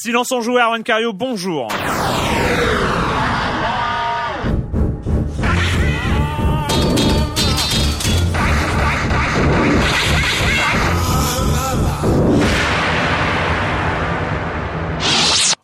Silence 0.00 0.30
en 0.30 0.40
joueur, 0.40 0.66
Erwan 0.66 0.84
Cario, 0.84 1.12
bonjour. 1.12 1.66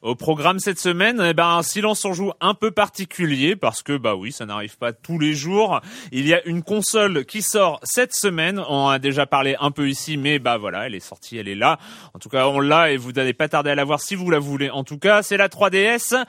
Au 0.04 0.14
programme 0.14 0.58
cette 0.58 0.78
semaine, 0.78 1.18
eh 1.24 1.32
ben, 1.32 1.48
un 1.48 1.62
silence 1.62 2.04
en 2.04 2.12
joue 2.12 2.32
un 2.42 2.52
peu 2.52 2.70
particulier 2.70 3.56
parce 3.56 3.82
que, 3.82 3.96
bah 3.96 4.14
oui, 4.14 4.32
ça 4.32 4.44
n'arrive 4.44 4.76
pas 4.76 4.92
tous 4.92 5.18
les 5.18 5.32
jours. 5.32 5.80
Il 6.12 6.28
y 6.28 6.34
a 6.34 6.44
une 6.44 6.62
console 6.62 7.24
qui 7.24 7.40
sort 7.40 7.80
cette 7.82 8.14
semaine. 8.14 8.62
On 8.68 8.88
a 8.88 8.98
déjà 8.98 9.24
parlé 9.24 9.56
un 9.60 9.70
peu 9.70 9.88
ici, 9.88 10.18
mais 10.18 10.38
bah 10.38 10.58
voilà, 10.58 10.84
elle 10.86 10.94
est 10.94 11.00
sortie, 11.00 11.38
elle 11.38 11.48
est 11.48 11.54
là. 11.54 11.78
En 12.12 12.18
tout 12.18 12.28
cas, 12.28 12.48
on 12.48 12.60
l'a 12.60 12.92
et 12.92 12.98
vous 12.98 13.12
n'allez 13.12 13.32
pas 13.32 13.48
tarder 13.48 13.70
à 13.70 13.74
la 13.74 13.84
voir 13.84 13.98
si 13.98 14.14
vous 14.14 14.28
la 14.28 14.38
voulez. 14.38 14.68
En 14.68 14.84
tout 14.84 14.98
cas, 14.98 15.22
c'est 15.22 15.38
la 15.38 15.48
3DS. 15.48 16.22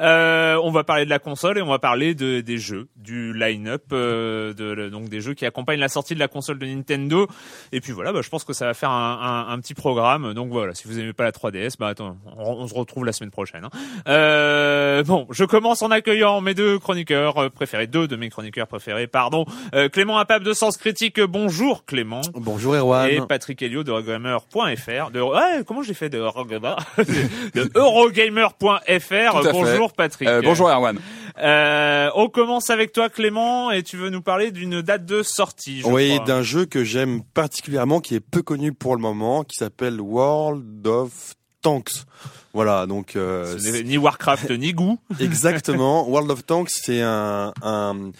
Euh, 0.00 0.60
on 0.62 0.70
va 0.70 0.84
parler 0.84 1.06
de 1.06 1.10
la 1.10 1.18
console 1.18 1.56
et 1.56 1.62
on 1.62 1.70
va 1.70 1.78
parler 1.78 2.14
de, 2.14 2.42
des 2.42 2.58
jeux, 2.58 2.88
du 2.96 3.32
line-up, 3.32 3.84
euh, 3.92 4.52
de, 4.52 4.90
donc 4.90 5.08
des 5.08 5.22
jeux 5.22 5.32
qui 5.32 5.46
accompagnent 5.46 5.80
la 5.80 5.88
sortie 5.88 6.12
de 6.12 6.20
la 6.20 6.28
console 6.28 6.58
de 6.58 6.66
Nintendo. 6.66 7.26
Et 7.72 7.80
puis 7.80 7.92
voilà, 7.92 8.12
bah, 8.12 8.20
je 8.20 8.28
pense 8.28 8.44
que 8.44 8.52
ça 8.52 8.66
va 8.66 8.74
faire 8.74 8.90
un, 8.90 9.46
un, 9.48 9.54
un 9.54 9.58
petit 9.58 9.72
programme. 9.72 10.34
Donc 10.34 10.50
voilà, 10.50 10.74
si 10.74 10.86
vous 10.86 10.98
aimez 10.98 11.14
pas 11.14 11.24
la 11.24 11.32
3DS, 11.32 11.76
bah 11.78 11.88
attends, 11.88 12.18
on, 12.36 12.42
on 12.42 12.68
se 12.68 12.74
retrouve 12.74 13.06
la 13.06 13.12
semaine 13.12 13.21
prochaine. 13.30 13.64
Hein. 13.64 13.70
Euh, 14.08 15.02
bon, 15.02 15.26
je 15.30 15.44
commence 15.44 15.82
en 15.82 15.90
accueillant 15.90 16.40
mes 16.40 16.54
deux 16.54 16.78
chroniqueurs 16.78 17.38
euh, 17.38 17.48
préférés, 17.48 17.86
deux 17.86 18.08
de 18.08 18.16
mes 18.16 18.28
chroniqueurs 18.28 18.66
préférés, 18.66 19.06
pardon. 19.06 19.44
Euh, 19.74 19.88
Clément 19.88 20.18
Apap 20.18 20.42
de 20.42 20.52
Sens 20.52 20.76
Critique, 20.76 21.20
bonjour 21.20 21.84
Clément. 21.84 22.22
Bonjour 22.34 22.74
Erwan. 22.74 23.08
Et 23.08 23.20
Patrick 23.28 23.62
Helio 23.62 23.84
de 23.84 23.90
Eurogamer.fr. 23.90 25.10
De, 25.10 25.20
ouais, 25.20 25.64
comment 25.66 25.82
j'ai 25.82 25.94
fait 25.94 26.08
de 26.08 26.18
De 27.54 27.70
Eurogamer.fr. 27.74 29.52
Bonjour 29.52 29.92
Patrick. 29.92 30.28
Euh, 30.28 30.40
bonjour 30.42 30.68
Erwan. 30.68 30.98
Euh, 31.38 32.10
on 32.14 32.28
commence 32.28 32.70
avec 32.70 32.92
toi 32.92 33.08
Clément 33.08 33.70
et 33.70 33.82
tu 33.82 33.96
veux 33.96 34.10
nous 34.10 34.22
parler 34.22 34.50
d'une 34.50 34.82
date 34.82 35.04
de 35.04 35.22
sortie. 35.22 35.80
Je 35.80 35.86
oui, 35.86 36.18
d'un 36.26 36.42
jeu 36.42 36.66
que 36.66 36.84
j'aime 36.84 37.22
particulièrement, 37.22 38.00
qui 38.00 38.14
est 38.14 38.20
peu 38.20 38.42
connu 38.42 38.72
pour 38.72 38.94
le 38.96 39.02
moment, 39.02 39.44
qui 39.44 39.56
s'appelle 39.56 40.00
World 40.00 40.86
of 40.86 41.34
Tanks. 41.62 42.04
Voilà, 42.52 42.86
donc 42.86 43.16
euh, 43.16 43.58
Ce 43.58 43.82
ni 43.82 43.96
Warcraft 43.96 44.50
ni 44.50 44.72
Goo. 44.74 44.98
exactement. 45.20 46.08
World 46.08 46.30
of 46.30 46.44
Tanks, 46.44 46.70
c'est 46.70 47.00
un, 47.00 47.54
un 47.62 48.12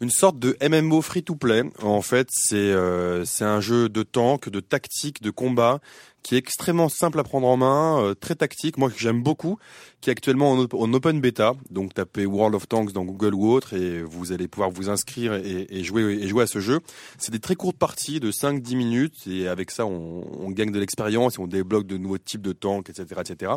une 0.00 0.10
sorte 0.10 0.38
de 0.38 0.56
MMO 0.66 1.00
free 1.02 1.22
to 1.22 1.34
play. 1.34 1.62
En 1.82 2.02
fait, 2.02 2.28
c'est 2.30 2.56
euh, 2.56 3.24
c'est 3.24 3.44
un 3.44 3.60
jeu 3.60 3.88
de 3.88 4.02
tank, 4.02 4.48
de 4.48 4.60
tactique, 4.60 5.22
de 5.22 5.30
combat 5.30 5.80
qui 6.26 6.34
est 6.34 6.38
extrêmement 6.38 6.88
simple 6.88 7.20
à 7.20 7.22
prendre 7.22 7.46
en 7.46 7.56
main, 7.56 8.02
euh, 8.02 8.14
très 8.14 8.34
tactique, 8.34 8.78
moi 8.78 8.90
que 8.90 8.98
j'aime 8.98 9.22
beaucoup, 9.22 9.58
qui 10.00 10.10
est 10.10 10.12
actuellement 10.12 10.50
en, 10.50 10.58
op- 10.58 10.74
en 10.74 10.92
open 10.92 11.20
beta. 11.20 11.52
Donc 11.70 11.94
tapez 11.94 12.26
World 12.26 12.56
of 12.56 12.66
Tanks 12.66 12.90
dans 12.92 13.04
Google 13.04 13.32
ou 13.32 13.48
autre 13.52 13.74
et 13.74 14.02
vous 14.02 14.32
allez 14.32 14.48
pouvoir 14.48 14.70
vous 14.70 14.90
inscrire 14.90 15.34
et, 15.34 15.68
et 15.70 15.84
jouer 15.84 16.02
et 16.20 16.26
jouer 16.26 16.42
à 16.42 16.46
ce 16.48 16.58
jeu. 16.58 16.80
C'est 17.16 17.30
des 17.30 17.38
très 17.38 17.54
courtes 17.54 17.78
parties 17.78 18.18
de 18.18 18.32
5-10 18.32 18.74
minutes 18.76 19.26
et 19.28 19.46
avec 19.46 19.70
ça 19.70 19.86
on, 19.86 20.24
on 20.44 20.50
gagne 20.50 20.72
de 20.72 20.80
l'expérience 20.80 21.36
et 21.36 21.40
on 21.40 21.46
débloque 21.46 21.86
de 21.86 21.96
nouveaux 21.96 22.18
types 22.18 22.42
de 22.42 22.52
tanks, 22.52 22.90
etc., 22.90 23.20
etc. 23.20 23.52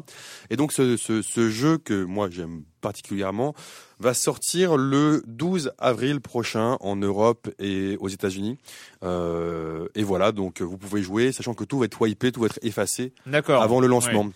Et 0.51 0.55
donc 0.55 0.71
ce, 0.71 0.95
ce, 0.95 1.23
ce 1.23 1.49
jeu 1.49 1.79
que 1.79 2.03
moi 2.03 2.29
j'aime 2.29 2.61
particulièrement 2.79 3.53
va 3.99 4.13
sortir 4.13 4.77
le 4.77 5.23
12 5.27 5.71
avril 5.77 6.21
prochain 6.21 6.77
en 6.79 6.95
Europe 6.95 7.49
et 7.59 7.97
aux 7.99 8.07
États-Unis. 8.07 8.57
Euh, 9.03 9.87
et 9.95 10.03
voilà, 10.03 10.31
donc 10.31 10.61
vous 10.61 10.77
pouvez 10.77 11.01
jouer, 11.01 11.31
sachant 11.31 11.53
que 11.53 11.63
tout 11.63 11.79
va 11.79 11.85
être 11.85 12.01
wipé, 12.01 12.31
tout 12.31 12.41
va 12.41 12.47
être 12.47 12.59
effacé 12.61 13.13
D'accord. 13.25 13.61
avant 13.61 13.79
le 13.79 13.87
lancement. 13.87 14.29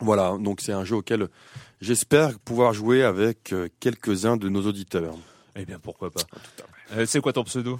Voilà, 0.00 0.36
donc 0.40 0.60
c'est 0.60 0.72
un 0.72 0.84
jeu 0.84 0.96
auquel 0.96 1.28
j'espère 1.80 2.38
pouvoir 2.40 2.72
jouer 2.72 3.04
avec 3.04 3.52
euh, 3.52 3.68
quelques-uns 3.80 4.36
de 4.36 4.48
nos 4.48 4.66
auditeurs. 4.66 5.14
Eh 5.56 5.64
bien 5.64 5.78
pourquoi 5.78 6.10
pas. 6.10 6.22
Euh, 6.96 7.06
c'est 7.06 7.20
quoi 7.20 7.32
ton 7.32 7.44
pseudo? 7.44 7.78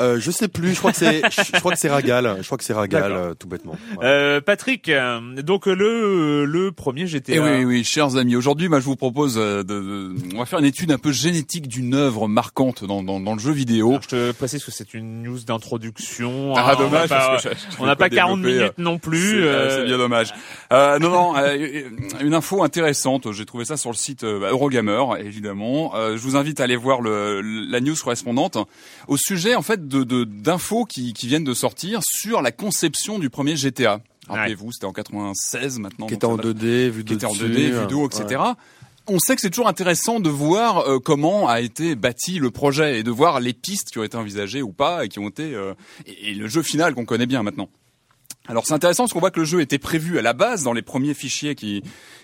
Euh, 0.00 0.18
je 0.18 0.30
sais 0.30 0.48
plus, 0.48 0.72
je 0.74 0.78
crois 0.78 0.92
que 0.92 0.98
c'est, 0.98 1.22
je 1.30 1.58
crois 1.60 1.72
que 1.72 1.78
c'est 1.78 1.90
Ragal, 1.90 2.36
je 2.40 2.46
crois 2.46 2.56
que 2.58 2.64
c'est 2.64 2.72
Ragal, 2.72 3.12
euh, 3.12 3.34
tout 3.34 3.48
bêtement. 3.48 3.76
Voilà. 3.94 4.10
euh, 4.10 4.40
Patrick, 4.40 4.88
euh, 4.88 5.20
donc 5.42 5.66
le 5.66 6.44
le 6.44 6.72
premier 6.72 7.06
GTA. 7.06 7.32
Et 7.32 7.36
Eh 7.36 7.40
oui, 7.40 7.50
oui, 7.58 7.64
oui, 7.64 7.84
chers 7.84 8.16
amis, 8.16 8.34
aujourd'hui, 8.36 8.68
moi, 8.68 8.80
je 8.80 8.84
vous 8.86 8.96
propose 8.96 9.36
euh, 9.38 9.62
de, 9.62 9.80
de- 9.80 10.14
on 10.34 10.38
va 10.38 10.46
faire 10.46 10.58
une 10.58 10.64
étude 10.64 10.90
un 10.92 10.98
peu 10.98 11.12
génétique 11.12 11.68
d'une 11.68 11.94
œuvre 11.94 12.28
marquante 12.28 12.84
dans, 12.84 13.02
dans, 13.02 13.20
dans 13.20 13.34
le 13.34 13.38
jeu 13.40 13.52
vidéo. 13.52 13.90
Alors, 13.90 14.02
je 14.02 14.08
te 14.08 14.32
précise 14.32 14.64
que 14.64 14.70
c'est 14.70 14.94
une 14.94 15.22
news 15.22 15.38
d'introduction. 15.40 16.54
Ah, 16.56 16.72
hein, 16.72 16.76
dommage, 16.76 17.10
On 17.10 17.14
n'a 17.14 17.20
pas, 17.20 17.26
parce 17.30 17.42
que 17.42 17.48
je- 17.50 17.54
je 17.54 17.76
on 17.78 17.82
vais 17.82 17.86
n'a 17.88 17.96
pas 17.96 18.08
40 18.10 18.40
développer, 18.40 18.56
euh, 18.56 18.60
minutes 18.62 18.78
non 18.78 18.98
plus. 18.98 19.30
C'est 19.30 19.36
euh, 19.36 19.80
euh, 19.80 19.84
bien 19.84 19.98
dommage. 19.98 20.32
Euh, 20.72 20.98
non, 20.98 21.10
non, 21.10 21.36
euh, 21.36 21.82
une 22.20 22.34
info 22.34 22.62
intéressante. 22.62 23.32
J'ai 23.32 23.44
trouvé 23.46 23.64
ça 23.64 23.76
sur 23.76 23.90
le 23.90 23.96
site 23.96 24.24
euh, 24.24 24.50
Eurogamer, 24.50 25.02
évidemment. 25.20 25.92
Euh, 25.96 26.16
je 26.16 26.22
vous 26.22 26.36
invite 26.36 26.60
à 26.60 26.64
aller 26.64 26.76
voir 26.76 27.00
le, 27.00 27.40
la 27.42 27.80
news 27.80 27.94
correspondante 28.02 28.58
au 29.08 29.16
sujet, 29.16 29.54
en 29.54 29.62
fait, 29.62 29.86
de 29.90 30.04
de- 30.04 30.24
d'infos 30.24 30.84
qui, 30.86 31.12
qui 31.12 31.26
viennent 31.26 31.44
de 31.44 31.52
sortir 31.54 32.00
sur 32.02 32.40
la 32.40 32.52
conception 32.52 33.18
du 33.18 33.28
premier 33.28 33.56
GTA. 33.56 34.00
Rappelez-vous, 34.28 34.72
c'était 34.72 34.86
en 34.86 34.92
96 34.92 35.78
maintenant. 35.80 36.06
qui 36.06 36.14
était 36.14 36.24
en 36.24 36.36
ça 36.36 36.42
date- 36.42 36.56
2D, 36.56 36.88
vu 36.88 37.02
de 37.04 37.08
qui 37.08 37.14
était 37.14 37.26
en 37.26 37.32
dessus, 37.32 37.44
2D, 37.48 37.54
vue 37.70 37.74
euh, 37.74 37.86
d'eau, 37.86 38.08
etc. 38.08 38.40
On 39.08 39.18
sait 39.18 39.34
que 39.34 39.40
c'est 39.40 39.50
toujours 39.50 39.66
intéressant 39.66 40.20
de 40.20 40.30
voir 40.30 40.86
euh, 40.88 40.98
comment 41.00 41.48
a 41.48 41.60
été 41.60 41.96
bâti 41.96 42.38
le 42.38 42.50
projet 42.52 43.00
et 43.00 43.02
de 43.02 43.10
voir 43.10 43.40
les 43.40 43.52
pistes 43.52 43.90
qui 43.90 43.98
ont 43.98 44.04
été 44.04 44.16
envisagées 44.16 44.62
ou 44.62 44.70
pas 44.72 45.04
et 45.04 45.08
qui 45.08 45.18
ont 45.18 45.28
été 45.28 45.52
euh, 45.54 45.74
et, 46.06 46.30
et 46.30 46.34
le 46.34 46.46
jeu 46.46 46.62
final 46.62 46.94
qu'on 46.94 47.04
connaît 47.04 47.26
bien 47.26 47.42
maintenant. 47.42 47.68
Alors 48.48 48.66
c'est 48.66 48.74
intéressant 48.74 49.04
parce 49.04 49.12
qu'on 49.12 49.20
voit 49.20 49.30
que 49.30 49.38
le 49.40 49.46
jeu 49.46 49.60
était 49.60 49.78
prévu 49.78 50.18
à 50.18 50.22
la 50.22 50.32
base 50.32 50.64
dans 50.64 50.72
les 50.72 50.82
premiers 50.82 51.14
fichiers 51.14 51.54
qui 51.54 51.82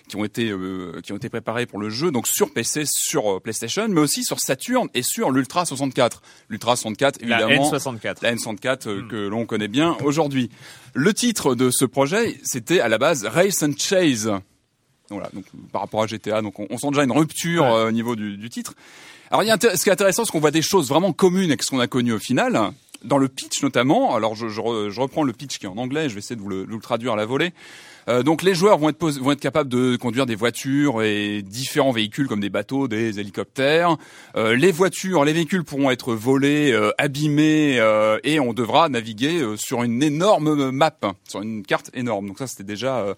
qui 0.09 0.15
ont 0.17 0.25
été 0.25 0.49
euh, 0.49 0.99
qui 1.03 1.13
ont 1.13 1.15
été 1.17 1.29
préparés 1.29 1.65
pour 1.65 1.79
le 1.79 1.89
jeu 1.89 2.11
donc 2.11 2.27
sur 2.27 2.51
PC, 2.51 2.83
sur 2.85 3.35
euh, 3.35 3.39
PlayStation, 3.39 3.87
mais 3.87 4.01
aussi 4.01 4.23
sur 4.23 4.39
Saturn 4.39 4.89
et 4.93 5.03
sur 5.03 5.31
l'Ultra 5.31 5.65
64. 5.65 6.21
L'Ultra 6.49 6.75
64 6.75 7.19
La 7.21 7.41
évidemment 7.41 7.71
N64. 7.71 8.17
la 8.23 8.35
N64 8.35 8.87
euh, 8.89 9.01
Hmm. 9.03 9.07
que 9.07 9.15
l'on 9.27 9.45
connaît 9.45 9.67
bien 9.69 9.95
aujourd'hui. 10.03 10.49
Le 10.93 11.13
titre 11.13 11.55
de 11.55 11.69
ce 11.71 11.85
projet, 11.85 12.37
c'était 12.43 12.79
à 12.81 12.87
la 12.89 12.97
base 12.97 13.23
Race 13.25 13.61
and 13.63 13.73
Chase. 13.77 14.31
Voilà, 15.09 15.29
donc 15.33 15.45
par 15.71 15.81
rapport 15.81 16.03
à 16.03 16.07
GTA, 16.07 16.41
donc 16.41 16.59
on, 16.59 16.67
on 16.69 16.77
sent 16.77 16.89
déjà 16.89 17.03
une 17.03 17.11
rupture 17.13 17.63
Ouais. 17.63 17.69
euh, 17.71 17.87
au 17.87 17.91
niveau 17.91 18.15
du, 18.17 18.35
du 18.37 18.49
titre. 18.49 18.73
Alors 19.29 19.43
il 19.43 19.47
y 19.47 19.51
a 19.51 19.57
ce 19.59 19.81
qui 19.81 19.89
est 19.89 19.93
intéressant, 19.93 20.25
c'est 20.25 20.31
qu'on 20.31 20.39
voit 20.41 20.51
des 20.51 20.61
choses 20.61 20.89
vraiment 20.89 21.13
communes 21.13 21.49
avec 21.51 21.63
ce 21.63 21.69
qu'on 21.69 21.79
a 21.79 21.87
connu 21.87 22.11
au 22.13 22.19
final. 22.19 22.71
Dans 23.07 23.17
le 23.17 23.27
pitch 23.27 23.63
notamment, 23.63 24.15
alors 24.15 24.35
je, 24.35 24.47
je 24.47 24.61
je 24.89 25.01
reprends 25.01 25.23
le 25.23 25.33
pitch 25.33 25.57
qui 25.57 25.65
est 25.65 25.69
en 25.69 25.77
anglais, 25.77 26.09
je 26.09 26.13
vais 26.13 26.19
essayer 26.19 26.35
de 26.35 26.41
vous 26.41 26.49
le, 26.49 26.65
vous 26.65 26.75
le 26.75 26.81
traduire 26.81 27.13
à 27.13 27.15
la 27.15 27.25
volée. 27.25 27.53
Euh, 28.09 28.23
donc 28.23 28.41
les 28.41 28.55
joueurs 28.55 28.77
vont 28.77 28.89
être, 28.89 29.09
vont 29.19 29.31
être 29.31 29.41
capables 29.41 29.69
de 29.69 29.97
conduire 29.97 30.25
des 30.25 30.35
voitures 30.35 31.01
et 31.03 31.41
différents 31.41 31.91
véhicules 31.91 32.27
comme 32.27 32.39
des 32.39 32.49
bateaux, 32.49 32.87
des 32.87 33.19
hélicoptères. 33.19 33.97
Euh, 34.35 34.55
les 34.55 34.71
voitures, 34.71 35.25
les 35.25 35.33
véhicules 35.33 35.63
pourront 35.63 35.91
être 35.91 36.13
volés, 36.13 36.71
euh, 36.71 36.91
abîmés 36.97 37.79
euh, 37.79 38.17
et 38.23 38.39
on 38.39 38.53
devra 38.53 38.87
naviguer 38.87 39.41
euh, 39.41 39.57
sur 39.57 39.83
une 39.83 40.01
énorme 40.01 40.71
map, 40.71 40.97
sur 41.27 41.41
une 41.41 41.63
carte 41.63 41.91
énorme. 41.93 42.27
Donc 42.27 42.39
ça 42.39 42.47
c'était 42.47 42.63
déjà 42.63 43.15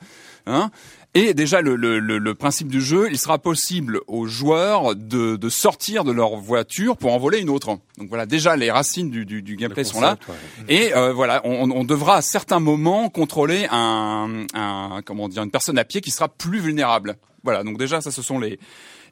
hein. 0.47 0.72
Et 1.16 1.34
déjà 1.34 1.62
le, 1.62 1.75
le, 1.75 1.97
le, 2.00 2.20
le 2.20 2.36
principe 2.36 2.68
du 2.68 2.81
jeu, 2.81 3.08
il 3.09 3.18
sera 3.18 3.40
possible 3.40 4.00
aux 4.06 4.28
joueurs 4.28 4.96
de, 4.96 5.38
de 5.38 5.50
sortir 5.50 6.03
de 6.03 6.12
leur 6.12 6.36
voiture 6.36 6.97
pour 6.97 7.12
en 7.14 7.18
voler 7.18 7.40
une 7.40 7.50
autre. 7.50 7.80
Donc 7.97 8.09
voilà, 8.09 8.28
déjà 8.28 8.56
les 8.56 8.70
racines 8.70 9.09
du, 9.09 9.25
du, 9.25 9.42
du 9.42 9.56
gameplay 9.56 9.84
sont 9.84 10.02
là. 10.02 10.18
ouais. 10.28 10.36
Et 10.68 10.96
euh, 10.96 11.12
voilà, 11.12 11.42
on, 11.46 11.72
on 11.72 11.84
devra 11.84 12.18
à 12.18 12.22
certains 12.22 12.59
moments 12.59 13.09
contrôler 13.09 13.68
un, 13.72 14.46
un 14.53 15.02
comment 15.03 15.28
dire 15.30 15.42
une 15.42 15.50
personne 15.50 15.80
à 15.80 15.84
pied 15.84 16.00
qui 16.02 16.12
sera 16.12 16.28
plus 16.30 16.59
vulnérable. 16.59 17.18
Voilà, 17.44 17.64
donc 17.64 17.80
déjà 17.80 18.02
ça 18.02 18.12
ce 18.12 18.22
sont 18.22 18.38
les 18.38 18.59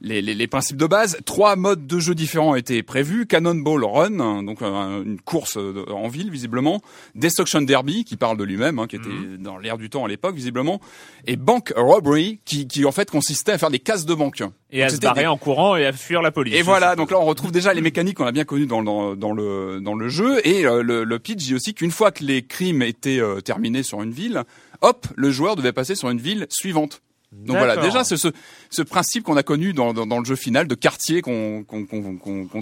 les, 0.02 0.22
les, 0.22 0.34
les 0.34 0.47
principes 0.47 0.78
de 0.78 0.85
base. 0.85 1.18
Trois 1.25 1.56
modes 1.56 1.88
de 1.88 2.00
jeu 2.00 2.16
différents 2.16 2.52
ont 2.52 2.56
été 2.56 2.84
prévus. 2.84 3.25
Cannonball 3.28 3.84
Run, 3.85 4.44
donc 4.44 4.62
euh, 4.62 5.03
une 5.03 5.19
course 5.22 5.58
euh, 5.58 5.85
en 5.91 6.08
ville 6.08 6.31
visiblement. 6.31 6.81
Destruction 7.16 7.62
Derby, 7.62 8.03
qui 8.06 8.16
parle 8.18 8.38
de 8.38 8.44
lui-même, 8.44 8.80
hein, 8.80 8.88
qui 8.88 8.96
était 8.97 9.09
dans 9.40 9.58
l'air 9.58 9.78
du 9.78 9.90
temps 9.90 10.06
à 10.06 10.08
l'époque 10.08 10.35
visiblement. 10.35 10.80
Et 11.25 11.35
Bank 11.35 11.74
Robbery, 11.75 12.40
qui, 12.46 12.68
qui 12.68 12.85
en 12.85 12.91
fait 12.91 13.09
consistait 13.09 13.53
à 13.53 13.58
faire 13.58 13.70
des 13.72 13.79
casses 13.79 14.05
de 14.05 14.14
banque. 14.14 14.44
Et 14.72 14.84
à 14.84 14.88
Donc, 14.88 14.96
se 14.97 15.02
barrer 15.02 15.22
des- 15.22 15.28
en 15.28 15.38
courant 15.38 15.76
et 15.78 15.85
à 15.85 15.94
fuir 15.94 16.22
la 16.22 16.32
police. 16.32 16.53
et 16.55 16.61
voilà, 16.61 16.96
donc 16.97 17.11
là 17.11 17.20
on 17.20 17.26
retrouve 17.26 17.52
déjà 17.53 17.73
les 17.73 17.82
mécaniques 17.82 18.17
qu'on 18.17 18.26
a 18.26 18.32
bien 18.34 18.43
connues 18.43 18.66
dans, 18.66 18.84
dans, 18.84 19.16
dans 19.16 19.32
le 19.32 19.79
dans 19.79 19.96
le 19.96 20.09
jeu 20.09 20.46
et 20.46 20.66
euh, 20.66 20.84
le, 20.84 21.05
le 21.05 21.20
pitch 21.20 21.38
dit 21.46 21.55
aussi 21.55 21.73
qu'une 21.73 21.91
fois 21.91 22.11
que 22.11 22.23
les 22.26 22.41
crimes 22.41 22.82
étaient 22.82 23.20
euh, 23.22 23.40
terminés 23.40 23.82
sur 23.84 24.02
une 24.03 24.11
ville, 24.11 24.43
hop, 24.82 25.08
le 25.16 25.32
joueur 25.32 25.55
devait 25.55 25.72
passer 25.72 25.96
sur 25.96 26.09
une 26.09 26.20
ville 26.20 26.47
suivante. 26.50 27.02
Donc 27.34 27.58
voilà, 27.58 27.76
déjà 27.78 28.03
ce, 28.06 28.16
ce, 28.16 28.29
ce 28.70 28.82
principe 28.82 29.24
qu'on 29.26 29.35
a 29.35 29.44
connu 29.44 29.74
dans, 29.74 29.94
dans, 29.94 30.06
dans 30.06 30.20
le 30.20 30.26
jeu 30.26 30.35
final 30.38 30.66
de 30.68 30.76
quartier 30.76 31.22
qu'on 31.22 31.66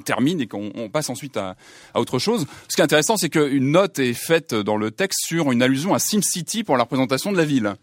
termine 0.04 0.42
et 0.42 0.48
qu'on 0.48 0.72
on 0.76 0.90
passe 0.90 1.10
ensuite 1.10 1.38
à, 1.38 1.56
à 1.94 2.00
autre 2.00 2.20
chose. 2.20 2.46
Ce 2.68 2.76
qui 2.76 2.82
est 2.82 2.84
intéressant, 2.84 3.16
c'est 3.18 3.30
qu'une 3.30 3.72
note 3.72 4.00
est 4.00 4.14
faite 4.14 4.54
dans 4.56 4.78
le 4.78 4.92
texte 4.92 5.20
sur 5.26 5.52
une 5.52 5.62
allusion 5.62 5.94
à 5.94 6.00
SimCity 6.00 6.64
pour 6.64 6.78
la 6.78 6.84
représentation 6.84 7.32
de 7.32 7.38
la 7.38 7.46
ville. 7.46 7.74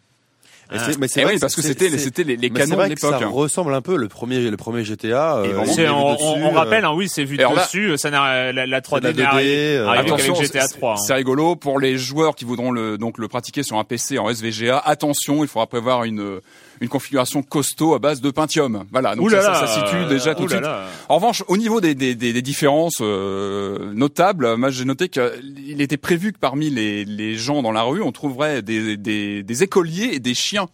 Mais 0.98 1.06
c'est 1.06 1.20
Eh 1.20 1.24
vrai 1.24 1.34
oui, 1.34 1.38
parce 1.38 1.54
que 1.54 1.60
c'était 1.60 1.90
les- 1.90 2.36
les, 2.36 2.48
canons 2.48 2.70
de 2.70 2.74
vrai 2.76 2.94
que 2.94 2.98
ça 2.98 3.10
l'époque. 3.18 3.30
ressemble 3.30 3.74
un 3.74 3.82
peu 3.82 3.94
le 3.96 4.08
premier, 4.08 4.40
le 4.50 4.56
premier 4.56 4.84
GTA. 4.84 5.36
euh, 5.36 5.58
on, 5.58 5.64
dessus, 5.66 5.86
on- 5.86 6.16
on 6.18 6.46
euh, 6.46 6.56
rappelle, 6.56 6.86
hein, 6.86 6.92
oui, 6.94 7.10
c'est 7.10 7.24
vu 7.24 7.36
de 7.36 7.42
là- 7.42 7.54
dessus. 7.66 7.98
Ça 7.98 8.08
n'a 8.10 8.52
la, 8.52 8.64
la 8.66 8.80
3D 8.80 9.08
C'est 9.08 9.12
de 9.12 9.18
n'est 9.18 9.22
la 9.24 9.28
2D, 9.32 9.34
arrivée 9.34 9.76
euh, 9.76 9.86
arrivée 9.88 10.12
Attention, 10.12 10.34
GTA 10.34 10.66
c'est- 10.68 10.78
3. 10.78 10.92
hein. 10.94 10.96
C'est 10.96 11.12
rigolo 11.12 11.56
pour 11.56 11.78
les 11.78 11.98
joueurs 11.98 12.34
qui 12.34 12.46
voudront 12.46 12.70
le 12.70 12.96
donc 12.96 13.18
le 13.18 13.28
pratiquer 13.28 13.62
sur 13.62 13.76
un 13.76 13.84
PC 13.84 14.18
en 14.18 14.30
SVGA. 14.30 14.78
Attention, 14.78 15.44
il 15.44 15.48
faudra 15.48 15.66
prévoir 15.66 16.04
une 16.04 16.40
une 16.82 16.88
configuration 16.88 17.42
costaud 17.42 17.94
à 17.94 18.00
base 18.00 18.20
de 18.20 18.30
Pentium. 18.30 18.84
Voilà, 18.90 19.14
donc 19.14 19.30
ça, 19.30 19.36
là 19.36 19.54
ça, 19.54 19.66
situe 19.68 20.04
déjà 20.08 20.34
tout 20.34 20.42
ouh 20.42 20.46
de 20.46 20.50
suite. 20.50 20.66
En 21.08 21.14
revanche, 21.14 21.44
au 21.46 21.56
niveau 21.56 21.80
des, 21.80 21.94
des, 21.94 22.16
des, 22.16 22.32
des 22.32 22.42
différences 22.42 22.98
euh, 23.00 23.92
notables, 23.94 24.56
moi 24.56 24.70
j'ai 24.70 24.84
noté 24.84 25.08
qu'il 25.08 25.80
était 25.80 25.96
prévu 25.96 26.32
que 26.32 26.38
parmi 26.38 26.70
les, 26.70 27.04
les 27.04 27.36
gens 27.36 27.62
dans 27.62 27.70
la 27.70 27.82
rue, 27.82 28.02
on 28.02 28.10
trouverait 28.10 28.62
des, 28.62 28.96
des, 28.96 29.44
des 29.44 29.62
écoliers 29.62 30.10
et 30.12 30.18
des 30.18 30.34
chiens. 30.34 30.68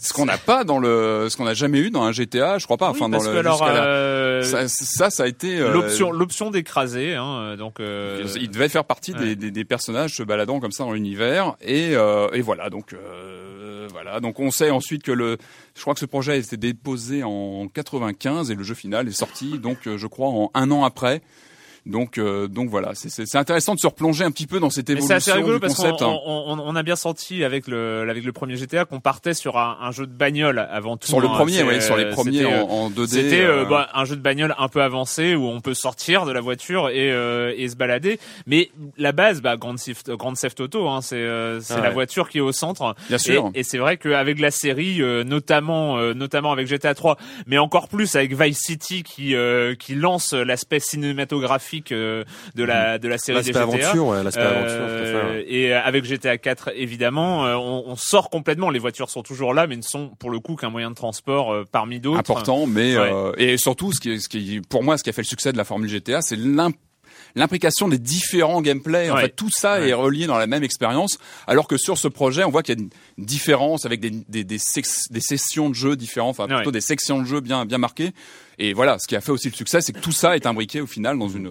Ce 0.00 0.12
qu'on 0.12 0.24
n'a 0.24 0.38
pas 0.38 0.64
dans 0.64 0.78
le, 0.78 1.28
ce 1.28 1.36
qu'on 1.36 1.44
n'a 1.44 1.54
jamais 1.54 1.78
eu 1.78 1.90
dans 1.90 2.02
un 2.02 2.12
GTA, 2.12 2.58
je 2.58 2.64
crois 2.64 2.76
pas. 2.76 2.90
Oui, 2.90 2.96
enfin, 2.96 3.08
dans 3.08 3.22
le, 3.22 3.36
alors, 3.38 3.64
la- 3.66 3.84
euh, 3.84 4.42
ça, 4.42 4.66
ça, 4.68 5.10
ça 5.10 5.24
a 5.24 5.26
été 5.26 5.58
euh, 5.58 5.72
l'option, 5.72 6.10
l'option 6.10 6.50
d'écraser, 6.50 7.14
hein, 7.14 7.56
donc. 7.56 7.80
euh, 7.80 8.24
il 8.40 8.50
devait 8.50 8.68
faire 8.68 8.84
partie 8.84 9.12
ouais. 9.12 9.20
des, 9.20 9.36
des, 9.36 9.50
des 9.50 9.64
personnages 9.64 10.14
se 10.16 10.22
baladant 10.22 10.58
comme 10.60 10.72
ça 10.72 10.84
dans 10.84 10.92
l'univers 10.92 11.54
et, 11.60 11.90
euh, 11.94 12.28
et 12.32 12.40
voilà 12.40 12.70
donc 12.70 12.92
euh, 12.92 13.86
voilà 13.92 14.20
donc 14.20 14.40
on 14.40 14.50
sait 14.50 14.70
ensuite 14.70 15.02
que 15.02 15.12
le 15.12 15.36
je 15.76 15.80
crois 15.82 15.94
que 15.94 16.00
ce 16.00 16.06
projet 16.06 16.32
a 16.32 16.36
été 16.36 16.56
déposé 16.56 17.22
en 17.24 17.66
95 17.68 18.50
et 18.50 18.54
le 18.54 18.62
jeu 18.62 18.74
final 18.74 19.08
est 19.08 19.12
sorti 19.12 19.58
donc 19.58 19.86
euh, 19.86 19.98
je 19.98 20.06
crois 20.06 20.28
en 20.28 20.50
un 20.54 20.70
an 20.70 20.84
après 20.84 21.20
donc 21.86 22.18
euh, 22.18 22.46
donc 22.48 22.68
voilà 22.68 22.92
c'est- 22.94 23.36
intéressant 23.36 23.74
de 23.74 23.80
se 23.80 23.86
replonger 23.86 24.24
un 24.24 24.30
petit 24.30 24.46
peu 24.46 24.60
dans 24.60 24.70
cette 24.70 24.90
évolution 24.90 25.08
c'est 25.08 25.14
assez 25.14 25.32
rigolo 25.32 25.58
du 25.58 25.66
concept 25.66 26.02
hein. 26.02 26.06
on, 26.26 26.44
on- 26.48 26.60
on 26.60 26.76
a 26.76 26.82
bien 26.82 26.96
senti 26.96 27.42
avec 27.44 27.66
le 27.68 28.06
avec 28.08 28.24
le 28.24 28.32
premier 28.32 28.56
GTA 28.56 28.84
qu'on 28.84 29.00
partait 29.00 29.34
sur 29.34 29.56
un, 29.58 29.78
un 29.80 29.90
jeu 29.90 30.06
de 30.06 30.12
bagnole 30.12 30.58
avant 30.70 30.96
tout. 30.96 31.08
sur 31.08 31.20
le 31.20 31.26
hein. 31.28 31.30
premier 31.34 31.62
oui 31.62 31.80
sur 31.80 31.96
les 31.96 32.04
euh, 32.04 32.10
premiers 32.12 32.44
euh, 32.44 32.62
en, 32.64 32.68
en 32.86 32.90
2D 32.90 33.06
C'était 33.08 33.40
euh, 33.40 33.62
euh, 33.62 33.64
bah, 33.64 33.88
un 33.94 34.04
jeu 34.04 34.16
de 34.16 34.20
bagnole 34.20 34.54
un 34.58 34.68
peu 34.68 34.82
avancé 34.82 35.34
où 35.34 35.46
on 35.46 35.60
peut 35.60 35.74
sortir 35.74 36.26
de 36.26 36.32
la 36.32 36.40
voiture 36.40 36.88
et, 36.90 37.10
euh, 37.12 37.54
et 37.56 37.68
se 37.68 37.76
balader. 37.76 38.18
Mais 38.46 38.70
la 38.98 39.12
base, 39.12 39.40
bah, 39.40 39.56
Grand 39.56 39.74
Theft, 39.76 40.10
Grand 40.10 40.34
Theft 40.34 40.60
Auto, 40.60 40.88
hein, 40.88 41.00
c'est 41.02 41.16
euh, 41.16 41.60
c'est 41.60 41.74
Ah 41.74 41.78
la 41.80 41.88
ouais. 41.88 41.94
voiture 41.94 42.28
qui 42.28 42.38
est 42.38 42.42
au 42.42 42.52
centre. 42.52 42.94
bien 43.08 43.18
sûr 43.18 43.50
Et, 43.54 43.60
et 43.60 43.62
c'est 43.62 43.78
vrai 43.78 43.96
qu'avec 43.96 44.38
la 44.40 44.50
série, 44.50 45.00
euh, 45.02 45.24
notamment 45.24 45.98
euh, 45.98 46.14
notamment 46.14 46.52
avec 46.52 46.66
GTA 46.66 46.94
3, 46.94 47.16
mais 47.46 47.58
encore 47.58 47.88
plus 47.88 48.14
avec 48.16 48.34
Vice 48.38 48.58
City 48.58 49.02
qui 49.02 49.34
euh, 49.34 49.74
qui 49.74 49.94
lance 49.94 50.32
l'aspect 50.32 50.80
cinématographique 50.80 51.69
euh, 51.92 52.24
de 52.54 52.64
la 52.64 52.98
de 52.98 53.08
la 53.08 53.18
série 53.18 53.38
des 53.42 53.52
GTA. 53.52 53.62
aventure, 53.62 54.06
ouais, 54.08 54.18
aventure, 54.18 54.36
Euh, 54.40 55.42
et 55.46 55.72
avec 55.72 56.04
GTA 56.04 56.38
4 56.38 56.72
évidemment, 56.74 57.46
euh, 57.46 57.54
on, 57.56 57.84
on 57.86 57.96
sort 57.96 58.30
complètement. 58.30 58.70
Les 58.70 58.78
voitures 58.78 59.10
sont 59.10 59.22
toujours 59.22 59.54
là, 59.54 59.66
mais 59.66 59.76
ne 59.76 59.82
sont 59.82 60.08
pour 60.18 60.30
le 60.30 60.40
coup 60.40 60.56
qu'un 60.56 60.70
moyen 60.70 60.90
de 60.90 60.94
transport 60.96 61.52
euh, 61.52 61.64
parmi 61.70 62.00
d'autres. 62.00 62.18
important, 62.18 62.66
mais 62.66 62.96
Ouais. 62.96 63.10
euh, 63.12 63.32
et 63.38 63.56
surtout 63.56 63.92
ce 63.92 64.00
qui, 64.00 64.20
ce 64.20 64.28
qui, 64.28 64.60
pour 64.68 64.82
moi, 64.82 64.98
ce 64.98 65.02
qui 65.04 65.10
a 65.10 65.12
fait 65.12 65.22
le 65.22 65.26
succès 65.26 65.52
de 65.52 65.56
la 65.56 65.64
formule 65.64 65.88
GTA, 65.88 66.20
c'est 66.22 66.36
l'imp- 66.36 66.76
l'implication 67.36 67.86
des 67.88 67.98
différents 67.98 68.60
gameplays. 68.60 69.08
En 69.10 69.14
Ouais. 69.14 69.22
fait, 69.22 69.36
tout 69.36 69.50
ça 69.50 69.74
Ouais. 69.80 69.90
est 69.90 69.92
relié 69.92 70.26
dans 70.26 70.36
la 70.38 70.46
même 70.48 70.64
expérience, 70.64 71.18
alors 71.46 71.68
que 71.68 71.76
sur 71.76 71.96
ce 71.96 72.08
projet, 72.08 72.42
on 72.44 72.50
voit 72.50 72.62
qu'il 72.64 72.76
y 72.76 72.80
a 72.80 72.82
une 72.82 73.24
différence 73.24 73.86
avec 73.86 74.00
des, 74.00 74.10
des, 74.10 74.42
des, 74.42 74.58
sex- 74.58 75.06
des 75.10 75.20
sessions 75.20 75.68
de 75.70 75.74
jeu 75.74 75.94
différentes, 75.96 76.30
enfin 76.40 76.48
plutôt 76.52 76.72
des 76.72 76.80
sections 76.80 77.20
de 77.20 77.26
jeu 77.26 77.40
bien, 77.40 77.66
bien 77.66 77.78
marquées. 77.78 78.10
Et 78.60 78.74
voilà, 78.74 78.98
ce 78.98 79.08
qui 79.08 79.16
a 79.16 79.22
fait 79.22 79.32
aussi 79.32 79.48
le 79.48 79.54
succès, 79.54 79.80
c'est 79.80 79.94
que 79.94 80.00
tout 80.00 80.12
ça 80.12 80.36
est 80.36 80.44
imbriqué 80.44 80.82
au 80.82 80.86
final 80.86 81.18
dans 81.18 81.30
une 81.30 81.50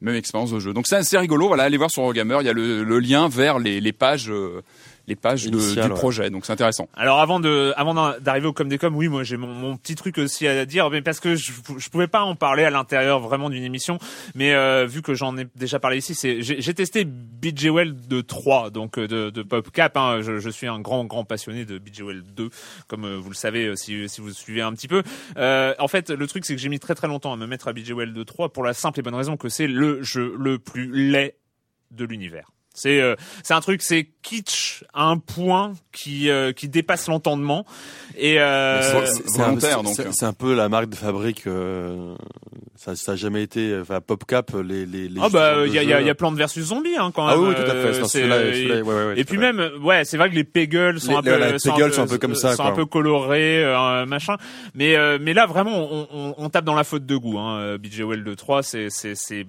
même 0.00 0.14
expérience 0.14 0.52
de 0.52 0.60
jeu. 0.60 0.72
Donc 0.72 0.86
c'est 0.86 0.94
assez 0.94 1.18
rigolo. 1.18 1.48
Voilà, 1.48 1.64
allez 1.64 1.76
voir 1.76 1.90
sur 1.90 2.02
Eurogamer, 2.02 2.38
il 2.40 2.46
y 2.46 2.48
a 2.48 2.52
le, 2.52 2.98
lien 3.00 3.28
vers 3.28 3.58
les, 3.58 3.80
les 3.80 3.92
pages, 3.92 4.30
euh, 4.30 4.62
les 5.08 5.16
pages 5.16 5.44
de- 5.46 5.50
du 5.50 5.80
ouais. 5.80 5.88
projet. 5.90 6.30
Donc 6.30 6.46
c'est 6.46 6.52
intéressant. 6.52 6.88
Alors 6.94 7.20
avant 7.20 7.38
de 7.40 7.72
avant 7.76 7.94
d'arriver 8.20 8.46
au 8.46 8.52
com 8.52 8.68
des 8.68 8.78
com, 8.78 8.94
oui 8.96 9.08
moi 9.08 9.22
j'ai 9.22 9.36
mon, 9.36 9.46
mon 9.48 9.76
petit 9.76 9.94
truc 9.94 10.18
aussi 10.18 10.46
à 10.48 10.64
dire, 10.66 10.90
mais 10.90 11.02
parce 11.02 11.20
que 11.20 11.34
je, 11.36 11.52
je 11.78 11.88
pouvais 11.90 12.08
pas 12.08 12.22
en 12.22 12.34
parler 12.34 12.64
à 12.64 12.70
l'intérieur 12.70 13.20
vraiment 13.20 13.50
d'une 13.50 13.62
émission, 13.64 13.98
mais 14.34 14.52
euh, 14.54 14.86
vu 14.86 15.02
que 15.02 15.14
j'en 15.14 15.36
ai 15.38 15.46
déjà 15.54 15.78
parlé 15.78 15.98
ici, 15.98 16.14
c'est 16.14 16.42
j'ai 16.42 16.60
j'ai 16.60 16.74
testé 16.74 17.04
BJWell 17.06 17.94
de 18.08 18.20
3, 18.20 18.70
donc 18.70 18.98
euh, 18.98 19.06
de, 19.06 19.30
de 19.30 19.42
PopCap. 19.42 19.96
Hein, 19.96 20.20
je, 20.22 20.38
je 20.38 20.50
suis 20.50 20.66
un 20.66 20.80
grand 20.80 21.04
grand 21.04 21.24
passionné 21.24 21.64
de 21.64 21.78
BJWell 21.78 22.22
2, 22.22 22.50
comme 22.88 23.04
euh, 23.04 23.16
vous 23.16 23.30
le 23.30 23.34
savez 23.36 23.66
euh, 23.66 23.76
si 23.76 24.08
si 24.08 24.20
vous 24.20 24.30
suivez 24.32 24.62
un 24.62 24.72
petit 24.72 24.88
peu. 24.88 25.02
Euh, 25.36 25.74
en 25.78 25.88
fait 25.88 26.10
le 26.10 26.26
truc 26.26 26.44
c'est 26.44 26.54
que 26.54 26.60
j'ai 26.60 26.68
mis 26.68 26.80
très 26.80 26.94
très 26.94 27.06
longtemps 27.08 27.32
à 27.32 27.36
me 27.36 27.46
mettre 27.46 27.68
à 27.68 27.72
BJWell 27.72 28.12
2 28.12 28.24
3 28.24 28.48
pour 28.52 28.64
la 28.64 28.74
simple 28.74 28.98
et 29.00 29.02
bonne 29.02 29.14
raison 29.14 29.36
que 29.36 29.48
c'est 29.48 29.66
le 29.68 30.02
jeu 30.02 30.34
le 30.38 30.58
plus 30.58 30.90
laid 30.92 31.36
de 31.92 32.04
l'univers. 32.04 32.50
C'est 32.76 33.00
euh, 33.00 33.16
c'est 33.42 33.54
un 33.54 33.60
truc, 33.60 33.82
c'est 33.82 34.08
kitsch 34.22 34.84
à 34.94 35.04
un 35.06 35.18
point 35.18 35.72
qui 35.92 36.30
euh, 36.30 36.52
qui 36.52 36.68
dépasse 36.68 37.08
l'entendement 37.08 37.64
et 38.16 38.38
euh, 38.40 38.82
c'est- 38.82 39.22
C'est- 39.26 39.40
un- 39.40 39.46
volontaire, 39.46 39.82
donc. 39.82 39.94
c'est- 39.96 40.12
C'est 40.12 40.26
un 40.26 40.32
peu 40.32 40.54
la 40.54 40.68
marque 40.68 40.90
de 40.90 40.94
fabrique. 40.94 41.46
euh, 41.46 42.14
ça, 42.76 42.94
ça 42.94 43.12
a 43.12 43.16
jamais 43.16 43.42
été. 43.42 43.76
Enfin, 43.80 44.00
PopCap, 44.00 44.52
les 44.62 44.84
les. 44.86 45.08
les 45.08 45.20
ah 45.22 45.28
bah 45.30 45.66
il 45.66 45.72
y 45.72 45.78
a 45.78 45.82
il 45.82 45.88
y 45.88 45.92
a, 45.92 45.96
jeu- 45.98 46.04
il 46.04 46.06
y 46.06 46.10
a 46.10 46.14
Plants 46.14 46.32
versus 46.32 46.66
Zombies 46.66 46.96
hein, 46.98 47.10
quand 47.14 47.26
Ah 47.26 47.32
même. 47.36 47.40
oui, 47.44 47.48
oui, 47.50 47.54
tout 47.56 47.70
à 47.70 47.74
fait. 47.74 48.20
euh, 48.20 48.82
ouais, 48.82 49.06
ouais, 49.06 49.18
et 49.18 49.24
puis 49.24 49.38
même, 49.38 49.70
ouais, 49.82 50.04
c'est 50.04 50.16
vrai 50.18 50.28
que 50.30 50.34
les 50.34 50.44
Peggle 50.44 51.00
sont 51.00 51.12
Les- 51.12 51.16
un 51.16 51.22
peu, 51.22 51.30
les- 51.38 51.52
les 51.52 51.58
Peggle 51.58 51.92
sont 51.92 52.02
un 52.02 52.06
peu 52.06 52.18
comme 52.18 52.34
ça, 52.34 52.50
sont 52.54 52.62
quoi. 52.62 52.72
un 52.72 52.74
peu 52.74 52.84
colorés, 52.84 53.64
euh, 53.64 54.04
machin. 54.06 54.36
Mais 54.74 54.96
euh, 54.96 55.18
mais 55.20 55.32
là 55.32 55.46
vraiment, 55.46 55.90
on, 55.90 56.06
on, 56.12 56.34
on 56.36 56.48
tape 56.50 56.64
dans 56.66 56.74
la 56.74 56.84
faute 56.84 57.06
de 57.06 57.16
goût. 57.16 57.38
Hein. 57.38 57.58
euh, 57.60 57.78
BJ 57.78 58.02
Well 58.02 58.22
2 58.24 58.36
3, 58.36 58.62
c'est 58.62 58.88
c'est 58.90 59.14
c'est 59.14 59.46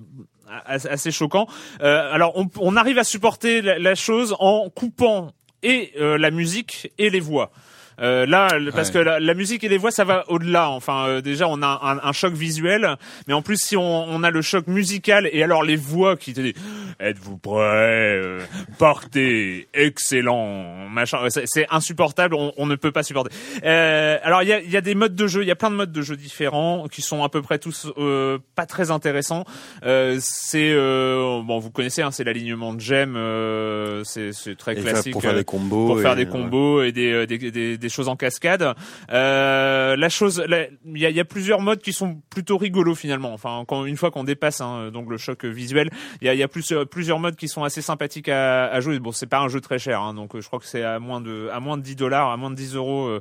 assez 0.66 1.12
choquant. 1.12 1.48
Euh, 1.82 2.14
alors 2.14 2.34
on, 2.36 2.50
on 2.60 2.76
arrive 2.76 2.98
à 2.98 3.04
supporter 3.04 3.62
la, 3.62 3.80
la 3.80 3.96
chose 3.96 4.36
en 4.40 4.70
coupant 4.70 5.32
et 5.64 5.94
euh, 6.00 6.18
la 6.18 6.32
musique 6.32 6.92
et 6.98 7.10
les 7.10 7.20
voix. 7.20 7.52
Euh, 8.00 8.26
là, 8.26 8.48
parce 8.74 8.90
Ouais. 8.90 8.94
que 8.94 9.00
la, 9.00 9.20
la 9.20 9.34
musique 9.34 9.64
et 9.64 9.70
les 9.70 9.78
voix, 9.78 9.92
ça 9.92 10.04
va 10.04 10.24
au-delà. 10.30 10.70
Enfin, 10.70 11.08
euh, 11.08 11.22
déjà, 11.22 11.48
on 11.48 11.62
a 11.62 11.80
un, 11.84 12.08
un 12.08 12.12
choc 12.14 12.34
visuel, 12.34 12.96
mais 13.28 13.34
en 13.34 13.42
plus, 13.42 13.58
si 13.60 13.76
on, 13.76 14.04
on 14.04 14.24
a 14.24 14.30
le 14.32 14.42
choc 14.42 14.68
musical 14.68 15.30
et 15.32 15.42
alors 15.44 15.64
les 15.64 15.76
voix 15.76 16.16
qui 16.16 16.34
te 16.34 16.42
disent 16.42 16.54
"Êtes-vous 17.00 17.38
prêts 17.38 17.56
euh, 17.58 18.40
Partez, 18.78 19.68
excellent, 19.74 20.88
machin." 20.90 21.20
C'est 21.46 21.66
insupportable. 21.70 22.36
On, 22.36 22.54
on 22.58 22.66
ne 22.68 22.76
peut 22.76 22.92
pas 22.92 23.04
supporter. 23.04 23.34
Euh, 23.64 24.18
alors, 24.24 24.44
il 24.44 24.50
y 24.50 24.54
a, 24.54 24.62
y 24.62 24.78
a 24.78 24.82
des 24.82 24.96
modes 24.96 25.16
de 25.16 25.28
jeu. 25.28 25.42
Il 25.42 25.48
y 25.48 25.52
a 25.52 25.56
plein 25.56 25.72
de 25.72 25.76
modes 25.76 25.92
de 25.92 26.02
jeu 26.02 26.16
différents 26.16 26.88
qui 26.88 27.02
sont 27.02 27.24
à 27.24 27.30
peu 27.30 27.42
près 27.42 27.60
tous 27.60 27.88
euh, 27.98 28.38
pas 28.56 28.66
très 28.66 28.92
intéressants. 28.92 29.44
Euh, 29.84 30.18
c'est 30.22 30.72
euh, 30.72 31.42
bon, 31.44 31.60
vous 31.60 31.72
connaissez, 31.72 32.02
hein, 32.02 32.12
c'est 32.12 32.24
l'alignement 32.24 32.74
de 32.74 32.80
gemmes. 32.80 33.16
euh, 33.18 34.04
c'est 34.06 34.32
très 34.58 34.78
Et 34.78 34.82
classique. 34.82 35.14
pour 35.14 35.22
faire 35.22 35.34
des 35.36 35.44
combos. 35.44 35.88
pour 35.88 36.00
faire 36.02 36.14
et- 36.14 36.26
des 36.26 36.28
combos 36.28 36.84
et 36.84 36.92
des, 36.92 37.12
euh, 37.12 37.26
des, 37.26 37.38
des, 37.52 37.87
des 37.88 37.94
choses 37.94 38.10
en 38.10 38.18
cascade. 38.18 38.76
Euh, 39.12 39.96
la 39.96 40.10
chose, 40.10 40.44
il 40.86 40.98
y 40.98 41.20
a, 41.20 41.26
plusieurs 41.26 41.62
modes 41.62 41.80
qui 41.80 41.94
sont 41.94 42.22
plutôt 42.30 42.58
rigolos 42.58 42.96
finalement. 42.96 43.34
Enfin, 43.34 43.64
une 43.86 43.96
fois 43.96 44.12
qu'on 44.12 44.26
dépasse 44.26 44.60
hein, 44.62 44.92
donc 44.92 45.10
le 45.10 45.18
choc 45.18 45.46
visuel, 45.46 45.90
il 46.22 46.28
y 46.28 46.44
a, 46.44 46.48
euh, 46.72 46.86
plusieurs 46.86 47.20
modes 47.20 47.36
qui 47.38 47.48
sont 47.48 47.64
assez 47.64 47.82
sympathiques 47.82 48.30
à, 48.30 48.80
jouer. 48.82 49.00
Bon, 49.00 49.12
c'est 49.12 49.28
pas 49.28 49.40
un 49.40 49.48
jeu 49.48 49.62
très 49.62 49.80
cher, 49.80 50.02
hein, 50.02 50.14
donc 50.14 50.36
euh, 50.36 50.42
je 50.42 50.48
crois 50.48 50.60
que 50.60 50.66
c'est 50.66 50.84
à 50.84 51.00
moins 51.00 51.22
de 51.22 51.50
à 51.54 51.60
moins 51.60 51.78
de 51.78 51.82
10 51.82 51.96
dollars, 51.96 52.30
à 52.30 52.38
moins 52.38 52.50
de 52.50 52.56
10 52.56 52.76
euros 52.76 53.20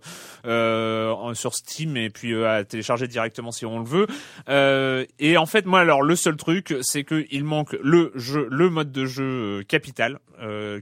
sur 1.35 1.55
Steam 1.55 1.97
et 1.97 2.11
puis 2.11 2.35
à 2.45 2.65
télécharger 2.65 3.07
directement 3.07 3.53
si 3.53 3.67
on 3.67 3.79
le 3.79 3.85
veut. 3.85 4.07
Et 5.19 5.37
en 5.37 5.47
fait, 5.47 5.67
moi, 5.67 5.81
alors 5.81 6.03
le 6.03 6.17
seul 6.17 6.37
truc, 6.37 6.75
c'est 6.83 7.05
que 7.05 7.25
il 7.31 7.45
manque 7.45 7.77
le 7.83 8.13
jeu, 8.17 8.49
le 8.51 8.69
mode 8.69 8.91
de 8.91 9.07
jeu 9.07 9.63
capital 9.69 10.19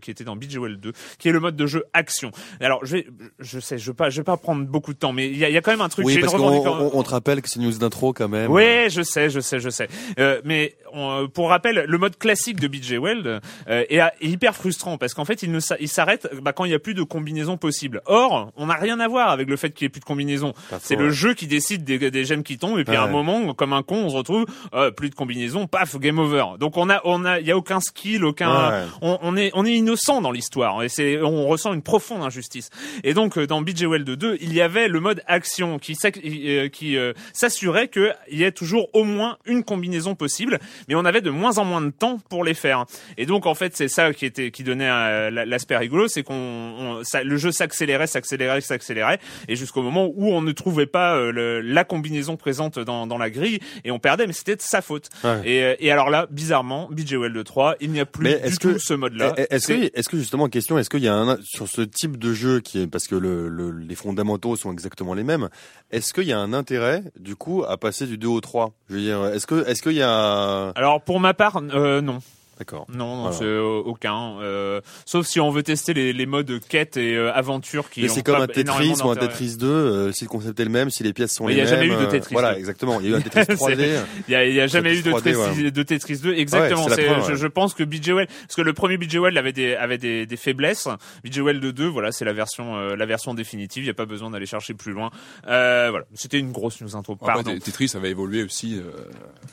qui 0.01 0.11
était 0.11 0.25
dans 0.25 0.37
BJWell 0.37 0.79
2, 0.79 0.93
qui 1.19 1.29
est 1.29 1.33
le 1.33 1.41
mode 1.41 1.57
de 1.57 1.67
jeu 1.67 1.85
action. 1.93 2.31
Alors, 2.61 2.85
je 2.85 2.97
vais, 2.97 3.07
je 3.39 3.61
sais, 3.61 3.74
je 3.79 3.91
vais 3.91 3.95
pas, 3.95 4.11
je 4.11 4.19
vais 4.21 4.25
pas 4.25 4.37
prendre 4.37 4.65
beaucoup 4.67 4.93
de 4.93 4.99
temps, 4.99 5.13
mais 5.13 5.29
il 5.29 5.37
y 5.37 5.45
a, 5.45 5.51
y 5.51 5.57
a 5.57 5.61
quand 5.63 5.71
même 5.71 5.81
un 5.81 5.89
truc. 5.89 6.07
Oui, 6.07 6.19
parce 6.19 6.33
une 6.33 6.39
qu'on 6.39 6.67
on, 6.67 6.91
on 6.95 7.03
te 7.03 7.11
rappelle 7.11 7.43
que 7.43 7.49
c'est 7.49 7.61
news 7.61 7.73
d'intro 7.79 8.13
quand 8.13 8.29
même. 8.29 8.51
oui, 8.51 8.89
je 8.91 9.03
sais, 9.03 9.31
je 9.31 9.41
sais, 9.41 9.61
je 9.61 9.71
sais. 9.71 9.89
Euh, 10.19 10.41
mais 10.45 10.77
on- 10.95 11.29
pour 11.29 11.49
rappel, 11.51 11.85
le 11.87 11.99
mode 11.99 12.17
classique 12.19 12.61
de 12.61 12.69
BJ 12.69 12.93
Weld 12.95 13.27
euh, 13.27 13.41
est, 13.67 13.97
est 13.99 14.13
hyper 14.23 14.55
frustrant 14.55 14.97
parce 14.99 15.15
qu'en 15.15 15.25
fait, 15.25 15.43
il 15.43 15.51
ne 15.53 15.61
il 15.81 15.89
s'arrête 15.89 16.29
bah, 16.43 16.53
quand 16.53 16.65
il 16.65 16.71
y 16.71 16.75
a 16.75 16.79
plus 16.79 16.95
de 16.95 17.03
combinaisons 17.03 17.57
possibles. 17.57 18.01
Or, 18.07 18.53
on 18.57 18.67
n'a 18.67 18.75
rien 18.75 19.01
à 19.01 19.09
voir 19.09 19.31
avec 19.31 19.49
le 19.49 19.57
fait 19.57 19.71
qu'il 19.71 19.85
y 19.85 19.87
ait 19.87 19.91
plus 19.91 20.01
de 20.01 20.05
combinaisons. 20.05 20.53
Pas 20.71 20.79
C'est 20.81 20.97
le 20.97 21.11
jeu 21.11 21.35
qui 21.35 21.47
décide 21.47 21.85
des, 21.85 21.99
des 22.11 22.25
gemmes 22.25 22.43
qui 22.43 22.59
tombent 22.59 22.79
et 22.79 22.85
puis 22.85 22.97
à 22.97 23.03
un 23.03 23.09
moment, 23.09 23.55
comme 23.55 23.73
un 23.73 23.83
con, 23.83 23.97
on 24.05 24.11
se 24.11 24.17
retrouve 24.17 24.47
euh, 24.75 24.91
plus 24.91 25.11
de 25.11 25.15
combinaisons, 25.15 25.67
paf, 25.67 25.97
game 25.99 26.19
over. 26.19 26.45
Donc 26.59 26.77
on 26.77 26.89
a, 26.91 27.01
on 27.05 27.25
a, 27.25 27.41
il 27.41 27.47
y 27.47 27.51
a 27.51 27.57
aucun 27.57 27.81
skill, 27.81 28.25
aucun, 28.25 28.45
Ouais. 28.71 28.85
on, 29.03 29.19
on 29.23 29.37
est, 29.37 29.51
on 29.55 29.65
est 29.67 29.73
innocent 29.75 30.21
dans 30.21 30.31
l'histoire 30.31 30.83
et 30.83 30.89
c'est, 30.89 31.21
on 31.21 31.47
ressent 31.47 31.73
une 31.73 31.83
profonde 31.83 32.23
injustice. 32.23 32.71
Et 33.03 33.15
donc 33.15 33.37
euh, 33.39 33.47
dans 33.47 33.61
BJ 33.63 33.85
Weld 33.85 34.09
2, 34.09 34.39
il 34.41 34.53
y 34.53 34.61
avait 34.61 34.89
le 34.89 35.01
mode 35.01 35.23
action 35.27 35.79
qui, 35.79 35.97
euh, 36.05 36.69
euh, 36.83 37.13
s'assurait 37.33 37.89
qu'il 37.89 38.15
y 38.31 38.43
ait 38.45 38.53
toujours 38.53 38.89
au 38.93 39.05
moins 39.05 39.39
une 39.47 39.65
combinaison 39.65 40.15
possible, 40.15 40.59
mais 40.89 40.95
on 40.95 41.05
avait 41.05 41.21
de 41.21 41.31
moins 41.31 41.59
en 41.59 41.65
moins 41.65 41.81
de 41.81 41.91
temps 41.91 42.19
pour 42.29 42.45
les 42.45 42.55
faire. 42.55 42.85
Et 43.17 43.27
donc 43.27 43.47
en 43.47 43.55
fait 43.55 43.77
c'est 43.77 43.89
ça 43.89 44.13
qui 44.13 44.27
était, 44.27 44.51
qui 44.51 44.63
donnait 44.65 44.89
euh, 44.91 45.31
l'aspect 45.31 45.77
rigolo, 45.77 46.09
c'est 46.09 46.23
qu'on, 46.23 47.01
le 47.25 47.37
jeu 47.37 47.53
s'accélérait, 47.53 48.07
s'accélérait, 48.07 48.61
s'accélérait, 48.61 49.19
et 49.49 49.57
jusqu'au 49.57 49.83
moment 49.83 50.07
où 50.15 50.29
on 50.33 50.43
ne 50.43 50.53
trouvait 50.53 50.87
pas 50.87 51.17
euh, 51.17 51.33
le- 51.33 51.61
la 51.61 51.85
combinaison 51.85 52.37
présente 52.37 52.79
dans, 52.79 53.07
dans 53.07 53.19
la 53.19 53.31
grille 53.31 53.61
et 53.85 53.91
on 53.91 53.99
perdait, 53.99 54.27
mais 54.27 54.33
c'était 54.33 54.57
de 54.57 54.61
sa 54.63 54.83
faute. 54.83 55.09
Ouais. 55.23 55.41
Et, 55.45 55.63
euh, 55.65 55.75
et 55.79 55.91
alors 55.91 56.11
là, 56.11 56.27
bizarrement, 56.31 56.89
BJWL 56.91 57.43
3, 57.45 57.77
il 57.81 57.91
n'y 57.91 58.01
a 58.01 58.07
plus 58.07 58.29
du 58.41 58.57
tout 58.59 58.73
que- 58.75 58.79
ce 58.79 58.95
mode-là. 58.95 59.35
Est-ce 59.51 59.69
que, 59.69 59.91
est-ce 59.95 60.09
que 60.09 60.17
justement, 60.19 60.49
question, 60.49 60.79
est-ce 60.79 60.91
qu'il 60.91 61.03
y 61.03 61.09
a 61.09 61.15
un 61.15 61.39
sur 61.43 61.69
ce 61.69 61.83
type 61.83 62.19
de 62.19 62.33
jeu 62.33 62.61
qui 62.61 62.81
est 62.83 62.87
parce 62.87 63.07
que 63.07 63.15
le, 63.15 63.49
le- 63.49 63.71
les 63.73 63.95
fondamentaux 63.95 64.57
sont 64.57 64.73
exactement 64.73 65.15
les 65.15 65.25
mêmes. 65.25 65.49
Est-ce 65.91 66.13
qu'il 66.13 66.25
y 66.25 66.33
a 66.33 66.39
un 66.39 66.53
intérêt 66.53 67.03
du 67.19 67.37
coup 67.37 67.65
à 67.67 67.77
passer 67.77 68.07
du 68.07 68.19
2 68.19 68.29
au 68.29 68.41
3 68.41 68.75
Je 68.89 68.95
veux 68.95 69.01
dire, 69.01 69.25
est-ce 69.27 69.47
que, 69.47 69.67
est-ce 69.69 69.83
qu'il 69.83 69.93
y 69.93 70.03
a 70.03 70.73
Alors 70.75 71.01
pour 71.01 71.21
ma 71.21 71.35
part, 71.35 71.57
euh, 71.57 72.01
non. 72.01 72.19
D'accord. 72.59 72.87
Non, 72.89 73.17
non, 73.17 73.21
Voilà. 73.23 73.37
c'est 73.37 73.45
euh, 73.45 73.83
aucun. 73.85 74.39
euh, 74.41 74.81
sauf 75.07 75.27
si 75.27 75.41
on 75.41 75.51
veut 75.51 75.63
tester 75.65 75.93
les, 75.93 76.13
les 76.13 76.27
modes 76.27 76.61
quête 76.69 76.97
et 76.97 77.15
euh, 77.17 77.33
aventure 77.35 77.91
qui 77.91 78.03
Mais 78.03 78.09
c'est 78.09 78.23
comme 78.23 78.41
un 78.41 78.47
Tetris 78.47 78.95
ou 79.05 79.11
un. 79.11 79.17
Tetris 79.17 79.57
2, 79.59 79.67
euh, 79.67 80.13
si 80.13 80.25
le 80.25 80.29
concept 80.29 80.61
est 80.61 80.65
le 80.65 80.71
même, 80.71 80.89
si 80.91 81.03
les 81.03 81.13
pièces 81.13 81.33
sont 81.35 81.47
Mais 81.47 81.55
les 81.55 81.61
il 81.61 81.65
y 81.65 81.67
a 81.67 81.71
mêmes. 81.77 81.89
jamais 81.91 81.95
eu 81.95 82.05
de 82.05 82.09
euh, 82.09 82.11
Tetris 82.11 82.33
Voilà, 82.33 82.53
2. 82.55 82.59
exactement. 82.61 83.01
Il 83.01 83.07
y 83.11 83.13
a 83.13 83.17
eu 83.17 83.19
un 83.19 83.21
Tetris 83.29 83.55
3D. 83.55 83.89
Il 84.29 84.33
y 84.33 84.61
a, 84.61 84.63
a 84.63 84.67
jamais 84.69 84.97
eu 84.97 85.03
de 85.03 85.11
3D, 85.11 85.23
Tetris, 85.23 85.73
de 85.73 85.83
Tetris 85.83 86.19
2. 86.19 86.33
Exactement. 86.35 86.85
Ouais, 86.85 86.91
c'est 86.95 87.03
la 87.03 87.09
c'est, 87.09 87.13
preuve, 87.15 87.27
je, 87.27 87.33
ouais. 87.33 87.39
je 87.39 87.47
pense 87.49 87.75
que 87.75 87.83
BJ 87.85 88.11
parce 88.13 88.55
que 88.57 88.63
le 88.63 88.73
premier 88.73 88.97
BJ 88.99 89.17
Well 89.17 89.37
avait 89.37 89.53
des 89.53 89.75
avait 89.75 89.99
des, 89.99 90.27
des 90.27 90.37
faiblesses. 90.37 90.87
BJ 91.25 91.41
Well 91.41 91.59
de 91.61 91.71
2, 91.73 91.87
voilà, 91.89 92.13
c'est 92.13 92.25
la 92.25 92.33
version 92.33 92.77
euh, 92.77 92.95
la 92.97 93.07
version 93.07 93.35
définitive. 93.35 93.83
Il 93.83 93.87
y 93.89 93.91
a 93.91 93.95
pas 93.95 94.07
besoin 94.07 94.31
d'aller 94.31 94.47
chercher 94.47 94.75
plus 94.75 94.93
loin. 94.93 95.11
Euh, 95.49 95.89
voilà, 95.91 96.05
c'était 96.15 96.39
une 96.39 96.53
grosse 96.53 96.81
news 96.81 96.95
intro. 96.97 97.15
Après, 97.15 97.27
Pardon. 97.33 97.53
T- 97.53 97.59
Tetris 97.61 97.89
ça 97.89 97.99
va 97.99 98.09
évoluer 98.09 98.45
aussi 98.45 98.77
euh, 98.79 98.91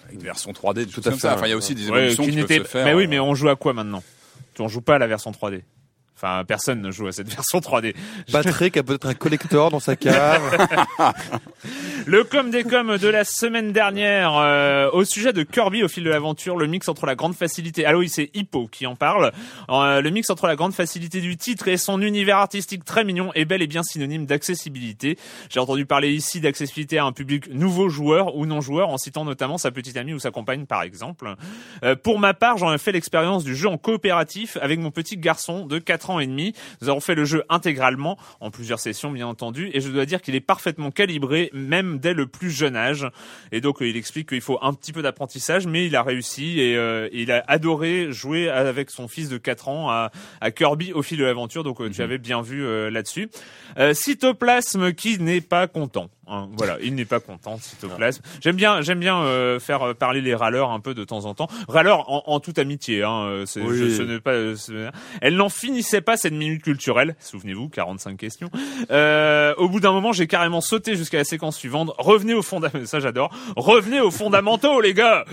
avec 0.06 0.20
des 0.20 0.26
versions 0.26 0.52
3D, 0.52 0.74
des 0.76 0.86
Tout 0.86 1.02
fait, 1.02 1.12
ça. 1.18 1.34
Enfin, 1.36 1.48
il 1.48 1.50
y 1.50 1.54
a 1.54 1.58
aussi 1.58 1.74
des 1.76 1.88
évolutions 1.88 2.24
qui 2.26 2.32
peuvent 2.44 2.48
se 2.58 2.64
faire. 2.66 2.91
Mais 2.92 2.98
oui, 2.98 3.06
euh, 3.06 3.08
mais 3.10 3.20
on 3.20 3.34
joue 3.36 3.48
à 3.48 3.56
quoi 3.56 3.74
maintenant? 3.74 4.04
On 4.60 4.68
joue 4.68 4.82
pas 4.82 4.96
à 4.96 5.00
la 5.00 5.08
version 5.08 5.32
3D. 5.32 5.62
Enfin, 6.16 6.44
personne 6.46 6.82
ne 6.82 6.92
joue 6.92 7.08
à 7.08 7.12
cette 7.12 7.30
version 7.34 7.60
3D. 7.60 7.96
Patrick 8.32 8.76
a 8.78 8.84
peut-être 8.84 9.08
un 9.08 9.14
collector 9.14 9.72
dans 9.72 9.80
sa 9.80 9.96
cave. 9.96 10.68
Le 12.08 12.24
com 12.24 12.50
des 12.50 12.64
coms 12.64 12.98
de 12.98 13.08
la 13.08 13.24
semaine 13.24 13.74
dernière 13.74 14.36
euh, 14.36 14.90
au 14.92 15.04
sujet 15.04 15.34
de 15.34 15.44
Kirby 15.44 15.84
au 15.84 15.88
fil 15.88 16.04
de 16.04 16.10
l'aventure, 16.10 16.58
le 16.58 16.66
mix 16.66 16.90
entre 16.90 17.06
la 17.06 17.16
grande 17.16 17.36
facilité. 17.36 17.86
Ah 17.86 17.96
oui, 17.96 18.10
c'est 18.10 18.32
Hippo 18.34 18.68
qui 18.68 18.88
en 18.88 18.96
parle. 18.96 19.32
Euh, 19.70 20.02
le 20.02 20.10
mix 20.10 20.30
entre 20.30 20.48
la 20.48 20.56
grande 20.56 20.74
facilité 20.74 21.22
du 21.22 21.38
titre 21.38 21.68
et 21.68 21.78
son 21.78 22.02
univers 22.02 22.38
artistique 22.38 22.86
très 22.86 23.04
mignon 23.04 23.32
est 23.36 23.46
bel 23.46 23.62
et 23.62 23.68
bien 23.68 23.84
synonyme 23.84 24.26
d'accessibilité. 24.26 25.18
J'ai 25.50 25.60
entendu 25.60 25.86
parler 25.86 26.12
ici 26.12 26.42
d'accessibilité 26.42 26.98
à 26.98 27.06
un 27.06 27.12
public 27.12 27.50
nouveau 27.54 27.88
joueur 27.90 28.36
ou 28.36 28.46
non 28.46 28.62
joueur 28.62 28.90
en 28.90 28.98
citant 28.98 29.24
notamment 29.24 29.58
sa 29.58 29.70
petite 29.70 29.98
amie 29.98 30.14
ou 30.14 30.20
sa 30.20 30.32
compagne 30.32 30.66
par 30.66 30.82
exemple. 30.82 31.36
Euh, 31.84 31.96
pour 31.96 32.20
ma 32.20 32.34
part, 32.34 32.58
j'en 32.58 32.74
ai 32.74 32.78
fait 32.80 32.92
l'expérience 32.92 33.44
du 33.44 33.56
jeu 33.56 33.68
en 33.68 33.78
coopératif 33.78 34.58
avec 34.62 34.80
mon 34.80 34.92
petit 34.92 35.18
garçon 35.18 35.66
de 35.68 35.78
4 35.78 36.10
ans 36.10 36.20
et 36.20 36.28
demi. 36.28 36.54
Nous 36.82 36.90
avons 36.90 37.00
fait 37.00 37.16
le 37.16 37.26
jeu 37.26 37.44
intégralement 37.50 38.18
en 38.40 38.50
plusieurs 38.50 38.80
sessions 38.80 39.12
bien 39.12 39.28
entendu 39.28 39.70
et 39.74 39.82
je 39.82 39.90
dois 39.90 40.06
dire 40.06 40.22
qu'il 40.22 40.36
est 40.36 40.40
parfaitement 40.40 40.90
calibré 40.90 41.52
même 41.54 41.91
dès 42.00 42.14
le 42.14 42.28
plus 42.28 42.52
jeune 42.52 42.76
âge. 42.76 43.08
Et 43.52 43.62
donc 43.62 43.82
euh, 43.82 43.88
il 43.88 43.98
explique 43.98 44.30
qu'il 44.30 44.42
faut 44.42 44.60
un 44.62 44.74
petit 44.74 44.94
peu 44.94 45.02
d'apprentissage 45.02 45.68
mais 45.68 45.86
il 45.86 45.96
a 45.96 46.04
réussi 46.04 46.60
et 46.60 46.76
euh, 46.76 47.10
il 47.12 47.32
a 47.32 47.44
adoré 47.48 48.12
jouer 48.12 48.50
avec 48.50 48.90
son 48.90 49.08
fils 49.08 49.30
de 49.30 49.38
4 49.38 49.68
ans 49.68 49.90
à, 49.90 50.12
à 50.40 50.52
Kirby 50.52 50.94
au 50.94 51.02
fil 51.02 51.18
de 51.18 51.26
l'aventure. 51.26 51.64
Donc 51.64 51.82
euh, 51.82 51.90
tu 51.90 52.02
avais 52.02 52.18
bien 52.18 52.42
vu 52.42 52.66
euh, 52.66 52.90
là-dessus. 52.90 53.30
Euh, 53.78 53.94
Cytoplasme 53.94 54.94
qui 54.94 55.20
n'est 55.20 55.42
pas 55.42 55.68
content. 55.68 56.10
Hein. 56.32 56.50
voilà, 56.58 56.78
il 56.82 56.96
n'est 56.96 57.06
pas 57.06 57.20
content, 57.20 57.58
Cytoplasme. 57.62 58.22
J'aime 58.42 58.56
bien, 58.56 58.82
j'aime 58.82 59.00
bien 59.00 59.22
euh, 59.22 59.60
faire 59.60 59.82
euh, 59.90 59.94
parler 59.94 60.22
les 60.22 60.34
râleurs 60.36 60.72
un 60.72 60.80
peu 60.80 60.94
de 60.94 61.04
temps 61.04 61.26
en 61.26 61.34
temps. 61.34 61.48
Râleurs 61.68 62.10
en, 62.10 62.24
en 62.26 62.40
toute 62.40 62.58
amitié. 62.60 63.04
Hein, 63.04 63.24
euh, 63.28 63.46
c'est- 63.46 63.62
Oui. 63.62 63.78
je- 63.78 63.96
ce 63.98 64.02
n'est 64.02 64.20
pas. 64.20 64.32
euh, 64.32 64.56
Elle 65.22 65.36
n'en 65.36 65.50
finissait 65.50 66.02
pas 66.02 66.18
cette 66.18 66.34
minute 66.34 66.64
culturelle. 66.64 67.16
Souvenez-vous, 67.20 67.70
45 67.70 68.18
questions. 68.18 68.50
Euh, 68.90 69.54
au 69.58 69.70
bout 69.70 69.80
d'un 69.80 69.92
moment, 69.92 70.12
j'ai 70.14 70.28
carrément 70.28 70.62
sauté 70.62 70.96
jusqu'à 70.96 71.18
la 71.18 71.24
séquence 71.24 71.58
suivante. 71.58 71.92
Revenez 71.98 72.34
aux 72.34 72.42
fondamentaux. 72.42 72.86
Ça, 72.86 73.00
j'adore. 73.00 73.34
Revenez 73.56 74.00
aux 74.00 74.12
fondamentaux, 74.12 74.82
les 74.82 74.94
gars. 74.94 75.26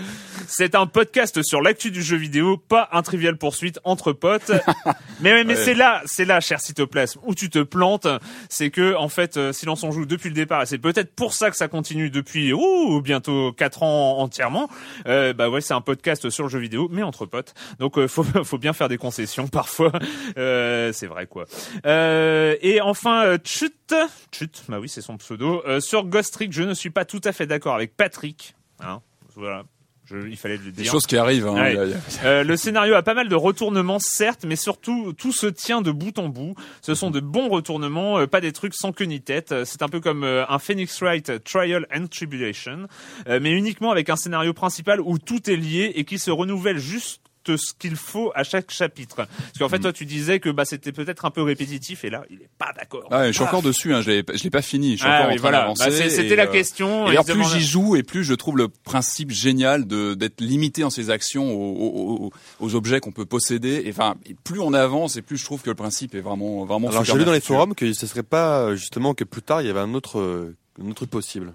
C'est 0.47 0.75
un 0.75 0.87
podcast 0.87 1.41
sur 1.43 1.61
l'actu 1.61 1.91
du 1.91 2.01
jeu 2.01 2.17
vidéo, 2.17 2.57
pas 2.57 2.89
un 2.91 3.01
trivial 3.01 3.37
poursuite 3.37 3.79
entre 3.83 4.13
potes. 4.13 4.51
mais 5.21 5.33
mais, 5.33 5.43
mais 5.43 5.55
Ouais. 5.55 5.63
c'est 5.63 5.73
là, 5.73 6.01
c'est 6.05 6.25
là, 6.25 6.39
cher 6.39 6.59
cytoplasme, 6.59 7.19
où 7.23 7.35
tu 7.35 7.49
te 7.49 7.59
plantes. 7.59 8.07
C'est 8.49 8.69
que 8.69 8.95
en 8.95 9.09
fait, 9.09 9.37
euh, 9.37 9.51
Silence 9.53 9.83
on 9.83 9.91
joue 9.91 10.05
depuis 10.05 10.29
le 10.29 10.35
départ, 10.35 10.63
et 10.63 10.65
c'est 10.65 10.77
peut-être 10.93 11.13
pour 11.13 11.33
ça 11.33 11.51
que 11.51 11.55
ça 11.55 11.67
continue 11.67 12.09
depuis 12.09 12.51
ouh, 12.51 13.01
bientôt 13.01 13.53
quatre 13.53 13.83
ans 13.83 14.17
entièrement. 14.17 14.69
Euh, 15.07 15.33
bah 15.33 15.49
ouais, 15.49 15.61
c'est 15.61 15.73
un 15.73 15.81
podcast 15.81 16.29
sur 16.29 16.45
le 16.45 16.49
jeu 16.49 16.59
vidéo, 16.59 16.87
mais 16.91 17.03
entre 17.03 17.25
potes. 17.25 17.53
Donc 17.77 17.97
euh, 17.97 18.07
faut 18.07 18.23
faut 18.43 18.57
bien 18.57 18.73
faire 18.73 18.89
des 18.89 18.97
concessions 18.97 19.47
parfois. 19.59 19.91
Euh, 20.37 20.91
c'est 20.93 21.07
vrai 21.07 21.27
quoi. 21.27 21.45
Euh, 21.85 22.55
et 22.61 22.81
enfin, 22.81 23.25
euh, 23.25 23.37
Chut, 23.43 23.93
Chut, 24.31 24.63
bah 24.67 24.79
oui, 24.79 24.89
c'est 24.89 25.01
son 25.01 25.17
pseudo. 25.17 25.63
Sur 25.79 26.05
Ghost 26.05 26.33
Trick, 26.33 26.51
je 26.53 26.63
ne 26.63 26.73
suis 26.73 26.89
pas 26.89 27.05
tout 27.05 27.21
à 27.23 27.31
fait 27.31 27.45
d'accord 27.45 27.75
avec 27.75 27.95
Patrick. 27.95 28.55
Hein, 28.79 29.01
voilà. 29.35 29.63
Je, 30.09 30.27
il 30.27 30.37
fallait 30.37 30.57
le 30.57 30.71
des 30.71 30.83
choses 30.85 31.05
qui 31.05 31.17
arrivent. 31.17 31.47
hein. 31.47 31.53
Ouais. 31.53 31.77
A- 31.77 31.97
Euh, 32.25 32.43
le 32.43 32.57
scénario 32.57 32.95
a 32.95 33.03
pas 33.03 33.13
mal 33.13 33.29
de 33.29 33.35
retournements, 33.35 33.99
certes, 33.99 34.43
mais 34.45 34.55
surtout 34.55 35.13
tout 35.13 35.31
se 35.31 35.47
tient 35.47 35.81
de 35.81 35.91
bout 35.91 36.17
en 36.19 36.27
bout. 36.29 36.55
Ce 36.81 36.95
sont 36.95 37.11
de 37.11 37.19
bons 37.19 37.47
retournements, 37.49 38.19
euh, 38.19 38.27
pas 38.27 38.41
des 38.41 38.51
trucs 38.51 38.73
sans 38.73 38.91
queue 38.91 39.05
ni 39.05 39.21
tête. 39.21 39.51
Euh, 39.51 39.63
C'est 39.65 39.81
un 39.83 39.87
peu 39.87 39.99
comme 39.99 40.23
un 40.23 40.59
Phoenix 40.59 40.99
Wright 41.01 41.43
Trial 41.43 41.85
and 41.95 42.07
Tribulation, 42.07 42.87
mais 43.27 43.51
uniquement 43.51 43.91
avec 43.91 44.09
un 44.09 44.15
scénario 44.15 44.53
principal 44.53 44.99
où 45.01 45.17
tout 45.19 45.49
est 45.49 45.55
lié 45.55 45.91
et 45.95 46.03
qui 46.05 46.19
se 46.19 46.31
renouvelle 46.31 46.77
juste 46.79 47.21
ce 47.57 47.73
qu'il 47.77 47.95
faut 47.95 48.31
à 48.35 48.43
chaque 48.43 48.71
chapitre. 48.71 49.15
Parce 49.15 49.27
qu'en 49.59 49.69
fait, 49.69 49.79
toi, 49.79 49.91
tu 49.93 50.05
disais 50.05 50.39
que 50.39 50.49
bah, 50.49 50.65
c'était 50.65 50.91
peut-être 50.91 51.25
un 51.25 51.31
peu 51.31 51.41
répétitif, 51.41 52.03
et 52.03 52.09
là, 52.09 52.23
il 52.29 52.37
est 52.41 52.49
pas 52.57 52.71
d'accord. 52.77 53.07
Ah 53.11 53.19
ouais, 53.21 53.27
je 53.27 53.33
suis 53.33 53.43
encore 53.43 53.61
dessus, 53.61 53.93
hein, 53.93 54.01
je 54.01 54.11
l'ai 54.11 54.23
je 54.33 54.43
l'ai 54.43 54.49
pas 54.49 54.61
fini, 54.61 54.93
je 54.93 54.97
suis 55.03 55.07
Ah 55.07 55.19
encore 55.21 55.27
oui, 55.27 55.33
en 55.33 55.35
train 55.37 55.41
voilà. 55.41 55.59
d'avancer. 55.61 55.89
Bah, 55.89 56.09
C'était 56.09 56.35
la 56.35 56.43
euh, 56.43 56.51
question. 56.51 57.07
Et 57.07 57.11
alors 57.11 57.25
plus 57.25 57.43
j'y 57.51 57.61
joue 57.65 57.95
et 57.95 58.03
plus 58.03 58.23
je 58.23 58.33
trouve 58.33 58.57
le 58.57 58.67
principe 58.67 59.31
génial 59.31 59.87
de 59.87 60.13
d'être 60.13 60.41
limité 60.41 60.81
dans 60.81 60.89
ses 60.89 61.09
actions 61.09 61.51
aux, 61.53 61.75
aux- 61.75 62.25
aux- 62.25 62.31
aux 62.59 62.75
objets 62.75 62.99
qu'on 62.99 63.11
peut 63.11 63.25
posséder. 63.25 63.81
Et 63.85 63.89
enfin, 63.91 64.15
et 64.25 64.35
plus 64.43 64.59
on 64.59 64.73
avance 64.73 65.15
et 65.15 65.21
plus 65.21 65.37
je 65.37 65.45
trouve 65.45 65.61
que 65.61 65.69
le 65.69 65.75
principe 65.75 66.15
est 66.15 66.21
vraiment 66.21 66.65
vraiment. 66.65 66.89
Alors 66.89 67.01
super 67.03 67.15
j'ai 67.15 67.19
lu 67.19 67.25
dans 67.25 67.31
les 67.33 67.39
forums 67.41 67.73
que 67.75 67.93
ce 67.93 68.05
serait 68.07 68.23
pas 68.23 68.75
justement 68.75 69.13
que 69.13 69.23
plus 69.23 69.41
tard 69.41 69.61
il 69.61 69.67
y 69.67 69.69
avait 69.69 69.79
un 69.79 69.93
autre, 69.93 70.19
euh, 70.19 70.55
un 70.83 70.89
autre 70.89 71.05
possible. 71.05 71.53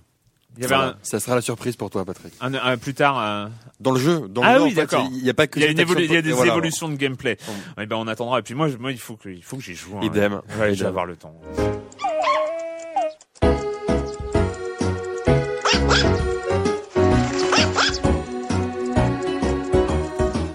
Il 0.57 0.63
y 0.63 0.67
avait 0.67 0.75
Voilà. 0.75 0.97
Ça 1.03 1.19
sera 1.21 1.35
la 1.35 1.41
surprise 1.41 1.75
pour 1.77 1.91
toi, 1.91 2.05
Patrick. 2.05 2.33
un, 2.41 2.55
un- 2.55 2.77
plus 2.77 2.95
tard. 2.95 3.19
un- 3.19 3.51
Dans 3.81 3.91
le 3.91 3.99
jeu, 3.99 4.29
dans 4.29 4.43
Ah 4.43 4.53
le 4.55 4.59
jeu, 4.61 4.65
oui, 4.67 4.75
d'accord. 4.75 5.09
Il 5.13 5.23
n'y 5.23 5.31
a 5.31 5.35
pas 5.35 5.47
que 5.49 5.59
Il 5.59 5.63
y 5.63 5.65
a, 5.65 5.69
cette 5.69 5.79
une 5.79 5.85
évolu- 5.85 5.99
action- 6.03 6.13
il 6.13 6.15
y 6.15 6.17
a 6.19 6.23
des 6.23 6.33
voilà. 6.33 6.53
évolutions 6.53 6.89
de 6.89 6.95
gameplay. 6.97 7.37
Bon. 7.47 7.53
Eh 7.83 7.87
ben, 7.87 7.97
on 7.97 8.07
attendra. 8.07 8.39
Et 8.39 8.43
puis 8.43 8.55
moi, 8.55 8.69
je- 8.69 8.77
moi, 8.77 8.93
il 8.93 8.99
faut 8.99 9.17
que, 9.17 9.29
il 9.29 9.43
faut 9.43 9.57
que 9.57 9.63
j'y 9.63 9.75
joue. 9.75 9.97
hein. 9.97 10.01
Idem. 10.05 10.35
Ouais, 10.35 10.41
je 10.51 10.59
vais 10.65 10.73
Idem. 10.75 10.87
avoir 10.87 11.07
le 11.07 11.17
temps. 11.17 11.35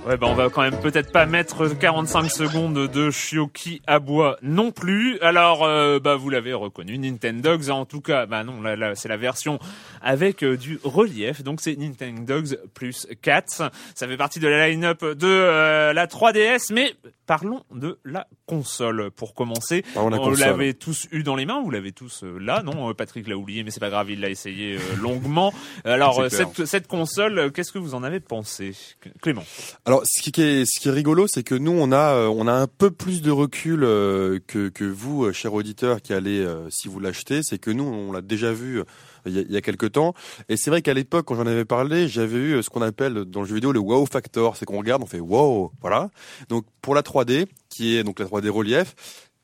Ouais, 0.09 0.17
bah 0.17 0.25
on 0.27 0.33
va 0.33 0.49
quand 0.49 0.63
même 0.63 0.79
peut-être 0.79 1.11
pas 1.11 1.27
mettre 1.27 1.67
45 1.67 2.31
secondes 2.31 2.87
de 2.87 3.11
Shioki 3.11 3.83
à 3.85 3.99
bois 3.99 4.39
non 4.41 4.71
plus. 4.71 5.19
Alors, 5.19 5.63
euh, 5.63 5.99
bah 5.99 6.15
vous 6.15 6.31
l'avez 6.31 6.51
reconnu, 6.51 6.97
Nintendogs 6.97 7.69
en 7.69 7.85
tout 7.85 8.01
cas. 8.01 8.25
Bah 8.25 8.43
non, 8.43 8.59
là, 8.59 8.75
là 8.75 8.95
c'est 8.95 9.07
la 9.07 9.17
version 9.17 9.59
avec 10.01 10.43
euh, 10.43 10.57
du 10.57 10.79
relief. 10.83 11.43
Donc 11.43 11.61
c'est 11.61 11.75
Nintendogs 11.75 12.59
plus 12.73 13.07
4. 13.21 13.71
Ça 13.95 14.07
fait 14.07 14.17
partie 14.17 14.39
de 14.39 14.47
la 14.47 14.67
line-up 14.69 15.03
de 15.03 15.27
euh, 15.27 15.93
la 15.93 16.07
3DS. 16.07 16.73
Mais 16.73 16.93
parlons 17.25 17.63
de 17.73 17.99
la 18.05 18.27
console 18.45 19.11
pour 19.11 19.33
commencer. 19.33 19.83
Parlons 19.93 20.17
On 20.19 20.31
l'avait 20.31 20.73
tous 20.73 21.07
eu 21.11 21.23
dans 21.23 21.35
les 21.35 21.45
mains, 21.45 21.61
vous 21.61 21.69
l'avez 21.69 21.91
tous 21.91 22.23
euh, 22.23 22.39
là, 22.39 22.63
non 22.63 22.93
Patrick 22.95 23.27
l'a 23.27 23.37
oublié, 23.37 23.63
mais 23.63 23.69
c'est 23.69 23.79
pas 23.79 23.91
grave, 23.91 24.09
il 24.09 24.19
l'a 24.19 24.29
essayé 24.29 24.77
euh, 24.77 24.79
longuement. 25.01 25.53
Alors 25.85 26.25
cette, 26.29 26.65
cette 26.65 26.87
console, 26.87 27.51
qu'est-ce 27.51 27.71
que 27.71 27.77
vous 27.77 27.93
en 27.93 28.01
avez 28.01 28.19
pensé, 28.19 28.75
Clément? 29.21 29.43
Alors, 29.85 30.01
ce 30.05 30.23
qui 30.23 30.41
est, 30.41 30.65
ce 30.65 30.79
qui 30.79 30.87
est 30.87 30.91
rigolo, 30.91 31.27
c'est 31.27 31.43
que 31.43 31.53
nous, 31.53 31.71
on 31.71 31.91
a, 31.91 32.27
on 32.29 32.47
a 32.47 32.53
un 32.53 32.67
peu 32.67 32.89
plus 32.89 33.21
de 33.21 33.31
recul 33.31 33.81
que, 33.81 34.69
que 34.69 34.85
vous, 34.85 35.31
chers 35.31 35.53
auditeurs, 35.53 36.01
qui 36.01 36.13
allez, 36.13 36.45
si 36.69 36.87
vous 36.87 36.99
l'achetez, 36.99 37.41
c'est 37.43 37.59
que 37.59 37.69
nous, 37.69 37.83
on 37.83 38.11
l'a 38.11 38.21
déjà 38.21 38.51
vu 38.51 38.81
il 39.29 39.51
y 39.51 39.57
a, 39.57 39.61
quelques 39.61 39.91
temps. 39.91 40.13
Et 40.49 40.57
c'est 40.57 40.69
vrai 40.69 40.81
qu'à 40.81 40.93
l'époque, 40.93 41.25
quand 41.25 41.35
j'en 41.35 41.47
avais 41.47 41.65
parlé, 41.65 42.07
j'avais 42.07 42.37
eu 42.37 42.53
euh, 42.55 42.61
ce 42.61 42.69
qu'on 42.69 42.81
appelle 42.81 43.25
dans 43.25 43.41
le 43.41 43.47
jeu 43.47 43.55
vidéo 43.55 43.71
le 43.71 43.79
wow 43.79 44.05
factor. 44.05 44.57
C'est 44.57 44.65
qu'on 44.65 44.77
regarde, 44.77 45.03
on 45.03 45.05
fait 45.05 45.19
wow, 45.19 45.71
voilà. 45.81 46.09
Donc, 46.49 46.65
pour 46.81 46.95
la 46.95 47.01
3D, 47.01 47.45
qui 47.69 47.95
est 47.95 48.03
donc 48.03 48.19
la 48.19 48.25
3D 48.25 48.49
relief, 48.49 48.95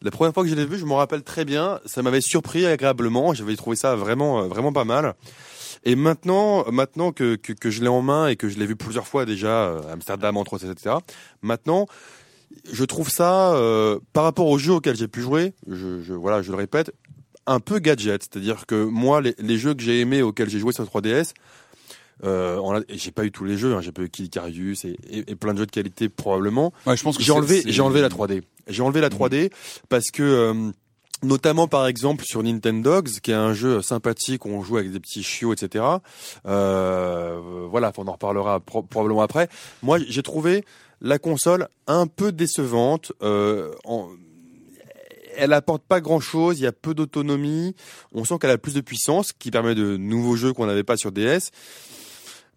la 0.01 0.11
première 0.11 0.33
fois 0.33 0.43
que 0.43 0.49
je 0.49 0.55
l'ai 0.55 0.65
vu, 0.65 0.77
je 0.77 0.85
me 0.85 0.93
rappelle 0.93 1.23
très 1.23 1.45
bien, 1.45 1.79
ça 1.85 2.01
m'avait 2.01 2.21
surpris 2.21 2.65
agréablement. 2.65 3.33
J'avais 3.33 3.55
trouvé 3.55 3.75
ça 3.75 3.95
vraiment, 3.95 4.43
euh, 4.43 4.47
vraiment 4.47 4.73
pas 4.73 4.85
mal. 4.85 5.15
Et 5.83 5.95
maintenant, 5.95 6.65
maintenant 6.71 7.11
que, 7.11 7.35
que, 7.35 7.69
je 7.69 7.81
l'ai 7.81 7.87
en 7.87 8.01
main 8.01 8.27
et 8.27 8.35
que 8.35 8.49
je 8.49 8.57
l'ai 8.57 8.65
vu 8.65 8.75
plusieurs 8.75 9.07
fois 9.07 9.25
déjà, 9.25 9.65
euh, 9.65 9.93
Amsterdam 9.93 10.35
entre 10.37 10.53
autres, 10.53 10.69
etc. 10.69 10.95
Maintenant, 11.43 11.85
je 12.71 12.83
trouve 12.85 13.09
ça, 13.09 13.53
par 14.13 14.23
rapport 14.23 14.47
aux 14.47 14.57
jeux 14.57 14.73
auxquels 14.73 14.95
j'ai 14.95 15.09
pu 15.09 15.21
jouer, 15.21 15.53
je, 15.67 16.01
je, 16.01 16.13
voilà, 16.13 16.41
je 16.41 16.51
le 16.51 16.57
répète, 16.57 16.91
un 17.47 17.59
peu 17.59 17.79
gadget. 17.79 18.23
C'est-à-dire 18.23 18.65
que 18.65 18.83
moi, 18.85 19.21
les, 19.21 19.35
les 19.39 19.57
jeux 19.57 19.73
que 19.73 19.81
j'ai 19.83 19.99
aimés, 20.01 20.21
auxquels 20.21 20.49
j'ai 20.49 20.59
joué 20.59 20.73
sur 20.73 20.83
3DS, 20.83 21.33
euh, 22.23 22.81
j'ai 22.89 23.11
pas 23.11 23.25
eu 23.25 23.31
tous 23.31 23.43
les 23.43 23.57
jeux, 23.57 23.75
hein, 23.75 23.81
j'ai 23.81 23.91
pas 23.91 24.01
eu 24.01 24.09
Kid 24.09 24.25
Icarus 24.27 24.85
et, 24.85 24.97
et, 25.09 25.31
et 25.31 25.35
plein 25.35 25.53
de 25.53 25.59
jeux 25.59 25.65
de 25.65 25.71
qualité 25.71 26.07
probablement. 26.09 26.73
Ouais, 26.85 26.95
je 26.95 27.03
pense 27.03 27.17
que 27.17 27.23
J'ai 27.23 27.31
enlevé, 27.33 27.63
j'ai 27.65 27.81
enlevé 27.81 28.01
la 28.01 28.09
3D. 28.09 28.41
J'ai 28.67 28.81
enlevé 28.81 29.01
la 29.01 29.09
3D 29.09 29.51
parce 29.89 30.11
que 30.11 30.23
euh, 30.23 30.71
notamment 31.23 31.67
par 31.67 31.87
exemple 31.87 32.23
sur 32.25 32.41
Nintendogs, 32.41 33.09
qui 33.21 33.31
est 33.31 33.35
un 33.35 33.53
jeu 33.53 33.81
sympathique 33.81 34.45
où 34.45 34.49
on 34.49 34.63
joue 34.63 34.77
avec 34.77 34.91
des 34.91 34.99
petits 35.01 35.23
chiots, 35.23 35.51
etc. 35.53 35.83
Euh, 36.45 37.39
voilà, 37.69 37.91
on 37.97 38.07
en 38.07 38.13
reparlera 38.13 38.59
pro- 38.59 38.83
probablement 38.83 39.21
après. 39.21 39.49
Moi, 39.83 39.99
j'ai 40.07 40.23
trouvé 40.23 40.63
la 41.01 41.19
console 41.19 41.67
un 41.87 42.07
peu 42.07 42.31
décevante. 42.31 43.11
Euh, 43.21 43.71
en- 43.83 44.09
elle 45.37 45.53
apporte 45.53 45.83
pas 45.83 46.01
grand 46.01 46.19
chose, 46.19 46.59
il 46.59 46.63
y 46.63 46.67
a 46.67 46.71
peu 46.71 46.93
d'autonomie. 46.93 47.75
On 48.11 48.25
sent 48.25 48.35
qu'elle 48.39 48.51
a 48.51 48.57
plus 48.57 48.73
de 48.73 48.81
puissance, 48.81 49.33
qui 49.33 49.51
permet 49.51 49.75
de 49.75 49.97
nouveaux 49.97 50.35
jeux 50.35 50.53
qu'on 50.53 50.65
n'avait 50.65 50.83
pas 50.83 50.97
sur 50.97 51.11
DS. 51.11 51.51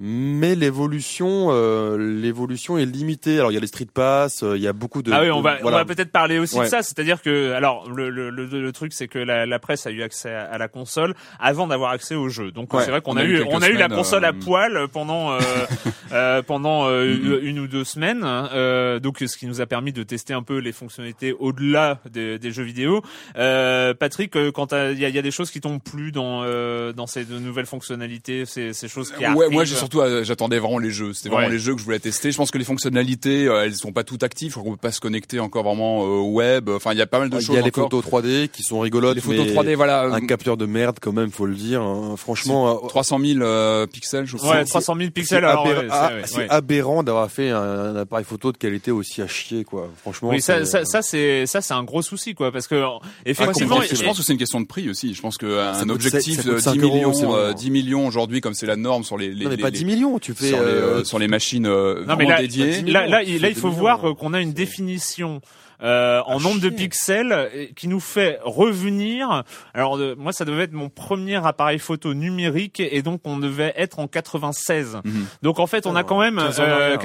Mais 0.00 0.54
l'évolution, 0.54 1.48
euh, 1.50 1.96
l'évolution 1.98 2.78
est 2.78 2.84
limitée. 2.86 3.38
Alors 3.38 3.50
il 3.50 3.54
y 3.54 3.58
a 3.58 3.60
les 3.60 3.66
Street 3.66 3.88
Pass, 3.92 4.42
euh, 4.42 4.56
il 4.56 4.62
y 4.62 4.66
a 4.68 4.72
beaucoup 4.72 5.02
de. 5.02 5.12
Ah 5.12 5.22
oui, 5.22 5.30
on 5.30 5.38
de- 5.38 5.42
va, 5.44 5.58
voilà. 5.60 5.76
on 5.78 5.80
va 5.80 5.84
peut-être 5.84 6.12
parler 6.12 6.38
aussi 6.38 6.56
Ouais. 6.56 6.64
de 6.66 6.70
ça. 6.70 6.82
C'est-à-dire 6.82 7.20
que, 7.22 7.52
alors, 7.52 7.90
le, 7.90 8.10
le, 8.10 8.30
le, 8.30 8.46
le 8.46 8.72
truc, 8.72 8.92
c'est 8.92 9.08
que 9.08 9.18
la, 9.18 9.44
la 9.46 9.58
presse 9.58 9.86
a 9.86 9.90
eu 9.90 10.02
accès 10.02 10.32
à, 10.32 10.42
à 10.44 10.58
la 10.58 10.68
console 10.68 11.14
avant 11.40 11.66
d'avoir 11.66 11.90
accès 11.90 12.14
au 12.14 12.28
jeu. 12.28 12.50
Donc 12.52 12.72
Ouais. 12.72 12.84
c'est 12.84 12.90
vrai 12.90 13.00
qu'on 13.00 13.12
On 13.12 13.16
a, 13.16 13.20
a 13.22 13.24
eu 13.24 13.42
on 13.50 13.60
a 13.62 13.68
eu 13.68 13.76
la 13.76 13.88
console 13.88 14.24
à 14.24 14.28
euh, 14.28 14.32
poil 14.32 14.86
pendant 14.92 15.32
euh, 15.32 15.38
euh, 16.12 16.42
pendant 16.42 16.86
euh, 16.88 17.06
Mhm. 17.08 17.38
une 17.42 17.58
ou 17.60 17.66
deux 17.66 17.84
semaines. 17.84 18.22
Euh, 18.24 19.00
donc 19.00 19.18
ce 19.26 19.36
qui 19.36 19.46
nous 19.46 19.60
a 19.60 19.66
permis 19.66 19.92
de 19.92 20.02
tester 20.02 20.32
un 20.34 20.42
peu 20.42 20.58
les 20.58 20.72
fonctionnalités 20.72 21.32
au-delà 21.38 21.98
des, 22.10 22.38
des 22.38 22.50
jeux 22.52 22.62
vidéo. 22.62 23.02
Euh, 23.36 23.94
Patrick, 23.94 24.36
quand 24.52 24.72
il 24.72 24.98
y 24.98 25.04
a, 25.04 25.08
il 25.08 25.14
y 25.14 25.18
a 25.18 25.22
des 25.22 25.30
choses 25.30 25.50
qui 25.50 25.60
t'ont 25.60 25.78
plu 25.78 26.12
dans 26.12 26.42
euh, 26.44 26.92
dans 26.92 27.06
ces 27.06 27.24
de 27.24 27.38
nouvelles 27.38 27.66
fonctionnalités, 27.66 28.44
ces, 28.46 28.72
ces 28.72 28.88
choses 28.88 29.10
qui 29.10 29.20
Ouais, 29.20 29.26
arrivent. 29.26 29.50
moi 29.52 29.64
surtout 29.88 30.00
euh, 30.00 30.24
j'attendais 30.24 30.58
vraiment 30.58 30.78
les 30.78 30.90
jeux. 30.90 31.12
C'était 31.12 31.28
vraiment 31.30 31.46
Ouais. 31.46 31.52
les 31.52 31.58
jeux 31.58 31.72
que 31.74 31.80
je 31.80 31.84
voulais 31.84 31.98
tester. 31.98 32.30
Je 32.30 32.36
pense 32.36 32.50
que 32.50 32.58
les 32.58 32.64
fonctionnalités, 32.64 33.46
euh, 33.46 33.64
elles 33.64 33.74
sont 33.74 33.92
pas 33.92 34.04
toutes 34.04 34.22
actives. 34.22 34.56
On 34.58 34.72
peut 34.72 34.76
pas 34.76 34.92
se 34.92 35.00
connecter 35.00 35.40
encore 35.40 35.64
vraiment 35.64 36.02
euh, 36.02 36.06
au 36.06 36.32
web. 36.32 36.68
Enfin, 36.68 36.92
il 36.92 36.98
y 36.98 37.02
a 37.02 37.06
pas 37.06 37.18
mal 37.18 37.30
de 37.30 37.36
Il 37.38 37.44
choses 37.44 37.56
y 37.56 37.58
a 37.58 37.62
les 37.62 37.70
photos 37.70 38.04
3D 38.04 38.48
qui 38.48 38.62
sont 38.62 38.80
rigolotes. 38.80 39.14
les 39.16 39.20
photos 39.20 39.46
mais 39.46 39.52
3D, 39.54 39.74
voilà. 39.76 40.02
Un 40.12 40.26
capteur 40.26 40.56
de 40.56 40.66
merde 40.66 40.98
quand 41.00 41.12
même, 41.12 41.30
faut 41.30 41.46
le 41.46 41.54
dire. 41.54 41.80
hein. 41.82 42.14
Franchement, 42.16 42.82
euh, 42.84 42.88
300 42.88 43.18
000 43.20 43.40
euh, 43.40 43.86
pixels, 43.86 44.26
je 44.26 44.36
crois. 44.36 44.56
Ouais, 44.56 44.64
300 44.64 44.94
000 44.96 45.04
c'est 45.06 45.10
pixels. 45.12 45.44
Ah, 45.44 46.10
c'est- 46.24 46.34
ouais, 46.36 46.42
ouais. 46.42 46.46
aberrant 46.50 47.02
d'avoir 47.02 47.30
fait 47.30 47.50
un, 47.50 47.60
un 47.60 47.96
appareil 47.96 48.24
photo 48.24 48.52
de 48.52 48.58
qualité 48.58 48.90
aussi 48.90 49.22
à 49.22 49.26
chier, 49.28 49.64
quoi. 49.64 49.88
Franchement. 50.00 50.30
Oui, 50.30 50.40
ça, 50.40 50.58
c'est- 50.64 50.64
ça, 50.66 50.84
ça 50.84 51.02
c'est 51.02 51.46
ça 51.46 51.60
c'est 51.60 51.74
un 51.74 51.84
gros 51.84 52.02
souci 52.02 52.34
quoi 52.34 52.52
parce 52.52 52.66
que 52.66 52.82
effectivement 53.24 53.80
je 53.82 54.02
pense 54.04 54.18
que 54.18 54.22
c'est 54.24 54.32
une 54.32 54.38
question 54.38 54.60
de 54.60 54.66
prix 54.66 54.88
aussi. 54.90 55.14
Je 55.14 55.20
pense 55.20 55.38
qu'un 55.38 55.72
coûte 55.80 55.90
objectif 55.90 56.44
de 56.44 56.50
coûte 56.50 56.58
10 56.58 56.62
5 56.64 56.76
euros, 56.82 56.94
millions, 56.94 57.12
c'est 57.12 57.24
euh, 57.24 57.48
bon. 57.52 57.54
10 57.54 57.70
millions 57.70 58.06
aujourd'hui, 58.06 58.40
comme 58.40 58.54
c'est 58.54 58.66
la 58.66 58.76
norme 58.76 59.04
sur 59.04 59.16
les, 59.16 59.28
les, 59.28 59.44
Non 59.44 59.50
mais 59.50 59.56
les- 59.56 59.62
pas 59.62 59.70
les- 59.70 59.77
10 59.78 59.84
millions, 59.84 60.18
tu 60.18 60.34
fais. 60.34 60.48
sur, 60.48 60.58
les, 60.58 60.64
euh, 60.64 60.98
euh, 61.00 61.04
sur 61.04 61.18
les 61.18 61.28
machines 61.28 61.66
euh, 61.66 62.04
Non 62.06 62.16
mais 62.16 62.26
là, 62.26 62.40
dédiées. 62.40 62.82
là, 62.82 63.06
il- 63.22 63.40
là, 63.40 63.48
il 63.48 63.54
c'est 63.54 63.60
faut 63.60 63.70
voir 63.70 64.08
euh, 64.08 64.14
qu'on 64.14 64.34
a 64.34 64.40
une 64.40 64.52
définition 64.52 65.40
euh, 65.82 66.20
en 66.26 66.38
À 66.38 66.42
nombre 66.42 66.60
de 66.60 66.70
pixels 66.70 67.30
euh, 67.32 67.66
qui 67.76 67.86
nous 67.86 68.00
fait 68.00 68.40
revenir. 68.42 69.44
Alors 69.74 69.96
euh, 69.96 70.16
moi, 70.18 70.32
ça 70.32 70.44
devait 70.44 70.64
être 70.64 70.72
mon 70.72 70.88
premier 70.88 71.36
appareil 71.36 71.78
photo 71.78 72.14
numérique 72.14 72.80
et 72.80 73.00
donc 73.02 73.20
on 73.24 73.38
devait 73.38 73.72
être 73.76 74.00
en 74.00 74.08
96. 74.08 74.98
Mhm. 75.04 75.26
Donc 75.42 75.60
en 75.60 75.66
fait, 75.68 75.86
on 75.86 75.94
a 75.94 76.02
Oh, 76.02 76.06
quand 76.06 76.18
même 76.20 76.36
15 76.36 76.58
ans 76.60 76.62
euh, 76.64 76.96
derrière. 76.96 76.98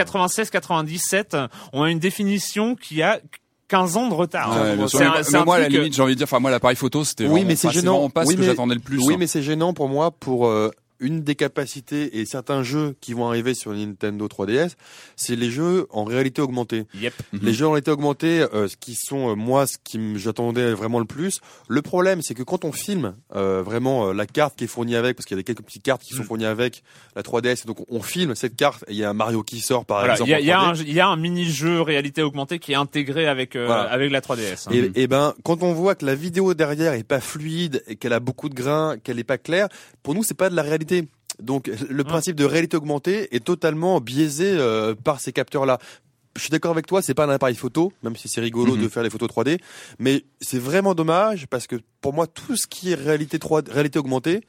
96-97. 0.57 1.47
On 1.73 1.83
a 1.83 1.91
une 1.91 1.99
définition 1.99 2.75
qui 2.75 3.01
a 3.01 3.19
15 3.67 3.97
ans 3.97 4.07
de 4.09 4.13
retard. 4.13 4.59
Ouais, 4.61 4.75
bien 4.75 4.87
sûr. 4.87 5.01
Un- 5.01 5.23
c'est 5.23 5.31
mais 5.33 5.37
un 5.39 5.45
moi, 5.45 5.55
à 5.55 5.59
la 5.59 5.65
truc, 5.65 5.77
limite, 5.77 5.95
j'ai 5.95 6.01
envie 6.01 6.13
de 6.13 6.17
dire, 6.17 6.25
enfin, 6.25 6.39
moi, 6.39 6.51
l'appareil 6.51 6.75
photo, 6.75 7.03
c'était 7.03 7.23
Oui, 7.25 7.29
vraiment, 7.29 7.47
mais 7.47 7.55
c'est 7.55 7.67
enfin, 7.67 7.79
gênant. 7.79 7.93
vraiment 7.93 8.09
pas 8.09 8.25
Oui, 8.25 8.33
ce 8.33 8.37
que 8.37 8.43
j'attendais 8.43 8.75
le 8.75 8.81
plus. 8.81 8.99
Oui, 8.99 9.13
hein. 9.13 9.17
mais 9.19 9.27
c'est 9.27 9.41
gênant 9.41 9.73
pour 9.73 9.87
moi 9.89 10.11
pour 10.11 10.47
euh, 10.47 10.71
une 11.03 11.21
des 11.21 11.35
capacités 11.35 12.19
et 12.19 12.25
certains 12.25 12.63
jeux 12.63 12.95
qui 13.01 13.13
vont 13.13 13.27
arriver 13.27 13.53
sur 13.53 13.73
Nintendo 13.73 14.27
3DS, 14.27 14.71
c'est 15.15 15.35
les 15.35 15.51
jeux 15.51 15.85
en 15.91 16.03
réalité 16.03 16.41
augmentée. 16.41 16.85
Yep. 16.95 17.13
Les 17.33 17.53
jeux 17.53 17.67
en 17.67 17.71
réalité 17.71 17.91
augmentée, 17.91 18.45
euh, 18.53 18.67
ce 18.67 18.77
qui 18.77 18.95
sont 18.95 19.29
euh, 19.31 19.35
moi 19.35 19.67
ce 19.67 19.77
qui 19.83 19.99
j'attendais 20.17 20.73
vraiment 20.73 20.99
le 20.99 21.05
plus. 21.05 21.39
Le 21.67 21.81
problème, 21.81 22.21
c'est 22.21 22.33
que 22.33 22.43
quand 22.43 22.65
on 22.65 22.71
filme 22.71 23.15
euh, 23.35 23.61
vraiment 23.63 24.13
la 24.13 24.25
carte 24.25 24.55
qui 24.57 24.63
est 24.63 24.67
fournie 24.67 24.95
avec, 24.95 25.15
parce 25.17 25.25
qu'il 25.25 25.35
y 25.35 25.39
a 25.39 25.41
des 25.41 25.43
quelques 25.43 25.63
petites 25.65 25.83
cartes 25.83 26.01
qui 26.01 26.13
sont 26.13 26.23
Mm. 26.23 26.25
fournies 26.25 26.45
avec 26.45 26.83
la 27.15 27.21
3DS, 27.21 27.63
et 27.63 27.67
donc 27.67 27.83
on 27.89 28.01
filme 28.01 28.33
cette 28.35 28.55
carte 28.55 28.83
et 28.87 28.91
il 28.93 28.97
y 28.97 29.03
a 29.03 29.09
un 29.09 29.13
Mario 29.13 29.43
qui 29.43 29.59
sort 29.59 29.85
par 29.85 29.99
Voilà, 29.99 30.13
exemple. 30.13 30.29
il 30.29 30.45
y 30.45 30.51
a, 30.51 30.61
en 30.61 30.73
il 30.73 30.93
y 30.93 30.99
a 30.99 31.05
3D. 31.05 31.09
un, 31.09 31.11
un 31.11 31.17
mini-jeu 31.17 31.81
réalité 31.81 32.21
augmentée 32.21 32.59
qui 32.59 32.71
est 32.71 32.75
intégré 32.75 33.27
avec 33.27 33.55
Voilà. 33.55 33.81
avec 33.83 34.11
la 34.11 34.21
3DS. 34.21 34.67
hein. 34.67 34.71
Et, 34.73 34.81
Mhm. 34.83 34.91
et 34.95 35.07
ben, 35.07 35.33
quand 35.43 35.63
on 35.63 35.73
voit 35.73 35.95
que 35.95 36.05
la 36.05 36.15
vidéo 36.15 36.53
derrière 36.53 36.93
est 36.93 37.03
pas 37.03 37.19
fluide 37.19 37.83
et 37.87 37.95
qu'elle 37.97 38.13
a 38.13 38.19
beaucoup 38.19 38.47
de 38.49 38.55
grains, 38.55 38.97
qu'elle 39.03 39.19
est 39.19 39.23
pas 39.23 39.37
claire, 39.37 39.67
pour 40.03 40.15
nous 40.15 40.23
c'est 40.23 40.33
pas 40.37 40.49
de 40.49 40.55
la 40.55 40.61
réalité. 40.61 40.92
Donc 41.41 41.69
le 41.89 42.03
principe 42.03 42.35
de 42.35 42.45
réalité 42.45 42.77
augmentée 42.77 43.35
est 43.35 43.43
totalement 43.43 43.99
biaisé 43.99 44.45
euh, 44.55 44.93
par 44.95 45.19
ces 45.19 45.33
capteurs-là. 45.33 45.79
Je 46.35 46.41
suis 46.41 46.49
d'accord 46.49 46.71
avec 46.71 46.85
toi, 46.87 47.01
c'est 47.01 47.13
pas 47.13 47.25
un 47.25 47.29
appareil 47.29 47.55
photo, 47.55 47.91
même 48.03 48.15
si 48.15 48.27
c'est 48.27 48.41
rigolo 48.41 48.75
Mhm. 48.75 48.83
de 48.83 48.87
faire 48.87 49.03
les 49.03 49.09
photos 49.11 49.29
3D, 49.29 49.59
mais 49.99 50.25
c'est 50.41 50.59
vraiment 50.59 50.95
dommage 50.95 51.45
parce 51.47 51.67
que 51.67 51.75
pour 52.01 52.13
moi 52.13 52.25
tout 52.27 52.55
ce 52.55 52.65
qui 52.67 52.91
est 52.91 52.95
réalité 52.95 53.37
3 53.39 53.61
réalité 53.69 53.99
augmentée, 53.99 54.41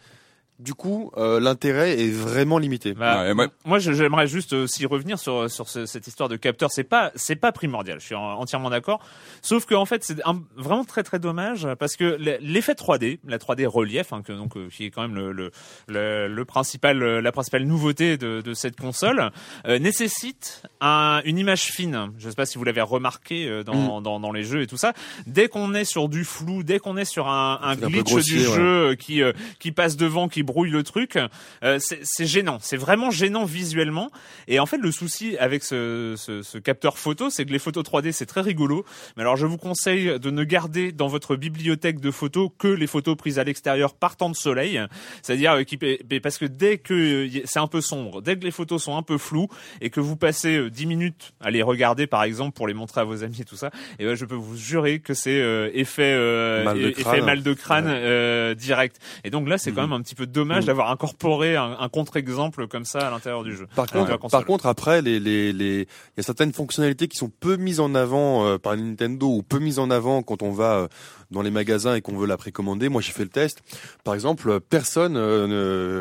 du 0.61 0.75
coup 0.75 1.11
euh, 1.17 1.41
l'intérêt 1.41 1.99
est 2.01 2.11
vraiment 2.11 2.59
limité. 2.59 2.93
Bah, 2.95 3.23
Ouais, 3.25 3.33
ouais. 3.33 3.49
Moi, 3.65 3.79
j'aimerais 3.79 4.27
juste 4.27 4.53
aussi 4.53 4.87
revenir 4.87 5.19
sur 5.19 5.51
sur 5.51 5.69
ce- 5.69 5.87
cette 5.87 6.07
histoire 6.07 6.29
de 6.29 6.37
capteur. 6.37 6.71
C'est 6.71 6.85
pas 6.85 7.11
c'est 7.17 7.37
pas 7.37 7.53
primordial. 7.53 7.99
Je 8.01 8.07
suis 8.07 8.15
en- 8.15 8.39
entièrement 8.41 8.71
d'accord. 8.71 9.01
Sauf 9.43 9.67
que 9.67 9.75
en 9.75 9.85
fait, 9.85 10.05
c'est 10.05 10.19
vraiment 10.57 10.85
très 10.85 11.03
très 11.03 11.19
dommage 11.19 11.67
parce 11.79 11.97
que 11.97 12.17
l'effet 12.41 12.75
3D, 12.75 13.19
la 13.27 13.39
3D 13.39 13.67
relief, 13.67 14.13
hein, 14.13 14.23
que, 14.23 14.33
donc 14.33 14.57
euh, 14.57 14.69
qui 14.69 14.85
est 14.87 14.91
quand 14.91 15.03
même 15.03 15.15
le 15.15 15.33
le, 15.33 15.51
le, 15.89 16.29
le 16.29 16.45
principal 16.45 17.03
euh, 17.03 17.21
la 17.21 17.33
principale 17.33 17.65
nouveauté 17.65 18.17
de, 18.17 18.41
de 18.41 18.55
cette 18.55 18.77
console, 18.79 19.31
euh, 19.67 19.79
nécessite 19.79 20.63
un, 20.81 21.21
une 21.25 21.39
image 21.39 21.63
fine. 21.65 22.11
Je 22.19 22.29
sais 22.29 22.35
pas 22.37 22.47
si 22.47 22.59
vous 22.59 22.65
l'avez 22.65 22.81
remarqué 22.81 23.49
euh, 23.49 23.65
dans, 23.65 24.01
dans 24.01 24.21
dans 24.21 24.33
les 24.33 24.45
jeux 24.45 24.63
et 24.63 24.67
tout 24.67 24.77
ça. 24.77 24.93
Dès 25.27 25.49
qu'on 25.49 25.75
est 25.75 25.85
sur 25.85 26.09
du 26.09 26.25
flou, 26.25 26.63
dès 26.63 26.79
qu'on 26.79 26.97
est 26.97 27.05
sur 27.05 27.29
un, 27.29 27.59
glitch 27.77 28.05
grossier, 28.05 28.39
du 28.39 28.47
ouais. 28.49 28.55
jeu 28.55 28.63
euh, 28.91 28.95
qui 28.95 29.23
euh, 29.23 29.33
qui 29.59 29.73
passe 29.73 29.97
devant, 29.97 30.29
qui 30.29 30.44
brouille 30.45 30.71
le 30.71 30.83
truc, 30.83 31.19
euh, 31.63 31.79
c'est 31.81 32.27
gênant. 32.27 32.59
C'est 32.61 32.77
vraiment 32.77 33.11
gênant 33.11 33.45
visuellement. 33.45 34.11
Et 34.49 34.59
en 34.61 34.67
fait, 34.67 34.79
le 34.79 34.93
souci 34.93 35.37
avec 35.39 35.65
ce, 35.65 36.15
ce, 36.17 36.43
ce 36.43 36.59
capteur 36.59 36.99
photo, 36.99 37.31
c'est 37.31 37.45
que 37.45 37.53
les 37.53 37.59
photos 37.59 37.85
3D, 37.85 38.13
c'est 38.13 38.27
très 38.27 38.41
rigolo. 38.41 38.85
Mais 39.17 39.23
alors, 39.23 39.37
je 39.37 39.47
vous 39.47 39.59
conseille 39.59 40.19
de 40.19 40.31
ne 40.31 40.45
garder 40.45 40.93
dans 40.93 41.09
votre 41.09 41.37
bibliothèque 41.37 42.01
de 42.01 42.11
photos 42.11 42.51
que 42.59 42.69
les 42.69 42.87
photos 42.87 43.17
prises 43.17 43.39
à 43.39 43.45
l'extérieur 43.45 43.95
par 43.95 44.17
temps 44.17 44.31
de 44.31 44.37
soleil. 44.37 44.81
C'est-à-dire 45.23 45.53
euh, 45.55 46.19
parce 46.23 46.39
que 46.39 46.45
dès 46.45 46.79
que 46.79 46.95
euh, 46.95 47.41
c'est 47.45 47.59
un 47.59 47.67
peu 47.67 47.81
sombre, 47.81 48.23
dès 48.23 48.37
que 48.39 48.45
les 48.45 48.51
photos 48.51 48.83
sont 48.83 48.97
un 48.97 49.03
peu 49.03 49.19
floues 49.19 49.49
et 49.81 49.91
que 49.91 50.01
vous 50.01 50.17
passez 50.17 50.57
euh, 50.57 50.71
10 50.71 50.87
minutes 50.87 51.33
à 51.41 51.51
les 51.51 51.63
regarder, 51.63 52.07
par 52.07 52.23
exemple, 52.25 52.55
pour 52.55 52.67
les 52.67 52.75
montrer 52.75 53.01
à 53.01 53.05
vos 53.05 53.23
amis 53.25 53.41
et 53.41 53.45
tout 53.45 53.57
ça, 53.57 53.71
et 53.99 54.05
ben, 54.05 54.15
je 54.15 54.25
peux 54.25 54.35
vous 54.35 54.57
jurer 54.57 55.01
que 55.01 55.15
c'est 55.15 55.41
euh, 55.41 55.71
effet 55.75 56.13
euh, 56.15 56.65
Mal 56.65 56.79
de 56.79 56.89
effet 56.91 57.03
crâne. 57.03 57.25
mal 57.25 57.43
de 57.43 57.53
crâne 57.55 57.87
euh, 57.89 58.55
direct. 58.55 58.99
Et 59.25 59.31
donc 59.31 59.49
là, 59.49 59.59
c'est 59.59 59.73
quand 59.73 59.83
Mhm. 59.83 59.91
même 59.91 60.01
un 60.01 60.03
petit 60.03 60.15
peu 60.15 60.27
dommage 60.35 60.65
Mhm. 60.65 60.67
d'avoir 60.67 60.91
incorporé 60.91 61.57
un, 61.57 61.77
un 61.81 61.89
contre-exemple 61.89 62.69
comme 62.69 62.85
ça 62.85 63.07
à 63.09 63.11
l'intérieur 63.11 63.43
du 63.45 63.57
jeu. 63.57 63.67
Par 63.75 63.87
contre, 63.87 64.29
par 64.31 64.45
après, 64.67 65.01
les, 65.01 65.19
les, 65.19 65.53
les, 65.53 65.81
il 65.81 66.17
y 66.19 66.21
a 66.21 66.23
certaines 66.23 66.53
fonctionnalités 66.53 67.09
qui 67.09 67.17
sont 67.17 67.31
peu 67.41 67.57
mises 67.57 67.81
en 67.81 67.95
avant 67.95 68.45
euh, 68.47 68.59
par 68.59 68.77
Nintendo 68.77 69.27
ou 69.29 69.43
peu 69.43 69.59
mises 69.61 69.79
en 69.79 69.91
avant 69.91 70.23
quand 70.23 70.43
on 70.43 70.51
va 70.51 70.73
euh, 70.75 70.89
dans 71.31 71.41
les 71.41 71.51
magasins 71.51 71.95
et 71.95 72.03
qu'on 72.03 72.17
veut 72.19 72.27
la 72.27 72.37
précommander. 72.37 72.89
Moi, 72.91 73.01
j'ai 73.01 73.13
fait 73.13 73.25
le 73.25 73.31
test. 73.31 73.63
Par 74.05 74.13
exemple, 74.15 74.51
euh, 74.51 74.61
personne, 74.61 75.17
euh, 75.17 75.47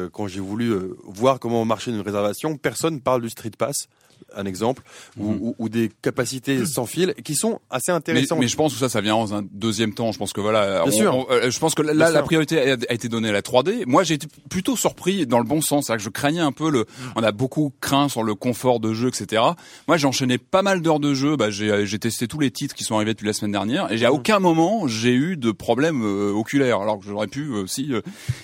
ne- 0.04 0.08
quand 0.10 0.28
j'ai 0.28 0.42
voulu 0.42 0.74
voir 1.06 1.40
comment 1.40 1.64
marchait 1.64 1.92
une 1.92 2.02
réservation, 2.02 2.58
personne 2.58 3.00
parle 3.00 3.22
du 3.22 3.30
Street 3.30 3.52
Pass. 3.58 3.88
Un 4.36 4.46
exemple, 4.46 4.82
ou, 5.20 5.30
Mhm. 5.32 5.38
ou- 5.42 5.56
ou 5.60 5.70
des 5.70 5.92
capacités 6.02 6.66
sans 6.66 6.88
fil 6.88 7.14
qui 7.24 7.36
sont 7.36 7.60
assez 7.70 7.92
intéressantes. 7.92 8.40
mais 8.40 8.48
je 8.48 8.56
pense 8.56 8.74
que 8.74 8.80
ça, 8.80 8.90
ça 8.90 9.00
vient 9.00 9.14
dans 9.14 9.36
un 9.36 9.44
deuxième 9.52 9.94
temps. 9.94 10.12
Je 10.12 10.18
pense 10.18 10.34
que 10.34 10.42
voilà, 10.42 10.82
Bien 10.86 10.92
on- 10.92 10.92
sûr. 10.92 11.16
on- 11.16 11.32
euh, 11.32 11.52
je 11.52 11.60
pense 11.60 11.76
que 11.76 11.84
là, 11.84 11.94
Bien 11.94 12.06
la 12.10 12.12
sûr. 12.12 12.24
priorité 12.24 12.72
a, 12.72 12.78
a 12.90 12.94
été 12.94 13.10
donnée 13.10 13.30
à 13.30 13.32
la 13.32 13.44
3D. 13.44 13.84
Moi, 13.86 14.04
j'ai 14.04 14.16
été 14.16 14.26
plutôt 14.50 14.76
surpris 14.76 15.28
dans 15.28 15.38
le 15.38 15.46
bon 15.46 15.62
sens. 15.62 15.88
Que 15.90 16.00
je 16.00 16.10
craignais 16.10 16.40
un 16.40 16.52
peu 16.52 16.72
le. 16.72 16.86
On 17.16 17.22
a 17.22 17.32
beaucoup 17.32 17.72
craint 17.80 18.10
sur 18.10 18.24
le 18.24 18.34
confort 18.34 18.80
de 18.80 18.94
jeu, 18.94 19.10
etc. 19.10 19.42
Moi, 19.88 19.98
j'ai 19.98 20.08
enchaîné 20.08 20.40
pas 20.40 20.64
mal 20.64 20.82
d'heures 20.82 21.00
de 21.00 21.14
jeu. 21.14 21.36
Bah, 21.36 21.52
j'ai 21.52 22.00
testé 22.00 22.28
tous 22.28 22.40
les 22.40 22.50
titres 22.50 22.74
qui 22.74 22.84
sont 22.84 22.96
arrivés 22.96 23.14
depuis 23.14 23.28
la 23.28 23.34
semaine 23.34 23.52
dernière, 23.52 23.92
et 23.92 23.98
j'ai 23.98 24.06
à 24.08 24.14
aucun 24.14 24.40
moment 24.40 24.88
j'ai 24.88 25.14
eu 25.14 25.38
de 25.38 25.52
problème 25.52 26.02
euh, 26.04 26.32
oculaire, 26.34 26.80
alors 26.82 26.98
que 27.00 27.06
j'aurais 27.06 27.28
pu 27.28 27.50
euh, 27.52 27.64
aussi. 27.64 27.94
euh. 27.94 28.02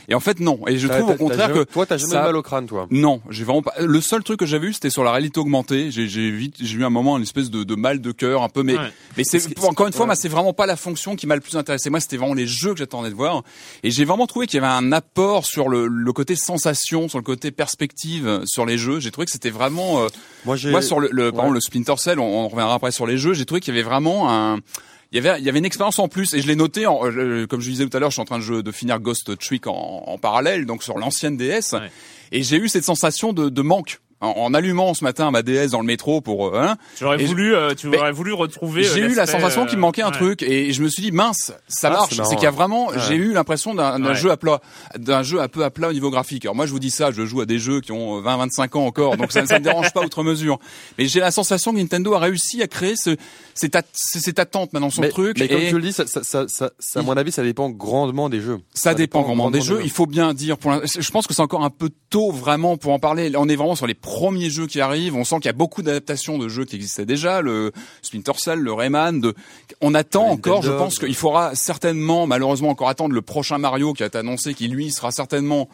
Et 0.08 0.14
en 0.14 0.20
fait, 0.20 0.40
non. 0.40 0.60
Et 0.68 0.78
je 0.78 0.88
trouve 0.88 1.10
au 1.10 1.16
contraire 1.16 1.48
jamais- 1.48 1.66
que 1.66 1.72
toi, 1.72 1.86
t'as 1.88 1.98
jamais 1.98 2.12
ça- 2.14 2.22
mal 2.22 2.36
au 2.36 2.44
crâne, 2.44 2.68
toi. 2.68 2.86
non, 2.92 3.22
j'ai 3.32 3.44
vraiment 3.44 3.64
pas. 3.64 3.74
Le 3.80 4.02
seul 4.02 4.24
truc 4.24 4.40
que 4.40 4.46
j'avais 4.46 4.68
eu, 4.68 4.74
c'était 4.74 4.90
sur 4.92 5.04
la 5.04 5.12
réalité 5.12 5.40
augmentée. 5.40 5.59
J'ai, 5.92 6.08
j'ai 6.08 6.32
vite, 6.32 6.56
j'ai 6.60 6.78
eu 6.78 6.84
un 6.86 6.90
moment 6.90 7.18
une 7.18 7.24
espèce 7.24 7.50
de, 7.50 7.64
de 7.64 7.76
mal 7.76 8.02
de 8.02 8.12
cœur, 8.12 8.44
un 8.44 8.50
peu, 8.50 8.64
mais, 8.64 8.78
Ouais. 8.78 8.92
mais 9.18 9.24
c'est 9.24 9.42
encore 9.64 9.88
une 9.88 9.94
fois, 9.94 10.02
ouais. 10.02 10.06
moi, 10.08 10.16
c'est 10.16 10.28
vraiment 10.30 10.54
pas 10.54 10.66
la 10.66 10.76
fonction 10.76 11.16
qui 11.16 11.28
m'a 11.28 11.36
le 11.36 11.42
plus 11.42 11.56
intéressé. 11.58 11.90
Moi, 11.90 12.00
c'était 12.00 12.18
vraiment 12.18 12.34
les 12.34 12.48
jeux 12.48 12.74
que 12.74 12.80
j'attendais 12.80 13.10
de 13.10 13.16
voir, 13.16 13.44
et 13.84 13.92
j'ai 13.92 14.06
vraiment 14.06 14.28
trouvé 14.28 14.48
qu'il 14.48 14.60
y 14.62 14.64
avait 14.64 14.72
un 14.74 14.92
apport 14.92 15.46
sur 15.46 15.70
le, 15.70 15.88
le 15.88 16.14
côté 16.14 16.36
sensation, 16.36 17.08
sur 17.10 17.18
le 17.18 17.24
côté 17.24 17.52
perspective 17.52 18.28
euh, 18.28 18.44
sur 18.46 18.66
les 18.66 18.78
jeux. 18.78 19.00
J'ai 19.00 19.12
trouvé 19.12 19.26
que 19.26 19.32
c'était 19.32 19.50
vraiment. 19.50 20.04
euh, 20.04 20.08
Moi, 20.46 20.82
sur 20.82 21.00
le, 21.00 21.10
le 21.12 21.32
par 21.32 21.42
exemple, 21.46 21.54
le 21.56 21.62
Splinter 21.62 21.96
Cell, 21.98 22.20
on, 22.20 22.24
on 22.46 22.48
reviendra 22.48 22.76
après 22.76 22.92
sur 22.92 23.06
les 23.08 23.18
jeux. 23.18 23.34
J'ai 23.34 23.46
trouvé 23.46 23.62
qu'il 23.62 23.74
y 23.74 23.78
avait 23.78 23.88
vraiment 23.88 24.32
un 24.32 24.60
il 25.12 25.16
y 25.16 25.28
avait 25.28 25.40
il 25.40 25.44
y 25.44 25.50
avait 25.50 25.58
une 25.58 25.66
expérience 25.66 25.98
en 25.98 26.08
plus 26.08 26.36
et 26.36 26.42
je 26.44 26.46
l'ai 26.46 26.56
noté 26.56 26.86
en, 26.86 27.00
euh, 27.04 27.48
comme 27.48 27.62
je 27.62 27.70
disais 27.72 27.84
tout 27.88 27.98
à 27.98 28.00
l'heure 28.00 28.12
je 28.12 28.14
suis 28.14 28.22
en 28.22 28.26
train 28.26 28.38
de, 28.38 28.44
jouer- 28.44 28.62
de 28.62 28.72
finir 28.72 29.00
Ghost 29.00 29.36
Trick 29.40 29.66
en, 29.66 30.04
en 30.06 30.18
parallèle 30.20 30.68
donc 30.68 30.84
sur 30.84 31.00
l'ancienne 31.00 31.36
DS 31.36 31.72
Ouais. 31.74 31.90
et 32.32 32.44
j'ai 32.44 32.58
eu 32.58 32.70
cette 32.70 32.84
sensation 32.84 33.34
de, 33.34 33.50
de 33.50 33.62
manque 33.64 34.02
en, 34.22 34.28
en 34.30 34.54
allumant 34.54 34.94
ce 34.94 35.04
matin 35.04 35.32
ma 35.32 35.42
DS 35.42 35.70
dans 35.72 35.80
le 35.80 35.86
métro 35.86 36.22
pour 36.22 36.48
euh, 36.56 36.62
hein, 36.62 36.78
Tu 36.98 37.06
aurais 37.06 37.22
Et 37.22 37.26
voulu, 37.26 37.56
euh, 37.56 37.74
tu 37.76 37.88
aurais 37.96 38.12
voulu 38.12 38.34
retrouver. 38.34 38.86
euh, 38.86 38.92
j'ai 38.94 39.02
eu 39.02 39.16
la 39.16 39.26
sensation 39.26 39.66
qu'il 39.66 39.78
me 39.78 39.82
manquait 39.82 40.02
un 40.02 40.08
ouais. 40.08 40.12
truc 40.18 40.44
et 40.44 40.74
je 40.74 40.84
me 40.84 40.90
suis 40.90 41.02
dit 41.04 41.12
mince, 41.12 41.54
ça 41.68 41.88
Ah, 41.88 41.92
marche. 41.92 42.16
c'est 42.28 42.36
qu'il 42.36 42.44
y 42.44 42.48
a 42.48 42.52
vraiment, 42.52 42.88
Ouais. 42.90 42.98
j'ai 43.08 43.16
eu 43.16 43.34
l'impression 43.34 43.74
d'un 43.76 44.04
Ouais. 44.04 44.16
jeu 44.16 44.32
à 44.32 44.38
plat, 44.38 44.60
d'un 44.98 45.24
jeu 45.24 45.40
un 45.42 45.48
peu 45.48 45.64
à 45.64 45.70
plat 45.70 45.90
au 45.90 45.94
niveau 45.94 46.10
graphique. 46.10 46.46
Alors 46.46 46.56
moi 46.56 46.66
je 46.66 46.72
vous 46.72 46.80
dis 46.80 46.92
ça, 46.92 47.12
je 47.12 47.26
joue 47.26 47.42
à 47.42 47.46
des 47.46 47.60
jeux 47.60 47.82
qui 47.82 47.92
ont 47.92 48.20
20, 48.22 48.38
25 48.38 48.76
ans 48.76 48.86
encore, 48.86 49.16
donc 49.18 49.32
ça, 49.32 49.46
ça 49.46 49.60
me 49.60 49.64
dérange 49.64 49.92
pas 49.94 50.02
outre 50.02 50.24
mesure. 50.24 50.60
Mais 50.98 51.08
j'ai 51.08 51.20
la 51.20 51.32
sensation 51.32 51.72
que 51.74 51.78
Nintendo 51.78 52.14
a 52.14 52.20
réussi 52.20 52.62
à 52.62 52.68
créer 52.68 52.96
ce, 52.96 53.16
cette, 53.54 53.76
at- 53.76 53.84
cette 53.94 54.40
attente 54.40 54.74
maintenant 54.74 54.90
son 54.90 55.02
mais, 55.02 55.10
truc. 55.10 55.38
mais 55.40 55.48
comme 55.48 55.60
tu 55.68 55.76
le 55.76 55.82
dis, 55.82 55.94
ça, 55.94 56.06
ça, 56.08 56.24
ça, 56.24 56.46
ça- 56.48 56.72
ça, 56.80 57.00
à 57.00 57.04
mon 57.04 57.14
avis, 57.16 57.32
ça 57.32 57.44
dépend 57.44 57.70
grandement 57.70 58.30
des 58.30 58.42
jeux. 58.42 58.60
ça 58.74 58.94
dépend 58.94 59.22
vraiment 59.22 59.50
des 59.52 59.62
jeux. 59.62 59.80
Il 59.84 59.92
faut 59.92 60.06
bien 60.06 60.34
dire. 60.34 60.58
Pour 60.58 60.72
l'in- 60.72 60.82
je 60.84 61.12
pense 61.12 61.28
que 61.28 61.34
c'est 61.34 61.42
encore 61.42 61.64
un 61.64 61.70
peu 61.70 61.90
tôt 62.10 62.32
vraiment 62.32 62.76
pour 62.78 62.92
en 62.94 63.00
parler. 63.00 63.32
On 63.38 63.48
est 63.48 63.56
vraiment 63.56 63.76
sur 63.76 63.88
les 63.88 63.94
premiers 64.10 64.50
jeux 64.50 64.66
qui 64.66 64.82
arrivent. 64.82 65.16
On 65.16 65.24
sent 65.24 65.36
qu'il 65.36 65.46
y 65.46 65.50
a 65.50 65.54
beaucoup 65.54 65.84
d'adaptations 65.84 66.40
de 66.40 66.48
jeux 66.48 66.66
qui 66.66 66.76
existaient 66.76 67.06
déjà, 67.06 67.42
le 67.42 67.72
Splinter 68.02 68.32
Cell, 68.38 68.58
le 68.58 68.74
Rayman. 68.74 69.22
De... 69.22 69.36
On 69.82 69.94
attend 69.94 70.28
encore. 70.28 70.64
Je 70.64 70.72
pense 70.72 70.98
qu'il 70.98 71.14
faudra 71.14 71.54
certainement, 71.54 72.26
malheureusement, 72.26 72.70
encore 72.70 72.90
attendre 72.90 73.14
le 73.14 73.22
prochain 73.22 73.60
Mario 73.60 73.94
qui 73.94 74.02
a 74.02 74.08
été 74.08 74.18
annoncé, 74.18 74.56
qui 74.56 74.68
lui 74.68 74.92
sera 74.92 75.12
certainement 75.12 75.70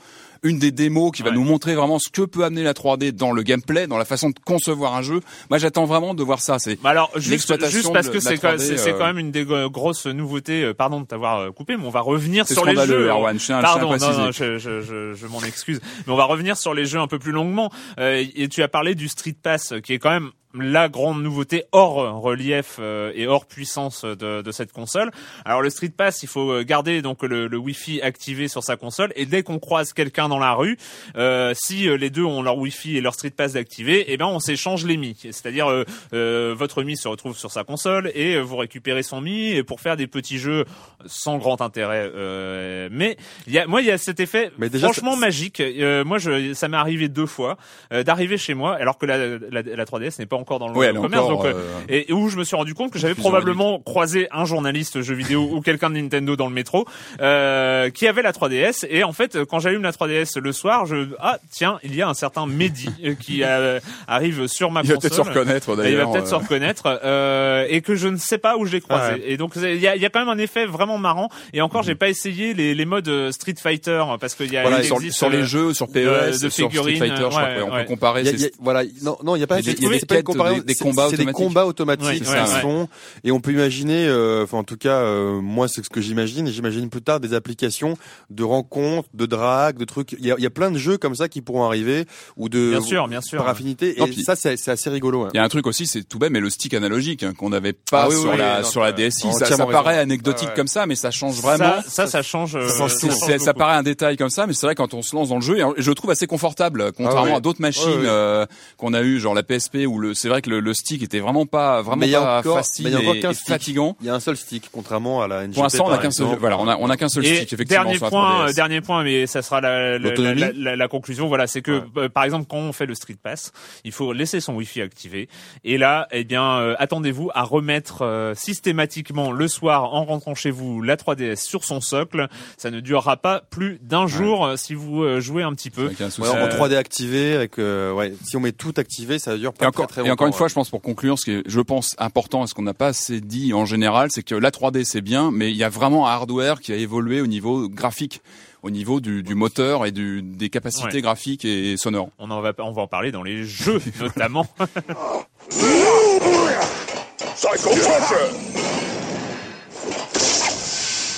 une 0.45 0.59
des 0.59 0.71
démos 0.71 1.11
qui 1.11 1.21
va 1.23 1.29
Ouais. 1.29 1.35
nous 1.35 1.43
montrer 1.43 1.75
vraiment 1.75 1.99
ce 1.99 2.09
que 2.09 2.21
peut 2.21 2.43
amener 2.45 2.63
la 2.63 2.73
3D 2.73 3.11
dans 3.11 3.31
le 3.33 3.41
gameplay, 3.43 3.87
dans 3.87 3.97
la 3.97 4.05
façon 4.05 4.29
de 4.29 4.35
concevoir 4.45 4.95
un 4.95 5.01
jeu. 5.01 5.19
Moi, 5.49 5.57
j'attends 5.59 5.85
vraiment 5.85 6.13
de 6.13 6.23
voir 6.23 6.39
ça. 6.39 6.59
C'est 6.59 6.81
Bah 6.81 6.91
alors 6.91 7.11
juste, 7.15 7.51
juste 7.69 7.91
parce 7.91 8.09
que 8.09 8.19
c'est 8.19 8.37
quand, 8.37 8.49
3D, 8.55 8.59
c'est- 8.59 8.77
c'est 8.77 8.93
euh, 8.93 8.97
quand 8.97 9.05
même 9.05 9.17
une 9.19 9.31
des 9.31 9.43
gro- 9.43 9.69
grosses 9.69 10.05
nouveautés. 10.05 10.63
euh, 10.63 10.73
Pardon 10.73 11.01
de 11.01 11.05
t'avoir 11.05 11.39
euh, 11.39 11.51
coupé, 11.51 11.75
mais 11.77 11.85
on 11.85 11.89
va 11.89 12.01
revenir 12.01 12.47
sur 12.47 12.63
les 12.65 12.75
jeux. 12.85 13.07
Erwan. 13.09 13.37
Je 13.39 13.47
Pardon, 13.47 13.81
non, 13.91 13.97
préciser. 13.97 14.11
non, 14.21 14.31
je, 14.31 14.57
je, 14.57 14.81
je, 14.81 15.13
je 15.13 15.27
m'en 15.27 15.41
excuse. 15.43 15.81
Mais 16.07 16.13
on 16.13 16.15
va 16.17 16.25
revenir 16.25 16.55
sur 16.57 16.73
les 16.73 16.85
jeux 16.85 16.99
un 16.99 17.07
peu 17.07 17.19
plus 17.19 17.31
longuement. 17.31 17.71
Euh, 17.99 18.23
et 18.35 18.47
tu 18.47 18.61
as 18.63 18.67
parlé 18.67 18.93
du 18.95 19.07
Street 19.07 19.35
Pass, 19.41 19.73
qui 19.83 19.93
est 19.93 19.99
quand 19.99 20.11
même 20.11 20.29
la 20.59 20.89
grande 20.89 21.21
nouveauté 21.21 21.65
hors 21.71 22.21
relief 22.21 22.77
euh, 22.79 23.11
et 23.15 23.27
hors 23.27 23.45
puissance 23.45 24.05
de, 24.05 24.41
de 24.41 24.51
cette 24.51 24.71
console. 24.71 25.11
Alors 25.43 25.61
le 25.61 25.69
Street 25.69 25.91
Pass, 25.95 26.23
il 26.23 26.29
faut 26.29 26.51
euh, 26.51 26.63
garder 26.63 27.01
donc 27.01 27.23
le, 27.23 27.47
le 27.47 27.57
Wi-Fi 27.57 28.01
activé 28.01 28.47
sur 28.47 28.63
sa 28.63 28.77
console 28.77 29.11
et 29.15 29.25
dès 29.25 29.43
qu'on 29.43 29.59
croise 29.59 29.93
quelqu'un 29.93 30.29
dans 30.29 30.39
la 30.39 30.53
rue, 30.53 30.77
euh, 31.15 31.53
si 31.55 31.87
euh, 31.87 31.97
les 31.97 32.09
deux 32.09 32.23
ont 32.23 32.41
leur 32.41 32.57
Wi-Fi 32.57 32.97
et 32.97 33.01
leur 33.01 33.13
Street 33.13 33.31
Pass 33.31 33.55
activé, 33.55 34.05
eh 34.07 34.17
ben 34.17 34.27
on 34.27 34.39
s'échange 34.39 34.85
les 34.85 34.97
Mi. 34.97 35.15
C'est-à-dire 35.19 35.69
euh, 35.69 35.83
euh, 36.13 36.55
votre 36.57 36.83
Mi 36.83 36.97
se 36.97 37.07
retrouve 37.07 37.37
sur 37.37 37.51
sa 37.51 37.63
console 37.63 38.11
et 38.15 38.39
vous 38.39 38.57
récupérez 38.57 39.03
son 39.03 39.21
Mi 39.21 39.63
pour 39.63 39.81
faire 39.81 39.97
des 39.97 40.07
petits 40.07 40.37
jeux 40.37 40.65
sans 41.05 41.37
grand 41.37 41.61
intérêt. 41.61 42.11
Euh, 42.13 42.89
mais 42.91 43.17
il 43.47 43.53
y 43.53 43.59
a, 43.59 43.67
moi 43.67 43.81
il 43.81 43.87
y 43.87 43.91
a 43.91 43.97
cet 43.97 44.19
effet 44.19 44.51
Mais 44.57 44.69
déjà, 44.69 44.87
franchement 44.87 45.15
magique. 45.15 45.59
Euh, 45.59 46.03
moi 46.03 46.17
je, 46.17 46.53
ça 46.53 46.67
m'est 46.67 46.77
arrivé 46.77 47.07
deux 47.09 47.25
fois 47.25 47.57
euh, 47.91 48.03
d'arriver 48.03 48.37
chez 48.37 48.53
moi 48.53 48.75
alors 48.75 48.97
que 48.97 49.05
la, 49.05 49.17
la, 49.17 49.61
la 49.61 49.85
3DS 49.85 50.19
n'est 50.19 50.25
pas 50.25 50.35
encore 50.45 50.59
dans 50.59 50.67
le 50.67 50.77
Ouais, 50.77 50.93
commerce. 50.93 51.23
encore, 51.23 51.29
donc, 51.43 51.45
euh, 51.45 51.53
euh, 51.55 51.79
et 51.89 52.13
où 52.13 52.29
je 52.29 52.37
me 52.37 52.43
suis 52.43 52.55
rendu 52.55 52.73
compte 52.75 52.91
que 52.91 52.99
j'avais 52.99 53.15
probablement 53.15 53.79
croisé 53.79 54.27
un 54.31 54.45
journaliste 54.45 55.01
jeu 55.01 55.15
vidéo 55.15 55.49
ou 55.51 55.61
quelqu'un 55.61 55.89
de 55.89 55.95
Nintendo 55.95 56.35
dans 56.35 56.47
le 56.47 56.53
métro 56.53 56.85
euh, 57.21 57.89
qui 57.89 58.07
avait 58.07 58.21
la 58.21 58.31
3DS 58.31 58.85
et 58.89 59.03
en 59.03 59.13
fait 59.13 59.43
quand 59.45 59.59
j'allume 59.59 59.81
la 59.81 59.91
3DS 59.91 60.39
le 60.39 60.51
soir 60.51 60.85
je 60.85 61.07
ah 61.19 61.39
tiens 61.51 61.79
il 61.83 61.95
y 61.95 62.01
a 62.01 62.07
un 62.07 62.13
certain 62.13 62.45
Mehdi 62.45 62.89
euh, 63.03 63.15
qui 63.15 63.43
euh, 63.43 63.79
arrive 64.07 64.45
sur 64.47 64.69
ma 64.71 64.81
Il 64.81 64.89
va 64.89 64.97
peut-être 64.97 65.15
se 65.15 65.21
reconnaître 65.21 65.69
Et 65.69 65.73
il 65.73 65.77
va 65.77 65.83
d'ailleurs. 65.83 66.11
peut-être 66.11 66.27
se 66.27 66.35
reconnaître 66.35 66.99
euh, 67.03 67.65
et 67.69 67.81
que 67.81 67.95
je 67.95 68.07
ne 68.07 68.17
sais 68.17 68.37
pas 68.37 68.57
où 68.57 68.65
je 68.65 68.71
l'ai 68.73 68.81
croisé. 68.81 69.13
Ouais. 69.13 69.23
Et 69.25 69.37
donc 69.37 69.53
il 69.55 69.77
y 69.81 69.87
a, 69.87 69.95
il 69.95 70.01
y 70.01 70.05
a 70.05 70.09
quand 70.09 70.19
même 70.19 70.29
un 70.29 70.37
effet 70.37 70.65
vraiment 70.65 70.97
marrant. 70.97 71.29
Et 71.53 71.61
encore, 71.61 71.83
j'ai 71.83 71.95
pas 71.95 72.09
essayé 72.09 72.53
les, 72.53 72.75
les 72.75 72.85
modes 72.85 73.31
Street 73.31 73.55
Fighter 73.61 74.03
parce 74.19 74.35
qu'il 74.35 74.51
y 74.53 74.57
a 74.57 74.61
Voilà, 74.61 74.79
il 74.79 74.85
sur, 74.85 74.97
existe, 74.97 75.17
sur 75.17 75.29
les 75.29 75.39
euh, 75.39 75.45
jeux, 75.45 75.73
sur 75.73 75.87
PES, 75.87 75.93
de 75.95 76.31
sur 76.49 76.51
Street 76.51 76.63
figurines, 76.69 76.97
Fighter, 76.99 77.15
je 77.23 77.23
crois 77.29 77.43
ouais, 77.43 77.61
ouais. 77.61 77.81
peut 77.83 77.87
comparer. 77.87 78.21
Il 78.21 78.25
y 78.27 78.29
a- 78.29 78.31
y 78.33 78.45
a- 78.45 78.49
voilà, 78.59 78.83
non, 79.03 79.17
non, 79.23 79.35
il 79.35 79.39
y 79.39 79.43
a 79.43 79.47
pas. 79.47 79.59
Il 79.59 79.65
y 79.65 79.69
a 79.69 79.73
des- 79.73 80.23
des 80.33 80.37
comparaison, 80.37 80.63
combats 80.81 81.07
c'est 81.09 81.17
des 81.17 81.23
automatiques. 81.23 81.45
combats 81.47 81.65
automatiques, 81.65 82.05
Ouais, 82.07 82.19
qui 82.19 82.29
ouais, 82.31 82.41
ouais. 82.41 82.61
sont 82.61 82.87
et 83.23 83.31
on 83.31 83.39
peut 83.39 83.51
imaginer, 83.51 84.07
euh, 84.07 84.43
enfin 84.43 84.57
en 84.57 84.63
tout 84.63 84.77
cas, 84.77 84.97
euh, 84.97 85.39
moi 85.41 85.67
c'est 85.67 85.83
ce 85.83 85.89
que 85.89 86.01
j'imagine, 86.01 86.47
et 86.47 86.51
j'imagine 86.51 86.89
plus 86.89 87.01
tard 87.01 87.19
des 87.19 87.33
applications 87.33 87.97
de 88.29 88.43
rencontres, 88.43 89.09
de 89.13 89.25
drague, 89.25 89.77
de 89.77 89.85
trucs. 89.85 90.13
Il 90.13 90.25
y 90.25 90.31
a, 90.31 90.35
il 90.37 90.43
y 90.43 90.47
a 90.47 90.49
plein 90.49 90.71
de 90.71 90.77
jeux 90.77 90.97
comme 90.97 91.15
ça 91.15 91.27
qui 91.29 91.41
pourront 91.41 91.63
arriver 91.65 92.05
ou 92.37 92.49
de 92.49 92.71
Bien 92.71 92.81
sûr, 92.81 93.07
bien 93.07 93.21
sûr. 93.21 93.37
par 93.39 93.47
affinité. 93.49 93.95
Non, 93.97 94.05
Et 94.05 94.09
puis- 94.11 94.23
ça 94.23 94.35
c'est 94.35 94.67
assez 94.67 94.89
rigolo. 94.89 95.23
hein. 95.25 95.29
Il 95.33 95.37
y 95.37 95.39
a 95.39 95.43
un 95.43 95.49
truc 95.49 95.67
aussi, 95.67 95.87
c'est 95.87 96.03
tout 96.03 96.19
bête, 96.19 96.31
mais 96.31 96.39
le 96.39 96.49
stick 96.49 96.73
analogique 96.73 97.23
hein, 97.23 97.33
qu'on 97.37 97.49
n'avait 97.49 97.73
pas 97.73 98.03
Ah 98.03 98.09
oui, 98.09 98.15
sur 98.19 98.31
oui, 98.31 98.37
la 98.37 98.59
oui, 98.59 98.65
sur 98.65 98.81
non, 98.81 98.85
la 98.87 98.93
t'as 98.93 99.07
DSI. 99.09 99.33
Ça, 99.33 99.45
ça 99.45 99.65
paraît 99.65 99.97
anecdotique 99.99 100.49
ouais. 100.49 100.53
comme 100.55 100.67
ça, 100.67 100.85
mais 100.85 100.95
ça 100.95 101.11
change 101.11 101.35
vraiment. 101.41 101.81
Ça, 101.83 101.89
ça, 101.89 102.07
ça 102.07 102.21
change. 102.21 102.55
euh, 102.55 102.67
Ça 102.69 102.87
change 102.87 103.11
ça 103.13 103.39
ça 103.39 103.53
paraît 103.53 103.75
un 103.75 103.83
détail 103.83 104.17
comme 104.17 104.29
ça, 104.29 104.47
mais 104.47 104.53
c'est 104.53 104.65
vrai 104.65 104.75
quand 104.75 104.93
on 104.93 105.01
se 105.01 105.15
lance 105.15 105.29
dans 105.29 105.35
le 105.35 105.41
jeu, 105.41 105.59
et 105.59 105.63
je 105.77 105.89
le 105.89 105.95
trouve 105.95 106.09
assez 106.11 106.25
confortable, 106.27 106.91
contrairement 106.93 107.21
Ah 107.21 107.29
ouais. 107.31 107.35
à 107.35 107.39
d'autres 107.39 107.61
machines 107.61 107.85
ouais. 107.89 108.05
euh, 108.07 108.45
qu'on 108.77 108.93
a 108.93 109.01
eu, 109.01 109.19
genre 109.19 109.33
la 109.33 109.43
PSP, 109.43 109.85
où 109.87 109.99
le, 109.99 110.13
c'est 110.15 110.29
vrai 110.29 110.41
que 110.41 110.49
le, 110.49 110.59
le 110.59 110.73
stick 110.73 111.03
était 111.03 111.19
vraiment 111.19 111.45
pas 111.45 111.81
vraiment 111.81 112.05
pas 112.07 112.39
encore- 112.39 112.57
facile 112.57 112.95
encore 112.95 113.15
et, 113.15 113.19
et 113.19 113.33
stick. 113.33 113.47
fatigant. 113.47 113.95
Il 114.01 114.07
y 114.07 114.09
a 114.09 114.13
un 114.15 114.19
seul 114.19 114.37
stick, 114.37 114.69
contrairement 114.71 115.21
à 115.21 115.27
la 115.27 115.41
NGP. 115.43 115.53
Pour 115.53 115.63
l'instant, 115.63 115.85
on 115.87 115.91
a 115.91 115.97
qu'un 115.97 116.11
seul, 116.11 116.27
voilà, 116.39 116.57
on 116.59 116.67
a, 116.67 116.77
on 116.77 116.89
a 116.89 116.97
qu'un 116.97 117.09
seul 117.09 117.25
Et 117.25 117.35
stick 117.37 117.53
effectivement 117.53 117.83
dernier 117.83 117.99
point, 117.99 118.09
3DS. 118.45 118.49
euh, 118.49 118.53
dernier 118.53 118.81
point, 118.81 119.03
mais 119.03 119.27
ça 119.27 119.41
sera 119.41 119.61
la, 119.61 119.97
la, 119.99 120.13
la, 120.15 120.51
la- 120.53 120.75
la 120.75 120.87
conclusion. 120.87 121.27
Voilà, 121.27 121.47
c'est 121.47 121.61
que 121.61 121.71
Ouais. 121.79 121.83
euh, 121.97 122.09
par 122.09 122.23
exemple 122.23 122.45
quand 122.49 122.57
on 122.57 122.71
fait 122.73 122.85
le 122.85 122.95
Street 122.95 123.17
Pass, 123.21 123.51
il 123.83 123.91
faut 123.91 124.13
laisser 124.13 124.39
son 124.39 124.53
Wi-Fi 124.55 124.81
activé. 124.81 125.29
Et 125.63 125.77
là, 125.77 126.07
eh 126.11 126.23
bien, 126.23 126.57
euh, 126.59 126.75
attendez-vous 126.79 127.29
à 127.33 127.43
remettre 127.43 128.01
euh, 128.03 128.33
systématiquement 128.35 129.31
le 129.31 129.47
soir 129.47 129.93
en 129.93 130.05
rentrant 130.05 130.35
chez 130.35 130.51
vous 130.51 130.81
la 130.81 130.95
3DS 130.95 131.35
sur 131.43 131.63
son 131.63 131.81
socle. 131.81 132.27
Ça 132.57 132.71
ne 132.71 132.79
durera 132.79 133.17
pas 133.17 133.41
plus 133.49 133.79
d'un 133.81 134.07
jour 134.07 134.51
si 134.55 134.73
vous 134.73 135.03
euh, 135.03 135.19
jouez 135.19 135.43
un 135.43 135.53
petit 135.53 135.69
peu. 135.69 135.85
Avec 135.85 136.01
un 136.01 136.09
souci. 136.09 136.21
Ouais, 136.29 136.33
en 136.33 136.45
Euh, 136.45 136.49
3D 136.49 136.75
activé, 136.75 137.35
avec 137.35 137.59
euh, 137.59 137.91
ouais, 137.91 138.13
si 138.25 138.37
on 138.37 138.39
met 138.39 138.51
tout 138.53 138.73
activé, 138.77 139.19
ça 139.19 139.37
dure 139.37 139.53
pas 139.53 139.65
Et 139.65 139.67
encore, 139.67 139.87
très, 139.87 140.01
très 140.01 140.04
et 140.05 140.11
encore 140.11 140.27
une 140.27 140.33
fois, 140.33 140.45
ouais. 140.45 140.49
je 140.49 140.55
pense 140.55 140.69
pour 140.69 140.81
conclure, 140.81 141.17
ce 141.19 141.25
qui 141.25 141.31
est, 141.31 141.43
je 141.45 141.59
pense, 141.61 141.95
important 141.97 142.43
et 142.43 142.47
ce 142.47 142.53
qu'on 142.53 142.61
n'a 142.63 142.73
pas 142.73 142.87
assez 142.87 143.21
dit 143.21 143.53
en 143.53 143.65
général, 143.65 144.09
c'est 144.11 144.23
que 144.23 144.35
la 144.35 144.51
3D 144.51 144.83
c'est 144.83 145.01
bien, 145.01 145.31
mais 145.31 145.51
il 145.51 145.57
y 145.57 145.63
a 145.63 145.69
vraiment 145.69 146.07
un 146.07 146.11
hardware 146.11 146.59
qui 146.61 146.71
a 146.73 146.75
évolué 146.75 147.21
au 147.21 147.27
niveau 147.27 147.67
graphique, 147.69 148.21
au 148.63 148.69
niveau 148.69 148.99
du, 148.99 149.21
du 149.23 149.35
moteur 149.35 149.85
et 149.85 149.91
du, 149.91 150.21
des 150.23 150.49
capacités 150.49 150.95
Ouais. 150.95 151.01
graphiques 151.01 151.45
et 151.45 151.77
sonores. 151.77 152.09
On 152.19 152.31
en 152.31 152.41
va, 152.41 152.53
on 152.59 152.71
va 152.71 152.81
en 152.83 152.87
parler 152.87 153.11
dans 153.11 153.23
les 153.23 153.43
jeux 153.43 153.81
notamment. 153.99 154.47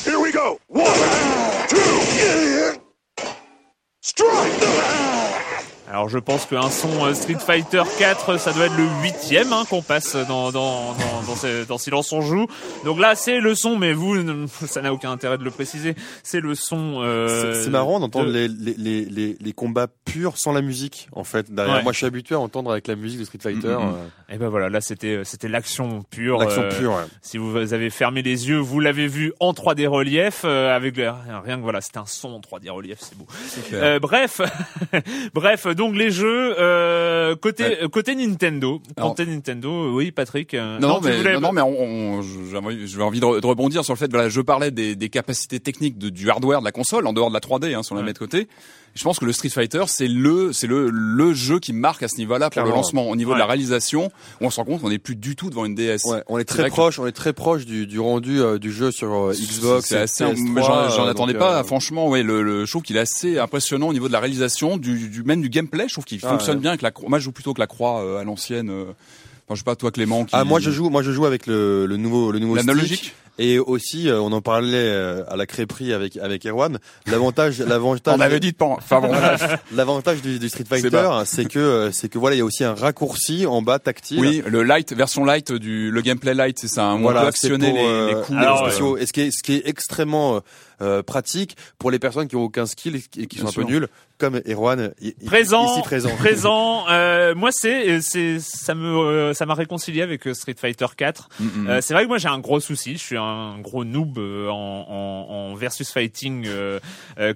Here 0.05 0.19
we 0.19 0.31
go! 0.31 0.59
One, 0.69 0.85
Alors 5.97 6.09
je 6.09 6.19
pense 6.19 6.45
qu'un 6.45 6.69
son 6.69 7.07
euh, 7.07 7.15
Street 7.15 7.39
Fighter 7.43 7.81
4, 7.97 8.37
ça 8.37 8.53
doit 8.53 8.67
être 8.67 8.77
le 8.77 8.85
huitième 9.01 9.51
hein, 9.51 9.63
qu'on 9.67 9.81
passe 9.81 10.15
dans, 10.15 10.51
dans, 10.51 10.93
dans, 10.93 11.23
dans, 11.25 11.35
ce- 11.35 11.65
dans 11.67 11.79
Silence 11.79 12.13
on 12.13 12.21
joue. 12.21 12.45
Donc 12.85 12.99
là 12.99 13.15
c'est 13.15 13.39
le 13.39 13.55
son, 13.55 13.77
mais 13.77 13.93
vous, 13.93 14.15
ça 14.67 14.83
n'a 14.83 14.93
aucun 14.93 15.09
intérêt 15.09 15.39
de 15.39 15.43
le 15.43 15.49
préciser. 15.49 15.95
C'est 16.21 16.39
le 16.39 16.53
son. 16.53 17.01
Euh, 17.01 17.63
C'est- 17.63 17.71
marrant 17.71 17.99
d'entendre 17.99 18.27
de- 18.27 18.31
les, 18.31 18.47
les, 18.77 19.05
les, 19.05 19.37
les, 19.41 19.53
combats 19.53 19.87
purs 20.05 20.37
sans 20.37 20.51
la 20.51 20.61
musique, 20.61 21.07
en 21.13 21.23
fait. 21.23 21.51
Derrière. 21.51 21.77
Ouais. 21.77 21.81
Moi, 21.83 21.93
je 21.93 21.97
suis 21.97 22.05
habitué 22.05 22.35
à 22.35 22.39
entendre 22.39 22.69
avec 22.71 22.85
la 22.85 22.95
musique 22.95 23.19
de 23.19 23.25
Street 23.25 23.39
Fighter. 23.41 23.67
Mm, 23.69 23.71
mm, 23.71 23.89
mm. 23.89 23.95
euh, 23.95 24.35
Et 24.35 24.37
ben 24.37 24.49
voilà, 24.49 24.69
là 24.69 24.81
c'était 24.81 25.21
c'était 25.23 25.47
l'action 25.47 26.03
pure. 26.11 26.37
L'action 26.37 26.61
euh, 26.61 26.77
pure, 26.77 26.91
ouais. 26.91 27.05
Si 27.23 27.39
vous 27.39 27.73
avez 27.73 27.89
fermé 27.89 28.21
les 28.21 28.49
yeux, 28.49 28.59
vous 28.59 28.79
l'avez 28.79 29.07
vu 29.07 29.33
en 29.39 29.51
3D 29.51 29.87
relief 29.87 30.45
avec 30.45 30.97
rien 30.97 31.57
que 31.57 31.63
voilà, 31.63 31.81
c'était 31.81 31.97
un 31.97 32.05
son 32.05 32.33
en 32.33 32.39
3D 32.39 32.69
relief, 32.69 32.99
c'est 33.01 33.17
beau. 33.17 33.25
Bref, 33.99 34.41
bref, 35.33 35.65
donc 35.75 35.86
les 35.95 36.11
jeux 36.11 36.55
euh, 36.59 37.35
côté 37.35 37.63
Ouais. 37.63 37.77
euh, 37.83 37.87
côté 37.87 38.15
Nintendo, 38.15 38.81
Alors- 38.95 39.15
côté 39.15 39.29
Nintendo, 39.29 39.93
oui 39.93 40.11
Patrick. 40.11 40.53
euh, 40.53 40.79
Non, 40.79 40.99
mais, 41.03 41.17
voulais- 41.17 41.33
non, 41.35 41.41
non, 41.41 41.51
mais 41.53 41.61
on, 41.61 42.19
on- 42.19 42.21
j'ai 42.21 43.01
envie, 43.01 43.19
de, 43.19 43.25
re- 43.25 43.39
de 43.41 43.45
rebondir 43.47 43.83
sur 43.85 43.93
le 43.93 43.97
fait, 43.97 44.11
voilà, 44.11 44.29
je 44.29 44.41
parlais 44.41 44.71
des, 44.71 44.95
des 44.95 45.09
capacités 45.09 45.59
techniques 45.59 45.97
de, 45.97 46.09
du 46.09 46.29
hardware 46.29 46.59
de 46.59 46.65
la 46.65 46.71
console, 46.71 47.05
en 47.07 47.13
dehors 47.13 47.29
de 47.29 47.33
la 47.33 47.39
3D, 47.39 47.73
hein, 47.75 47.83
si 47.83 47.91
on 47.91 47.95
la 47.95 48.01
Ouais. 48.01 48.07
met 48.07 48.13
de 48.13 48.17
côté. 48.19 48.47
Je 48.97 49.03
pense 49.03 49.19
que 49.19 49.25
le 49.25 49.31
Street 49.31 49.49
Fighter, 49.49 49.83
c'est 49.87 50.07
le, 50.07 50.51
c'est 50.53 50.67
le, 50.67 50.89
le 50.89 51.33
jeu 51.33 51.59
qui 51.59 51.71
marque 51.71 52.01
à 52.03 52.07
ce 52.07 52.17
niveau-là 52.17 52.49
pour 52.49 52.63
le 52.63 52.69
lancement. 52.71 53.07
Au 53.09 53.15
niveau 53.15 53.33
de 53.33 53.39
la 53.39 53.45
réalisation, 53.45 54.11
où 54.41 54.45
on 54.45 54.49
se 54.49 54.57
rend 54.57 54.65
compte 54.65 54.81
qu'on 54.81 54.89
n'est 54.89 54.97
plus 54.97 55.15
du 55.15 55.35
tout 55.35 55.49
devant 55.49 55.65
une 55.65 55.75
DS. 55.75 55.99
Ouais, 56.05 56.23
on 56.27 56.37
est 56.39 56.43
très 56.45 56.63
que- 56.65 56.69
proche, 56.69 56.97
on 56.99 57.05
est 57.07 57.11
très 57.11 57.31
proche 57.33 57.65
du, 57.65 57.85
du 57.87 57.99
rendu 57.99 58.41
euh, 58.41 58.57
du 58.57 58.71
jeu 58.71 58.91
sur 58.91 59.13
euh, 59.13 59.33
Xbox. 59.33 59.87
C'est 59.89 59.95
et 59.95 59.99
assez, 59.99 60.23
PS3, 60.25 60.49
mais 60.49 60.61
j'en, 60.63 60.75
euh, 61.05 61.09
attendais 61.09 61.33
donc, 61.33 61.39
pas. 61.41 61.59
euh, 61.59 61.63
Franchement, 61.63 62.09
ouais, 62.09 62.23
le, 62.23 62.41
le, 62.41 62.65
je 62.65 62.71
trouve 62.71 62.81
qu'il 62.83 62.97
est 62.97 63.01
assez 63.01 63.37
impressionnant 63.37 63.87
au 63.89 63.93
niveau 63.93 64.07
de 64.07 64.13
la 64.13 64.19
réalisation, 64.19 64.77
du, 64.77 65.09
du 65.09 65.23
même 65.23 65.41
du 65.41 65.49
gameplay. 65.49 65.85
Je 65.87 65.93
trouve 65.93 66.05
qu'il 66.05 66.19
Ah, 66.23 66.29
fonctionne 66.29 66.59
bien 66.59 66.71
avec 66.71 66.81
la 66.81 66.91
croix. 66.91 67.07
Moi, 67.09 67.19
je 67.19 67.23
joue 67.25 67.31
plutôt 67.31 67.53
que 67.53 67.59
la 67.59 67.67
croix 67.67 68.03
euh, 68.03 68.17
à 68.19 68.23
l'ancienne. 68.23 68.71
Enfin, 69.47 69.55
je 69.55 69.59
sais 69.59 69.63
pas 69.63 69.77
toi, 69.77 69.91
Clément. 69.91 70.25
Qui... 70.25 70.35
Ah, 70.35 70.43
moi 70.43 70.59
je 70.59 70.71
joue, 70.71 70.89
moi 70.89 71.01
je 71.03 71.11
joue 71.11 71.25
avec 71.25 71.47
le, 71.47 71.85
le 71.85 71.95
nouveau, 71.95 72.31
le 72.33 72.39
nouveau 72.39 72.55
L'analogique. 72.55 73.15
Et 73.39 73.59
aussi, 73.59 74.09
euh, 74.09 74.19
on 74.19 74.31
en 74.31 74.41
parlait 74.41 74.73
euh, 74.73 75.23
à 75.29 75.35
la 75.37 75.45
crêperie 75.45 75.93
avec 75.93 76.17
avec 76.17 76.45
Erwan. 76.45 76.79
L'avantage, 77.05 77.59
l'avantage, 77.67 78.15
On 78.17 78.19
avait 78.19 78.39
dit 78.39 78.51
de 78.51 78.57
pas. 78.57 78.65
Enfin 78.65 78.99
bon, 78.99 79.11
l'avantage 79.75 80.21
du, 80.21 80.39
du 80.39 80.49
Street 80.49 80.65
Fighter, 80.67 81.07
c'est 81.25 81.45
que 81.45 81.59
euh, 81.59 81.91
c'est 81.91 82.09
que 82.09 82.17
voilà, 82.17 82.35
il 82.35 82.39
y 82.39 82.41
a 82.41 82.45
aussi 82.45 82.63
un 82.63 82.73
raccourci 82.73 83.45
en 83.45 83.61
bas 83.61 83.79
tactile. 83.79 84.19
Oui, 84.19 84.43
le 84.45 84.63
light, 84.63 84.91
version 84.91 85.23
light 85.23 85.53
du, 85.53 85.91
le 85.91 86.01
gameplay 86.01 86.33
light, 86.33 86.57
c'est 86.59 86.67
ça. 86.67 86.85
hein, 86.85 86.95
on 86.95 87.07
peut 87.07 87.13
c'est 87.13 87.27
actionner 87.27 87.69
pour, 87.69 87.77
les, 87.77 88.07
les 88.07 88.21
coups. 88.21 88.37
Alors, 88.39 88.67
spéciaux. 88.67 88.97
Et 88.97 89.05
ce 89.05 89.13
qui 89.13 89.21
est, 89.21 89.31
ce 89.31 89.43
qui 89.43 89.53
est 89.53 89.67
extrêmement 89.67 90.41
euh, 90.81 91.03
pratique 91.03 91.57
pour 91.77 91.91
les 91.91 91.99
personnes 91.99 92.27
qui 92.27 92.35
ont 92.35 92.43
aucun 92.43 92.65
skill 92.65 92.95
et 92.95 93.01
qui, 93.01 93.25
Bien 93.25 93.41
sont 93.41 93.47
un 93.47 93.63
peu 93.63 93.69
nuls, 93.69 93.87
comme 94.17 94.41
Erwan, 94.47 94.93
Présent, 95.25 95.73
ici 95.73 95.81
présent. 95.83 96.15
présent. 96.17 96.85
Euh, 96.89 97.35
moi, 97.35 97.49
c'est, 97.51 98.01
c'est, 98.01 98.39
ça 98.39 98.73
me, 98.73 98.87
euh, 98.87 99.33
ça 99.33 99.45
m'a 99.45 99.53
réconcilié 99.53 100.01
avec 100.01 100.27
euh, 100.27 100.33
Street 100.33 100.55
Fighter 100.57 100.87
4. 100.95 101.29
Mm, 101.39 101.45
mm. 101.45 101.69
Euh, 101.69 101.81
c'est 101.81 101.93
vrai 101.93 102.03
que 102.03 102.07
moi 102.07 102.17
j'ai 102.17 102.27
un 102.27 102.39
gros 102.39 102.59
souci, 102.59 102.93
je 102.93 103.03
suis 103.03 103.17
un 103.17 103.59
gros 103.59 103.83
noob 103.83 104.17
en, 104.17 104.51
en, 104.51 105.51
en 105.51 105.55
versus 105.55 105.91
fighting 105.91 106.47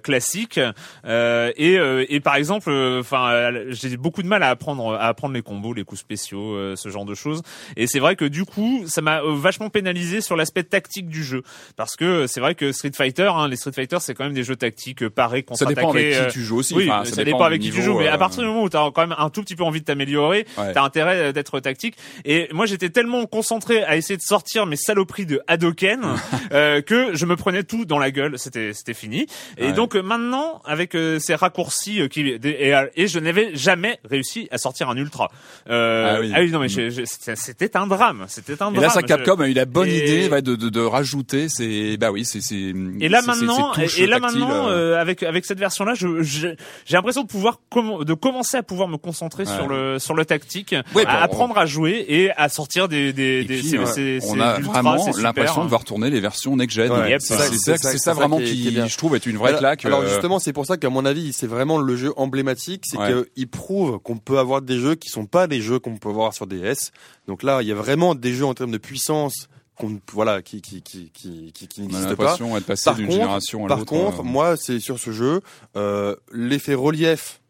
classique 0.04 0.60
Euh, 1.06 1.52
et, 1.56 1.78
et 2.16 2.20
par 2.20 2.36
exemple, 2.36 2.72
enfin 3.00 3.52
j'ai 3.70 3.98
beaucoup 3.98 4.24
de 4.24 4.28
mal 4.28 4.44
à 4.44 4.50
apprendre 4.50 4.94
à 4.94 5.08
apprendre 5.08 5.34
les 5.34 5.42
combos, 5.42 5.74
les 5.74 5.84
coups 5.84 6.02
spéciaux, 6.02 6.76
ce 6.76 6.90
genre 6.90 7.06
de 7.06 7.16
choses. 7.16 7.42
Et 7.76 7.88
c'est 7.88 8.00
vrai 8.00 8.16
que 8.16 8.26
du 8.26 8.46
coup 8.46 8.84
ça 8.88 9.02
m'a 9.02 9.22
vachement 9.24 9.70
pénalisé 9.70 10.22
sur 10.22 10.36
l'aspect 10.36 10.64
tactique 10.64 11.08
du 11.08 11.24
jeu 11.24 11.44
parce 11.76 11.96
que 11.96 12.28
c'est 12.28 12.40
vrai 12.40 12.56
que 12.56 12.72
Street 12.72 12.92
Fighter, 12.96 13.31
hein, 13.38 13.48
les 13.48 13.56
Street 13.56 13.72
Fighter 13.74 13.98
c'est 14.00 14.14
quand 14.14 14.24
même 14.24 14.34
des 14.34 14.44
jeux 14.44 14.56
tactiques 14.56 15.04
euh, 15.04 15.10
parés 15.10 15.46
ça 15.54 15.66
dépend 15.66 15.90
avec 15.92 16.12
qui 16.28 16.34
tu 16.34 16.42
joues 16.44 16.58
aussi. 16.58 16.74
oui, 16.74 16.90
Enfin, 16.90 17.06
ça, 17.06 17.24
dépend, 17.24 17.44
avec 17.44 17.62
qui 17.62 17.72
tu 17.72 17.82
joues, 17.82 17.98
mais 18.00 18.08
à 18.08 18.16
euh, 18.16 18.18
partir 18.18 18.42
du 18.42 18.48
moment 18.48 18.64
où 18.64 18.70
tu 18.70 18.78
as 18.78 18.90
quand 18.94 19.08
même 19.08 19.16
un 19.18 19.30
tout 19.30 19.42
petit 19.42 19.56
peu 19.56 19.64
envie 19.64 19.80
de 19.82 19.86
t'améliorer, 19.86 20.46
Ouais. 20.58 20.74
t'as 20.74 20.84
intérêt 20.84 21.18
euh, 21.18 21.32
d'être 21.32 21.60
tactique. 21.60 21.96
Et 22.26 22.48
moi, 22.52 22.66
j'étais 22.66 22.90
tellement 22.90 23.26
concentré 23.26 23.84
à 23.84 23.96
essayer 23.98 24.18
de 24.18 24.22
sortir 24.22 24.66
mes 24.66 24.76
saloperies 24.76 25.26
de 25.26 25.42
Hadoken 25.48 26.02
euh, 26.52 26.82
que 26.82 27.16
je 27.16 27.26
me 27.26 27.36
prenais 27.36 27.64
tout 27.64 27.86
dans 27.86 28.00
la 28.00 28.12
gueule. 28.12 28.38
C'était 28.38 28.74
c'était 28.74 28.94
fini. 28.94 29.28
Et 29.58 29.66
Ouais. 29.68 29.74
donc 29.74 29.96
euh, 29.96 30.02
maintenant, 30.02 30.62
avec 30.66 30.96
euh, 30.96 31.20
ces 31.20 31.36
raccourcis 31.36 32.02
euh, 32.02 32.08
qui 32.08 32.22
et, 32.28 32.76
euh, 32.76 32.86
et 32.96 33.08
je 33.08 33.20
n'avais 33.20 33.56
jamais 33.56 34.00
réussi 34.04 34.48
à 34.52 34.58
sortir 34.58 34.90
un 34.90 34.96
ultra. 34.98 35.30
Euh, 35.70 36.30
Ah 36.34 36.40
oui. 36.42 36.52
non 36.52 36.60
mais 36.60 36.68
c'était 36.70 37.78
un 37.78 37.88
drame. 37.88 38.26
C'était 38.28 38.54
un 38.62 38.70
Et 38.72 38.74
drame. 38.74 38.82
là, 38.84 38.90
ça 38.90 39.02
Je- 39.02 39.06
Capcom 39.06 39.40
a 39.40 39.48
eu 39.48 39.54
la 39.54 39.66
bonne 39.66 39.88
Et- 39.90 39.98
idée 39.98 40.30
ouais, 40.30 40.42
de, 40.42 40.56
de, 40.56 40.70
de 40.70 40.80
rajouter 40.82 41.50
ces, 41.50 41.98
bah 41.98 42.12
oui, 42.12 42.26
c'est, 42.26 42.42
c'est. 42.42 42.74
Et 43.00 43.10
là 43.10 43.21
maintenant, 43.22 43.74
et 43.98 44.08
là 44.08 44.20
maintenant, 44.20 44.68
euh, 44.68 44.94
euh, 44.96 45.02
avec 45.02 45.24
avec 45.24 45.46
cette 45.46 45.60
version-là, 45.60 45.94
je 45.96 46.22
je- 46.22 46.48
j'ai 46.86 46.96
l'impression 46.96 47.24
de 47.24 47.28
pouvoir 47.28 47.60
de 47.76 48.14
commencer 48.14 48.58
à 48.58 48.64
pouvoir 48.64 48.88
me 48.88 48.98
concentrer 48.98 49.44
Ouais. 49.44 49.56
sur 49.56 49.68
le 49.68 50.00
sur 50.00 50.14
le 50.14 50.26
tactique, 50.26 50.76
Ouais, 50.96 51.06
à 51.06 51.18
bon, 51.18 51.24
apprendre 51.24 51.58
à 51.58 51.66
jouer 51.66 52.06
et 52.08 52.32
à 52.32 52.50
sortir 52.50 52.88
des 52.88 53.14
des, 53.14 53.44
des 53.44 53.58
puis, 53.60 53.68
ces- 53.70 53.78
euh, 53.78 53.84
on 54.24 54.34
ces 54.36 54.42
a 54.42 54.60
vraiment 54.60 55.06
l'impression 55.18 55.64
de 55.64 55.70
voir 55.70 55.84
tourner 55.84 56.10
les 56.10 56.20
versions 56.20 56.56
next 56.56 56.76
gen. 56.76 56.92
Ouais, 56.92 57.12
Yep. 57.12 57.22
c'est, 57.22 57.36
ça- 57.38 57.78
ça, 57.78 58.14
vraiment 58.14 58.38
qui 58.38 58.74
je 58.76 58.98
trouve, 58.98 59.16
est 59.16 59.26
une 59.26 59.38
vraie 59.38 59.56
claque. 59.58 59.86
alors 59.86 60.02
euh, 60.02 60.08
justement, 60.10 60.40
c'est 60.40 60.54
pour 60.54 60.66
ça 60.66 60.78
qu'à 60.78 60.90
mon 60.90 61.06
avis, 61.06 61.34
c'est 61.34 61.48
vraiment 61.48 61.78
le 61.78 61.96
jeu 61.96 62.14
emblématique, 62.18 62.84
c'est 62.86 62.98
qu'il 62.98 63.48
prouve 63.48 64.00
qu'on 64.00 64.18
peut 64.18 64.40
avoir 64.40 64.62
des 64.62 64.80
jeux 64.80 64.96
qui 64.96 65.10
sont 65.10 65.26
pas 65.26 65.48
des 65.48 65.62
jeux 65.62 65.80
qu'on 65.80 65.98
peut 65.98 66.10
voir 66.10 66.34
sur 66.34 66.48
DS. 66.48 66.92
Donc 67.28 67.44
là, 67.44 67.62
il 67.62 67.68
y 67.68 67.72
a 67.72 67.76
vraiment 67.76 68.16
des 68.16 68.34
jeux 68.34 68.46
en 68.46 68.54
termes 68.54 68.72
de 68.72 68.78
puissance 68.78 69.48
qu'on 69.82 70.00
voilà 70.14 70.42
qui 70.42 70.62
qui 70.62 70.82
qui 70.82 71.10
qui 71.14 71.52
qui, 71.54 71.68
qui 71.68 71.82
n'existent 71.82 72.16
pas. 72.16 72.24
l'impression 72.24 72.54
d'être 72.54 72.66
passé 72.66 72.86
Par 72.86 72.96
d'une 72.96 73.08
contre- 73.08 73.18
génération 73.20 73.66
à 73.66 73.68
Par 73.68 73.78
l'autre. 73.80 73.90
contre, 73.90 74.20
euh. 74.22 74.24
moi, 74.24 74.56
c'est 74.58 74.80
sur 74.80 75.00
ce 75.00 75.12
jeu, 75.12 75.42
euh, 75.76 76.16
l'effet 76.32 76.74
relief. 76.76 77.41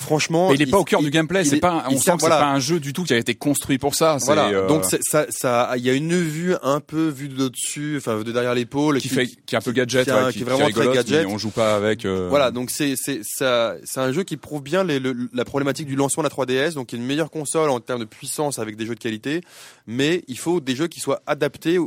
Franchement, 0.00 0.48
Mais 0.50 0.54
il 0.54 0.62
est 0.62 0.66
pas 0.70 0.78
au 0.78 0.84
cœur 0.84 1.00
il- 1.00 1.04
du 1.06 1.10
gameplay. 1.10 1.44
C'est 1.44 1.56
est- 1.56 1.60
pas, 1.60 1.84
on 1.90 1.98
sent 1.98 2.12
que 2.16 2.22
c'est 2.22 2.28
pas 2.28 2.46
un 2.46 2.60
jeu 2.60 2.78
du 2.78 2.92
tout 2.92 3.02
qui 3.04 3.12
a 3.14 3.16
été 3.16 3.34
construit 3.34 3.78
pour 3.78 3.94
ça. 3.96 4.16
Voilà. 4.22 4.48
euh, 4.48 4.68
Donc 4.68 4.84
ça, 4.84 5.26
ça, 5.28 5.72
il 5.76 5.82
y 5.84 5.90
a 5.90 5.92
une 5.92 6.14
vue 6.20 6.54
un 6.62 6.80
peu 6.80 7.08
vue 7.08 7.28
de 7.28 7.48
dessus, 7.48 7.96
enfin 7.98 8.22
de 8.22 8.30
derrière 8.32 8.54
l'épaule, 8.54 8.98
qui 9.00 9.08
fait, 9.08 9.26
qui 9.26 9.54
est 9.54 9.58
un 9.58 9.60
peu 9.60 9.72
gadget, 9.72 10.04
qui 10.06 10.10
ouais, 10.12 10.32
qui 10.32 10.40
est 10.40 10.44
vraiment 10.44 10.58
très 10.58 10.66
rigolote, 10.66 10.94
gadget. 10.94 11.26
mais 11.26 11.32
on 11.32 11.38
joue 11.38 11.50
pas 11.50 11.74
avec. 11.74 12.04
euh, 12.04 12.28
Voilà, 12.28 12.50
donc 12.52 12.70
c'est 12.70 12.94
c'est 12.96 13.20
ça, 13.24 13.74
c'est 13.84 14.00
un 14.00 14.12
jeu 14.12 14.22
qui 14.22 14.36
prouve 14.36 14.62
bien 14.62 14.84
les- 14.84 15.00
le- 15.00 15.28
la 15.34 15.44
problématique 15.44 15.86
du 15.88 15.96
lancement 15.96 16.22
de 16.22 16.26
la 16.26 16.30
3DS. 16.30 16.74
Donc, 16.74 16.92
il 16.92 16.96
y 16.96 16.98
a 16.98 17.02
une 17.02 17.06
meilleure 17.08 17.30
console 17.30 17.70
en 17.70 17.80
termes 17.80 18.00
de 18.00 18.04
puissance 18.04 18.58
avec 18.58 18.76
des 18.76 18.86
jeux 18.86 18.94
de 18.94 19.00
qualité, 19.00 19.40
mais 19.86 20.22
il 20.28 20.38
faut 20.38 20.60
des 20.60 20.76
jeux 20.76 20.86
qui 20.86 21.00
soient 21.00 21.20
adaptés 21.26 21.78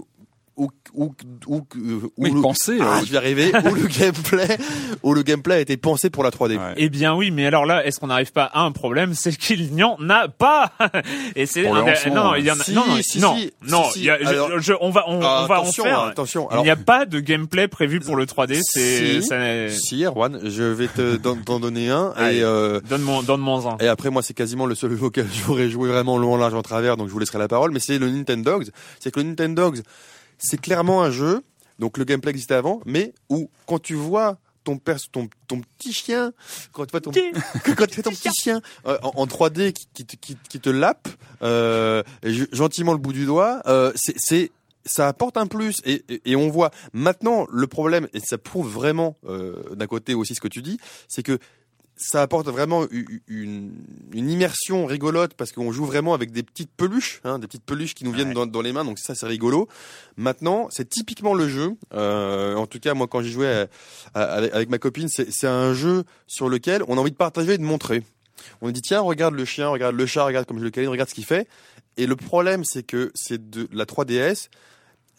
ou 0.58 0.70
ou 0.94 1.06
ou 1.06 1.14
ou, 1.48 1.56
euh, 1.78 2.00
ou 2.04 2.12
Oui, 2.18 2.32
le- 2.32 2.42
penser. 2.42 2.78
Ah, 2.82 2.98
euh, 3.00 3.06
je 3.06 3.12
vais 3.12 3.18
arriver 3.18 3.52
où 3.72 3.74
le 3.74 3.88
gameplay 3.88 4.58
où 5.04 5.14
le 5.14 5.24
gameplay 5.24 5.56
a 5.56 5.60
été 5.60 5.78
pensé 5.78 6.10
pour 6.10 6.24
la 6.24 6.30
3D. 6.30 6.58
ouais. 6.58 6.74
Eh 6.78 6.90
bien 6.90 7.16
oui, 7.16 7.32
mais 7.32 7.46
alors 7.46 7.66
là, 7.66 7.86
est-ce 7.86 8.00
qu'on 8.00 8.08
n'arrive 8.08 8.32
pas 8.32 8.44
à 8.46 8.62
un 8.62 8.72
problème, 8.72 9.14
c'est 9.14 9.36
qu'il 9.36 9.72
n'y 9.74 9.84
en 9.84 9.98
a 10.10 10.28
pas. 10.28 10.72
Et 11.36 11.46
c'est 11.46 11.64
non, 11.64 11.76
non, 12.14 12.36
il 12.36 12.46
y 12.46 12.52
en 12.52 12.60
a, 12.60 12.64
si, 12.64 12.74
non, 12.74 12.86
non, 12.88 12.98
si, 13.02 13.20
non, 13.20 13.36
si, 13.36 13.52
non, 13.68 13.84
il 13.96 14.04
y 14.04 14.10
a- 14.10 14.18
Alors- 14.28 14.60
je- 14.60 14.74
on 14.82 14.90
va, 14.92 15.06
on, 15.08 15.20
Ah, 15.24 15.42
on 15.44 15.48
va 15.48 15.62
en 15.62 15.72
faire. 15.72 16.00
attention. 16.02 16.48
Il 16.50 16.54
Alors, 16.54 16.64
n'y 16.66 16.70
a 16.70 16.76
pas 16.76 17.06
de 17.06 17.20
gameplay 17.20 17.68
prévu 17.68 18.00
pour 18.00 18.16
le 18.16 18.26
3D. 18.26 18.60
C'est, 18.62 19.22
Si. 19.70 20.04
Erwan, 20.04 20.40
je 20.44 20.64
vais 20.64 20.88
te 20.88 21.16
t'en 21.18 21.60
donner 21.60 21.90
un 21.90 22.14
Allez. 22.16 22.38
et 22.40 22.44
euh, 22.44 22.80
donne-moi, 22.90 23.24
donne-moi 23.26 23.78
un. 23.80 23.84
Et 23.84 23.88
après, 23.88 24.10
moi, 24.10 24.22
c'est 24.22 24.34
quasiment 24.34 24.66
le 24.66 24.76
seul 24.76 24.96
jeu 24.98 25.04
auquel 25.06 25.28
j'aurais 25.46 25.70
joué 25.70 25.88
vraiment 25.90 26.18
long, 26.18 26.36
large, 26.38 26.54
en 26.54 26.62
travers, 26.62 26.98
donc 26.98 27.08
je 27.08 27.14
vous 27.14 27.20
laisserai 27.20 27.40
la 27.40 27.48
parole. 27.48 27.72
Mais 27.72 27.80
c'est 27.80 27.98
le 27.98 28.10
Nintendo 28.10 28.52
Dogs. 28.52 28.70
C'est 29.00 29.12
que 29.12 29.20
le 29.20 29.28
Nintendo 29.28 29.62
Dogs, 29.64 29.82
c'est 30.42 30.60
clairement 30.60 31.02
un 31.04 31.12
jeu, 31.12 31.42
donc 31.80 31.98
le 31.98 32.04
gameplay 32.04 32.32
existait 32.32 32.56
avant, 32.56 32.82
mais 32.86 33.14
où, 33.30 33.50
quand 33.68 33.80
tu 33.80 33.94
vois 33.96 34.38
ton 34.64 34.78
pers 34.78 34.98
ton, 35.12 35.28
ton 35.48 35.62
petit 35.62 35.92
chien, 35.94 36.34
quand 36.72 36.86
tu 36.86 36.92
vois 36.92 37.02
ton, 37.02 37.12
quand 37.78 37.88
tu 37.88 38.02
ton 38.04 38.12
petit 38.12 38.30
chien. 38.34 38.62
euh, 38.86 38.98
en, 39.02 39.12
en 39.16 39.26
3D 39.26 39.72
qui, 39.74 39.88
qui, 39.94 40.06
te- 40.06 40.16
qui, 40.16 40.38
qui 40.50 40.60
te 40.60 40.70
lappe, 40.70 41.08
euh, 41.42 42.04
gentiment 42.52 42.92
le 42.92 43.00
bout 43.00 43.14
du 43.14 43.26
doigt, 43.26 43.62
euh, 43.66 43.92
c'est, 43.96 44.14
c'est, 44.18 44.52
ça 44.86 45.08
apporte 45.08 45.38
un 45.38 45.48
plus 45.48 45.78
et, 45.86 46.04
et, 46.10 46.22
et 46.32 46.36
on 46.36 46.50
voit. 46.50 46.70
Maintenant 46.94 47.48
le 47.52 47.66
problème 47.68 48.08
et 48.14 48.20
ça 48.20 48.38
prouve 48.38 48.68
vraiment 48.72 49.16
euh, 49.28 49.64
d'un 49.76 49.88
côté 49.88 50.14
aussi 50.14 50.36
ce 50.36 50.42
que 50.42 50.48
tu 50.48 50.62
dis, 50.62 50.80
c'est 51.08 51.24
que 51.24 51.40
ça 52.04 52.22
apporte 52.24 52.48
vraiment 52.48 52.88
une, 53.28 53.74
une 54.12 54.30
immersion 54.30 54.86
rigolote 54.88 55.36
parce 55.36 55.52
qu'on 55.52 55.72
joue 55.72 55.86
vraiment 55.86 56.14
avec 56.16 56.32
des 56.32 56.42
petites 56.44 56.72
peluches, 56.76 57.22
hein, 57.24 57.38
des 57.38 57.46
petites 57.48 57.64
peluches 57.64 57.94
qui 57.94 58.04
nous 58.06 58.12
viennent 58.12 58.30
Ouais. 58.30 58.34
dans, 58.34 58.48
dans 58.48 58.62
les 58.62 58.74
mains, 58.74 58.84
donc 58.84 58.98
ça 58.98 59.14
c'est 59.14 59.28
rigolo. 59.28 59.68
Maintenant, 60.18 60.68
c'est 60.72 60.90
typiquement 60.90 61.34
le 61.36 61.48
jeu. 61.48 61.74
euh, 61.94 62.56
en 62.56 62.66
tout 62.68 62.80
cas, 62.80 62.94
moi 62.96 63.08
quand 63.08 63.22
jouais 63.22 63.68
à- 64.16 64.22
à- 64.24 64.34
avec, 64.56 64.70
ma 64.70 64.80
copine, 64.80 65.08
c'est 65.10 65.32
c'est 65.32 65.48
un 65.48 65.74
jeu 65.74 66.04
sur 66.28 66.50
lequel 66.50 66.82
on 66.88 66.98
a 66.98 67.02
envie 67.02 67.12
de 67.12 67.16
partager 67.16 67.54
et 67.54 67.58
de 67.58 67.64
montrer. 67.64 68.04
On 68.62 68.70
dit 68.72 68.82
tiens, 68.82 69.02
regarde 69.02 69.36
le 69.36 69.46
chien, 69.46 69.68
regarde 69.70 69.96
le 69.96 70.06
chat, 70.08 70.24
regarde 70.26 70.48
comme 70.48 70.58
je 70.58 70.64
le 70.64 70.72
câline, 70.72 70.90
regarde 70.90 71.10
ce 71.10 71.14
qu'il 71.16 71.26
fait. 71.26 71.48
Et 71.98 72.08
le 72.08 72.16
problème, 72.16 72.64
c'est 72.64 72.84
que 72.84 73.12
c'est 73.14 73.50
de 73.52 73.68
la 73.72 73.86
3DS, 73.86 74.50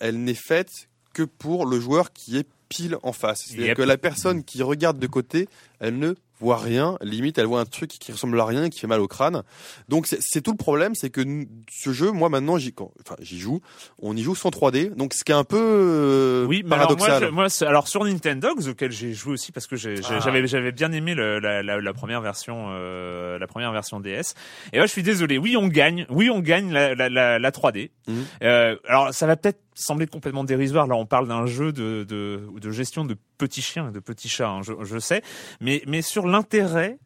elle 0.01 0.23
n'est 0.25 0.35
faite 0.35 0.89
que 1.15 1.23
pour 1.23 1.67
le 1.67 1.79
joueur 1.79 2.13
qui 2.13 2.37
est 2.39 2.49
pile 2.69 2.97
en 3.03 3.13
face. 3.13 3.43
C'est-à-dire 3.47 3.67
Yep. 3.69 3.77
que 3.77 3.83
la 3.83 3.99
personne 3.99 4.43
qui 4.45 4.63
regarde 4.63 4.99
de 4.99 5.07
côté, 5.07 5.47
elle 5.79 5.99
ne 5.99 6.15
voit 6.43 6.59
rien. 6.59 6.99
Limite, 7.03 7.39
elle 7.39 7.47
voit 7.47 7.61
un 7.61 7.65
truc 7.65 7.91
qui 7.91 8.13
ressemble 8.13 8.39
à 8.41 8.45
rien 8.45 8.69
qui 8.69 8.81
fait 8.81 8.87
mal 8.87 9.01
au 9.01 9.09
crâne. 9.09 9.43
Donc 9.89 10.07
c'est- 10.07 10.41
tout 10.43 10.51
le 10.51 10.57
problème, 10.57 10.95
c'est 10.95 11.09
que 11.11 11.23
ce 11.71 11.93
jeu, 11.93 12.11
moi 12.11 12.29
maintenant, 12.29 12.59
j'y 12.59 12.75
enfin, 12.79 13.17
joue. 13.23 13.61
On 14.01 14.17
y 14.17 14.23
joue 14.23 14.35
sans 14.35 14.51
3D, 14.51 14.91
donc 14.97 15.15
ce 15.15 15.25
qui 15.25 15.33
est 15.33 15.35
un 15.37 15.45
peu 15.45 15.57
euh, 15.59 16.45
Oui, 16.47 16.63
mais 16.67 16.75
alors 16.75 16.89
moi, 16.91 16.97
paradoxal. 16.97 17.29
je- 17.29 17.35
moi, 17.35 17.47
alors 17.69 17.89
sur 17.89 18.05
Nintendo, 18.05 18.49
auquel 18.69 18.91
j'ai 18.93 19.13
joué 19.15 19.33
aussi 19.33 19.53
parce 19.53 19.67
que 19.67 19.77
Ah. 19.77 20.21
j'avais 20.21 20.47
j'avais 20.47 20.73
bien 20.73 20.93
aimé 20.93 21.15
le- 21.15 21.39
la, 21.39 21.63
la, 21.63 21.81
la 21.81 21.93
première 21.93 22.21
version, 22.21 22.67
euh, 22.71 23.39
la 23.39 23.47
première 23.47 23.73
version 23.73 24.01
DS. 24.01 24.35
Et 24.73 24.79
là, 24.79 24.87
je 24.87 24.91
suis 24.93 25.03
désolé. 25.03 25.39
Oui, 25.39 25.57
on 25.57 25.69
gagne. 25.69 26.07
Oui, 26.11 26.29
on 26.31 26.41
gagne 26.41 26.73
la, 26.73 26.95
la, 26.95 27.09
la, 27.09 27.39
la 27.39 27.51
3D. 27.53 27.91
Mhm. 28.09 28.25
Euh, 28.43 28.77
alors, 28.87 29.15
ça 29.15 29.27
va 29.27 29.37
peut-être 29.37 29.61
sembler 29.75 30.07
complètement 30.07 30.45
dérisoire. 30.45 30.87
Là, 30.87 30.95
on 30.97 31.07
parle 31.07 31.29
d'un 31.29 31.47
jeu 31.47 31.73
de, 31.73 32.05
de, 32.09 32.41
de 32.61 32.71
gestion 32.71 33.05
de 33.05 33.17
petits 33.39 33.63
chiens 33.63 33.89
et 33.89 33.93
de 33.93 34.01
petits 34.01 34.29
chats. 34.29 34.49
hein, 34.49 34.63
je, 34.63 34.73
je 34.83 34.99
sais, 34.99 35.23
mais 35.61 35.83
mais 35.87 36.03
sur 36.03 36.27
l'intérêt, 36.27 36.99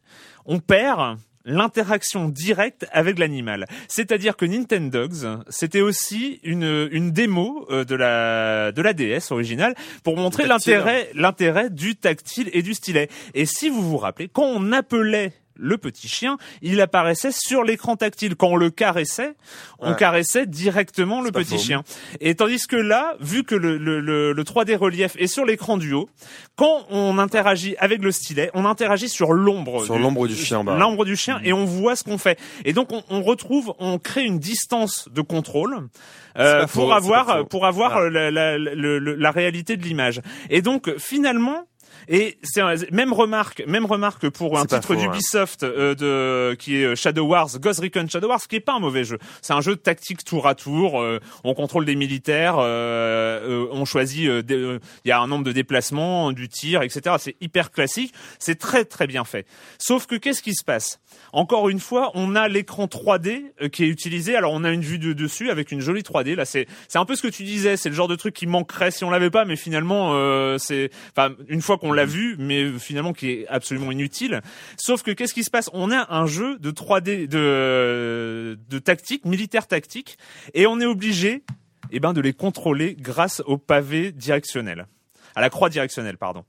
on 0.45 0.59
perd 0.59 1.17
l'interaction 1.47 2.27
directe 2.27 2.85
avec 2.91 3.17
l'animal. 3.17 3.67
C'est-à-dire 3.87 4.35
que 4.35 4.45
Nintendogs, 4.45 5.43
c'était 5.47 5.79
aussi 5.81 6.41
une, 6.43 6.89
une 6.91 7.11
démo 7.11 7.65
euh, 7.71 7.85
de 7.85 7.95
la 7.95 8.71
de 8.73 8.81
la 8.81 8.93
DS 8.93 9.31
originale 9.31 9.73
pour 10.03 10.17
montrer 10.17 10.45
l'intérêt 10.45 11.09
l'intérêt 11.13 11.69
du 11.69 11.95
tactile 11.95 12.49
et 12.51 12.61
du 12.61 12.73
stylet. 12.73 13.09
Et 13.33 13.45
si 13.45 13.69
vous 13.69 13.81
vous 13.81 13.97
rappelez, 13.97 14.27
quand 14.27 14.43
on 14.45 14.73
appelait 14.73 15.31
le 15.59 15.77
petit 15.77 16.07
chien, 16.07 16.37
il 16.61 16.79
apparaissait 16.81 17.31
sur 17.31 17.63
l'écran 17.63 17.95
tactile. 17.95 18.35
Quand 18.35 18.49
on 18.49 18.55
le 18.55 18.69
caressait, 18.69 19.33
on 19.79 19.91
Ouais. 19.91 19.95
caressait 19.97 20.45
directement 20.45 21.21
le 21.21 21.31
petit 21.31 21.57
faux. 21.57 21.63
chien. 21.63 21.83
Et 22.19 22.35
tandis 22.35 22.65
que 22.67 22.75
là, 22.75 23.15
vu 23.19 23.43
que 23.43 23.55
le, 23.55 23.77
le, 23.77 23.99
le, 23.99 24.33
le 24.33 24.43
3D 24.43 24.75
relief 24.75 25.15
est 25.17 25.27
sur 25.27 25.45
l'écran 25.45 25.77
du 25.77 25.93
haut, 25.93 26.09
quand 26.55 26.85
on 26.89 27.17
interagit 27.19 27.75
avec 27.79 28.01
le 28.03 28.11
stylet, 28.11 28.49
on 28.53 28.65
interagit 28.65 29.09
sur 29.09 29.33
l'ombre. 29.33 29.83
Sur 29.85 29.99
l'ombre 29.99 30.27
du 30.27 30.35
chien, 30.35 30.63
bah. 30.63 30.77
L'ombre 30.77 31.05
du 31.05 31.15
chien, 31.15 31.39
et 31.43 31.53
on 31.53 31.65
voit 31.65 31.95
ce 31.95 32.03
qu'on 32.03 32.17
fait. 32.17 32.39
Et 32.65 32.73
donc, 32.73 32.91
on, 32.91 33.03
on 33.09 33.21
retrouve, 33.21 33.73
on 33.79 33.99
crée 33.99 34.23
une 34.23 34.39
distance 34.39 35.07
de 35.11 35.21
contrôle. 35.21 35.87
euh, 36.39 36.67
faux, 36.67 36.81
pour 36.81 36.93
avoir 36.93 37.47
pour 37.47 37.65
avoir 37.65 37.93
Voilà. 37.93 38.05
euh, 38.05 38.29
la, 38.31 38.57
la, 38.57 38.57
le- 38.75 38.99
la 39.15 39.31
réalité 39.31 39.75
de 39.75 39.81
l'image 39.83 40.21
et 40.51 40.61
donc 40.61 40.95
finalement 40.99 41.65
Et 42.09 42.37
c'est 42.41 42.61
même 42.91 43.11
remarque, 43.13 43.63
même 43.67 43.85
remarque 43.85 44.29
pour 44.29 44.57
un 44.57 44.65
titre 44.65 44.95
ouais. 44.95 45.01
d'Ubisoft 45.01 45.63
euh, 45.63 45.93
de 45.95 46.55
qui 46.55 46.77
est 46.77 46.95
Shadow 46.95 47.25
Wars, 47.25 47.49
Ghost 47.59 47.81
Recon 47.81 48.07
Shadow 48.09 48.29
Wars, 48.29 48.39
qui 48.47 48.55
est 48.55 48.61
pas 48.61 48.73
un 48.73 48.79
mauvais 48.79 49.03
jeu. 49.03 49.17
C'est 49.41 49.53
un 49.53 49.61
jeu 49.61 49.75
de 49.75 49.79
tactique 49.81 50.23
tour 50.23 50.47
à 50.47 50.55
tour. 50.55 51.01
euh, 51.01 51.19
on 51.43 51.53
contrôle 51.53 51.85
des 51.85 51.95
militaires, 51.95 52.55
euh, 52.59 53.65
euh, 53.65 53.67
on 53.71 53.83
choisit. 53.85 54.27
euh, 54.27 54.41
euh, 54.51 54.79
Il 55.05 55.09
y 55.09 55.11
a 55.11 55.19
un 55.19 55.27
nombre 55.27 55.43
de 55.43 55.51
déplacements, 55.51 56.31
du 56.31 56.47
tir, 56.49 56.81
etc. 56.81 57.15
C'est 57.19 57.35
hyper 57.41 57.71
classique. 57.71 58.13
C'est 58.39 58.57
très 58.57 58.85
très 58.85 59.07
bien 59.07 59.25
fait. 59.25 59.45
Sauf 59.77 60.05
que 60.07 60.15
qu'est-ce 60.15 60.41
qui 60.41 60.53
se 60.53 60.63
passe? 60.63 60.99
Encore 61.33 61.67
une 61.69 61.79
fois, 61.79 62.11
on 62.13 62.35
a 62.35 62.47
l'écran 62.47 62.85
3D 62.85 63.51
euh, 63.61 63.67
qui 63.69 63.83
est 63.83 63.87
utilisé. 63.87 64.35
Alors 64.35 64.53
on 64.53 64.63
a 64.63 64.71
une 64.71 64.81
vue 64.81 64.99
de 64.99 65.13
dessus 65.13 65.49
avec 65.49 65.71
une 65.71 65.81
jolie 65.81 66.03
3D. 66.03 66.35
Là, 66.35 66.45
c'est 66.45 66.67
c'est 66.87 66.99
un 66.99 67.05
peu 67.05 67.15
ce 67.15 67.23
que 67.23 67.27
tu 67.27 67.43
disais. 67.43 67.75
C'est 67.75 67.89
le 67.89 67.95
genre 67.95 68.07
de 68.07 68.15
truc 68.15 68.33
qui 68.33 68.47
manquerait 68.47 68.91
si 68.91 69.03
on 69.03 69.09
l'avait 69.09 69.29
pas, 69.29 69.43
mais 69.45 69.55
finalement, 69.57 70.11
euh, 70.13 70.57
c'est 70.57 70.89
enfin 71.15 71.35
une 71.49 71.61
fois 71.61 71.77
qu'on 71.77 71.91
l'a 71.97 72.05
vu, 72.05 72.35
mais 72.39 72.71
finalement 72.79 73.11
qui 73.11 73.31
est 73.31 73.47
absolument 73.47 73.91
inutile. 73.91 74.41
Sauf 74.77 75.03
que 75.03 75.11
qu'est-ce 75.11 75.33
qui 75.33 75.43
se 75.43 75.49
passe? 75.49 75.69
On 75.73 75.91
a 75.91 76.15
un 76.15 76.25
jeu 76.25 76.57
de 76.59 76.71
3D 76.71 77.27
de 77.27 78.57
de 78.69 78.79
tactique 78.79 79.25
militaire 79.25 79.67
tactique, 79.67 80.17
et 80.53 80.65
on 80.65 80.79
est 80.79 80.85
obligé, 80.85 81.43
eh 81.91 81.99
ben, 81.99 82.13
de 82.13 82.21
les 82.21 82.33
contrôler 82.33 82.95
grâce 82.97 83.41
au 83.45 83.57
pavé 83.57 84.11
directionnel, 84.11 84.87
à 85.35 85.41
la 85.41 85.49
croix 85.49 85.69
directionnelle, 85.69 86.17
pardon. 86.17 86.45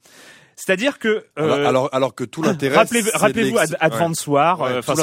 C'est-à-dire 0.61 0.99
que 0.99 1.25
Alors, 1.37 1.57
euh, 1.57 1.67
alors, 1.69 1.89
alors 1.93 2.15
que 2.17 2.25
tout 2.25 2.43
l'intérêt. 2.43 2.75
Rappelez- 2.77 3.03
c'est 3.03 3.13
de 3.13 3.19
Rappelez-vous 3.19 3.59
Advance 3.79 4.27
War, 4.27 4.61
Ouais, 4.61 4.71
euh, 4.73 4.79
enfin 4.81 4.95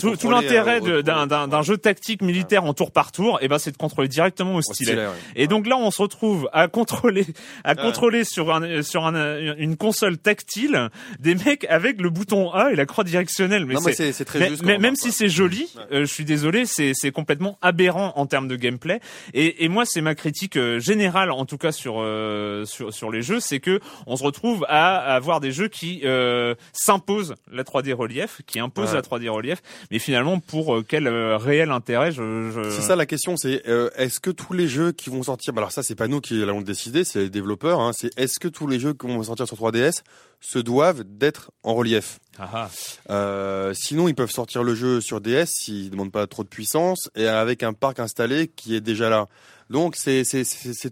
tout 0.00 0.16
tout, 0.16 0.30
l'intérêt 0.30 0.80
euh, 0.82 1.02
d'un 1.02 1.26
d'un- 1.26 1.46
d'un 1.46 1.60
jeu 1.62 1.76
tactique 1.76 2.22
militaire 2.22 2.64
en 2.64 2.72
tour 2.72 2.90
par 2.90 3.12
tour, 3.12 3.38
et 3.42 3.48
ben 3.48 3.58
c'est 3.58 3.70
de 3.70 3.76
contrôler 3.76 4.08
directement 4.08 4.54
au 4.54 4.58
au 4.58 4.62
stylet. 4.62 4.96
ouais. 4.96 5.06
Et 5.36 5.46
donc 5.46 5.66
là, 5.66 5.76
on 5.76 5.90
se 5.90 6.00
retrouve 6.00 6.48
à 6.54 6.68
contrôler, 6.68 7.26
à 7.64 7.70
Ouais. 7.74 7.82
contrôler 7.82 8.24
sur 8.24 8.54
un, 8.54 8.82
sur 8.82 9.04
un, 9.04 9.54
une 9.58 9.76
console 9.76 10.16
tactile 10.16 10.88
des 11.20 11.34
mecs 11.34 11.66
avec 11.68 12.00
le 12.00 12.08
bouton 12.08 12.50
A 12.52 12.72
et 12.72 12.76
la 12.76 12.86
croix 12.86 13.04
directionnelle. 13.04 13.66
Mais 13.66 13.74
Non, 13.74 13.80
mais 13.84 13.92
c'est 13.92 14.24
très 14.24 14.38
mais, 14.38 14.48
juste. 14.48 14.62
mais 14.64 14.78
même 14.78 14.96
si 14.96 15.12
c'est 15.12 15.28
joli, 15.28 15.68
Ouais. 15.76 15.82
euh, 15.92 16.00
je 16.06 16.12
suis 16.12 16.24
désolé, 16.24 16.64
c'est 16.64 16.92
c'est 16.94 17.10
complètement 17.12 17.58
aberrant 17.60 18.12
en 18.16 18.24
termes 18.26 18.48
de 18.48 18.56
gameplay. 18.56 19.00
Et, 19.34 19.64
et 19.64 19.68
moi, 19.68 19.84
c'est 19.84 20.00
ma 20.00 20.14
critique 20.14 20.56
euh, 20.56 20.78
générale, 20.80 21.30
en 21.30 21.44
tout 21.44 21.58
cas 21.58 21.72
sur 21.72 21.96
euh, 21.98 22.64
sur 22.64 22.92
sur 22.94 23.10
les 23.10 23.20
jeux, 23.20 23.40
c'est 23.40 23.60
que 23.60 23.80
on 24.06 24.16
se 24.16 24.22
retrouve 24.24 24.64
à, 24.68 24.93
à 24.98 25.14
avoir 25.14 25.40
des 25.40 25.52
jeux 25.52 25.68
qui 25.68 26.00
euh, 26.04 26.54
s'imposent 26.72 27.34
la 27.50 27.62
3D 27.64 27.92
relief, 27.92 28.40
qui 28.46 28.58
imposent 28.60 28.90
Ouais. 28.90 28.94
la 28.94 29.02
3D 29.02 29.28
relief, 29.28 29.62
mais 29.90 29.98
finalement 29.98 30.38
pour 30.40 30.74
euh, 30.76 30.84
quel 30.86 31.06
euh, 31.06 31.36
réel 31.36 31.70
intérêt 31.70 32.12
je, 32.12 32.50
je... 32.54 32.70
C'est 32.70 32.82
ça 32.82 32.96
la 32.96 33.06
question, 33.06 33.36
c'est 33.36 33.62
est-ce 33.96 34.20
que 34.20 34.30
tous 34.30 34.52
les 34.52 34.68
jeux 34.68 34.92
qui 34.92 35.10
vont 35.10 35.22
sortir, 35.22 35.52
bah 35.52 35.60
alors 35.60 35.72
ça 35.72 35.82
c'est 35.82 35.94
pas 35.94 36.08
nous 36.08 36.20
qui 36.20 36.42
allons 36.42 36.58
le 36.58 36.64
décider, 36.64 37.04
c'est 37.04 37.20
les 37.20 37.30
développeurs, 37.30 37.80
hein, 37.80 37.92
c'est 37.94 38.10
est-ce 38.18 38.38
que 38.38 38.48
tous 38.48 38.66
les 38.66 38.78
jeux 38.78 38.92
qui 38.94 39.06
vont 39.06 39.22
sortir 39.22 39.46
sur 39.46 39.56
3DS 39.56 40.02
se 40.40 40.58
doivent 40.58 41.02
d'être 41.04 41.50
en 41.62 41.74
relief? 41.74 42.18
Ah, 42.38 42.50
ah. 42.52 42.70
Euh, 43.10 43.72
Sinon 43.74 44.08
ils 44.08 44.14
peuvent 44.14 44.30
sortir 44.30 44.62
le 44.62 44.74
jeu 44.74 45.00
sur 45.00 45.20
DS 45.20 45.46
s'ils 45.46 45.90
demandent 45.90 46.12
pas 46.12 46.26
trop 46.26 46.42
de 46.44 46.48
puissance 46.48 47.08
et 47.14 47.26
avec 47.26 47.62
un 47.62 47.72
parc 47.72 48.00
installé 48.00 48.48
qui 48.48 48.74
est 48.74 48.80
déjà 48.80 49.08
là. 49.08 49.26
Donc 49.70 49.96
c'est 49.96 50.24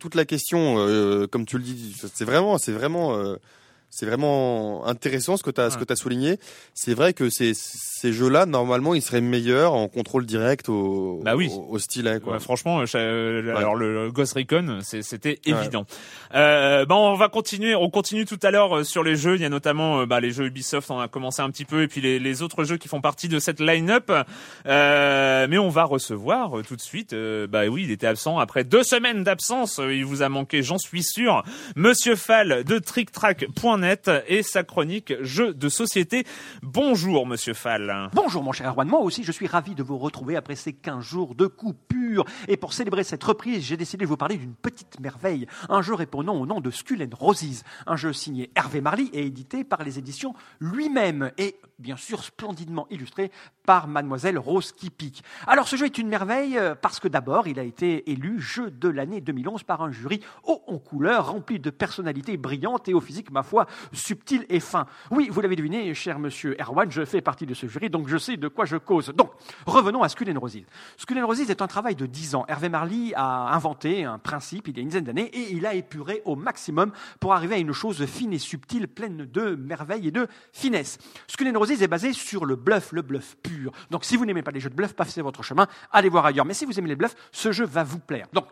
toute 0.01 0.15
la 0.15 0.25
question, 0.25 0.77
euh, 0.79 1.27
comme 1.27 1.45
tu 1.45 1.59
le 1.59 1.65
dis, 1.65 1.95
c'est 2.15 2.25
vraiment 2.25 2.57
c'est 2.59 2.73
vraiment 2.73 3.15
euh, 3.17 3.37
c'est 3.95 4.07
vraiment 4.07 4.87
intéressant 4.87 5.37
ce 5.37 5.43
que 5.43 5.51
tu 5.51 5.61
as 5.61 5.69
ce 5.71 5.77
que 5.77 5.85
tu 5.85 5.95
souligné. 5.95 6.39
C'est 6.73 6.95
vrai 6.95 7.13
que 7.13 7.29
ces 7.29 7.53
ces 7.55 8.13
jeux-là 8.15 8.47
normalement 8.47 8.95
ils 8.95 9.03
seraient 9.03 9.21
meilleurs 9.21 9.75
en 9.75 9.87
contrôle 9.87 10.25
direct 10.25 10.71
au 10.71 11.21
Bah 11.23 11.37
oui. 11.37 11.51
au, 11.55 11.75
au 11.75 11.79
stylet 11.79 12.19
quoi. 12.19 12.33
Ouais, 12.33 12.41
franchement, 12.41 12.81
euh, 12.81 12.85
euh, 12.95 13.55
alors 13.55 13.77
le 13.77 14.11
Ghost 14.11 14.33
Recon, 14.33 14.79
c'était 14.83 15.39
Ouais. 15.47 15.53
évident. 15.61 15.85
Euh, 16.35 16.87
bon, 16.87 16.97
on 17.13 17.15
va 17.17 17.29
continuer. 17.29 17.75
On 17.75 17.91
continue 17.91 18.25
tout 18.25 18.41
à 18.43 18.51
l'heure 18.51 18.79
euh, 18.79 18.85
sur 18.85 19.03
les 19.05 19.15
jeux. 19.15 19.37
Il 19.37 19.43
y 19.43 19.45
a 19.45 19.51
notamment 19.51 20.07
bah, 20.07 20.21
les 20.21 20.31
jeux 20.33 20.47
Ubisoft. 20.47 20.91
On 20.91 20.99
a 20.99 21.09
commencé 21.09 21.43
un 21.43 21.51
petit 21.51 21.67
peu, 21.67 21.83
et 21.83 21.89
puis 21.89 22.01
les, 22.01 22.19
les 22.19 22.41
autres 22.43 22.65
jeux 22.65 22.79
qui 22.79 22.89
font 22.89 23.03
partie 23.03 23.29
de 23.29 23.39
cette 23.39 23.61
line-up. 23.61 24.11
Euh, 24.67 25.47
mais 25.51 25.59
on 25.59 25.69
va 25.69 25.85
recevoir 25.85 26.53
tout 26.67 26.77
de 26.77 26.81
suite. 26.81 27.15
bah 27.51 27.67
oui, 27.67 27.83
il 27.85 27.91
était 27.91 28.07
absent 28.07 28.39
après 28.39 28.65
deux 28.65 28.85
semaines 28.85 29.23
d'absence. 29.23 29.79
Il 29.83 30.07
vous 30.07 30.23
a 30.23 30.31
manqué, 30.31 30.63
j'en 30.63 30.79
suis 30.79 31.03
sûr. 31.03 31.43
Monsieur 31.77 32.17
Fall 32.17 32.65
de 32.65 32.79
TrickTrack.net 32.79 33.82
et 34.29 34.43
sa 34.43 34.63
chronique 34.63 35.13
jeux 35.23 35.55
de 35.55 35.69
société. 35.69 36.25
Bonjour, 36.63 37.27
Monsieur 37.27 37.55
Fall. 37.55 38.11
Bonjour 38.13 38.43
mon 38.43 38.53
cher 38.53 38.69
Erwan, 38.69 38.87
moi 38.87 39.01
aussi 39.01 39.25
je 39.25 39.33
suis 39.33 39.49
ravi 39.49 39.75
de 39.75 39.83
vous 39.83 39.99
retrouver 39.99 40.37
après 40.37 40.55
ces 40.55 40.73
15 40.73 41.05
jours 41.05 41.35
de 41.35 41.47
coupure. 41.47 42.25
Et 42.47 42.57
pour 42.57 42.75
célébrer 42.75 43.03
cette 43.03 43.25
reprise, 43.25 43.65
j'ai 43.65 43.77
décidé 43.77 44.05
de 44.05 44.09
vous 44.09 44.17
parler 44.17 44.37
d'une 44.37 44.55
petite 44.55 45.01
merveille, 45.01 45.47
un 45.69 45.83
jeu 45.83 45.95
répondant 45.95 46.35
au 46.35 46.47
nom 46.47 46.61
de 46.61 46.71
Skull 46.71 47.03
and 47.03 47.17
Roses, 47.17 47.65
un 47.87 47.97
jeu 47.97 48.13
signé 48.13 48.51
Hervé 48.55 48.81
Marly 48.81 49.11
et 49.13 49.27
édité 49.27 49.65
par 49.65 49.83
les 49.83 49.99
éditions 49.99 50.35
lui-même 50.61 51.33
et 51.39 51.57
bien 51.79 51.97
sûr 51.97 52.23
splendidement 52.23 52.87
illustré 52.91 53.33
par 53.67 53.89
mademoiselle 53.89 54.39
Rose 54.39 54.73
Kipik. 54.73 55.23
Alors 55.47 55.67
ce 55.67 55.77
jeu 55.77 55.87
est 55.87 55.99
une 55.99 56.09
merveille 56.09 56.57
euh, 56.57 56.75
parce 56.75 57.01
que 57.01 57.09
d'abord 57.09 57.49
il 57.49 57.59
a 57.59 57.65
été 57.65 58.11
élu 58.11 58.41
jeu 58.41 58.71
de 58.71 58.89
l'année 58.89 59.21
2011 59.21 59.65
par 59.65 59.83
un 59.83 59.91
jury 59.91 60.21
haut 60.45 60.63
en 60.67 60.79
couleur, 60.79 61.33
rempli 61.33 61.59
de 61.59 61.71
personnalités 61.71 62.37
brillantes 62.37 62.89
et 62.89 62.95
au 62.95 63.01
physique 63.01 63.31
ma 63.31 63.43
foi 63.43 63.67
subtil 63.93 64.47
et 64.49 64.61
fin. 64.61 64.87
Oui, 65.11 65.29
vous 65.31 65.41
l'avez 65.41 65.57
deviné, 65.57 65.93
cher 65.95 66.19
monsieur 66.19 66.57
Erwan, 66.61 66.91
je 66.91 67.05
fais 67.05 67.21
partie 67.21 67.47
de 67.47 67.55
ce 67.55 67.67
jury, 67.67 67.91
donc 67.91 68.09
je 68.09 68.17
sais 68.17 68.37
de 68.37 68.49
quoi 68.49 68.65
je 68.65 68.77
cause. 68.77 69.13
Donc, 69.17 69.31
revenons 69.67 70.03
à 70.03 70.09
Skull 70.09 70.31
and 70.31 70.41
Roses. 70.41 70.65
Skull 70.97 71.19
est 71.19 71.63
un 71.63 71.67
travail 71.67 71.95
de 71.95 72.07
10 72.07 72.35
ans. 72.35 72.45
Hervé 72.49 72.69
Marly 72.69 73.13
a 73.15 73.55
inventé 73.55 74.05
un 74.05 74.19
principe 74.19 74.69
il 74.69 74.77
y 74.77 74.81
a 74.81 74.83
une 74.83 74.89
dizaine 74.89 75.05
d'années 75.05 75.31
et 75.33 75.53
il 75.53 75.67
a 75.67 75.75
épuré 75.75 76.23
au 76.25 76.37
maximum 76.37 76.93
pour 77.21 77.33
arriver 77.33 77.57
à 77.57 77.59
une 77.59 77.73
chose 77.73 78.05
fine 78.07 78.33
et 78.33 78.39
subtile, 78.39 78.89
pleine 78.89 79.27
de 79.27 79.55
merveilles 79.55 80.09
et 80.09 80.11
de 80.11 80.27
finesse. 80.53 80.99
Skull 81.27 81.57
and 81.57 81.65
est 81.65 81.89
basé 81.89 82.13
sur 82.13 82.45
le 82.45 82.57
bluff, 82.57 82.93
le 82.93 83.03
bluff 83.03 83.37
pur. 83.43 83.73
Donc, 83.91 84.05
si 84.05 84.17
vous 84.17 84.27
n'aimez 84.27 84.43
pas 84.43 84.51
les 84.51 84.61
jeux 84.61 84.71
de 84.71 84.75
bluff, 84.75 84.95
passez 84.95 85.23
votre 85.23 85.43
chemin, 85.43 85.67
allez 85.91 86.09
voir 86.09 86.27
ailleurs. 86.27 86.45
Mais 86.45 86.55
si 86.55 86.65
vous 86.65 86.79
aimez 86.79 86.89
les 86.89 86.97
bluffs, 86.97 87.15
ce 87.31 87.53
jeu 87.53 87.65
va 87.65 87.85
vous 87.85 87.99
plaire. 87.99 88.27
Donc, 88.33 88.47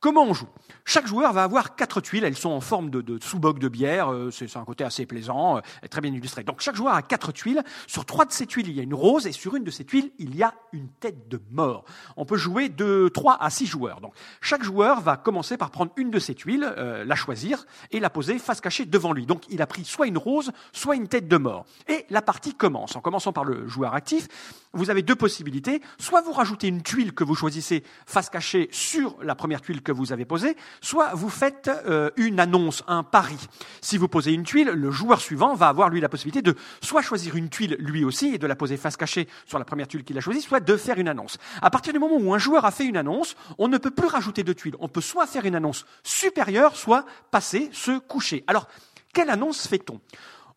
Comment 0.00 0.24
on 0.24 0.34
joue? 0.34 0.48
Chaque 0.84 1.06
joueur 1.06 1.32
va 1.32 1.42
avoir 1.42 1.74
quatre 1.74 2.00
tuiles. 2.00 2.24
Elles 2.24 2.36
sont 2.36 2.50
en 2.50 2.60
forme 2.60 2.90
de, 2.90 3.18
sous-boc 3.20 3.58
de 3.58 3.68
bière. 3.68 4.12
euh, 4.12 4.30
C'est 4.30 4.56
un 4.56 4.64
côté 4.64 4.84
assez 4.84 5.06
plaisant, 5.06 5.56
euh, 5.56 5.60
très 5.90 6.00
bien 6.00 6.12
illustré. 6.12 6.44
Donc 6.44 6.60
chaque 6.60 6.76
joueur 6.76 6.94
a 6.94 7.02
quatre 7.02 7.32
tuiles. 7.32 7.62
Sur 7.86 8.04
trois 8.04 8.24
de 8.24 8.32
ces 8.32 8.46
tuiles, 8.46 8.68
il 8.68 8.74
y 8.74 8.80
a 8.80 8.82
une 8.82 8.94
rose 8.94 9.26
et 9.26 9.32
sur 9.32 9.56
une 9.56 9.64
de 9.64 9.70
ces 9.70 9.84
tuiles, 9.84 10.10
il 10.18 10.36
y 10.36 10.42
a 10.42 10.54
une 10.72 10.88
tête 10.88 11.28
de 11.28 11.40
mort. 11.50 11.84
On 12.16 12.24
peut 12.24 12.36
jouer 12.36 12.68
de 12.68 13.10
trois 13.12 13.36
à 13.42 13.50
six 13.50 13.66
joueurs. 13.66 14.00
Donc 14.00 14.12
chaque 14.40 14.62
joueur 14.62 15.00
va 15.00 15.16
commencer 15.16 15.56
par 15.56 15.70
prendre 15.70 15.92
une 15.96 16.10
de 16.10 16.18
ces 16.18 16.34
tuiles, 16.34 16.72
euh, 16.76 17.04
la 17.04 17.14
choisir 17.14 17.64
et 17.90 17.98
la 17.98 18.10
poser 18.10 18.38
face 18.38 18.60
cachée 18.60 18.84
devant 18.84 19.12
lui. 19.12 19.26
Donc 19.26 19.44
il 19.48 19.62
a 19.62 19.66
pris 19.66 19.84
soit 19.84 20.06
une 20.06 20.18
rose, 20.18 20.52
soit 20.72 20.94
une 20.96 21.08
tête 21.08 21.26
de 21.26 21.36
mort. 21.36 21.64
Et 21.88 22.06
la 22.10 22.22
partie 22.22 22.54
commence. 22.54 22.96
En 22.96 23.00
commençant 23.00 23.32
par 23.32 23.44
le 23.44 23.66
joueur 23.66 23.94
actif, 23.94 24.28
vous 24.76 24.90
avez 24.90 25.02
deux 25.02 25.16
possibilités. 25.16 25.80
Soit 25.98 26.20
vous 26.20 26.32
rajoutez 26.32 26.68
une 26.68 26.82
tuile 26.82 27.12
que 27.12 27.24
vous 27.24 27.34
choisissez 27.34 27.82
face 28.06 28.30
cachée 28.30 28.68
sur 28.70 29.16
la 29.22 29.34
première 29.34 29.60
tuile 29.60 29.82
que 29.82 29.92
vous 29.92 30.12
avez 30.12 30.24
posée, 30.24 30.56
soit 30.80 31.14
vous 31.14 31.28
faites 31.28 31.70
euh, 31.86 32.10
une 32.16 32.38
annonce, 32.40 32.82
un 32.86 33.02
pari. 33.02 33.38
Si 33.80 33.98
vous 33.98 34.08
posez 34.08 34.32
une 34.32 34.44
tuile, 34.44 34.68
le 34.68 34.90
joueur 34.90 35.20
suivant 35.20 35.54
va 35.54 35.68
avoir 35.68 35.88
lui 35.88 36.00
la 36.00 36.08
possibilité 36.08 36.42
de 36.42 36.54
soit 36.80 37.02
choisir 37.02 37.36
une 37.36 37.48
tuile 37.48 37.76
lui 37.78 38.04
aussi 38.04 38.34
et 38.34 38.38
de 38.38 38.46
la 38.46 38.56
poser 38.56 38.76
face 38.76 38.96
cachée 38.96 39.28
sur 39.46 39.58
la 39.58 39.64
première 39.64 39.88
tuile 39.88 40.04
qu'il 40.04 40.16
a 40.18 40.20
choisie, 40.20 40.42
soit 40.42 40.60
de 40.60 40.76
faire 40.76 40.98
une 40.98 41.08
annonce. 41.08 41.38
À 41.62 41.70
partir 41.70 41.92
du 41.92 41.98
moment 41.98 42.16
où 42.18 42.34
un 42.34 42.38
joueur 42.38 42.64
a 42.64 42.70
fait 42.70 42.84
une 42.84 42.96
annonce, 42.96 43.36
on 43.58 43.68
ne 43.68 43.78
peut 43.78 43.90
plus 43.90 44.08
rajouter 44.08 44.44
de 44.44 44.52
tuiles. 44.52 44.76
On 44.80 44.88
peut 44.88 45.00
soit 45.00 45.26
faire 45.26 45.44
une 45.44 45.54
annonce 45.54 45.86
supérieure, 46.02 46.76
soit 46.76 47.04
passer, 47.30 47.70
se 47.72 47.98
coucher. 47.98 48.44
Alors, 48.46 48.68
quelle 49.12 49.30
annonce 49.30 49.66
fait-on? 49.66 50.00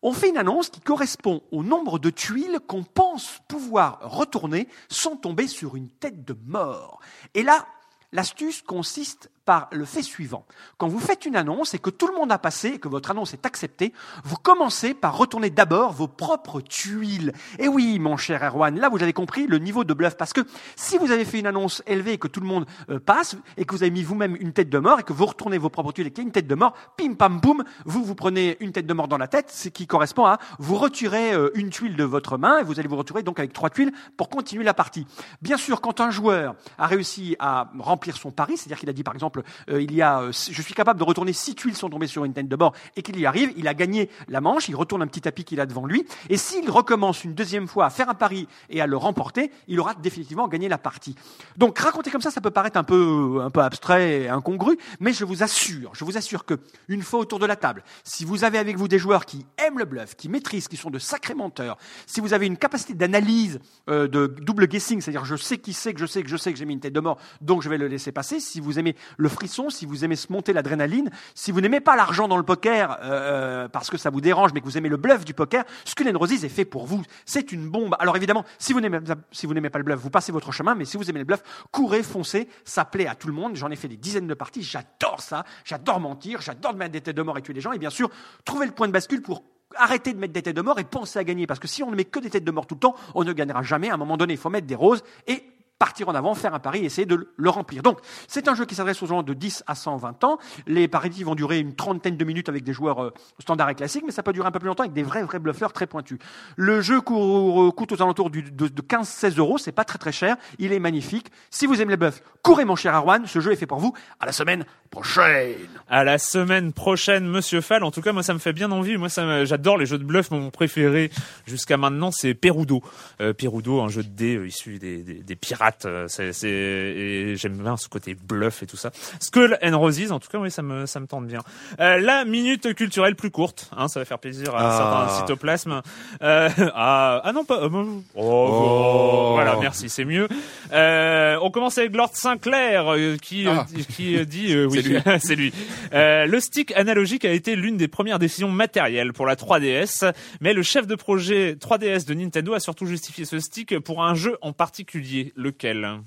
On 0.02 0.12
fait 0.12 0.30
une 0.30 0.38
annonce 0.38 0.70
qui 0.70 0.80
correspond 0.80 1.42
au 1.50 1.62
nombre 1.62 1.98
de 1.98 2.10
tuiles 2.10 2.58
qu'on 2.66 2.82
pense 2.82 3.40
pouvoir 3.48 3.98
retourner 4.02 4.68
sans 4.88 5.16
tomber 5.16 5.46
sur 5.46 5.76
une 5.76 5.90
tête 5.90 6.24
de 6.24 6.36
mort. 6.46 7.00
Et 7.34 7.42
là, 7.42 7.66
l'astuce 8.12 8.62
consiste 8.62 9.30
par 9.50 9.66
le 9.72 9.84
fait 9.84 10.02
suivant. 10.02 10.46
Quand 10.78 10.86
vous 10.86 11.00
faites 11.00 11.26
une 11.26 11.34
annonce 11.34 11.74
et 11.74 11.80
que 11.80 11.90
tout 11.90 12.06
le 12.06 12.14
monde 12.14 12.30
a 12.30 12.38
passé 12.38 12.68
et 12.68 12.78
que 12.78 12.86
votre 12.86 13.10
annonce 13.10 13.34
est 13.34 13.44
acceptée, 13.44 13.92
vous 14.22 14.36
commencez 14.36 14.94
par 14.94 15.18
retourner 15.18 15.50
d'abord 15.50 15.92
vos 15.92 16.06
propres 16.06 16.60
tuiles. 16.60 17.32
Et 17.58 17.66
oui, 17.66 17.98
mon 17.98 18.16
cher 18.16 18.44
Erwan, 18.44 18.78
là 18.78 18.88
vous 18.88 19.02
avez 19.02 19.12
compris 19.12 19.48
le 19.48 19.58
niveau 19.58 19.82
de 19.82 19.92
bluff 19.92 20.16
parce 20.16 20.32
que 20.32 20.42
si 20.76 20.98
vous 20.98 21.10
avez 21.10 21.24
fait 21.24 21.40
une 21.40 21.48
annonce 21.48 21.82
élevée 21.88 22.12
et 22.12 22.18
que 22.18 22.28
tout 22.28 22.38
le 22.38 22.46
monde 22.46 22.64
euh, 22.90 23.00
passe 23.00 23.34
et 23.56 23.64
que 23.64 23.74
vous 23.74 23.82
avez 23.82 23.90
mis 23.90 24.04
vous-même 24.04 24.36
une 24.38 24.52
tête 24.52 24.70
de 24.70 24.78
mort 24.78 25.00
et 25.00 25.02
que 25.02 25.12
vous 25.12 25.26
retournez 25.26 25.58
vos 25.58 25.68
propres 25.68 25.90
tuiles 25.90 26.06
et 26.06 26.10
qu'il 26.12 26.22
y 26.22 26.26
a 26.26 26.28
une 26.28 26.32
tête 26.32 26.46
de 26.46 26.54
mort, 26.54 26.74
pim 26.96 27.14
pam 27.14 27.40
boum, 27.40 27.64
vous 27.86 28.04
vous 28.04 28.14
prenez 28.14 28.56
une 28.60 28.70
tête 28.70 28.86
de 28.86 28.94
mort 28.94 29.08
dans 29.08 29.18
la 29.18 29.26
tête, 29.26 29.50
ce 29.50 29.68
qui 29.68 29.88
correspond 29.88 30.26
à 30.26 30.38
vous 30.60 30.76
retirez 30.76 31.32
euh, 31.32 31.50
une 31.54 31.70
tuile 31.70 31.96
de 31.96 32.04
votre 32.04 32.38
main 32.38 32.60
et 32.60 32.62
vous 32.62 32.78
allez 32.78 32.88
vous 32.88 32.98
retrouver 32.98 33.24
donc 33.24 33.40
avec 33.40 33.52
trois 33.52 33.70
tuiles 33.70 33.90
pour 34.16 34.28
continuer 34.28 34.62
la 34.62 34.74
partie. 34.74 35.08
Bien 35.42 35.56
sûr, 35.56 35.80
quand 35.80 36.00
un 36.00 36.12
joueur 36.12 36.54
a 36.78 36.86
réussi 36.86 37.34
à 37.40 37.68
remplir 37.80 38.16
son 38.16 38.30
pari, 38.30 38.56
c'est-à-dire 38.56 38.78
qu'il 38.78 38.88
a 38.88 38.92
dit 38.92 39.02
par 39.02 39.14
exemple 39.14 39.39
euh, 39.70 39.82
il 39.82 39.94
y 39.94 40.02
a, 40.02 40.20
euh, 40.20 40.32
je 40.32 40.62
suis 40.62 40.74
capable 40.74 40.98
de 40.98 41.04
retourner 41.04 41.32
six 41.32 41.54
tuiles 41.54 41.74
sont 41.74 41.88
tombées 41.88 42.06
sur 42.06 42.24
une 42.24 42.32
tête 42.32 42.48
de 42.48 42.56
bord 42.56 42.74
et 42.96 43.02
qu'il 43.02 43.18
y 43.18 43.26
arrive, 43.26 43.52
il 43.56 43.68
a 43.68 43.74
gagné 43.74 44.10
la 44.28 44.40
manche, 44.40 44.68
il 44.68 44.76
retourne 44.76 45.02
un 45.02 45.06
petit 45.06 45.20
tapis 45.20 45.44
qu'il 45.44 45.60
a 45.60 45.66
devant 45.66 45.86
lui, 45.86 46.06
et 46.28 46.36
s'il 46.36 46.70
recommence 46.70 47.24
une 47.24 47.34
deuxième 47.34 47.68
fois 47.68 47.86
à 47.86 47.90
faire 47.90 48.08
un 48.08 48.14
pari 48.14 48.48
et 48.68 48.80
à 48.80 48.86
le 48.86 48.96
remporter, 48.96 49.50
il 49.68 49.80
aura 49.80 49.94
définitivement 49.94 50.48
gagné 50.48 50.68
la 50.68 50.78
partie. 50.78 51.14
Donc 51.56 51.78
raconter 51.78 52.10
comme 52.10 52.20
ça, 52.20 52.30
ça 52.30 52.40
peut 52.40 52.50
paraître 52.50 52.78
un 52.78 52.84
peu, 52.84 53.40
un 53.42 53.50
peu 53.50 53.60
abstrait 53.60 54.22
et 54.22 54.28
incongru, 54.28 54.78
mais 55.00 55.12
je 55.12 55.24
vous 55.24 55.42
assure, 55.42 55.90
je 55.94 56.04
vous 56.04 56.16
assure 56.16 56.44
que 56.44 56.54
une 56.88 57.02
fois 57.02 57.20
autour 57.20 57.38
de 57.38 57.46
la 57.46 57.56
table, 57.56 57.82
si 58.04 58.24
vous 58.24 58.44
avez 58.44 58.58
avec 58.58 58.76
vous 58.76 58.88
des 58.88 58.98
joueurs 58.98 59.26
qui 59.26 59.46
aiment 59.58 59.78
le 59.78 59.84
bluff, 59.84 60.16
qui 60.16 60.28
maîtrisent, 60.28 60.68
qui 60.68 60.76
sont 60.76 60.90
de 60.90 60.98
sacrés 60.98 61.34
menteurs, 61.34 61.76
si 62.06 62.20
vous 62.20 62.34
avez 62.34 62.46
une 62.46 62.56
capacité 62.56 62.94
d'analyse 62.94 63.60
euh, 63.88 64.08
de 64.08 64.26
double 64.26 64.66
guessing, 64.66 65.00
c'est-à-dire 65.00 65.24
je 65.24 65.36
sais 65.36 65.58
qui 65.58 65.72
c'est 65.72 65.94
que 65.94 66.00
je 66.00 66.06
sais 66.06 66.22
que 66.22 66.28
je 66.28 66.36
sais 66.36 66.52
que 66.52 66.58
j'ai 66.58 66.64
mis 66.64 66.74
une 66.74 66.80
tête 66.80 66.92
de 66.92 67.00
mort, 67.00 67.18
donc 67.40 67.62
je 67.62 67.68
vais 67.68 67.78
le 67.78 67.88
laisser 67.88 68.12
passer. 68.12 68.40
Si 68.40 68.60
vous 68.60 68.78
aimez 68.78 68.96
le 69.16 69.28
frisson, 69.30 69.70
si 69.70 69.86
vous 69.86 70.04
aimez 70.04 70.16
se 70.16 70.32
monter 70.32 70.52
l'adrénaline, 70.52 71.10
si 71.34 71.52
vous 71.52 71.60
n'aimez 71.60 71.80
pas 71.80 71.96
l'argent 71.96 72.28
dans 72.28 72.36
le 72.36 72.42
poker 72.42 72.98
euh, 73.02 73.68
parce 73.68 73.90
que 73.90 73.96
ça 73.96 74.10
vous 74.10 74.20
dérange, 74.20 74.52
mais 74.52 74.60
que 74.60 74.66
vous 74.66 74.78
aimez 74.78 74.88
le 74.88 74.96
bluff 74.96 75.24
du 75.24 75.34
poker, 75.34 75.64
Skull 75.84 76.14
Roses 76.16 76.44
est 76.44 76.48
fait 76.48 76.64
pour 76.64 76.86
vous. 76.86 77.02
C'est 77.24 77.52
une 77.52 77.68
bombe. 77.68 77.96
Alors 77.98 78.16
évidemment, 78.16 78.44
si 78.58 78.72
vous 78.72 78.80
n'aimez 78.80 78.98
si 79.32 79.46
vous 79.46 79.54
n'aimez 79.54 79.70
pas 79.70 79.78
le 79.78 79.84
bluff, 79.84 80.00
vous 80.00 80.10
passez 80.10 80.32
votre 80.32 80.52
chemin, 80.52 80.74
mais 80.74 80.84
si 80.84 80.96
vous 80.96 81.08
aimez 81.08 81.20
le 81.20 81.24
bluff, 81.24 81.42
courez, 81.70 82.02
foncez, 82.02 82.48
ça 82.64 82.84
plaît 82.84 83.06
à 83.06 83.14
tout 83.14 83.28
le 83.28 83.34
monde. 83.34 83.56
J'en 83.56 83.70
ai 83.70 83.76
fait 83.76 83.88
des 83.88 83.96
dizaines 83.96 84.26
de 84.26 84.34
parties, 84.34 84.62
j'adore 84.62 85.20
ça, 85.20 85.44
j'adore 85.64 86.00
mentir, 86.00 86.40
j'adore 86.40 86.74
mettre 86.74 86.92
des 86.92 87.00
têtes 87.00 87.16
de 87.16 87.22
mort 87.22 87.38
et 87.38 87.42
tuer 87.42 87.54
les 87.54 87.60
gens, 87.60 87.72
et 87.72 87.78
bien 87.78 87.90
sûr, 87.90 88.10
trouver 88.44 88.66
le 88.66 88.72
point 88.72 88.88
de 88.88 88.92
bascule 88.92 89.22
pour 89.22 89.42
arrêter 89.76 90.12
de 90.12 90.18
mettre 90.18 90.32
des 90.32 90.42
têtes 90.42 90.56
de 90.56 90.62
mort 90.62 90.78
et 90.78 90.84
penser 90.84 91.18
à 91.18 91.24
gagner. 91.24 91.46
Parce 91.46 91.60
que 91.60 91.68
si 91.68 91.82
on 91.82 91.90
ne 91.90 91.96
met 91.96 92.04
que 92.04 92.18
des 92.18 92.30
têtes 92.30 92.44
de 92.44 92.50
mort 92.50 92.66
tout 92.66 92.74
le 92.74 92.80
temps, 92.80 92.96
on 93.14 93.24
ne 93.24 93.32
gagnera 93.32 93.62
jamais. 93.62 93.90
À 93.90 93.94
un 93.94 93.98
moment 93.98 94.16
donné, 94.16 94.34
il 94.34 94.38
faut 94.38 94.50
mettre 94.50 94.66
des 94.66 94.74
roses 94.74 95.02
et 95.26 95.44
partir 95.80 96.10
en 96.10 96.14
avant, 96.14 96.34
faire 96.34 96.54
un 96.54 96.58
pari, 96.58 96.84
essayer 96.84 97.06
de 97.06 97.32
le 97.34 97.50
remplir. 97.50 97.82
Donc, 97.82 97.98
c'est 98.28 98.48
un 98.48 98.54
jeu 98.54 98.66
qui 98.66 98.74
s'adresse 98.74 99.02
aux 99.02 99.06
gens 99.06 99.22
de 99.22 99.32
10 99.32 99.64
à 99.66 99.74
120 99.74 100.22
ans. 100.24 100.38
Les 100.66 100.88
paris 100.88 101.24
vont 101.24 101.34
durer 101.34 101.58
une 101.58 101.74
trentaine 101.74 102.18
de 102.18 102.24
minutes 102.24 102.50
avec 102.50 102.64
des 102.64 102.74
joueurs 102.74 103.02
euh, 103.02 103.14
standards 103.40 103.70
et 103.70 103.74
classiques, 103.74 104.04
mais 104.04 104.12
ça 104.12 104.22
peut 104.22 104.34
durer 104.34 104.46
un 104.46 104.50
peu 104.50 104.58
plus 104.58 104.68
longtemps 104.68 104.82
avec 104.82 104.92
des 104.92 105.02
vrais, 105.02 105.22
vrais 105.22 105.38
bluffeurs 105.38 105.72
très 105.72 105.86
pointus. 105.86 106.18
Le 106.56 106.82
jeu 106.82 107.00
court, 107.00 107.74
coûte 107.74 107.92
aux 107.92 108.02
alentours 108.02 108.30
de, 108.30 108.40
de 108.40 108.82
15-16 108.82 109.38
euros, 109.38 109.56
c'est 109.56 109.72
pas 109.72 109.84
très 109.84 109.98
très 109.98 110.12
cher, 110.12 110.36
il 110.58 110.74
est 110.74 110.78
magnifique. 110.78 111.32
Si 111.50 111.66
vous 111.66 111.80
aimez 111.80 111.92
les 111.92 111.96
bluffs, 111.96 112.22
courez 112.42 112.66
mon 112.66 112.76
cher 112.76 112.94
Arwan, 112.94 113.26
ce 113.26 113.40
jeu 113.40 113.52
est 113.52 113.56
fait 113.56 113.66
pour 113.66 113.78
vous. 113.78 113.94
À 114.20 114.26
la 114.26 114.32
semaine 114.32 114.66
prochaine 114.90 115.54
À 115.88 116.04
la 116.04 116.18
semaine 116.18 116.74
prochaine, 116.74 117.26
Monsieur 117.26 117.62
Fall. 117.62 117.84
En 117.84 117.90
tout 117.90 118.02
cas, 118.02 118.12
moi, 118.12 118.22
ça 118.22 118.34
me 118.34 118.38
fait 118.38 118.52
bien 118.52 118.70
envie. 118.70 118.96
Moi, 118.98 119.08
j'adore 119.44 119.78
les 119.78 119.86
jeux 119.86 119.98
de 119.98 120.04
bluff. 120.04 120.30
Mon 120.30 120.50
préféré 120.50 121.10
jusqu'à 121.46 121.76
maintenant, 121.76 122.10
c'est 122.10 122.34
Perudo. 122.34 122.82
Euh, 123.20 123.32
Perudo, 123.32 123.80
un 123.80 123.88
jeu 123.88 124.02
de 124.02 124.08
dés 124.08 124.36
euh, 124.36 124.46
issu 124.46 124.78
des 124.78 125.36
pirates. 125.36 125.69
Euh, 125.86 126.06
C'est, 126.08 126.32
c'est, 126.32 126.48
et 126.48 127.36
j'aime 127.36 127.58
bien 127.58 127.76
ce 127.76 127.88
côté 127.88 128.14
bluff 128.14 128.62
et 128.62 128.66
tout 128.66 128.76
ça. 128.76 128.90
Skull 129.20 129.58
and 129.62 129.78
Roses, 129.78 130.12
en 130.12 130.18
tout 130.20 130.28
cas, 130.28 130.38
oui, 130.38 130.50
ça 130.50 130.62
me, 130.62 130.86
ça 130.86 131.00
me 131.00 131.06
tente 131.06 131.26
bien. 131.26 131.40
Euh, 131.80 131.98
la 131.98 132.24
minute 132.24 132.74
culturelle 132.74 133.16
plus 133.16 133.30
courte, 133.30 133.70
hein, 133.76 133.88
ça 133.88 134.00
va 134.00 134.04
faire 134.04 134.18
plaisir 134.18 134.54
à 134.54 134.58
Ah. 134.60 134.76
certains 135.08 135.20
cytoplasmes. 135.20 135.82
Euh, 136.22 136.48
ah, 136.74 137.20
ah 137.24 137.32
non, 137.32 137.44
pas. 137.44 137.62
euh, 137.62 137.68
oh, 137.72 138.02
Oh. 138.16 139.30
Voilà, 139.34 139.56
merci, 139.60 139.88
c'est 139.88 140.04
mieux. 140.04 140.28
Euh, 140.72 141.38
on 141.42 141.50
commence 141.50 141.78
avec 141.78 141.94
Lord 141.94 142.10
Sinclair 142.14 142.92
euh, 142.94 143.16
qui, 143.16 143.46
Ah. 143.48 143.66
qui 143.96 144.24
dit 144.26 144.52
euh, 144.54 144.66
oui, 144.66 144.82
C'est 144.82 144.88
lui. 144.88 145.20
c'est 145.20 145.36
lui. 145.36 145.52
Le 145.92 146.40
stick 146.40 146.72
analogique 146.76 147.24
a 147.24 147.32
été 147.32 147.56
l'une 147.56 147.76
des 147.76 147.88
premières 147.88 148.18
décisions 148.18 148.50
matérielles 148.50 149.12
pour 149.12 149.26
la 149.26 149.36
3DS, 149.36 150.12
mais 150.40 150.52
le 150.52 150.62
chef 150.62 150.86
de 150.86 150.94
projet 150.94 151.54
3DS 151.54 152.06
de 152.06 152.14
Nintendo 152.14 152.54
a 152.54 152.60
surtout 152.60 152.86
justifié 152.86 153.24
ce 153.24 153.38
stick 153.38 153.78
pour 153.80 154.02
un 154.02 154.14
jeu 154.14 154.36
en 154.42 154.52
particulier. 154.52 155.32
Lequel 155.60 156.00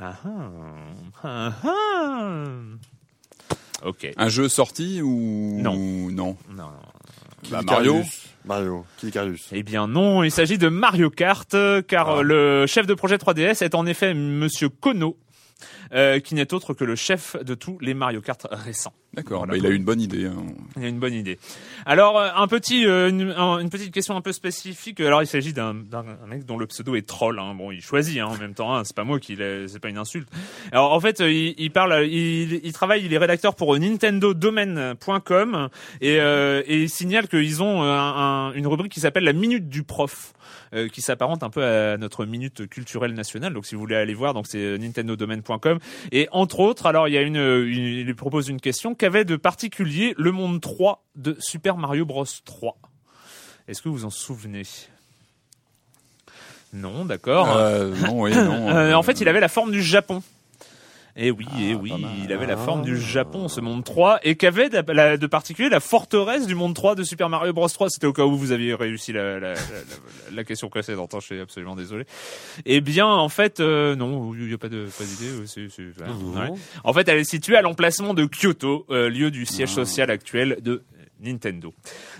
ah, 0.00 0.14
ah, 0.24 0.50
ah, 1.22 1.52
ah. 1.62 2.44
Ok. 3.84 4.08
Un 4.16 4.28
jeu 4.28 4.48
sorti 4.48 5.00
ou 5.00 5.60
Non. 5.60 5.76
Non. 6.10 6.36
Non. 6.50 6.70
Bah, 7.48 7.62
Mario. 7.62 8.02
Mario. 8.44 8.84
Eh 9.52 9.62
bien 9.62 9.86
non, 9.86 10.24
il 10.24 10.32
s'agit 10.32 10.58
de 10.58 10.68
Mario 10.68 11.10
Kart, 11.10 11.54
euh, 11.54 11.80
car 11.80 12.24
le 12.24 12.66
chef 12.66 12.86
de 12.86 12.94
projet 12.94 13.18
3DS 13.18 13.62
est 13.62 13.76
en 13.76 13.86
effet 13.86 14.12
Monsieur 14.12 14.68
Kono, 14.68 15.16
euh, 15.92 16.20
qui 16.20 16.34
n'est 16.34 16.52
autre 16.54 16.74
que 16.74 16.84
le 16.84 16.94
chef 16.96 17.36
de 17.42 17.54
tous 17.54 17.78
les 17.80 17.94
Mario 17.94 18.20
Kart 18.20 18.46
récents. 18.50 18.92
D'accord. 19.12 19.38
Voilà. 19.38 19.52
bah, 19.54 19.58
il 19.58 19.66
a 19.66 19.70
eu 19.70 19.74
une 19.74 19.84
bonne 19.84 20.00
idée. 20.00 20.26
hein. 20.26 20.36
Il 20.76 20.84
a 20.84 20.88
une 20.88 21.00
bonne 21.00 21.14
idée. 21.14 21.36
Alors 21.84 22.16
euh, 22.18 22.28
un 22.36 22.46
petit, 22.46 22.86
euh, 22.86 23.08
une, 23.08 23.32
un- 23.36 23.58
une 23.58 23.68
petite 23.70 23.92
question 23.92 24.16
un 24.16 24.20
peu 24.20 24.32
spécifique. 24.32 25.00
Alors 25.00 25.20
il 25.22 25.26
s'agit 25.26 25.52
d'un 25.52 25.74
d'un 25.74 26.04
un 26.22 26.26
mec 26.28 26.44
dont 26.44 26.56
le 26.58 26.66
pseudo 26.68 26.94
est 26.94 27.06
troll. 27.08 27.40
Hein. 27.40 27.54
Bon, 27.56 27.72
il 27.72 27.80
choisit 27.80 28.18
hein, 28.20 28.26
en 28.26 28.36
même 28.38 28.54
temps. 28.54 28.72
Hein. 28.74 28.84
C'est 28.84 28.94
pas 28.94 29.02
moi 29.02 29.18
qui, 29.18 29.34
l'ai- 29.34 29.66
c'est 29.66 29.80
pas 29.80 29.88
une 29.88 29.98
insulte. 29.98 30.28
Alors 30.70 30.92
en 30.92 31.00
fait, 31.00 31.18
il, 31.20 31.54
il 31.58 31.70
parle, 31.72 32.06
il, 32.06 32.60
il 32.64 32.72
travaille, 32.72 33.04
il 33.04 33.12
est 33.12 33.18
rédacteur 33.18 33.56
pour 33.56 33.76
NintendoDomain.com 33.76 35.68
et, 36.00 36.20
euh, 36.20 36.62
et 36.66 36.82
il 36.82 36.88
signale 36.90 37.28
qu'ils 37.28 37.62
ont 37.62 37.82
un- 37.82 38.48
un- 38.50 38.52
une 38.52 38.66
rubrique 38.66 38.92
qui 38.92 39.00
s'appelle 39.00 39.24
la 39.24 39.32
minute 39.32 39.68
du 39.68 39.82
prof. 39.82 40.32
euh, 40.74 40.88
qui 40.88 41.02
s'apparente 41.02 41.42
un 41.42 41.50
peu 41.50 41.64
à 41.64 41.96
notre 41.96 42.24
minute 42.24 42.68
culturelle 42.68 43.14
nationale. 43.14 43.52
Donc, 43.54 43.66
si 43.66 43.74
vous 43.74 43.80
voulez 43.80 43.96
aller 43.96 44.14
voir, 44.14 44.34
donc 44.34 44.46
c'est 44.46 44.58
euh, 44.58 44.76
nintendodomain.com. 44.76 45.78
Et 46.12 46.28
entre 46.32 46.60
autres, 46.60 46.86
alors 46.86 47.08
il 47.08 47.14
y 47.14 47.18
a 47.18 47.22
une, 47.22 47.36
une- 47.36 48.08
il 48.08 48.14
propose 48.14 48.48
une 48.48 48.60
question 48.60 48.94
qu'avait 48.94 49.24
de 49.24 49.36
particulier 49.36 50.14
le 50.18 50.32
monde 50.32 50.60
3 50.60 51.04
de 51.16 51.36
Super 51.40 51.76
Mario 51.76 52.04
Bros 52.04 52.24
3 52.44 52.76
Est-ce 53.68 53.82
que 53.82 53.88
vous 53.88 54.04
en 54.04 54.10
souvenez? 54.10 54.62
Non, 56.72 57.04
d'accord. 57.04 57.56
Euh, 57.56 57.92
non, 58.06 58.20
oui, 58.22 58.32
non. 58.32 58.68
Euh, 58.68 58.74
euh, 58.92 58.94
en 58.94 59.02
fait, 59.02 59.20
il 59.20 59.28
avait 59.28 59.40
la 59.40 59.48
forme 59.48 59.72
du 59.72 59.82
Japon. 59.82 60.22
Et 61.16 61.30
oui, 61.30 61.46
et 61.60 61.74
oui, 61.74 61.90
pas 61.90 61.98
mal. 61.98 62.10
il 62.24 62.32
avait 62.32 62.46
la 62.46 62.56
forme 62.56 62.82
du 62.82 62.98
Japon, 62.98 63.48
ce 63.48 63.60
monde 63.60 63.84
3, 63.84 64.20
et 64.22 64.36
qu'avait 64.36 64.68
de, 64.68 65.26
particulier 65.26 65.68
la 65.68 65.80
forteresse 65.80 66.46
du 66.46 66.54
monde 66.54 66.74
3 66.74 66.94
de 66.94 67.02
Super 67.02 67.28
Mario 67.28 67.52
Bros 67.52 67.68
3. 67.68 67.88
C'était 67.90 68.06
au 68.06 68.12
cas 68.12 68.24
où 68.24 68.36
vous 68.36 68.52
aviez 68.52 68.74
réussi 68.74 69.12
la, 69.12 69.40
la, 69.40 69.40
la, 69.40 69.54
la- 69.54 69.56
la 70.34 70.44
question 70.44 70.68
précédente, 70.68 71.12
hein, 71.14 71.18
je 71.20 71.26
suis 71.26 71.40
absolument 71.40 71.74
désolé. 71.74 72.04
Eh 72.64 72.80
bien, 72.80 73.06
en 73.06 73.28
fait, 73.28 73.60
euh, 73.60 73.96
non, 73.96 74.32
il 74.34 74.46
n'y 74.46 74.54
a 74.54 74.58
pas 74.58 74.68
de 74.68 74.86
pas 74.96 75.04
d'idée. 75.04 75.30
voilà, 76.32 76.50
ouais. 76.52 76.58
En 76.84 76.92
fait, 76.92 77.08
elle 77.08 77.18
est 77.18 77.24
située 77.24 77.56
à 77.56 77.62
l'emplacement 77.62 78.14
de 78.14 78.24
Kyoto, 78.26 78.86
euh, 78.90 79.08
lieu 79.10 79.30
du 79.30 79.46
siège 79.46 79.70
social 79.70 80.10
actuel 80.10 80.58
de 80.62 80.82
Nintendo. 81.22 81.74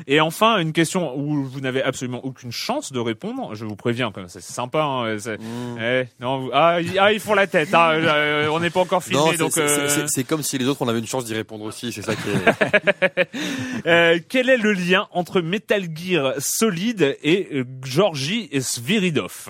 Et 0.07 0.21
enfin, 0.21 0.59
une 0.59 0.73
question 0.73 1.17
où 1.17 1.45
vous 1.45 1.61
n'avez 1.61 1.83
absolument 1.83 2.25
aucune 2.25 2.53
chance 2.53 2.93
de 2.93 2.99
répondre. 3.01 3.55
Je 3.55 3.65
vous 3.65 3.77
préviens, 3.77 4.13
c'est 4.29 4.41
sympa. 4.43 4.83
Hein, 4.83 5.19
c'est- 5.19 5.39
eh, 5.81 6.05
non, 6.21 6.41
vous- 6.41 6.51
ah, 6.53 6.81
ils, 6.81 6.99
ah, 6.99 7.13
ils 7.13 7.21
font 7.21 7.35
la 7.35 7.47
tête. 7.47 7.73
Hein, 7.75 7.93
euh, 7.95 8.49
on 8.49 8.61
n'est 8.61 8.71
pas 8.71 8.81
encore 8.81 9.03
filmé, 9.03 9.37
donc. 9.37 9.57
euh, 9.59 10.07
c'est- 10.09 10.25
comme 10.25 10.43
si 10.43 10.59
les 10.59 10.67
autres 10.67 10.83
on 10.83 10.89
avait 10.89 10.99
une 10.99 11.07
chance 11.07 11.25
d'y 11.25 11.35
répondre 11.35 11.65
aussi. 11.65 11.93
C'est 11.93 12.03
ça 12.03 12.15
qui 12.15 12.23
est. 12.31 13.29
euh, 13.87 14.19
quel 14.29 14.49
est 14.51 14.57
le 14.59 14.73
lien 14.73 15.09
entre 15.13 15.41
Metal 15.41 15.85
Gear 15.97 16.35
Solid 16.39 17.17
et 17.23 17.49
euh, 17.53 17.65
Georgi 17.83 18.49
Sviridov? 18.61 19.49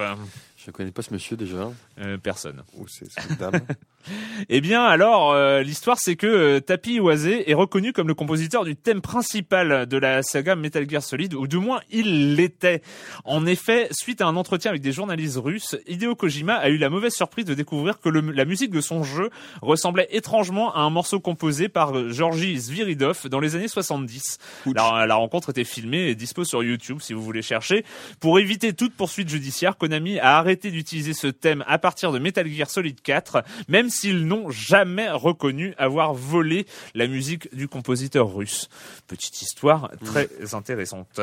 Je 0.65 0.71
connais 0.71 0.91
pas 0.91 1.03
ce 1.03 1.13
monsieur 1.13 1.37
déjà. 1.37 1.71
Euh, 2.01 2.19
Personne. 2.19 2.63
Ou 2.77 2.87
c'est 2.87 3.07
c'est 3.11 3.39
dame. 3.39 3.53
Eh 4.49 4.61
bien, 4.61 4.83
alors, 4.85 5.33
euh, 5.33 5.63
l'histoire, 5.63 5.99
c'est 6.01 6.17
que 6.17 6.27
euh, 6.27 6.61
Tapi 6.61 6.95
Iwase 6.95 7.27
est 7.27 7.55
reconnu 7.55 7.93
comme 7.93 8.09
le 8.09 8.15
compositeur 8.15 8.65
du 8.65 8.75
thème 8.75 9.01
principal 9.01 9.87
de 9.87 9.97
la 9.99 10.23
saga 10.23 10.57
Metal 10.57 10.89
Gear 10.89 11.03
Solid, 11.03 11.35
ou 11.35 11.47
du 11.47 11.59
moins 11.59 11.81
il 11.91 12.35
l'était. 12.35 12.83
En 13.25 13.45
effet, 13.47 13.89
suite 13.93 14.21
à 14.23 14.27
un 14.27 14.37
entretien 14.37 14.71
avec 14.71 14.81
des 14.83 14.93
journalistes 14.93 15.37
russes, 15.37 15.77
Hideo 15.87 16.15
Kojima 16.15 16.55
a 16.55 16.69
eu 16.71 16.79
la 16.79 16.89
mauvaise 16.89 17.13
surprise 17.15 17.45
de 17.45 17.55
découvrir 17.55 18.01
que 18.01 18.09
le- 18.09 18.21
la 18.33 18.45
musique 18.47 18.71
de 18.71 18.81
son 18.81 19.05
jeu 19.05 19.31
ressemblait 19.63 20.09
étrangement 20.11 20.75
à 20.75 20.81
un 20.81 20.91
morceau 20.91 21.21
composé 21.21 21.69
par 21.69 21.97
euh, 21.97 22.11
Georgi 22.11 22.59
Sviridov 22.61 23.29
dans 23.29 23.41
les 23.41 23.55
années 23.57 23.69
70. 23.69 24.39
La, 24.75 25.07
la 25.07 25.15
rencontre 25.15 25.51
était 25.51 25.65
filmée 25.65 26.09
et 26.09 26.15
dispo 26.15 26.45
sur 26.45 26.63
YouTube 26.63 26.99
si 27.01 27.13
vous 27.13 27.23
voulez 27.23 27.43
chercher. 27.43 27.85
Pour 28.19 28.39
éviter 28.39 28.73
toute 28.73 28.95
poursuite 28.95 29.29
judiciaire, 29.29 29.77
Konami 29.77 30.19
a 30.19 30.39
arrêté 30.39 30.71
d'utiliser 30.71 31.13
ce 31.13 31.27
thème 31.27 31.65
à 31.69 31.79
partir 31.79 32.13
de 32.13 32.19
Metal 32.19 32.47
Gear 32.49 32.71
Solid 32.71 33.01
4, 33.03 33.43
même 33.69 33.90
s'ils 33.91 34.27
n'ont 34.27 34.51
jamais 34.51 35.11
reconnu 35.11 35.75
avoir 35.79 36.15
volé 36.15 36.67
la 36.95 37.07
musique 37.07 37.55
du 37.55 37.69
compositeur 37.69 38.35
russe. 38.35 38.69
Petite 39.07 39.43
histoire 39.43 39.91
très 40.05 40.29
intéressante. 40.55 41.21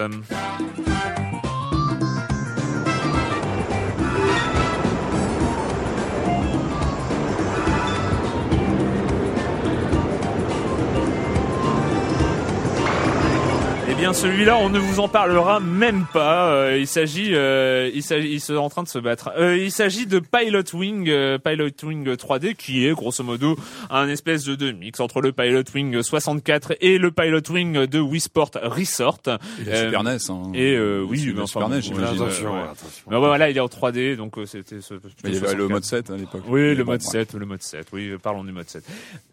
Bien 13.98 14.14
celui-là, 14.14 14.58
on 14.58 14.70
ne 14.70 14.78
vous 14.80 15.00
en 15.00 15.08
parlera 15.08 15.60
même 15.60 16.06
pas. 16.14 16.52
Euh, 16.52 16.78
il 16.78 16.86
s'agit, 16.88 17.34
euh, 17.34 17.90
il 17.94 18.04
s'agit, 18.04 18.30
ils 18.32 18.40
sont 18.40 18.56
en 18.56 18.70
train 18.70 18.84
de 18.84 18.88
se 18.88 19.00
battre. 19.00 19.32
Euh, 19.38 19.58
il 19.58 19.72
s'agit 19.72 20.06
de 20.06 20.20
Pilot 20.20 20.64
Wing, 20.74 21.10
euh, 21.10 21.38
Pilot 21.40 21.70
Wing 21.84 22.08
3D, 22.16 22.56
qui 22.56 22.86
est 22.86 22.92
grosso 22.94 23.24
modo 23.24 23.58
un 23.90 24.08
espèce 24.08 24.44
de, 24.46 24.56
de 24.56 24.72
mix 24.72 25.00
entre 25.00 25.20
le 25.22 25.32
Pilot 25.32 25.64
Wing 25.74 26.02
64 26.02 26.76
et 26.80 26.98
le 27.00 27.10
Pilot 27.12 27.42
Wing 27.50 27.86
de 27.88 28.00
Wii 28.00 28.20
Sport 28.22 28.52
Resort. 28.62 29.20
Et 29.66 29.70
la 29.70 29.76
Euh, 29.76 29.86
Super 29.86 30.04
NES. 30.04 30.18
Hein. 30.30 30.52
et 30.54 30.76
euh, 30.76 31.04
oui, 31.08 31.32
mais 31.36 31.42
enfin, 31.42 31.62
Super 31.62 31.70
NES, 31.70 31.82
voilà, 31.92 32.10
Attention, 32.10 32.54
ouais. 32.54 32.62
attention. 32.64 33.04
Mais 33.10 33.18
voilà, 33.18 33.50
il 33.50 33.58
est 33.58 33.62
en 33.62 33.66
3D, 33.68 34.16
donc 34.16 34.38
euh, 34.38 34.46
c'était 34.46 34.82
ce. 34.82 34.94
Mais 35.24 35.32
il 35.32 35.34
y 35.34 35.38
avait 35.38 35.56
le 35.56 35.68
64. 35.68 35.70
mode 35.72 35.84
7 35.84 36.10
à 36.12 36.18
l'époque. 36.18 36.44
Oui, 36.48 36.62
Mais 36.62 36.76
le 36.76 36.84
bon, 36.84 36.92
mode 36.92 37.02
bref. 37.02 37.12
7, 37.12 37.34
le 37.34 37.46
mode 37.48 37.62
7. 37.64 37.88
Oui, 37.94 38.12
parlons 38.22 38.44
du 38.44 38.52
mode 38.52 38.70
7. 38.70 38.84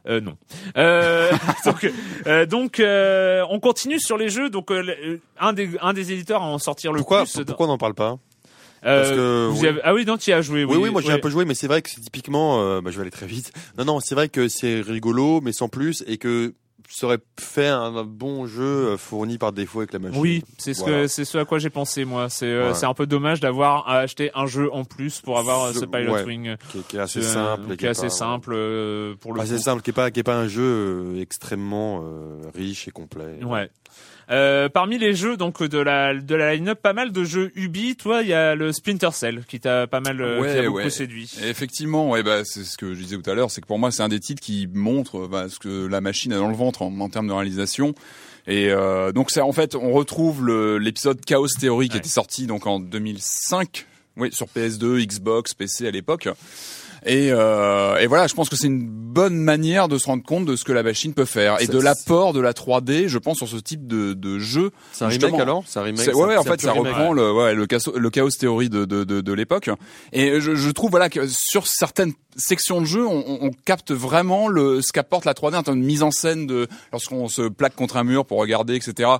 Euh, 0.08 0.20
non. 0.20 0.36
Euh, 0.78 1.30
donc, 1.64 1.90
euh, 2.26 2.46
donc 2.46 2.80
euh, 2.80 3.42
on 3.50 3.60
continue 3.60 4.00
sur 4.00 4.16
les 4.16 4.28
jeux. 4.30 4.50
Donc, 4.55 4.70
euh, 4.70 4.82
le- 4.82 5.20
un 5.38 5.52
des 5.52 5.68
un 5.82 5.92
des 5.92 6.12
éditeurs 6.12 6.40
à 6.42 6.46
en 6.46 6.59
sortir 6.59 6.92
le 6.92 6.98
Pourquoi, 6.98 7.24
plus. 7.24 7.44
pourquoi 7.44 7.66
on 7.66 7.70
n'en 7.70 7.78
parle 7.78 7.94
pas? 7.94 8.16
Euh, 8.86 9.00
parce 9.02 9.11
que- 9.12 9.48
vous 9.50 9.59
y 9.59 9.61
oui. 9.62 9.68
avez- 9.68 9.80
ah 9.82 9.94
oui, 9.94 10.05
non, 10.07 10.16
tu 10.16 10.30
y 10.30 10.32
as 10.32 10.42
joué. 10.42 10.64
Oui, 10.64 10.76
oui, 10.76 10.90
moi 10.90 11.00
j'ai 11.02 11.09
oui. 11.09 11.14
un 11.14 11.18
peu 11.18 11.28
joué, 11.30 11.44
mais 11.44 11.55
c'est 11.55 11.66
vrai 11.66 11.82
que 11.82 11.90
c'est 11.90 12.00
typiquement, 12.00 12.61
euh, 12.62 12.80
bah, 12.80 12.90
je 12.90 12.96
vais 12.96 13.02
aller 13.02 13.11
très 13.11 13.26
vite. 13.26 13.52
Non, 13.78 13.84
non, 13.84 14.00
c'est 14.00 14.14
vrai 14.14 14.28
que 14.28 14.48
c'est 14.48 14.80
rigolo, 14.80 15.40
mais 15.40 15.52
sans 15.52 15.68
plus, 15.68 16.05
et 16.07 16.18
que 16.18 16.55
ça 16.90 17.07
aurait 17.07 17.18
fait 17.40 17.66
un, 17.66 18.05
bon 18.05 18.46
jeu 18.46 18.62
euh, 18.62 18.96
fourni 18.98 19.38
par 19.38 19.52
défaut 19.52 19.78
avec 19.80 19.94
la 19.94 19.98
machine. 20.00 20.20
Oui, 20.20 20.44
c'est 20.59 20.74
ce 20.74 20.80
Voilà. 20.80 21.00
que 21.02 21.07
c'est 21.09 21.24
ce 21.24 21.38
à 21.38 21.46
quoi 21.46 21.59
j'ai 21.59 21.70
pensé 21.70 22.05
moi. 22.05 22.28
C'est 22.28 22.44
euh, 22.46 22.68
Ouais. 22.68 22.74
c'est 22.74 22.84
un 22.84 22.92
peu 22.92 23.07
dommage 23.07 23.40
d'avoir 23.40 23.88
à 23.88 24.00
acheter 24.00 24.30
un 24.34 24.44
jeu 24.46 24.68
en 24.70 24.84
plus 24.84 25.20
pour 25.22 25.38
avoir 25.38 25.64
euh, 25.64 25.72
ce 25.72 25.80
Ce- 25.80 25.84
Pilot 25.86 26.12
ouais. 26.12 26.24
Wing. 26.24 26.57
Qui, 26.70 26.78
est- 26.78 26.86
qui 26.86 26.96
est 26.96 27.00
assez 27.00 27.20
euh, 27.20 27.22
simple. 27.22 27.76
qui 27.78 27.86
est 27.86 27.88
assez 27.88 28.02
pas- 28.02 28.11
simple 28.11 28.52
euh, 28.55 29.14
pour 29.18 29.32
le 29.32 29.40
Assez 29.40 29.55
coup. 29.57 29.62
simple, 29.62 29.80
qui 29.82 29.90
est 29.90 29.94
pas, 29.94 30.11
qui 30.11 30.20
est 30.20 30.24
pas 30.24 30.36
un 30.36 30.46
jeu 30.46 30.62
euh, 30.62 31.20
extrêmement 31.22 32.02
euh, 32.05 32.42
riche 32.55 32.86
et 32.86 32.90
complet. 32.90 33.42
Ouais. 33.42 33.70
Euh, 34.30 34.68
parmi 34.68 34.98
les 34.98 35.14
jeux 35.14 35.36
donc 35.36 35.62
de 35.62 35.78
la 35.78 36.14
de 36.14 36.34
la 36.34 36.54
line-up, 36.54 36.80
pas 36.80 36.92
mal 36.94 37.12
de 37.12 37.24
jeux 37.24 37.52
Ubi. 37.56 37.94
Toi, 37.96 38.22
il 38.22 38.28
y 38.28 38.32
a 38.32 38.54
le 38.54 38.72
Splinter 38.72 39.10
Cell 39.12 39.44
qui 39.46 39.60
t'a 39.60 39.86
pas 39.86 40.00
mal, 40.00 40.20
euh, 40.20 40.36
qui 40.36 40.42
Ouais, 40.42 40.54
t'a 40.54 40.62
beaucoup 40.62 40.76
ouais. 40.78 40.90
séduit. 40.90 41.30
Et 41.42 41.48
Effectivement, 41.48 42.10
ouais, 42.10 42.22
bah, 42.22 42.40
c'est 42.44 42.64
ce 42.64 42.78
que 42.78 42.94
je 42.94 43.00
disais 43.00 43.16
tout 43.18 43.30
à 43.30 43.34
l'heure, 43.34 43.50
c'est 43.50 43.60
que 43.60 43.66
pour 43.66 43.78
moi 43.78 43.90
c'est 43.90 44.02
un 44.02 44.08
des 44.08 44.20
titres 44.20 44.40
qui 44.42 44.66
montre 44.72 45.26
bah, 45.26 45.46
ce 45.48 45.58
que 45.58 45.86
la 45.86 46.00
machine 46.00 46.32
a 46.32 46.38
dans 46.38 46.48
le 46.48 46.56
ventre 46.56 46.82
en, 46.82 46.98
en 47.00 47.08
termes 47.10 47.28
de 47.28 47.32
réalisation. 47.32 47.94
Et 48.46 48.70
euh, 48.70 49.12
donc 49.12 49.30
c'est 49.30 49.40
en 49.40 49.52
fait, 49.52 49.74
on 49.74 49.92
retrouve 49.92 50.48
l'épisode 50.78 51.22
Chaos 51.24 51.48
Theory 51.48 51.88
qui 51.88 51.94
Ouais. 51.94 51.98
était 52.00 52.08
sorti 52.08 52.46
donc 52.46 52.66
en 52.66 52.78
2005, 52.80 53.86
oui, 54.16 54.30
sur 54.32 54.46
PS2, 54.46 55.04
Xbox, 55.06 55.54
PC 55.54 55.86
à 55.86 55.90
l'époque. 55.90 56.28
Et, 57.07 57.28
euh, 57.32 57.96
et 57.98 58.07
voilà, 58.07 58.26
je 58.26 58.34
pense 58.34 58.48
que 58.48 58.57
c'est 58.57 58.66
une 58.66 58.86
bonne 58.88 59.36
manière 59.36 59.88
de 59.88 59.98
se 59.98 60.07
rendre 60.07 60.22
compte 60.24 60.44
de 60.46 60.57
ce 60.57 60.64
que 60.64 60.72
la 60.72 60.82
machine 60.82 61.12
peut 61.14 61.24
faire 61.26 61.61
et 61.61 61.66
de 61.66 61.78
l'apport 61.84 62.32
de 62.32 62.40
la 62.40 62.52
3D, 62.52 63.07
je 63.09 63.18
pense, 63.18 63.36
sur 63.36 63.46
ce 63.48 63.57
type 63.57 63.86
de, 63.86 64.14
de 64.14 64.38
jeu. 64.38 64.70
C'est 64.92 65.05
un 65.05 65.09
remake 65.09 65.40
alors? 65.42 65.64
C'est 65.66 65.78
un 65.78 65.82
remake 65.82 66.05
ouais, 66.14 66.36
en 66.36 66.42
fait, 66.44 66.61
ça 66.62 66.72
reprend 66.88 67.12
le, 67.12 67.32
ouais, 67.32 67.55
le, 67.55 67.66
chaos, 67.66 67.92
le 67.96 68.11
chaos 68.11 68.30
théorie 68.30 68.70
de, 68.70 68.84
de, 68.86 69.05
de, 69.05 69.20
de 69.20 69.32
l'époque. 69.32 69.70
Et 70.12 70.40
je, 70.40 70.55
je 70.55 70.70
trouve 70.70 70.90
voilà 70.90 71.09
que 71.11 71.26
sur 71.28 71.66
certaines 71.66 72.12
sections 72.36 72.80
de 72.80 72.86
jeu, 72.86 73.07
on, 73.07 73.22
on- 73.26 73.38
on 73.46 73.50
capte 73.64 73.92
vraiment 73.92 74.48
le 74.48 74.80
ce 74.82 74.90
qu'apporte 74.92 75.24
la 75.26 75.34
3D 75.34 75.57
en 75.57 75.62
termes 75.62 75.80
de 75.80 75.84
mise 75.86 76.02
en 76.02 76.11
scène 76.11 76.46
de 76.46 76.66
lorsqu'on 76.90 77.28
se 77.28 77.42
plaque 77.42 77.76
contre 77.76 77.96
un 77.98 78.05
mur 78.05 78.24
pour 78.26 78.38
regarder, 78.38 78.74
etc. 78.74 79.11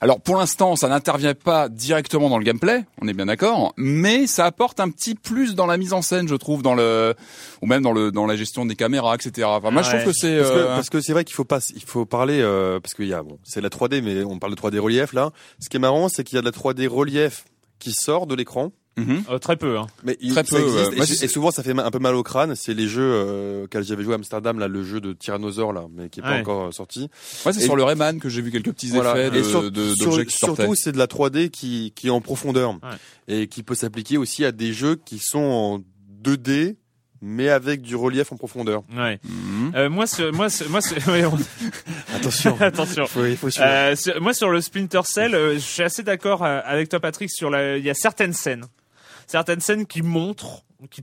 Alors 0.00 0.20
pour 0.20 0.36
l'instant, 0.36 0.76
ça 0.76 0.88
n'intervient 0.88 1.34
pas 1.34 1.68
directement 1.68 2.28
dans 2.28 2.38
le 2.38 2.44
gameplay, 2.44 2.84
on 3.00 3.08
est 3.08 3.14
bien 3.14 3.26
d'accord, 3.26 3.72
mais 3.76 4.26
ça 4.26 4.44
apporte 4.44 4.80
un 4.80 4.90
petit 4.90 5.14
plus 5.14 5.54
dans 5.54 5.66
la 5.66 5.76
mise 5.76 5.92
en 5.92 6.02
scène, 6.02 6.28
je 6.28 6.34
trouve, 6.34 6.62
dans 6.62 6.74
le 6.74 7.14
ou 7.62 7.66
même 7.66 7.82
dans 7.82 7.92
le 7.92 8.12
dans 8.12 8.26
la 8.26 8.36
gestion 8.36 8.66
des 8.66 8.76
caméras, 8.76 9.14
etc. 9.14 9.46
Enfin, 9.50 9.70
moi, 9.70 9.82
je 9.82 9.90
trouve 9.90 10.04
que 10.04 10.12
c'est 10.12 10.38
Parce 10.38 10.50
que, 10.50 10.56
euh, 10.56 10.74
parce 10.76 10.90
que 10.90 11.00
c'est 11.00 11.12
vrai 11.12 11.24
qu'il 11.24 11.34
faut 11.34 11.44
pas, 11.44 11.60
il 11.74 11.82
faut 11.82 12.04
parler 12.04 12.40
euh, 12.40 12.80
parce 12.80 12.94
qu'il 12.94 13.06
y 13.06 13.14
a 13.14 13.22
bon, 13.22 13.38
c'est 13.42 13.60
la 13.60 13.68
3D, 13.68 14.02
mais 14.02 14.22
on 14.24 14.38
parle 14.38 14.54
de 14.54 14.60
3D 14.60 14.78
relief 14.78 15.12
là. 15.12 15.30
Ce 15.60 15.68
qui 15.68 15.76
est 15.76 15.80
marrant, 15.80 16.08
c'est 16.08 16.24
qu'il 16.24 16.36
y 16.36 16.38
a 16.38 16.42
de 16.42 16.46
la 16.46 16.52
3D 16.52 16.86
relief 16.86 17.44
qui 17.78 17.92
sort 17.92 18.26
de 18.26 18.34
l'écran, 18.34 18.72
mhm. 18.96 19.24
Euh, 19.30 19.38
très 19.38 19.56
peu. 19.56 19.78
Hein. 19.78 19.86
mais 20.04 20.16
il, 20.20 20.32
Très 20.32 20.44
ça 20.44 20.56
peu, 20.56 20.62
existe, 20.62 20.86
ouais. 20.88 20.92
et, 20.94 20.96
Moi, 20.96 21.06
et 21.22 21.28
souvent 21.28 21.50
ça 21.50 21.62
fait 21.62 21.78
un 21.78 21.90
peu 21.90 21.98
mal 21.98 22.14
au 22.14 22.22
crâne. 22.22 22.54
C'est 22.56 22.74
les 22.74 22.88
jeux 22.88 23.02
euh, 23.12 23.64
auxquels 23.64 23.84
j'avais 23.84 24.02
joué 24.04 24.12
à 24.12 24.16
Amsterdam 24.16 24.58
là, 24.58 24.68
le 24.68 24.82
jeu 24.82 25.00
de 25.00 25.12
Tyrannosaure 25.12 25.72
là, 25.72 25.84
mais 25.94 26.08
qui 26.08 26.20
est 26.20 26.22
pas 26.22 26.32
Ouais. 26.32 26.40
encore 26.40 26.66
euh, 26.68 26.72
sorti. 26.72 27.08
Ouais, 27.44 27.52
c'est 27.52 27.60
sur 27.60 27.76
le 27.76 27.82
Rayman 27.84 28.18
que 28.20 28.28
j'ai 28.28 28.42
vu 28.42 28.50
quelques 28.50 28.72
petits 28.72 28.88
Voilà. 28.88 29.12
effets 29.18 29.30
de, 29.30 29.36
et 29.40 29.44
sur- 29.44 29.70
de- 29.70 29.94
sur- 29.94 30.06
d'objets 30.10 30.26
qui 30.26 30.36
sortaient. 30.36 30.62
surtout, 30.62 30.74
c'est 30.74 30.92
de 30.92 30.98
la 30.98 31.06
3D 31.06 31.50
qui, 31.50 31.92
qui 31.94 32.06
est 32.06 32.10
en 32.10 32.20
profondeur 32.20 32.78
et 33.28 33.46
qui 33.48 33.62
peut 33.62 33.74
s'appliquer 33.74 34.16
aussi 34.18 34.44
à 34.44 34.52
des 34.52 34.72
jeux 34.72 34.96
qui 34.96 35.18
sont 35.18 35.38
en 35.40 35.78
2D, 36.22 36.76
mais 37.22 37.48
avec 37.48 37.80
du 37.82 37.96
relief 37.96 38.30
en 38.32 38.36
profondeur. 38.36 38.82
Ouais. 38.94 39.18
Mhm. 39.24 39.72
Euh, 39.74 39.88
moi, 39.88 40.06
sur- 40.06 40.32
moi, 40.34 40.50
sur- 40.50 40.68
moi, 40.70 40.80
sur- 40.80 40.96
ouais, 41.08 41.24
on- 41.24 41.38
Attention, 42.16 42.56
attention. 42.60 43.06
faut, 43.06 43.24
faut. 43.36 43.48
Euh, 43.60 43.96
sur- 43.96 44.20
moi 44.20 44.32
sur 44.34 44.50
le 44.50 44.60
Splinter 44.60 45.00
Cell, 45.04 45.34
euh, 45.34 45.54
je 45.54 45.58
suis 45.60 45.82
assez 45.82 46.02
d'accord 46.02 46.44
euh, 46.44 46.60
avec 46.64 46.88
toi 46.88 47.00
Patrick 47.00 47.30
sur 47.30 47.50
la. 47.50 47.78
Il 47.78 47.84
y 47.84 47.90
a 47.90 47.94
certaines 47.94 48.32
scènes, 48.32 48.64
certaines 49.26 49.60
scènes 49.60 49.86
qui 49.86 50.02
montrent, 50.02 50.62
qui 50.90 51.02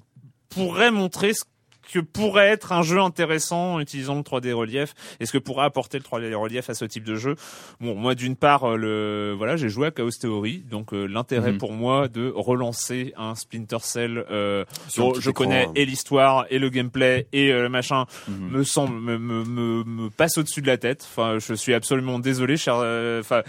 pourraient 0.50 0.92
montrer 0.92 1.34
ce 1.34 1.44
que 1.92 2.00
pourrait 2.00 2.48
être 2.48 2.72
un 2.72 2.82
jeu 2.82 3.00
intéressant 3.02 3.74
en 3.76 3.80
utilisant 3.80 4.16
le 4.16 4.22
3D 4.22 4.52
relief 4.54 4.96
et 5.20 5.26
ce 5.28 5.32
que 5.34 5.38
pourrait 5.38 5.66
apporter 5.66 5.98
le 6.00 6.04
3D 6.04 6.34
relief 6.34 6.70
à 6.70 6.74
ce 6.74 6.86
type 6.86 7.04
de 7.04 7.16
jeu. 7.16 7.36
Bon, 7.82 7.94
moi 7.94 8.16
d'une 8.16 8.36
part, 8.38 8.64
euh, 8.64 8.78
le 8.78 9.36
voilà, 9.38 9.58
j'ai 9.58 9.68
joué 9.70 9.88
à 9.88 9.92
Chaos 9.92 10.10
Theory, 10.10 10.60
donc 10.60 10.94
euh, 10.94 11.06
l'intérêt 11.06 11.52
Mhm. 11.52 11.58
pour 11.58 11.74
moi 11.74 12.08
de 12.08 12.32
relancer 12.36 13.14
un 13.18 13.36
Splinter 13.36 13.78
Cell 13.82 14.26
euh, 14.32 14.64
dont 14.98 15.14
je 15.14 15.30
connais 15.30 15.68
et 15.76 15.86
l'histoire 15.86 16.46
et 16.50 16.58
le 16.58 16.70
gameplay 16.70 17.28
et 17.34 17.52
euh, 17.52 17.64
le 17.64 17.70
machin 17.70 18.06
Mhm. 18.28 18.50
me 18.50 18.64
semble 18.64 19.00
me, 19.00 19.18
me, 19.20 19.44
me, 19.44 19.84
me 19.84 20.10
passe 20.10 20.38
au-dessus 20.38 20.62
de 20.62 20.68
la 20.68 20.78
tête. 20.78 21.06
Enfin, 21.12 21.38
je 21.40 21.54
suis 21.54 21.74
absolument 21.74 22.18
désolé, 22.18 22.56
cher. 22.58 22.76
euh, 22.78 23.20
Enfin, 23.20 23.44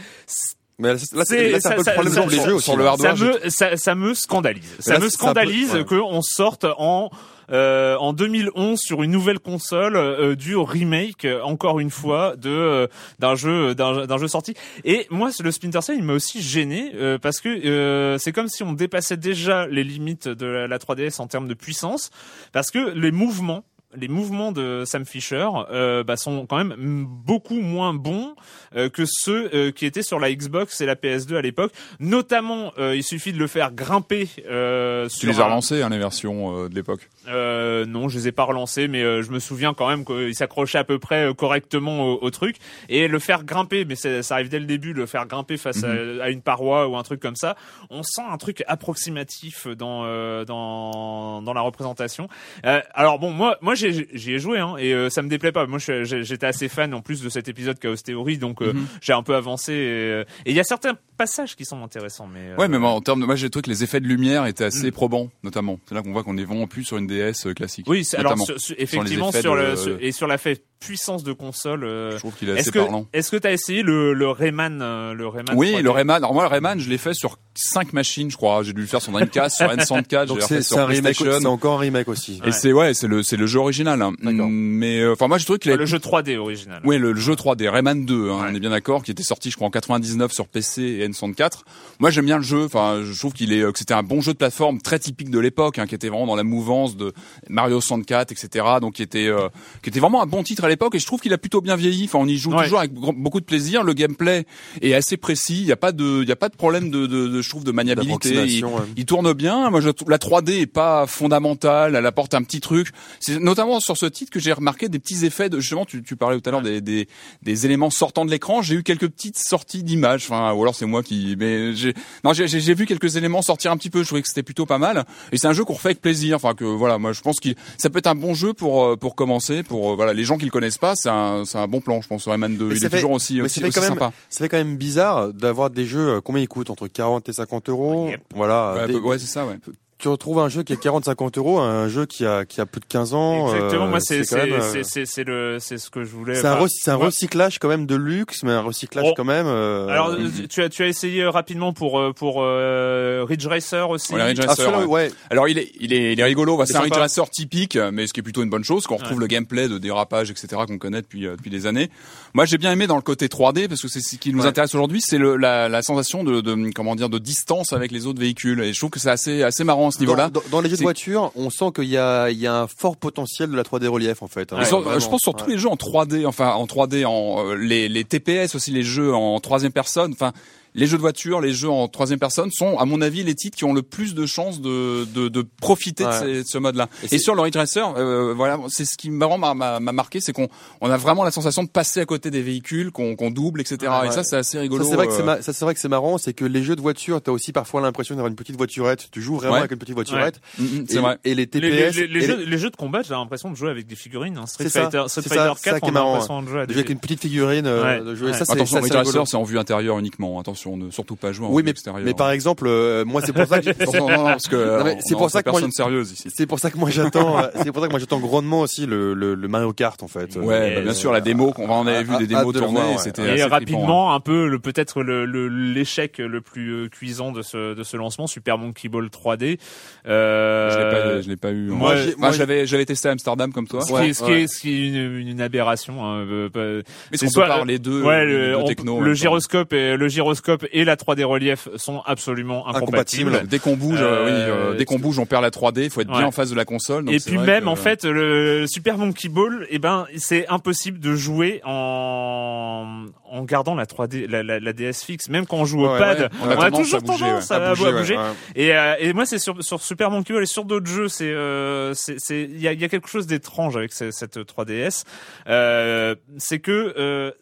Mais 0.79 0.89
là, 0.95 0.99
c'est- 0.99 1.55
un 1.55 1.61
ça- 1.61 1.75
peu 1.75 1.83
ça- 1.85 1.91
le 1.93 1.95
problème 1.95 2.15
ça- 2.15 2.21
sur 2.23 2.31
les 2.31 2.37
sur- 2.37 2.45
jeux 2.47 2.55
aussi. 2.55 2.65
sur 2.65 2.77
le 2.77 2.85
là. 2.85 2.91
hardware, 2.91 3.17
ça 3.17 3.25
me 3.45 3.51
ça, 3.51 3.77
ça 3.77 3.95
me 3.95 4.15
scandalise. 4.15 4.77
Ça 4.81 4.95
là, 4.95 4.99
me 4.99 5.05
peu- 5.05 5.11
scandalise 5.11 5.75
ouais. 5.75 5.85
qu'on 5.85 6.21
sorte 6.23 6.65
en 6.79 7.11
euh, 7.53 7.95
en 7.99 8.15
2011 8.15 8.81
sur 8.81 9.03
une 9.03 9.11
nouvelle 9.11 9.39
console 9.39 9.97
euh, 9.97 10.35
du 10.35 10.57
remake 10.57 11.27
euh, 11.27 11.43
encore 11.43 11.79
une 11.79 11.91
fois 11.91 12.37
de 12.37 12.49
euh, 12.49 12.87
d'un 13.19 13.35
jeu 13.35 13.75
d'un 13.75 14.07
d'un 14.07 14.17
jeu 14.17 14.29
sorti 14.29 14.55
et 14.85 15.07
moi 15.11 15.29
le 15.39 15.51
Splinter 15.53 15.83
Cell 15.83 15.97
il 15.99 16.05
m'a 16.05 16.15
aussi 16.15 16.41
gêné 16.41 16.93
euh, 16.95 17.19
parce 17.19 17.43
que 17.43 17.51
euh, 17.51 18.17
c'est 18.17 18.33
comme 18.33 18.49
si 18.49 18.63
on 18.63 18.73
dépassait 18.73 19.19
déjà 19.19 19.67
les 19.67 19.85
limites 19.85 20.27
de 20.27 20.47
la, 20.47 20.67
la 20.69 20.79
3DS 20.79 21.21
en 21.21 21.27
termes 21.27 21.47
de 21.47 21.53
puissance 21.53 22.09
parce 22.53 22.71
que 22.71 22.95
les 22.95 23.11
mouvements 23.11 23.63
les 23.97 24.09
mouvements 24.09 24.53
de 24.53 24.83
Sam 24.87 25.05
Fisher 25.05 25.49
euh, 25.71 26.05
bah, 26.05 26.17
sont 26.17 26.47
quand 26.47 26.57
même 26.63 27.07
beaucoup 27.07 27.61
moins 27.61 27.95
bons 27.95 28.35
euh, 28.77 28.89
que 28.89 29.05
ceux 29.07 29.51
euh, 29.55 29.71
qui 29.71 29.87
étaient 29.87 30.03
sur 30.03 30.19
la 30.19 30.33
Xbox 30.33 30.81
et 30.81 30.87
la 30.87 30.95
PS2 30.95 31.37
à 31.37 31.43
l'époque. 31.43 31.73
Notamment, 32.01 32.73
euh, 32.79 32.95
il 32.97 33.03
suffit 33.03 33.33
de 33.33 33.39
le 33.39 33.47
faire 33.47 33.73
grimper 33.73 34.29
euh, 34.49 35.09
Tu 35.09 35.19
sur 35.21 35.29
les 35.29 35.41
as 35.41 35.45
relancés, 35.45 35.83
hein, 35.83 35.89
les 35.89 35.99
versions 35.99 36.65
euh, 36.65 36.69
de 36.69 36.75
l'époque. 36.75 37.09
euh, 37.29 37.87
non, 37.87 38.09
je 38.09 38.19
les 38.19 38.29
ai 38.29 38.33
pas 38.33 38.45
relancés, 38.45 38.89
mais 38.89 39.03
euh, 39.03 39.23
je 39.23 39.31
me 39.31 39.39
souviens 39.39 39.75
quand 39.75 39.89
même 39.89 40.05
qu'il 40.05 40.35
s'accrochait 40.35 40.79
à 40.79 40.85
peu 40.85 40.99
près 40.99 41.27
euh, 41.29 41.35
correctement 41.35 42.03
au, 42.05 42.19
au 42.23 42.31
truc 42.31 42.57
et 42.89 43.09
le 43.09 43.19
faire 43.19 43.45
grimper. 43.45 43.85
Mais 43.85 43.95
ça 43.97 44.35
arrive 44.35 44.49
dès 44.49 44.59
le 44.59 44.67
début, 44.67 44.93
le 44.93 45.07
faire 45.07 45.27
grimper 45.27 45.57
face 45.57 45.85
à, 45.85 45.91
à 46.23 46.29
une 46.31 46.43
paroi 46.43 46.89
ou 46.89 46.97
un 46.97 47.03
truc 47.03 47.21
comme 47.21 47.37
ça. 47.37 47.57
On 47.91 48.03
sent 48.03 48.23
un 48.31 48.37
truc 48.39 48.63
approximatif 48.67 49.67
dans 49.67 50.03
euh, 50.05 50.45
dans 50.45 51.43
dans 51.43 51.53
la 51.53 51.61
représentation. 51.61 52.29
Euh, 52.65 52.81
alors 52.95 53.19
bon, 53.19 53.31
moi 53.31 53.57
moi 53.61 53.75
j'ai 53.75 53.84
j'y 53.93 54.33
ai 54.33 54.39
joué 54.39 54.59
hein, 54.59 54.75
et 54.79 54.93
euh, 54.95 55.11
ça 55.11 55.23
me 55.23 55.29
déplaît 55.29 55.53
pas. 55.53 55.67
Moi 55.67 55.79
j'étais 55.79 56.47
assez 56.47 56.69
fan 56.69 56.93
en 56.95 57.01
plus 57.01 57.23
de 57.23 57.29
cet 57.29 57.49
épisode 57.49 57.79
Chaos 57.79 57.97
Theory, 57.97 58.39
donc 58.39 58.63
euh, 58.63 58.73
Mhm. 58.73 58.87
j'ai 59.01 59.13
un 59.13 59.23
peu 59.23 59.35
avancé. 59.35 59.73
Et 59.73 59.77
euh, 59.77 60.25
et 60.47 60.51
il 60.51 60.57
y 60.57 60.61
a 60.61 60.65
certains 60.65 60.95
passages 61.17 61.55
qui 61.57 61.65
sont 61.65 61.83
intéressants, 61.83 62.29
mais 62.33 62.51
euh, 62.51 62.57
Ouais, 62.57 62.69
mais 62.69 62.79
moi, 62.79 62.91
en 62.91 63.01
termes 63.01 63.21
de, 63.21 63.27
moi 63.27 63.37
j'ai 63.37 63.49
trouvé 63.51 63.63
que 63.65 63.71
les 63.71 63.85
effets 63.85 64.01
de 64.01 64.07
lumière 64.07 64.47
étaient 64.47 64.65
assez 64.65 64.91
probants, 64.91 65.31
notamment. 65.43 65.79
C'est 65.89 65.95
là 65.95 66.03
qu'on 66.03 66.13
voit 66.13 66.23
qu'on 66.25 66.37
est 66.39 66.45
vraiment 66.45 66.67
plus 66.67 66.85
sur 66.85 66.97
une 66.97 67.07
DS 67.07 67.53
classique. 67.55 67.87
oui, 67.89 68.05
alors 68.17 68.33
notamment. 68.33 68.45
sur- 68.47 68.61
sur- 68.61 68.77
effectivement 68.79 69.33
sur 69.33 69.55
de- 69.55 69.61
le 69.61 69.77
sur- 69.77 69.97
et 70.01 70.13
sur 70.13 70.27
la 70.27 70.39
fait 70.39 70.63
puissance 70.81 71.25
de 71.25 71.33
console. 71.33 71.85
euh, 71.85 72.13
Je 72.13 72.17
trouve 72.19 72.35
qu'il 72.35 72.49
est 72.51 72.53
Est-ce 72.53 72.61
assez 72.61 72.71
que 72.73 72.79
parlant. 72.79 73.07
est-ce 73.15 73.31
que 73.31 73.37
t'as 73.39 73.53
essayé 73.53 73.83
le 73.83 74.13
le 74.13 74.29
Rayman 74.29 74.79
le 75.15 75.27
Rayman 75.29 75.55
Oui, 75.57 75.73
3D? 75.73 75.83
le 75.83 75.91
Rayman. 75.91 76.17
Alors 76.17 76.35
moi, 76.35 76.43
le 76.43 76.49
Rayman, 76.51 76.79
je 76.79 76.91
l'ai 76.91 76.99
fait 76.99 77.15
sur 77.15 77.39
cinq 77.55 77.93
machines, 77.95 78.31
je 78.31 78.37
crois. 78.37 78.63
J'ai 78.63 78.73
dû 78.75 78.81
le 78.83 78.87
faire 78.87 79.01
sur 79.01 79.13
Dreamcast, 79.13 79.57
sur 79.57 79.67
N64, 79.71 80.27
Donc 80.27 80.41
j'ai 80.41 80.47
c'est 80.47 80.55
fait 80.57 80.63
sur 80.63 80.79
un 80.79 80.87
remake, 80.87 81.03
PlayStation. 81.17 81.41
c'est 81.41 81.47
encore 81.47 81.77
un 81.77 81.79
remake 81.79 82.09
aussi. 82.09 82.41
Et 82.45 82.53
c'est 82.53 82.73
ouais, 82.73 82.93
c'est 82.93 83.07
le 83.07 83.23
c'est 83.23 83.37
le 83.37 83.47
jeu 83.47 83.61
original. 83.61 83.74
Hein. 83.83 84.13
D'accord. 84.23 84.49
Mais 84.51 85.01
euh, 85.01 85.13
enfin 85.13 85.29
moi 85.29 85.39
j'ai 85.39 85.45
trouvé 85.45 85.59
qu'il 85.59 85.71
Ah, 85.71 85.75
avait 85.75 85.83
le 85.83 85.87
jeu 85.87 85.99
3D 85.99 86.37
original. 86.37 86.81
Oui, 86.85 86.99
le, 86.99 87.13
le 87.13 87.21
jeu 87.21 87.35
3D 87.35 87.69
Rayman 87.69 88.05
2, 88.05 88.31
hein, 88.31 88.41
Ouais. 88.43 88.49
on 88.51 88.55
est 88.55 88.61
bien 88.61 88.71
d'accord, 88.71 89.03
qui 89.03 89.11
était 89.11 89.23
sorti 89.23 89.51
je 89.51 89.57
crois 89.57 89.69
en 89.69 89.71
99 89.71 90.33
sur 90.33 90.49
PC 90.49 90.83
et 90.83 90.99
la 91.01 91.09
N64. 91.09 91.61
Moi, 92.01 92.11
j'aime 92.11 92.25
bien 92.27 92.37
le 92.39 92.43
jeu. 92.43 92.65
Enfin, 92.65 93.01
je 93.05 93.19
trouve 93.19 93.33
qu'il 93.33 93.53
est, 93.53 93.61
euh, 93.61 93.73
que 93.73 93.79
c'était 93.79 93.95
un 93.95 94.03
bon 94.03 94.21
jeu 94.21 94.33
de 94.33 94.39
plateforme 94.39 94.81
très 94.81 94.99
typique 94.99 95.31
de 95.31 95.39
l'époque, 95.39 95.79
hein, 95.79 95.87
qui 95.87 95.95
était 95.95 96.09
vraiment 96.09 96.27
dans 96.27 96.37
la 96.37 96.43
mouvance 96.45 96.97
de 96.97 97.13
Mario 97.49 97.81
64, 97.81 98.33
etc. 98.33 98.65
Donc, 98.81 98.95
qui 98.95 99.03
était, 99.03 99.27
euh, 99.29 99.49
qui 99.83 99.91
était 99.91 100.01
vraiment 100.01 100.23
un 100.23 100.27
bon 100.27 100.43
titre 100.43 100.65
à 100.65 100.69
l'époque. 100.69 100.95
Et 100.95 100.99
je 100.99 101.07
trouve 101.07 101.21
qu'il 101.21 101.33
a 101.33 101.39
plutôt 101.39 101.61
bien 101.61 101.77
vieilli. 101.77 102.05
Enfin, 102.07 102.19
on 102.21 102.27
y 102.27 102.37
joue 102.37 102.53
Ouais. 102.53 102.65
toujours 102.65 102.79
avec 102.81 102.93
beaucoup 102.93 103.41
de 103.41 103.45
plaisir. 103.45 103.83
Le 103.85 103.93
gameplay 103.93 104.45
est 104.83 104.95
assez 104.95 105.17
précis. 105.17 105.61
Il 105.61 105.67
y 105.67 105.73
a 105.73 105.77
pas 105.77 105.93
de, 105.93 106.23
il 106.23 106.29
y 106.29 106.33
a 106.33 106.37
pas 106.37 106.49
de 106.49 106.57
problème 106.57 106.91
de, 106.91 107.07
de, 107.07 107.29
de 107.29 107.43
je 107.43 107.49
trouve, 107.49 107.65
de 107.65 107.73
maniabilité. 107.73 108.29
Il, 108.31 108.35
D'approximation, 108.35 108.75
ouais. 108.77 108.83
il 108.97 109.05
tourne 109.07 109.33
bien. 109.33 109.71
Moi, 109.71 109.81
je, 109.81 109.91
trouve- 109.91 110.11
la 110.11 110.19
3D 110.19 110.61
est 110.63 110.67
pas 110.67 111.07
fondamentale. 111.07 111.95
Elle 111.97 112.07
apporte 112.07 112.35
un 112.35 112.43
petit 112.43 112.61
truc. 112.61 112.89
C'est 113.21 113.39
notamment 113.55 113.81
sur 113.81 113.97
ce 113.97 114.07
titre 114.07 114.31
que 114.31 114.41
j'ai 114.41 114.53
remarqué 114.53 114.89
des 114.89 114.99
petits 114.99 115.25
effets. 115.25 115.49
De, 115.49 115.61
justement, 115.61 115.85
tu, 115.85 116.03
tu 116.03 116.17
parlais 116.17 116.41
tout 116.41 116.49
à 116.49 116.53
l'heure 116.53 116.63
des, 116.63 116.81
des, 116.81 117.09
des 117.43 117.67
éléments 117.67 117.91
sortant 117.91 118.25
de 118.25 118.31
l'écran. 118.31 118.63
J'ai 118.63 118.75
eu 118.77 118.83
quelques 118.83 119.09
petites 119.09 119.39
sorties 119.39 119.83
d'images. 119.83 120.25
Enfin, 120.25 120.53
ou 120.53 120.63
alors 120.63 120.75
c'est 120.75 120.87
moi 120.87 121.03
qui. 121.03 121.37
Mais 121.39 121.75
j'ai 121.75 121.95
non, 122.25 122.33
j'ai 122.33 122.49
j'ai- 122.49 122.61
j'ai 122.61 122.75
vu 122.75 122.87
quelques 122.87 123.17
éléments 123.17 123.43
sortir 123.43 123.71
un 123.73 123.77
petit 123.77 123.91
peu. 123.91 124.03
Je 124.03 124.07
trouvais 124.09 124.23
que 124.23 124.29
c'était 124.29 124.43
plutôt 124.43 124.67
pas 124.67 124.79
mal. 124.79 125.05
Et 125.33 125.39
c'est 125.39 125.47
un 125.47 125.53
jeu 125.53 125.65
qu'on 125.65 125.75
refait 125.75 125.89
avec 125.91 126.01
plaisir. 126.01 126.37
Enfin, 126.37 126.55
que 126.55 126.65
voilà, 126.65 126.99
moi, 126.99 127.13
je 127.13 127.21
pense 127.21 127.41
qu'il 127.41 127.55
ça 127.79 127.91
peut 127.91 127.99
être 127.99 128.07
un 128.09 128.15
bon 128.15 128.35
jeu 128.35 128.53
pour 128.55 128.85
euh, 128.85 128.97
pour 128.97 129.15
commencer. 129.15 129.63
Pour 129.63 129.93
euh, 129.93 129.97
voilà, 129.97 130.13
les 130.13 130.25
gens 130.25 130.37
qui 130.39 130.45
le 130.45 130.51
connaissent 130.51 130.79
pas, 130.79 130.95
c'est 130.97 131.09
un 131.11 131.45
c'est 131.45 131.59
un 131.59 131.69
bon 131.69 131.81
plan. 131.81 132.01
Je 132.01 132.09
pense. 132.09 132.27
Rayman 132.27 132.57
2, 132.57 132.67
Mais 132.69 132.77
il 132.77 132.85
est 132.85 132.89
fait- 132.89 132.97
toujours 132.97 133.13
aussi 133.13 133.35
mais 133.37 133.43
aussi, 133.43 133.55
ça 133.57 133.61
fait 133.63 133.67
aussi 133.69 133.75
quand 133.77 133.83
même- 133.83 133.91
sympa. 133.91 134.13
Ça 134.31 134.39
fait 134.45 134.49
quand 134.49 134.57
même 134.57 134.77
bizarre 134.77 135.33
d'avoir 135.33 135.71
des 135.71 135.85
jeux, 135.87 136.17
euh, 136.17 136.21
combien 136.21 136.43
ils 136.43 136.49
coûtent? 136.49 136.71
Entre 136.71 136.89
40 136.89 137.29
et 137.29 137.33
50 137.33 137.69
euros? 137.69 138.09
Yep. 138.11 138.23
Voilà. 138.35 138.75
Ouais, 138.75 138.87
Des- 138.89 138.95
ouais, 138.99 139.19
c'est 139.19 139.27
ça. 139.27 139.45
Ouais. 139.47 139.59
Tu 140.05 140.09
retrouves 140.09 140.39
un 140.39 140.51
jeu 140.51 140.63
qui 140.63 140.75
est 140.75 140.83
40-50 140.85 141.39
euros, 141.39 141.61
un 141.61 141.89
jeu 141.89 142.05
qui 142.05 142.27
a, 142.27 142.45
qui 142.45 142.61
a 142.61 142.67
plus 142.67 142.81
de 142.81 142.85
15 142.85 143.15
ans. 143.15 143.47
Exactement. 143.55 143.85
euh, 143.87 143.89
Moi, 143.89 144.01
c'est 144.01 144.21
quand 144.27 144.37
même, 144.37 144.51
c'est 144.61 144.79
euh, 144.81 144.83
c'est 144.83 144.85
c'est 144.85 145.07
c'est 145.07 145.25
le 145.25 145.57
c'est 145.61 145.79
ce 145.79 145.89
que 145.89 146.05
je 146.05 146.11
voulais. 146.11 146.35
c'est 146.35 146.47
un, 146.47 146.53
enfin, 146.57 146.67
re- 146.67 146.69
c'est 146.71 146.91
un 146.91 146.97
moi- 146.99 147.07
recyclage 147.07 147.59
quand 147.59 147.69
même 147.69 147.87
de 147.87 147.95
luxe, 147.97 148.43
mais 148.43 148.53
un 148.53 148.61
recyclage 148.61 149.07
Oh. 149.09 149.15
quand 149.17 149.25
même. 149.25 149.47
euh, 149.47 149.87
Alors, 149.89 150.11
euh, 150.11 150.29
tu 150.51 150.63
as 150.63 150.69
tu 150.69 150.83
as 150.83 150.89
essayé 150.89 151.23
euh, 151.23 151.31
rapidement 151.31 151.73
pour 151.73 151.99
euh, 151.99 152.13
pour 152.13 152.43
euh, 152.43 153.25
Ridge 153.27 153.47
Racer 153.47 153.89
aussi. 153.89 154.11
Voilà, 154.11 154.27
Ridge 154.27 154.41
Racer, 154.47 154.79
ouais. 154.81 154.85
ouais. 154.85 155.13
Alors 155.31 155.49
il 155.49 155.57
est, 155.57 155.73
il 155.81 155.95
est, 155.95 156.13
il 156.13 156.21
est 156.21 156.25
rigolo. 156.25 156.59
Bah, 156.59 156.67
c'est 156.67 156.77
un 156.77 156.81
Ridge. 156.81 156.93
Racer 156.99 157.31
typique, 157.31 157.79
mais 157.93 158.07
ce 158.07 158.13
qui 158.13 158.21
est 158.21 158.23
plutôt 158.23 158.43
une 158.43 158.51
bonne 158.51 158.63
chose, 158.65 158.87
qu'on 158.87 158.97
retrouve 158.97 159.17
Ouais. 159.17 159.23
le 159.23 159.27
gameplay 159.29 159.69
de 159.69 159.79
dérapage, 159.79 160.31
etc., 160.31 160.49
qu'on 160.67 160.77
connaît 160.77 161.01
depuis 161.01 161.27
euh, 161.27 161.37
depuis 161.37 161.51
des 161.51 161.67
années. 161.67 161.89
Moi, 162.35 162.45
j'ai 162.45 162.59
bien 162.59 162.73
aimé 162.73 162.87
dans 162.87 162.97
le 162.97 163.03
côté 163.03 163.29
3D 163.29 163.69
parce 163.69 163.81
que 163.81 163.89
c'est 163.89 164.01
ce 164.01 164.17
qui 164.17 164.33
nous 164.35 164.43
Ouais. 164.43 164.49
intéresse 164.49 164.75
aujourd'hui, 164.75 165.01
c'est 165.03 165.17
le, 165.17 165.37
la, 165.39 165.71
la 165.71 165.81
sensation 165.81 166.25
de, 166.25 166.43
de 166.43 166.71
comment 166.75 166.95
dire 166.95 167.09
de 167.09 167.19
distance 167.19 167.73
avec 167.73 167.91
les 167.91 168.07
autres 168.07 168.21
véhicules. 168.21 168.61
Et 168.61 168.75
je 168.75 168.79
trouve 168.79 168.91
que 168.91 169.01
c'est 169.01 169.09
assez 169.09 169.43
assez 169.43 169.65
marrant 169.65 169.91
ce 169.95 170.01
niveau-là. 170.01 170.29
Dans, 170.29 170.41
dans- 170.41 170.47
dans 170.51 170.61
les 170.61 170.69
jeux 170.71 170.77
de 170.77 170.83
voiture, 170.83 171.33
on 171.37 171.51
sent 171.51 171.67
qu'il 171.75 171.85
y 171.85 171.97
a, 171.97 172.29
il 172.31 172.39
y 172.39 172.47
a 172.47 172.55
un 172.55 172.67
fort 172.67 172.97
potentiel 172.97 173.51
de 173.51 173.57
la 173.57 173.63
3D 173.63 173.87
relief 173.89 174.23
en 174.23 174.29
fait. 174.29 174.53
hein, 174.53 174.65
sur- 174.65 174.81
vraiment. 174.81 174.99
je 175.01 175.09
pense 175.09 175.21
sur 175.23 175.35
tous 175.35 175.45
Ouais. 175.47 175.53
les 175.53 175.59
jeux 175.59 175.69
en 175.69 175.77
3D, 175.77 176.27
enfin 176.27 176.53
en 176.53 176.67
3D, 176.67 177.05
en 177.07 177.47
euh, 177.51 177.55
les, 177.55 177.89
les 177.89 178.05
TPS 178.05 178.55
aussi, 178.55 178.71
les 178.71 178.83
jeux 178.83 179.15
en 179.15 179.39
troisième 179.41 179.73
personne, 179.73 180.13
enfin 180.13 180.33
les 180.75 180.87
jeux 180.87 180.97
de 180.97 181.03
voiture, 181.03 181.41
les 181.41 181.53
jeux 181.53 181.69
en 181.71 181.89
troisième 181.89 182.19
personne 182.19 182.51
sont, 182.51 182.79
à 182.79 182.85
mon 182.85 183.01
avis, 183.01 183.23
les 183.23 183.35
titres 183.35 183.57
qui 183.57 183.65
ont 183.65 183.73
le 183.73 183.83
plus 183.83 184.15
de 184.15 184.27
chances 184.27 184.61
de, 184.61 185.05
de, 185.05 185.29
de 185.29 185.45
profiter 185.61 186.05
de, 186.05 186.11
ces- 186.13 186.43
de 186.43 186.47
ce 186.47 186.59
mode-là. 186.59 186.89
Et 187.03 187.07
Et, 187.07 187.09
c'est- 187.11 187.19
sur 187.19 187.35
le 187.35 187.43
Ridge 187.43 187.57
Racer, 187.57 187.95
euh, 187.97 188.35
voilà, 188.35 188.59
c'est 188.69 188.85
ce 188.85 188.97
qui 188.97 189.11
m'a 189.11 189.29
m'a- 189.37 189.55
m'a 189.55 189.81
m'a 189.81 189.93
marqué, 189.93 190.21
c'est 190.21 190.33
qu'on 190.33 190.49
on 190.81 190.91
a 190.91 190.97
vraiment 190.97 191.25
la 191.25 191.31
sensation 191.31 191.63
de 191.63 191.69
passer 191.69 192.01
à 192.01 192.07
côté 192.07 192.31
des 192.31 192.43
véhicules, 192.43 192.91
qu'on 192.91 193.15
qu'on 193.17 193.31
double, 193.31 193.61
etc. 193.61 193.77
Ouais. 194.03 194.09
Et 194.09 194.11
ça, 194.11 194.25
c'est 194.25 194.37
assez 194.37 194.57
Ça 194.57 194.61
rigolo. 194.63 194.85
c'est 194.85 194.97
vrai 194.97 195.07
que 195.07 195.13
c'est 195.13 195.23
euh, 195.23 195.37
c'est 195.41 195.61
vrai 195.61 195.75
que 195.75 195.81
c'est 195.81 195.89
marrant, 195.89 196.19
c'est 196.19 196.33
que 196.35 196.45
les 196.45 196.63
jeux 196.63 196.77
de 196.77 196.81
voiture, 196.81 197.21
t'as 197.23 197.33
aussi 197.33 197.53
parfois 197.53 197.81
l'impression 197.81 198.15
d'avoir 198.15 198.29
une 198.31 198.37
petite 198.37 198.57
voiturette. 198.57 199.09
Tu 199.11 199.21
joues 199.23 199.37
vraiment 199.37 199.55
Ouais. 199.55 199.59
avec 199.61 199.73
une 199.73 199.79
petite 199.79 199.95
voiturette. 199.95 200.41
mm, 200.59 200.65
mm, 200.65 200.67
Et, 200.83 200.85
c'est 200.93 200.99
vrai. 200.99 201.19
et 201.25 201.35
les 201.35 201.47
TPS, 201.47 201.95
les, 201.97 202.07
les, 202.07 202.07
les 202.19 202.25
et 202.25 202.27
jeux, 202.27 202.45
les 202.45 202.59
jeux 202.59 202.71
de 202.71 202.77
combat, 202.77 203.03
j'ai 203.03 203.15
l'impression 203.15 203.51
de 203.51 203.57
jouer 203.57 203.71
avec 203.71 203.87
des 203.87 203.95
figurines. 203.97 204.37
Hein. 204.39 204.47
Street 204.47 204.65
C'est 204.65 204.71
ça, 204.71 204.83
Fighter, 204.91 205.05
Street 205.09 205.23
c'est 205.23 205.29
Fighter 205.29 205.45
ça, 205.49 205.55
c'est 205.57 205.71
ça 205.71 205.71
4, 205.79 205.81
qui 205.83 205.87
est 205.87 205.89
on 205.89 205.89
a 205.91 205.93
marrant, 205.93 206.13
l'impression 206.15 206.43
de 206.43 206.49
jouer 206.49 206.61
avec 206.61 206.91
une 206.91 206.99
petite 206.99 207.21
figurine 207.21 207.67
euh, 207.67 208.01
de 208.03 208.15
jouer. 208.15 208.33
Ça, 208.33 208.45
c'est 208.45 208.53
Attention, 208.53 209.25
c'est 209.25 209.37
en 209.37 209.43
vue 209.45 209.59
intérieure 209.59 209.99
uniquement. 209.99 210.39
Attention, 210.41 210.64
ne 210.77 210.91
surtout 210.91 211.17
pas 211.17 211.33
jouer 211.33 211.47
en 211.47 211.51
Oui, 211.53 211.63
mais, 211.65 211.71
extérieure. 211.71 212.03
mais 212.05 212.15
par 212.15 212.31
exemple, 212.31 212.65
euh, 212.67 213.05
moi 213.05 213.23
c'est 213.25 213.33
pour 213.33 213.47
ça 213.47 213.61
que 213.61 213.69
non, 213.99 214.09
non, 214.11 214.25
parce 214.25 214.49
que 214.49 214.57
euh, 214.57 214.95
c'est 215.01 215.15
pour 215.15 215.31
ça 215.31 215.43
que 215.43 215.51
moi, 215.51 215.61
personne 215.61 215.73
sérieuse 215.73 216.13
ici. 216.13 216.29
c'est 216.35 216.47
pour 216.47 216.59
ça 216.59 216.71
que 216.71 216.77
moi 216.79 216.91
j'attends, 216.91 217.39
euh, 217.43 217.47
c'est 217.63 217.71
pour 217.73 217.81
ça 217.83 217.87
que 217.89 217.93
moi 217.93 218.01
j'attends 218.01 218.19
grandement 218.21 218.61
aussi 218.61 218.87
le, 218.87 219.15
le, 219.15 219.35
le 219.35 219.49
Mario 219.49 219.73
Kart 219.73 220.03
en 220.03 220.09
fait. 220.09 220.37
Ouais, 220.37 220.55
Euh, 220.73 220.75
bah, 220.77 220.81
bien 220.83 220.93
sûr, 220.95 221.13
la 221.13 221.21
démo, 221.21 221.53
qu'on 221.53 221.69
on 221.69 221.87
avait 221.87 222.03
vu 222.05 222.17
des 222.19 222.27
démos 222.27 222.53
de 222.55 222.61
le 222.61 222.67
voir, 222.67 222.91
ouais. 222.91 222.99
c'était 222.99 223.39
Et 223.39 223.45
rapidement, 223.45 224.15
un 224.15 224.21
peu 224.21 224.49
le 224.49 224.59
peut-être 224.59 225.03
le 225.03 225.25
le- 225.27 225.49
l'échec 225.49 226.19
le, 226.19 226.41
plus 226.41 226.71
euh, 226.85 226.89
cuisant 226.89 227.33
de 227.33 227.43
ce 227.43 227.75
de 227.75 227.83
ce 227.83 227.97
lancement, 227.97 228.27
Super 228.27 228.59
Monkey 228.59 228.89
Ball 228.89 229.07
3D. 229.07 229.59
Euh, 230.07 230.71
Je 230.71 230.79
l'ai 230.79 230.91
pas, 230.91 231.21
je 231.23 231.29
l'ai 231.29 231.37
pas 231.37 231.51
eu. 231.51 231.67
moi, 231.69 231.95
Moi, 231.95 232.05
moi, 232.19 232.31
j'avais, 232.33 232.67
j'avais 232.67 232.85
testé 232.85 233.09
à 233.09 233.13
Amsterdam 233.13 233.53
comme 233.53 233.67
toi. 233.67 233.81
ce 233.83 233.87
qui 233.89 233.93
Ouais, 233.93 234.09
est, 234.11 234.13
ce 234.15 234.23
qui 234.25 234.31
ouais. 234.31 234.43
est, 234.43 234.47
ce 234.47 234.61
qui 234.61 234.71
est 234.75 234.89
une, 234.89 235.29
une 235.29 235.41
aberration. 235.41 236.05
Hein, 236.05 236.25
euh, 236.31 236.49
pas- 236.49 236.89
Mais 237.11 237.17
c'est 237.19 237.27
on 237.27 237.31
soit- 237.31 237.45
peut 237.45 237.49
parler 237.51 237.79
deux, 237.79 238.03
ouais, 238.03 238.27
les 238.27 238.33
le, 238.51 238.57
on- 238.89 239.01
le 239.01 239.15
gyroscope 239.15 239.73
et 239.73 239.97
le 239.97 240.09
gyroscope 240.09 240.54
et 240.73 240.85
la 240.85 240.97
3D 240.97 241.25
relief 241.25 241.69
sont 241.77 242.03
absolument 242.07 242.67
incompatibles. 242.69 243.31
Incompatibles. 243.31 243.49
Dès 243.49 243.59
qu'on 243.59 243.77
bouge, 243.77 243.99
euh, 244.01 244.25
oui, 244.25 244.31
Euh, 244.35 244.77
dès 244.77 244.85
qu'on 244.85 244.99
bouge, 244.99 245.19
on 245.19 245.27
perd 245.27 245.43
la 245.43 245.51
3D. 245.51 245.85
Il 245.85 245.91
faut 245.91 246.01
être 246.01 246.11
Ouais. 246.11 246.19
bien 246.19 246.27
en 246.27 246.31
face 246.31 246.51
de 246.51 246.57
la 246.57 246.65
console. 246.65 247.05
donc 247.05 247.15
et 247.15 247.19
puis 247.19 247.39
même 247.39 247.65
que- 247.65 247.69
en 247.69 247.77
fait 247.77 248.05
le 248.05 248.67
Super 248.67 248.99
Monkey 248.99 249.29
Ball, 249.29 249.67
eh 249.71 249.79
ben 249.79 250.07
c'est 250.17 250.47
impossible 250.49 250.99
de 251.01 251.15
jouer 251.15 251.61
en 251.65 253.05
en 253.31 253.43
gardant 253.45 253.75
la 253.75 253.85
3D, 253.87 254.27
la, 254.29 254.43
la, 254.45 254.61
la 254.61 254.73
DS 254.73 255.03
fixe. 255.05 255.29
Même 255.29 255.47
quand 255.47 255.57
on 255.57 255.65
joue 255.65 255.85
au 255.85 255.93
Ouais, 255.93 255.99
pad, 255.99 256.21
ouais, 256.21 256.29
on 256.43 256.49
a, 256.51 256.55
tendance 256.57 256.79
toujours 256.83 256.99
à 256.99 257.01
bouger, 257.01 257.25
tendance 257.25 257.51
à, 257.51 257.69
bouger, 257.75 257.87
à 257.89 257.93
bouger. 257.93 258.17
Et, 258.55 258.73
euh, 258.77 258.95
et 259.01 259.13
moi 259.13 259.27
c'est 259.27 259.39
sur 259.39 259.63
sur 259.63 259.81
Super 259.83 260.11
Monkey 260.11 260.33
Ball 260.33 260.43
et 260.45 260.47
sur 260.47 260.65
d'autres 260.65 260.87
jeux, 260.87 261.09
c'est 261.09 261.25
euh, 261.33 261.93
c'est 261.95 262.17
il 262.31 262.61
y 262.61 262.69
a, 262.69 262.73
y 262.73 262.85
a 262.85 262.89
quelque 262.89 263.09
chose 263.09 263.27
d'étrange 263.27 263.77
avec 263.77 263.93
ce- 263.93 264.11
cette 264.13 264.39
3DS. 264.47 265.05
Euh, 265.49 266.15
c'est 266.39 266.61
que 266.61 267.35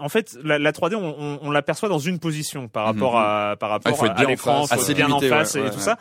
en 0.00 0.08
fait, 0.08 0.36
la, 0.42 0.58
la 0.58 0.72
3D, 0.72 0.94
on, 0.96 1.14
on, 1.18 1.38
on 1.42 1.50
l'aperçoit 1.50 1.88
dans 1.88 1.98
une 1.98 2.18
position 2.18 2.68
par 2.68 2.84
rapport 2.86 3.18
à 3.18 3.56
par 3.58 3.70
Ah, 3.70 3.72
rapport 3.74 3.92
être 3.92 4.10
à, 4.10 4.14
bien 4.14 4.24
en 4.26 4.28
l'écran, 4.28 4.64
Assez 4.70 4.94
bien 4.94 5.06
limité, 5.08 5.26
en 5.32 5.36
face 5.36 5.54
ouais, 5.54 5.60
et 5.60 5.62
ouais, 5.64 5.70
tout 5.70 5.76
ouais. 5.76 5.82
ça. 5.82 5.98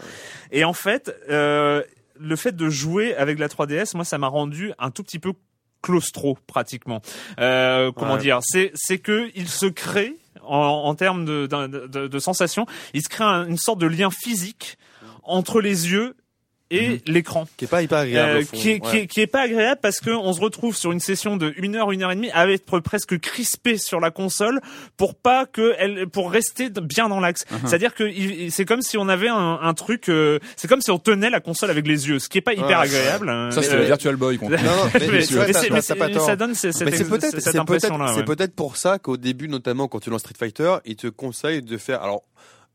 Et 0.51 0.63
en 0.63 0.73
fait, 0.73 1.15
euh, 1.29 1.83
le 2.19 2.35
fait 2.35 2.55
de 2.55 2.69
jouer 2.69 3.15
avec 3.15 3.39
la 3.39 3.47
3DS, 3.47 3.95
moi, 3.95 4.05
ça 4.05 4.17
m'a 4.17 4.27
rendu 4.27 4.73
un 4.79 4.91
tout 4.91 5.03
petit 5.03 5.19
peu 5.19 5.33
claustro 5.81 6.37
pratiquement. 6.47 7.01
Euh, 7.39 7.91
comment 7.95 8.13
Ouais. 8.15 8.19
dire 8.19 8.39
C'est 8.41 8.71
c'est 8.75 8.97
que 8.97 9.29
il 9.35 9.47
se 9.47 9.65
crée 9.67 10.15
en, 10.43 10.55
en 10.57 10.95
termes 10.95 11.25
de, 11.25 11.47
d'un- 11.47 11.69
de, 11.69 11.87
de, 12.07 12.19
sensations, 12.19 12.65
il 12.93 13.01
se 13.03 13.09
crée 13.09 13.23
un- 13.23 13.47
une 13.47 13.57
sorte 13.57 13.79
de 13.79 13.87
lien 13.87 14.09
physique 14.09 14.77
entre 15.23 15.61
les 15.61 15.91
yeux 15.91 16.15
et 16.71 17.01
l'écran. 17.07 17.47
Qui 17.57 17.65
est 17.65 17.67
pas 17.67 17.81
hyper 17.81 17.99
agréable. 17.99 18.39
Euh, 18.39 18.43
qui, 18.51 18.69
est, 18.71 18.79
qui, 18.79 18.97
est, 18.97 19.07
qui 19.07 19.21
est 19.21 19.27
pas 19.27 19.41
agréable 19.41 19.79
parce 19.81 19.99
que 19.99 20.11
on 20.11 20.31
se 20.33 20.39
retrouve 20.41 20.75
sur 20.75 20.91
une 20.91 20.99
session 20.99 21.35
de 21.37 21.53
une 21.57 21.75
heure, 21.75 21.91
une 21.91 22.03
heure 22.03 22.11
et 22.11 22.15
demie 22.15 22.29
à 22.31 22.47
être 22.49 22.79
presque 22.79 23.19
crispé 23.19 23.77
sur 23.77 23.99
la 23.99 24.11
console 24.11 24.61
pour 24.97 25.15
pas 25.15 25.45
que 25.45 25.73
elle, 25.79 26.07
pour 26.07 26.31
rester 26.31 26.69
bien 26.69 27.09
dans 27.09 27.19
l'axe. 27.19 27.45
C'est-à-dire 27.65 27.93
que 27.93 28.03
il- 28.03 28.51
c'est 28.51 28.65
comme 28.65 28.81
si 28.81 28.97
on 28.97 29.09
avait 29.09 29.29
un, 29.29 29.59
un 29.61 29.73
truc, 29.73 30.09
euh, 30.09 30.39
c'est 30.55 30.67
comme 30.67 30.81
si 30.81 30.91
on 30.91 30.99
tenait 30.99 31.29
la 31.29 31.39
console 31.39 31.69
avec 31.71 31.87
les 31.87 32.07
yeux, 32.07 32.19
ce 32.19 32.29
qui 32.29 32.37
est 32.37 32.41
pas 32.41 32.53
hyper 32.53 32.67
Ouais. 32.67 32.85
agréable. 32.85 33.29
hein. 33.29 33.49
Ça, 33.51 33.61
c'était 33.61 33.75
Euh, 33.75 33.79
la 33.79 33.85
Virtual 33.85 34.15
Boy. 34.15 34.37
Non, 34.41 34.49
non, 34.49 34.57
mais, 34.93 35.07
mais 35.11 35.21
c'est 35.21 35.53
c'est- 35.53 35.81
c'est- 35.81 36.19
ça 36.19 36.35
donne 36.35 36.53
cette, 36.55 36.73
c'est 36.73 36.85
peut-être, 36.85 37.31
c'est 37.31 37.43
peut-être, 37.43 37.55
impression-là. 37.59 38.07
c'est 38.13 38.19
ouais. 38.19 38.25
peut-être 38.25 38.53
pour 38.55 38.77
ça 38.77 38.99
qu'au 38.99 39.17
début, 39.17 39.47
notamment 39.47 39.87
quand 39.87 39.99
tu 39.99 40.09
lances 40.09 40.21
Street 40.21 40.33
Fighter, 40.37 40.75
il 40.85 40.95
te 40.95 41.07
conseille 41.07 41.61
de 41.61 41.77
faire 41.77 42.01
alors 42.03 42.23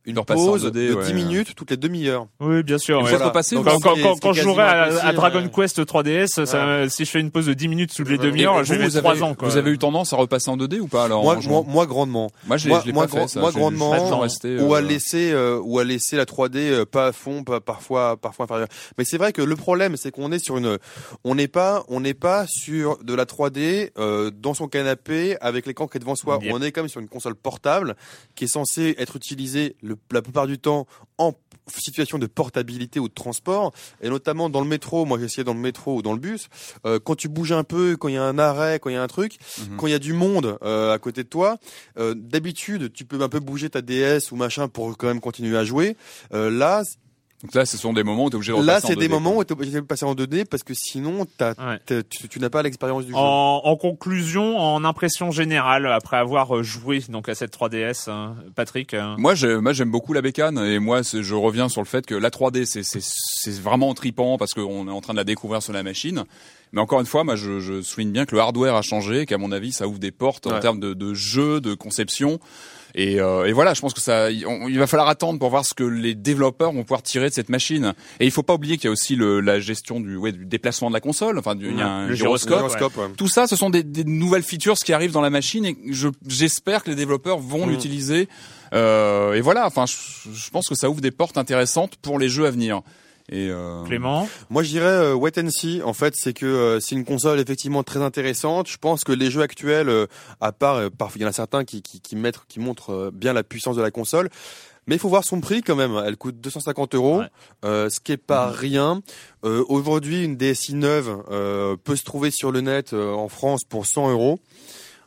une 0.06 0.22
pause 0.24 0.66
2D, 0.66 0.88
de 0.90 0.94
ouais. 0.94 1.06
10 1.06 1.14
minutes 1.14 1.54
toutes 1.54 1.70
les 1.70 1.76
demi-heures. 1.76 2.26
Oui, 2.40 2.62
bien 2.62 2.78
sûr. 2.78 3.02
Ouais. 3.02 3.10
Voilà. 3.10 3.30
Donc, 3.30 4.20
Quand, 4.20 4.32
je 4.32 4.42
jouerai 4.42 4.62
à, 4.62 5.12
Dragon 5.12 5.48
Quest 5.48 5.80
3DS, 5.80 6.44
ça, 6.44 6.88
si 6.88 7.04
je 7.04 7.10
fais 7.10 7.20
une 7.20 7.30
pause 7.30 7.46
de 7.46 7.54
10 7.54 7.68
minutes 7.68 7.94
toutes 7.94 8.08
les 8.10 8.18
demi-heures, 8.18 8.64
je 8.64 8.70
vais 8.74 8.76
vous, 8.78 8.82
mettre 8.84 8.94
vous 8.94 9.00
3 9.00 9.10
avez, 9.12 9.22
ans. 9.22 9.34
Quoi. 9.34 9.48
vous 9.48 9.56
avez 9.56 9.70
eu 9.70 9.78
tendance 9.78 10.12
à 10.12 10.16
repasser 10.16 10.50
en 10.50 10.56
2D 10.56 10.80
ou 10.80 10.88
pas 10.88 11.04
alors 11.04 11.22
Moi, 11.22 11.38
moi, 11.46 11.64
moi, 11.66 11.86
grandement. 11.86 12.30
Moi, 12.46 12.56
je 12.56 12.68
l'ai 12.68 12.92
moi, 12.92 13.06
pas 13.06 13.20
fait. 13.20 13.28
ça. 13.28 13.40
moi, 13.40 13.50
J'ai- 13.52 13.58
grandement, 13.58 13.90
resté, 14.20 14.58
ou 14.60 14.74
à 14.74 14.78
euh, 14.78 14.80
laisser 14.80 15.32
euh, 15.32 15.60
ou 15.62 15.78
à 15.78 15.84
laisser 15.84 16.16
la 16.16 16.24
3D 16.24 16.56
euh, 16.56 16.84
pas 16.84 17.08
à 17.08 17.12
fond 17.12 17.44
pas, 17.44 17.60
parfois 17.60 18.16
parfois 18.16 18.44
inférieur 18.44 18.68
mais 18.96 19.04
c'est 19.04 19.18
vrai 19.18 19.32
que 19.32 19.42
le 19.42 19.56
problème 19.56 19.96
c'est 19.96 20.10
qu'on 20.10 20.32
est 20.32 20.38
sur 20.38 20.56
une 20.56 20.78
on 21.24 21.34
n'est 21.34 21.48
pas 21.48 21.84
on 21.88 22.00
n'est 22.00 22.14
pas 22.14 22.46
sur 22.48 22.98
de 23.02 23.14
la 23.14 23.24
3D 23.24 23.90
euh, 23.98 24.30
dans 24.30 24.54
son 24.54 24.68
canapé 24.68 25.36
avec 25.40 25.66
l'écran 25.66 25.86
qui 25.86 25.98
est 25.98 26.00
devant 26.00 26.16
soi 26.16 26.38
on 26.50 26.62
est 26.62 26.72
quand 26.72 26.82
même 26.82 26.88
sur 26.88 27.00
une 27.00 27.08
console 27.08 27.34
portable 27.34 27.96
qui 28.34 28.44
est 28.44 28.48
censée 28.48 28.94
être 28.98 29.16
utilisée 29.16 29.76
le, 29.82 29.93
la 30.10 30.22
plupart 30.22 30.46
du 30.46 30.58
temps 30.58 30.86
en 31.18 31.32
situation 31.66 32.18
de 32.18 32.26
portabilité 32.26 33.00
ou 33.00 33.08
de 33.08 33.14
transport 33.14 33.72
et 34.02 34.10
notamment 34.10 34.50
dans 34.50 34.60
le 34.60 34.66
métro 34.66 35.06
moi 35.06 35.18
j'ai 35.18 35.24
essayé 35.24 35.44
dans 35.44 35.54
le 35.54 35.60
métro 35.60 35.96
ou 35.96 36.02
dans 36.02 36.12
le 36.12 36.18
bus 36.18 36.48
euh, 36.84 36.98
quand 37.02 37.14
tu 37.14 37.28
bouges 37.28 37.52
un 37.52 37.64
peu 37.64 37.96
quand 37.96 38.08
il 38.08 38.14
y 38.14 38.18
a 38.18 38.22
un 38.22 38.38
arrêt 38.38 38.78
quand 38.78 38.90
il 38.90 38.94
y 38.94 38.96
a 38.96 39.02
un 39.02 39.06
truc 39.06 39.38
Mhm. 39.58 39.76
quand 39.76 39.86
il 39.86 39.90
y 39.92 39.94
a 39.94 39.98
du 39.98 40.12
monde 40.12 40.58
euh, 40.62 40.92
à 40.92 40.98
côté 40.98 41.22
de 41.22 41.28
toi 41.28 41.58
euh, 41.98 42.14
d'habitude, 42.16 42.92
tu 42.92 43.04
peux 43.04 43.20
un 43.22 43.28
peu 43.28 43.40
bouger 43.40 43.70
ta 43.70 43.82
DS 43.82 44.32
ou 44.32 44.36
machin 44.36 44.68
pour 44.68 44.96
quand 44.96 45.06
même 45.06 45.20
continuer 45.20 45.56
à 45.56 45.64
jouer. 45.64 45.96
Euh, 46.32 46.50
là, 46.50 46.82
Donc 47.44 47.54
là, 47.54 47.66
ce 47.66 47.76
sont 47.76 47.92
des 47.92 48.04
moments 48.04 48.24
où 48.24 48.30
tu 48.30 48.34
es 48.34 48.36
obligé 48.36 48.52
de 48.52 48.56
là, 48.56 48.62
repasser 48.76 48.86
en 48.86 48.88
c'est 48.88 48.96
des 48.96 49.06
2D, 49.06 49.10
moments 49.10 49.36
où 49.36 49.44
tu 49.44 49.50
es 49.50 49.52
obligé 49.52 49.72
de 49.74 49.80
passer 49.80 50.06
en 50.06 50.14
2D 50.14 50.46
parce 50.46 50.62
que 50.62 50.72
sinon, 50.72 51.26
Ouais. 51.40 51.78
tu, 52.08 52.28
tu 52.28 52.38
n'as 52.40 52.48
pas 52.48 52.62
l'expérience 52.62 53.04
du 53.04 53.10
jeu. 53.12 53.18
En, 53.18 53.60
en 53.64 53.76
conclusion, 53.76 54.58
en 54.58 54.82
impression 54.82 55.30
générale, 55.30 55.86
après 55.86 56.16
avoir 56.16 56.62
joué 56.62 57.02
donc 57.10 57.28
à 57.28 57.34
cette 57.34 57.54
3DS, 57.54 58.08
hein, 58.10 58.34
Patrick. 58.54 58.94
euh, 58.94 59.14
Moi, 59.18 59.34
j'aime 59.34 59.90
beaucoup 59.90 60.14
la 60.14 60.22
bécane 60.22 60.56
et 60.58 60.78
moi, 60.78 61.02
je 61.02 61.34
reviens 61.34 61.68
sur 61.68 61.82
le 61.82 61.86
fait 61.86 62.06
que 62.06 62.14
la 62.14 62.30
3D, 62.30 62.64
c'est, 62.64 63.60
vraiment 63.60 63.92
tripant 63.92 64.38
parce 64.38 64.54
qu'on 64.54 64.88
est 64.88 64.90
en 64.90 65.00
train 65.02 65.12
de 65.12 65.18
la 65.18 65.24
découvrir 65.24 65.60
sur 65.62 65.74
la 65.74 65.82
machine. 65.82 66.24
Mais 66.72 66.80
encore 66.80 67.00
une 67.00 67.06
fois, 67.06 67.24
moi, 67.24 67.36
je, 67.36 67.60
je 67.60 67.82
souligne 67.82 68.10
bien 68.10 68.24
que 68.24 68.34
le 68.34 68.40
hardware 68.40 68.74
a 68.74 68.82
changé, 68.82 69.26
qu'à 69.26 69.36
mon 69.38 69.52
avis, 69.52 69.70
ça 69.72 69.86
ouvre 69.86 69.98
des 69.98 70.10
portes 70.10 70.46
en 70.46 70.58
termes 70.60 70.80
de, 70.80 70.94
de 70.94 71.12
jeu, 71.12 71.60
de 71.60 71.74
conception. 71.74 72.40
Et, 72.96 73.20
euh, 73.20 73.44
et 73.46 73.52
voilà, 73.52 73.74
je 73.74 73.80
pense 73.80 73.92
que 73.92 74.00
ça, 74.00 74.30
il, 74.30 74.46
on- 74.46 74.68
il 74.68 74.78
va 74.78 74.86
falloir 74.86 75.08
attendre 75.08 75.38
pour 75.40 75.50
voir 75.50 75.64
ce 75.64 75.74
que 75.74 75.82
les 75.82 76.14
développeurs 76.14 76.72
vont 76.72 76.82
pouvoir 76.82 77.02
tirer 77.02 77.28
de 77.28 77.34
cette 77.34 77.48
machine. 77.48 77.92
Et 78.20 78.24
il 78.24 78.30
faut 78.30 78.44
pas 78.44 78.54
oublier 78.54 78.76
qu'il 78.76 78.84
y 78.84 78.88
a 78.88 78.92
aussi 78.92 79.16
le, 79.16 79.40
la 79.40 79.58
gestion 79.58 79.98
du, 79.98 80.16
ouais, 80.16 80.30
du 80.30 80.44
déplacement 80.46 80.88
de 80.90 80.94
la 80.94 81.00
console. 81.00 81.38
Enfin, 81.38 81.56
du- 81.56 81.70
il 81.70 81.76
y 81.78 81.82
a 81.82 81.88
un 81.88 82.06
Le 82.06 82.14
gyroscope. 82.14 82.58
gyroscope, 82.58 82.96
ouais. 82.96 83.08
Tout 83.16 83.28
ça, 83.28 83.46
ce 83.48 83.56
sont 83.56 83.68
des, 83.70 83.82
des 83.82 84.04
nouvelles 84.04 84.44
features 84.44 84.74
qui 84.76 84.92
arrivent 84.92 85.12
dans 85.12 85.20
la 85.20 85.30
machine 85.30 85.64
et 85.66 85.76
je- 85.90 86.08
j'espère 86.28 86.84
que 86.84 86.90
les 86.90 86.96
développeurs 86.96 87.38
vont 87.38 87.66
l'utiliser. 87.66 88.28
Euh, 88.72 89.34
et 89.34 89.40
voilà, 89.40 89.66
enfin, 89.66 89.86
je, 89.86 90.30
je 90.32 90.50
pense 90.50 90.68
que 90.68 90.74
ça 90.74 90.88
ouvre 90.88 91.00
des 91.00 91.10
portes 91.10 91.36
intéressantes 91.38 91.96
pour 91.96 92.18
les 92.18 92.28
jeux 92.28 92.46
à 92.46 92.50
venir. 92.50 92.82
Et 93.30 93.48
euh, 93.50 93.82
Clément. 93.84 94.28
Moi, 94.50 94.62
je 94.62 94.68
dirais 94.68 94.86
euh, 94.86 95.14
wait 95.14 95.38
and 95.38 95.48
see. 95.50 95.80
En 95.82 95.94
fait, 95.94 96.14
c'est 96.16 96.34
que 96.34 96.44
euh, 96.44 96.80
c'est 96.80 96.94
une 96.94 97.04
console 97.06 97.40
effectivement 97.40 97.82
très 97.82 98.00
intéressante. 98.02 98.68
Je 98.68 98.76
pense 98.76 99.02
que 99.02 99.12
les 99.12 99.30
jeux 99.30 99.40
actuels, 99.40 99.88
euh, 99.88 100.06
à 100.42 100.52
part, 100.52 100.76
euh, 100.76 100.90
parfois 100.90 101.18
il 101.18 101.22
y 101.22 101.24
en 101.24 101.28
a 101.28 101.32
certains 101.32 101.64
qui 101.64 101.80
qui, 101.80 102.00
qui 102.02 102.16
mettent, 102.16 102.40
qui 102.48 102.60
montrent 102.60 102.90
euh, 102.92 103.10
bien 103.12 103.32
la 103.32 103.42
puissance 103.42 103.76
de 103.76 103.82
la 103.82 103.90
console. 103.90 104.28
Mais 104.86 104.96
il 104.96 104.98
faut 104.98 105.08
voir 105.08 105.24
son 105.24 105.40
prix 105.40 105.62
quand 105.62 105.76
même. 105.76 105.98
Elle 106.04 106.18
coûte 106.18 106.38
250 106.42 106.94
euros, 106.94 107.20
Ouais. 107.20 107.26
euh, 107.64 107.88
ce 107.88 107.98
qui 108.00 108.12
est 108.12 108.18
pas 108.18 108.50
rien. 108.50 109.00
Euh, 109.46 109.64
Aujourd'hui, 109.70 110.22
une 110.22 110.36
DSi 110.36 110.74
neuve 110.74 111.22
euh, 111.30 111.76
peut 111.82 111.96
se 111.96 112.04
trouver 112.04 112.30
sur 112.30 112.52
le 112.52 112.60
net 112.60 112.92
euh, 112.92 113.10
en 113.14 113.30
France 113.30 113.62
pour 113.66 113.86
100 113.86 114.10
euros. 114.10 114.38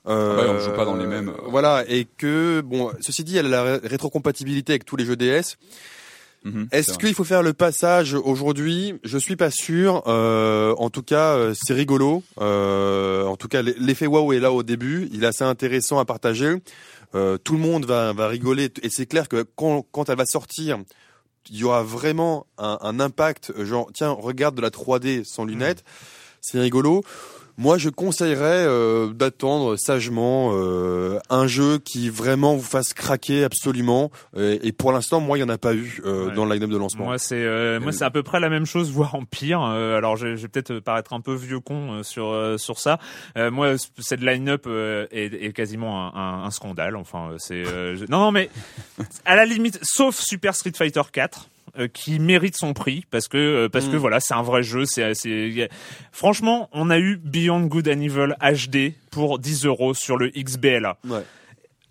Euh, 0.07 0.55
on 0.55 0.59
joue 0.59 0.71
pas 0.71 0.85
dans 0.85 0.95
les 0.95 1.05
mêmes. 1.05 1.31
Voilà, 1.49 1.83
et 1.87 2.05
que 2.05 2.61
bon, 2.61 2.91
ceci 3.01 3.23
dit, 3.23 3.37
elle 3.37 3.47
a 3.47 3.49
la 3.49 3.63
ré- 3.63 3.79
rétrocompatibilité 3.83 4.71
avec 4.73 4.85
tous 4.85 4.95
les 4.95 5.05
jeux 5.05 5.17
DS. 5.17 5.57
Mhm, 6.43 6.67
Est-ce 6.71 6.97
qu'il 6.97 7.13
faut 7.13 7.23
faire 7.23 7.43
le 7.43 7.53
passage 7.53 8.13
aujourd'hui? 8.13 8.95
Je 9.03 9.17
suis 9.17 9.35
pas 9.35 9.51
sûr. 9.51 10.03
Euh, 10.07 10.73
en 10.77 10.89
tout 10.89 11.03
cas, 11.03 11.35
euh, 11.35 11.53
c'est 11.55 11.73
rigolo. 11.73 12.23
Euh, 12.39 13.25
en 13.25 13.35
tout 13.35 13.47
cas, 13.47 13.61
l'effet 13.61 14.07
waouh 14.07 14.33
est 14.33 14.39
là 14.39 14.51
au 14.51 14.63
début. 14.63 15.09
Il 15.11 15.23
est 15.23 15.27
assez 15.27 15.43
intéressant 15.43 15.99
à 15.99 16.05
partager. 16.05 16.55
Tout 17.13 17.53
le 17.53 17.59
monde 17.59 17.85
va, 17.85 18.13
va 18.13 18.27
rigoler 18.27 18.69
et 18.83 18.89
c'est 18.89 19.07
clair 19.07 19.27
que 19.27 19.43
quand, 19.55 19.83
quand 19.91 20.07
elle 20.09 20.17
va 20.17 20.25
sortir, 20.25 20.77
il 21.49 21.57
y 21.57 21.63
aura 21.63 21.81
vraiment 21.81 22.45
un, 22.59 22.77
un 22.81 22.99
impact. 22.99 23.53
Genre, 23.63 23.89
tiens, 23.91 24.11
regarde 24.11 24.55
de 24.55 24.61
la 24.61 24.69
3D 24.69 25.23
sans 25.23 25.43
lunettes. 25.43 25.83
C'est 26.41 26.59
rigolo. 26.59 27.03
Moi, 27.57 27.77
je 27.77 27.89
conseillerais 27.89 28.65
euh, 28.67 29.07
d'attendre 29.07 29.75
sagement 29.77 30.51
euh, 30.53 31.19
un 31.29 31.47
jeu 31.47 31.79
qui 31.79 32.09
vraiment 32.09 32.55
vous 32.55 32.61
fasse 32.63 32.93
craquer 32.93 33.43
absolument. 33.43 34.11
Euh, 34.35 34.59
et 34.61 34.71
pour 34.71 34.91
l'instant, 34.91 35.19
moi, 35.19 35.37
il 35.37 35.41
y 35.41 35.43
en 35.43 35.49
a 35.49 35.57
pas 35.57 35.73
eu 35.73 36.01
euh, 36.05 36.27
Ouais. 36.27 36.33
dans 36.35 36.45
le 36.45 36.53
line-up 36.53 36.69
de 36.69 36.77
lancement. 36.77 37.05
Moi 37.05 37.17
c'est 37.17 37.79
moi 37.79 37.91
c'est 37.91 38.03
à 38.03 38.09
peu 38.11 38.23
près 38.23 38.39
la 38.39 38.49
même 38.49 38.65
chose 38.65 38.91
voire 38.97 39.15
en 39.15 39.23
pire. 39.23 39.61
Alors 39.61 40.17
je, 40.17 40.27
vais 40.27 40.47
peut-être 40.47 40.79
paraître 40.79 41.13
un 41.13 41.21
peu 41.21 41.33
vieux 41.33 41.59
con 41.59 42.03
sur 42.03 42.55
sur 42.59 42.79
ça. 42.79 42.99
Moi 43.35 43.75
cette 43.99 44.21
line-up 44.21 44.67
est, 45.11 45.33
est 45.33 45.53
quasiment 45.53 46.07
un, 46.15 46.19
un, 46.19 46.43
un 46.45 46.51
scandale. 46.51 46.95
Enfin 46.95 47.31
c'est 47.37 47.63
non 48.09 48.19
non 48.19 48.31
mais 48.31 48.49
à 49.25 49.35
la 49.35 49.45
limite 49.45 49.79
sauf 49.83 50.19
Super 50.19 50.55
Street 50.55 50.73
Fighter 50.75 51.01
4 51.11 51.39
euh, 51.39 51.56
qui 51.93 52.19
mérite 52.19 52.57
son 52.57 52.73
prix 52.73 53.05
parce 53.11 53.27
que 53.27 53.37
euh, 53.37 53.69
parce 53.69 53.85
que 53.87 53.95
Mm. 53.95 53.99
voilà 53.99 54.19
c'est 54.19 54.33
un 54.33 54.41
vrai 54.43 54.63
jeu 54.63 54.85
c'est 54.85 55.13
franchement 56.11 56.69
on 56.71 56.89
a 56.89 56.97
eu 56.99 57.17
Beyond 57.17 57.61
Good 57.67 57.87
and 57.87 58.01
Evil 58.01 58.35
HD 58.41 58.93
pour 59.11 59.39
10 59.39 59.65
euros 59.65 59.93
sur 59.93 60.17
le 60.17 60.29
XBLA 60.29 60.97
Ouais. 61.09 61.23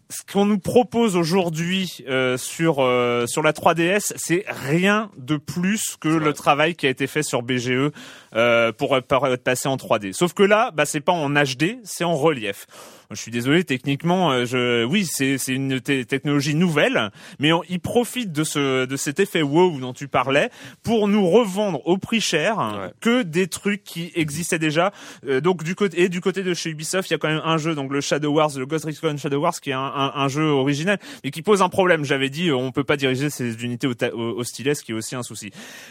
ce 0.09 0.23
qu'on 0.33 0.47
nous 0.47 0.59
propose 0.59 1.17
aujourd'hui 1.17 2.05
euh, 2.09 2.37
sur 2.37 2.77
euh, 2.81 3.27
sur 3.27 3.43
la 3.43 3.53
3DS, 3.53 4.13
c'est 4.17 4.45
rien 4.49 5.11
de 5.19 5.37
plus 5.37 5.97
que 6.01 6.09
le 6.09 6.33
travail 6.33 6.75
qui 6.75 6.87
a 6.87 6.91
été 6.91 7.07
fait 7.07 7.23
sur 7.25 7.43
BGE 7.43 7.91
euh, 8.35 8.73
pour, 8.73 8.97
pour 9.03 9.27
être 9.27 9.43
passé 9.43 9.69
en 9.69 9.77
3D. 9.77 10.13
Sauf 10.13 10.33
que 10.33 10.43
là, 10.45 10.71
bah 10.73 10.87
c'est 10.87 11.01
pas 11.01 11.13
en 11.13 11.31
HD, 11.31 11.79
c'est 11.85 12.05
en 12.05 12.15
relief. 12.15 12.67
Je 13.13 13.17
suis 13.21 13.31
désolé, 13.31 13.63
techniquement, 13.65 14.33
euh, 14.33 14.45
je, 14.45 14.85
oui, 14.85 15.07
c'est 15.07 15.37
une 15.49 15.81
te- 15.81 16.03
technologie 16.03 16.55
nouvelle, 16.55 17.11
mais 17.39 17.53
on, 17.53 17.63
ils 17.69 17.79
profitent 17.81 18.33
de 18.33 18.43
ce 18.45 18.85
de 18.85 18.97
cet 18.97 19.21
effet 19.21 19.43
wow 19.43 19.79
dont 19.79 19.93
tu 19.93 20.09
parlais 20.09 20.51
pour 20.83 21.07
nous 21.09 21.29
revendre 21.29 21.81
au 21.87 21.99
prix 21.99 22.21
cher 22.21 22.57
Ouais. 22.59 22.91
que 23.01 23.23
des 23.23 23.47
trucs 23.47 23.85
qui 23.85 24.11
existaient 24.15 24.59
déjà. 24.59 24.93
Euh, 25.27 25.41
donc 25.41 25.63
du 25.63 25.75
côté 25.75 26.03
et 26.03 26.09
du 26.09 26.21
côté 26.21 26.43
de 26.43 26.53
chez 26.55 26.71
Ubisoft, 26.71 27.09
il 27.11 27.13
y 27.13 27.17
a 27.17 27.19
quand 27.19 27.29
même 27.29 27.43
un 27.45 27.59
jeu, 27.59 27.75
donc 27.75 27.93
le 27.93 28.01
Shadow 28.01 28.33
Wars, 28.33 28.51
le 28.57 28.67
Ghost 28.67 28.85
Recon 28.85 29.17
Shadow 29.17 29.39
Wars, 29.41 29.55
qui 29.61 29.71
est 29.71 29.75
un, 29.75 29.81
un, 29.81 30.13
un 30.15 30.29
jeu 30.29 30.45
original, 30.45 30.99
mais 31.25 31.31
qui 31.31 31.43
pose 31.43 31.63
un 31.63 31.69
problème. 31.69 32.05
J'avais 32.05 32.29
dit, 32.31 32.49
euh, 32.49 32.57
on 32.57 32.73
peut 32.73 32.85
pas 32.85 32.97
diriger 32.97 33.31
ces 33.31 33.55
unités 33.65 33.87
au, 33.87 33.95
ta- 33.95 34.15
au, 34.15 34.39
au 34.39 34.45
stylet, 34.45 34.75
ce 34.75 34.83
qui 34.83 34.93
est 34.93 34.95
aussi 34.95 35.15
un 35.15 35.23
souci. 35.23 35.51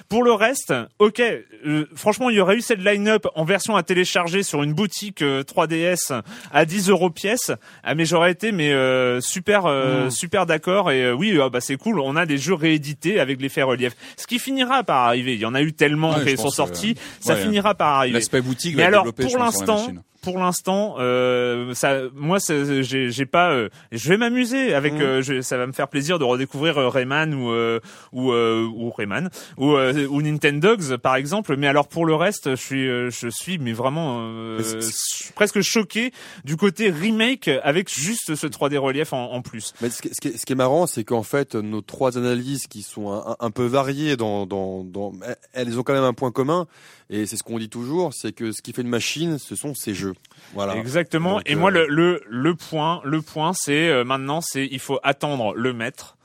Pour 0.10 0.24
le 0.24 0.32
reste, 0.34 0.74
ok, 1.00 1.22
euh, 1.66 1.86
franchement, 1.96 2.30
il 2.30 2.36
y 2.36 2.40
aurait 2.42 2.58
eu 2.58 2.62
cette 2.62 2.84
line-up 2.84 3.26
en 3.36 3.46
version 3.46 3.76
à 3.76 3.84
télécharger 3.84 4.44
sur 4.44 4.64
une 4.64 4.74
boutique 4.74 5.22
euh, 5.22 5.44
3DS 5.44 6.22
à 6.52 6.66
10 6.66 6.90
euros 6.90 7.05
pièce. 7.10 7.52
Ah, 7.84 7.96
mais 7.96 8.06
j'aurais 8.06 8.32
été 8.32 8.52
mais 8.52 8.72
euh, 8.72 9.22
super 9.22 9.66
euh, 9.66 10.10
super 10.10 10.46
d'accord 10.46 10.92
et 10.92 11.04
euh, 11.04 11.14
oui, 11.14 11.38
ah, 11.42 11.50
bah 11.50 11.62
c'est 11.62 11.78
cool. 11.78 12.00
On 12.00 12.16
a 12.16 12.26
des 12.26 12.38
jeux 12.38 12.54
réédités 12.54 13.20
avec 13.20 13.42
l'effet 13.42 13.64
relief. 13.64 13.94
Ce 14.18 14.28
qui 14.28 14.40
finira 14.40 14.84
par 14.84 15.08
arriver. 15.08 15.34
Il 15.34 15.40
y 15.40 15.46
en 15.46 15.56
a 15.56 15.62
eu 15.62 15.74
tellement 15.74 16.16
Ouais, 16.16 16.26
qui 16.26 16.38
sont 16.38 16.50
que, 16.50 16.56
sortis, 16.56 16.96
ça 17.20 17.36
finira 17.36 17.76
par 17.76 18.00
arriver. 18.00 18.20
L'aspect 18.20 18.42
boutique 18.42 18.76
Mais 18.76 18.84
va 18.84 18.88
alors, 18.88 19.14
pour 19.14 19.38
l'instant. 19.38 19.88
Pour 20.26 20.38
l'instant, 20.40 20.96
euh, 21.00 21.74
ça, 21.74 22.00
moi, 22.14 22.40
j'ai 22.40 23.26
pas, 23.26 23.52
euh, 23.52 23.70
je 23.94 24.10
vais 24.10 24.18
m'amuser 24.18 24.74
avec, 24.74 24.94
Mhm. 24.96 25.02
euh, 25.02 25.22
je- 25.22 25.42
ça 25.42 25.56
va 25.58 25.68
me 25.68 25.72
faire 25.72 25.88
plaisir 25.88 26.20
de 26.20 26.26
redécouvrir 26.26 26.78
euh, 26.78 26.90
Rayman 26.90 27.34
ou 27.34 27.52
euh, 27.52 27.80
ou 28.12 28.32
euh, 28.34 28.66
ou 28.66 28.90
Rayman 28.92 29.30
ou 29.58 29.76
euh, 29.76 30.06
ou 30.08 30.22
Nintendogs 30.22 30.98
par 30.98 31.16
exemple. 31.16 31.56
Mais 31.56 31.68
alors 31.68 31.88
pour 31.88 32.06
le 32.06 32.16
reste, 32.16 32.50
je 32.52 32.56
suis, 32.56 32.86
je 32.88 33.30
suis, 33.30 33.58
mais 33.60 33.72
vraiment 33.72 34.18
euh, 34.20 34.60
presque 35.36 35.62
choqué 35.62 36.12
du 36.44 36.58
côté 36.58 36.90
remake 36.90 37.50
avec 37.64 37.90
juste 37.94 38.36
ce 38.36 38.48
3D 38.48 38.78
relief 38.78 39.14
en, 39.14 39.32
en 39.32 39.42
plus. 39.42 39.74
Mais 39.82 39.90
ce 39.90 40.02
qui, 40.02 40.10
ce 40.10 40.20
qui 40.20 40.28
est, 40.30 40.38
ce 40.38 40.46
qui 40.46 40.54
est 40.54 40.58
marrant, 40.58 40.88
c'est 40.88 41.04
qu'en 41.04 41.24
fait, 41.24 41.56
nos 41.56 41.82
trois 41.82 42.18
analyses 42.18 42.68
qui 42.68 42.82
sont 42.82 43.12
un, 43.12 43.32
un- 43.32 43.36
un 43.40 43.52
peu 43.52 43.66
variées, 43.66 44.18
dans, 44.18 44.46
dans, 44.48 44.84
dans, 44.84 45.14
elles 45.54 45.78
ont 45.80 45.84
quand 45.84 45.94
même 45.94 46.04
un 46.04 46.14
point 46.14 46.32
commun, 46.32 46.66
et 47.10 47.26
c'est 47.26 47.38
ce 47.38 47.44
qu'on 47.44 47.60
dit 47.60 47.70
toujours, 47.70 48.14
c'est 48.14 48.32
que 48.34 48.52
ce 48.52 48.62
qui 48.62 48.74
fait 48.74 48.82
une 48.82 48.88
machine, 48.90 49.38
ce 49.40 49.56
sont 49.56 49.74
ses 49.76 49.94
jeux. 49.94 50.14
Voilà. 50.54 50.76
Exactement. 50.76 51.38
Donc, 51.38 51.50
Et 51.50 51.56
moi, 51.56 51.72
euh, 51.72 51.86
le, 51.88 51.88
le, 51.88 52.22
le 52.30 52.56
point, 52.56 53.02
le 53.04 53.22
point, 53.22 53.52
c'est 53.54 53.90
euh, 53.90 54.04
maintenant, 54.04 54.42
c'est 54.42 54.66
il 54.66 54.80
faut 54.80 55.00
attendre 55.04 55.54
le 55.56 55.74
maître. 55.74 56.18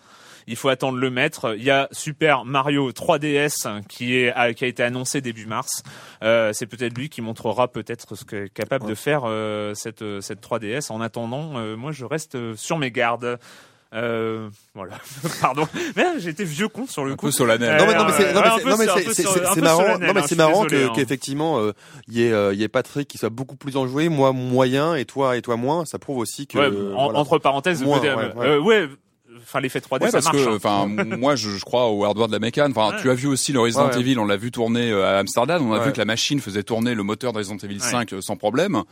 Il 0.46 0.56
faut 0.56 0.68
attendre 0.70 0.98
le 0.98 1.10
maître. 1.10 1.54
Il 1.56 1.62
y 1.62 1.70
a 1.70 1.86
Super 1.92 2.44
Mario 2.44 2.90
3DS 2.90 3.82
qui 3.88 4.16
est 4.16 4.32
a- 4.32 4.52
qui 4.54 4.64
a 4.64 4.66
été 4.66 4.82
annoncé 4.82 5.20
début 5.20 5.46
mars. 5.46 5.82
Euh, 6.24 6.52
c'est 6.52 6.66
peut-être 6.66 6.96
lui 6.96 7.08
qui 7.08 7.20
montrera 7.20 7.68
peut-être 7.68 8.16
ce 8.16 8.24
qu'est 8.24 8.52
capable 8.52 8.86
de 8.88 8.94
faire 8.94 9.22
euh, 9.26 9.74
cette 9.74 10.02
cette 10.20 10.40
3DS. 10.42 10.90
En 10.90 11.00
attendant, 11.02 11.56
euh, 11.58 11.76
moi, 11.76 11.92
je 11.92 12.04
reste 12.04 12.56
sur 12.56 12.78
mes 12.78 12.90
gardes. 12.90 13.38
Euh, 13.92 14.48
voilà. 14.74 14.98
Pardon. 15.40 15.66
Mais 15.96 16.04
été 16.24 16.44
vieux 16.44 16.68
con 16.68 16.86
sur 16.86 17.04
le 17.04 17.12
Un 17.12 17.16
coup. 17.16 17.26
peu 17.26 17.32
solennel. 17.32 17.76
Non 17.76 17.86
mais 17.86 17.94
non 17.94 18.04
mais 18.04 18.12
c'est 18.16 18.26
Ouais, 18.28 18.34
marrant 18.34 18.58
solennel, 19.82 20.06
non 20.06 20.14
mais 20.14 20.22
c'est 20.28 20.36
marrant 20.36 20.62
désolé, 20.64 20.84
que 20.84 20.88
hein. 20.88 20.92
qu'effectivement 20.94 21.58
euh, 21.58 21.72
il 22.06 22.14
y 22.18 22.22
ait 22.24 22.32
euh, 22.32 22.52
il 22.54 22.60
y 22.60 22.62
ait 22.62 22.68
Patrick 22.68 23.08
qui 23.08 23.18
soit 23.18 23.30
beaucoup 23.30 23.56
plus 23.56 23.76
enjoué 23.76 24.08
moi 24.08 24.32
moyen 24.32 24.94
et 24.94 25.04
toi 25.04 25.36
et 25.36 25.42
toi 25.42 25.56
moins 25.56 25.84
ça 25.86 25.98
prouve 25.98 26.18
aussi 26.18 26.46
que 26.46 26.58
Ouais, 26.58 26.64
euh, 26.66 26.94
en- 26.94 27.04
voilà. 27.06 27.18
entre 27.18 27.38
parenthèses, 27.38 27.82
Moins, 27.82 27.98
ouais, 28.00 28.08
euh. 28.08 28.86
Enfin, 29.42 29.60
l'effet 29.60 29.80
3D, 29.80 30.02
Ouais, 30.04 30.10
ça 30.10 30.18
parce 30.20 30.26
marche. 30.26 30.44
que, 30.44 30.50
hein. 30.50 30.56
enfin, 30.56 30.86
moi, 31.16 31.34
je, 31.34 31.48
je 31.50 31.64
crois 31.64 31.88
au 31.88 32.04
hardware 32.04 32.26
de 32.28 32.32
la 32.32 32.38
mécane. 32.40 32.72
Enfin, 32.76 32.94
Ouais. 32.94 33.00
tu 33.00 33.10
as 33.10 33.14
vu 33.14 33.26
aussi 33.26 33.52
le 33.52 33.60
Resident 33.60 33.88
Ouais. 33.88 33.98
Evil, 33.98 34.18
on 34.18 34.26
l'a 34.26 34.36
vu 34.36 34.50
tourner 34.50 34.90
euh, 34.90 35.06
à 35.06 35.18
Amsterdam. 35.18 35.66
On 35.66 35.72
a 35.72 35.78
Ouais. 35.78 35.86
vu 35.86 35.92
que 35.92 35.98
la 35.98 36.04
machine 36.04 36.40
faisait 36.40 36.62
tourner 36.62 36.94
le 36.94 37.02
moteur 37.02 37.32
de 37.32 37.38
Resident 37.38 37.56
Evil 37.56 37.76
Ouais. 37.76 37.80
5 37.80 38.12
euh, 38.12 38.20
sans 38.20 38.36
problème. 38.36 38.82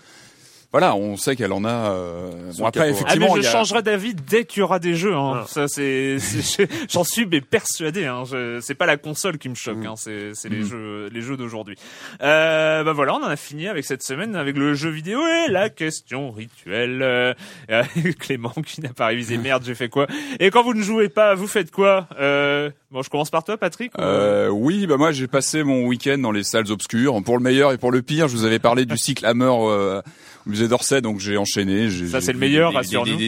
Voilà, 0.70 0.94
on 0.94 1.16
sait 1.16 1.34
qu'elle 1.34 1.52
en 1.54 1.64
a. 1.64 1.70
euh, 1.92 2.30
Bon, 2.58 2.66
après, 2.66 2.92
capot. 2.92 3.04
Ah 3.06 3.16
mais 3.16 3.24
effectivement, 3.24 3.36
je 3.36 3.48
a- 3.48 3.50
changerai 3.52 3.82
d'avis 3.82 4.14
dès 4.14 4.44
qu'il 4.44 4.60
y 4.60 4.62
aura 4.62 4.78
des 4.78 4.94
jeux. 4.94 5.14
Hein. 5.14 5.40
Ah. 5.42 5.46
Ça 5.48 5.66
c'est, 5.66 6.18
c'est- 6.18 6.68
j'en 6.92 7.04
suis 7.04 7.24
mais 7.24 7.40
persuadé. 7.40 8.04
Hein. 8.04 8.24
Je- 8.30 8.60
C'est 8.60 8.74
pas 8.74 8.84
la 8.84 8.98
console 8.98 9.38
qui 9.38 9.48
me 9.48 9.54
choque, 9.54 9.78
Mm. 9.78 9.86
hein. 9.86 9.94
c'est, 9.96 10.34
c'est 10.34 10.50
les 10.50 10.60
Mm. 10.60 10.66
jeux, 10.68 11.08
les 11.10 11.20
jeux 11.22 11.38
d'aujourd'hui. 11.38 11.76
Euh, 12.22 12.84
bah 12.84 12.92
voilà, 12.92 13.14
on 13.14 13.22
en 13.22 13.28
a 13.28 13.36
fini 13.36 13.66
avec 13.66 13.84
cette 13.86 14.02
semaine 14.02 14.36
avec 14.36 14.56
le 14.58 14.74
jeu 14.74 14.90
vidéo 14.90 15.20
et 15.26 15.50
la 15.50 15.70
question 15.70 16.30
rituelle. 16.32 17.00
Euh, 17.02 17.32
euh, 17.70 17.82
Clément 18.18 18.52
qui 18.66 18.82
n'a 18.82 18.90
pas 18.92 19.06
révisé. 19.06 19.38
Merde, 19.38 19.62
j'ai 19.64 19.74
fait 19.74 19.88
quoi? 19.88 20.06
Et 20.38 20.50
quand 20.50 20.62
vous 20.62 20.74
ne 20.74 20.82
jouez 20.82 21.08
pas, 21.08 21.34
vous 21.34 21.46
faites 21.48 21.70
quoi? 21.70 22.08
Euh, 22.20 22.70
Bon, 22.90 23.02
je 23.02 23.10
commence 23.10 23.28
par 23.28 23.44
toi, 23.44 23.58
Patrick. 23.58 23.92
ou- 23.98 24.00
Euh, 24.00 24.48
oui, 24.48 24.86
bah 24.86 24.96
moi 24.96 25.12
j'ai 25.12 25.26
passé 25.26 25.62
mon 25.62 25.84
week-end 25.86 26.16
dans 26.16 26.32
les 26.32 26.42
salles 26.42 26.70
obscures. 26.72 27.22
Pour 27.22 27.36
le 27.36 27.42
meilleur 27.42 27.72
et 27.72 27.76
pour 27.78 27.92
le 27.92 28.00
pire, 28.00 28.28
je 28.28 28.34
vous 28.36 28.44
avais 28.44 28.58
parlé 28.58 28.86
du 28.86 28.96
cycle 28.96 29.26
Hammer 29.26 29.44
euh, 29.52 30.00
musée 30.48 30.66
d'Orsay, 30.68 31.00
donc 31.00 31.20
j'ai 31.20 31.36
enchaîné. 31.36 31.88
Ça, 32.10 32.20
c'est 32.20 32.32
le 32.32 32.38
meilleur, 32.38 32.72
rassure-nous. 32.72 33.18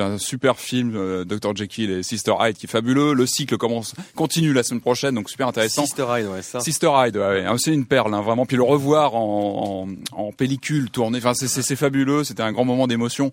Un 0.00 0.18
super 0.18 0.58
film, 0.58 0.94
euh, 0.94 1.24
Dr 1.24 1.54
Jekyll 1.56 1.90
et 1.90 2.02
Sister 2.02 2.32
Hyde, 2.40 2.56
qui 2.56 2.66
est 2.66 2.70
fabuleux. 2.70 3.12
Le 3.14 3.26
cycle 3.26 3.56
commence, 3.56 3.94
continue 4.14 4.52
la 4.52 4.62
semaine 4.62 4.80
prochaine, 4.80 5.14
donc 5.14 5.30
super 5.30 5.48
intéressant. 5.48 5.84
Sister 5.86 6.04
Hyde 6.08 6.26
ouais 6.26 6.42
ça 6.42 6.60
Sister 6.60 6.90
Hyde, 6.94 7.16
ouais, 7.16 7.22
ouais. 7.26 7.44
Ah, 7.46 7.54
c'est 7.58 7.72
une 7.72 7.86
perle, 7.86 8.14
hein, 8.14 8.20
vraiment. 8.20 8.46
Puis 8.46 8.56
le 8.56 8.62
revoir 8.62 9.14
en, 9.14 9.88
en, 10.14 10.20
en 10.22 10.32
pellicule 10.32 10.90
tournée, 10.90 11.18
enfin 11.18 11.32
c'est, 11.34 11.76
fabuleux. 11.76 12.24
C'était 12.24 12.42
un 12.42 12.52
grand 12.52 12.64
moment 12.64 12.86
d'émotion. 12.86 13.32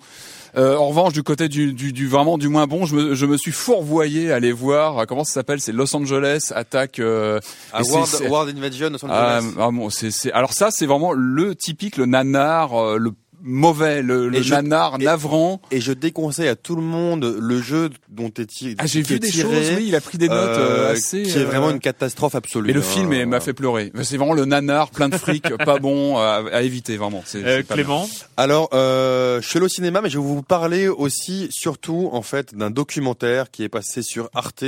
Euh, 0.57 0.77
en 0.77 0.87
revanche, 0.87 1.11
du 1.11 1.21
côté 1.21 1.49
du, 1.49 1.73
du, 1.73 1.91
du 1.91 2.07
vraiment 2.07 2.37
du 2.37 2.47
moins 2.47 2.65
bon, 2.65 2.85
je 2.85 2.95
me, 2.95 3.13
je 3.15 3.25
me 3.25 3.35
suis 3.37 3.51
fourvoyé 3.51 4.31
à 4.31 4.35
aller 4.35 4.53
voir. 4.53 4.99
euh, 4.99 5.05
Comment 5.05 5.25
ça 5.25 5.33
s'appelle 5.33 5.59
C'est 5.59 5.73
Los 5.73 5.93
Angeles 5.95 6.51
attaque. 6.55 6.99
Euh, 6.99 7.39
à 7.73 7.83
c'est- 7.83 7.91
World, 7.91 8.29
World 8.29 8.57
Invasion 8.57 8.89
Los 8.89 8.99
ah, 9.09 9.39
Angeles 9.39 9.53
ah, 9.59 9.69
bon, 9.71 9.89
c'est, 9.89 10.11
c'est, 10.11 10.31
alors 10.31 10.53
ça, 10.53 10.71
c'est 10.71 10.85
vraiment 10.85 11.11
le 11.11 11.55
typique, 11.55 11.97
le 11.97 12.05
nanar, 12.05 12.73
euh, 12.73 12.97
le 12.97 13.11
mauvais, 13.45 14.01
le, 14.01 14.27
le 14.27 14.41
je- 14.41 14.53
nanar 14.53 14.97
et- 14.99 15.03
navrant. 15.05 15.61
Et 15.71 15.79
je 15.79 15.93
déconseille 15.93 16.47
à 16.49 16.55
tout 16.55 16.75
le 16.75 16.81
monde 16.81 17.37
le 17.39 17.61
jeu 17.61 17.89
dont 18.09 18.29
est 18.37 18.45
tiré. 18.47 18.75
Ah, 18.79 18.85
j'ai 18.85 19.01
vu 19.01 19.19
des 19.19 19.29
tiré, 19.29 19.43
choses, 19.43 19.77
oui, 19.77 19.85
il 19.87 19.95
a 19.95 20.01
pris 20.01 20.17
des 20.17 20.27
notes 20.27 20.37
euh, 20.37 20.87
euh, 20.89 20.91
assez... 20.91 21.23
qui 21.23 21.31
est 21.37 21.41
euh, 21.41 21.45
vraiment 21.45 21.69
une 21.69 21.79
catastrophe 21.79 22.35
absolue. 22.35 22.67
Mais 22.67 22.73
le 22.73 22.79
hein. 22.81 22.83
film 22.83 23.13
eh, 23.13 23.25
m'a 23.25 23.39
fait 23.39 23.53
pleurer. 23.53 23.91
C'est 24.03 24.17
vraiment 24.17 24.33
le 24.33 24.45
nanar 24.45 24.89
plein 24.89 25.07
de 25.09 25.15
fric, 25.17 25.55
pas 25.65 25.79
bon, 25.79 26.17
à, 26.17 26.43
à 26.51 26.61
éviter 26.63 26.97
vraiment. 26.97 27.23
C'est, 27.25 27.43
Euh. 27.45 27.61
Clément, 27.63 28.09
Alors, 28.37 28.69
euh, 28.73 29.39
je 29.41 29.47
suis 29.47 29.57
allé 29.57 29.65
au 29.65 29.69
cinéma, 29.69 30.01
mais 30.01 30.09
je 30.09 30.17
vais 30.17 30.23
vous 30.25 30.41
parler 30.43 30.87
aussi, 30.87 31.47
surtout, 31.51 32.09
en 32.11 32.21
fait, 32.21 32.55
d'un 32.55 32.71
documentaire 32.71 33.51
qui 33.51 33.63
est 33.63 33.69
passé 33.69 34.01
sur 34.01 34.29
Arte, 34.33 34.65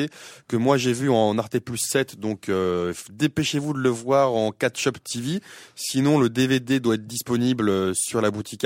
que 0.47 0.55
moi 0.55 0.78
j'ai 0.78 0.93
vu 0.93 1.09
en 1.09 1.38
Arte 1.38 1.59
plus 1.59 1.78
7, 1.78 2.19
donc 2.19 2.49
euh, 2.49 2.93
dépêchez-vous 3.11 3.73
de 3.73 3.80
le 3.80 3.89
voir 3.89 4.34
en 4.34 4.51
catch-up 4.51 4.97
TV, 5.03 5.41
sinon 5.75 6.19
le 6.19 6.30
DVD 6.30 6.80
doit 6.80 6.95
être 6.95 7.07
disponible 7.07 7.69
euh, 7.69 7.93
sur 7.93 8.21
la 8.21 8.32
boutique 8.32 8.63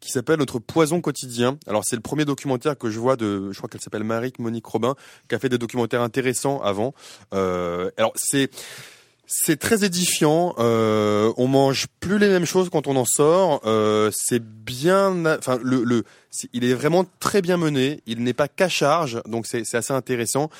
Qui 0.00 0.10
s'appelle 0.10 0.38
Notre 0.38 0.58
Poison 0.58 1.00
Quotidien. 1.00 1.58
Alors 1.66 1.82
c'est 1.84 1.96
le 1.96 2.02
premier 2.02 2.24
documentaire 2.24 2.76
que 2.76 2.90
je 2.90 2.98
vois 2.98 3.16
de, 3.16 3.52
je 3.52 3.56
crois 3.58 3.68
qu'elle 3.68 3.80
s'appelle 3.80 4.04
Marie 4.04 4.32
Monique 4.38 4.66
Robin, 4.66 4.94
qui 5.28 5.34
a 5.34 5.38
fait 5.38 5.48
des 5.48 5.58
documentaires 5.58 6.02
intéressants 6.02 6.60
avant. 6.60 6.94
Euh, 7.34 7.90
alors 7.96 8.12
c'est... 8.14 8.50
C'est 9.30 9.58
très 9.58 9.84
édifiant. 9.84 10.54
Euh, 10.58 11.34
on 11.36 11.48
mange 11.48 11.86
plus 12.00 12.18
les 12.18 12.28
mêmes 12.28 12.46
choses 12.46 12.70
quand 12.70 12.86
on 12.86 12.96
en 12.96 13.04
sort. 13.04 13.60
Euh, 13.66 14.10
c'est 14.10 14.42
bien, 14.42 15.26
enfin 15.36 15.58
le, 15.62 15.84
le 15.84 16.04
il 16.52 16.64
est 16.64 16.74
vraiment 16.74 17.04
très 17.20 17.40
bien 17.42 17.56
mené. 17.56 18.00
Il 18.06 18.22
n'est 18.22 18.32
pas 18.34 18.48
qu'à 18.48 18.68
charge, 18.68 19.20
donc 19.26 19.46
c'est 19.46 19.62
assez 19.74 19.92
intéressant. 19.92 20.50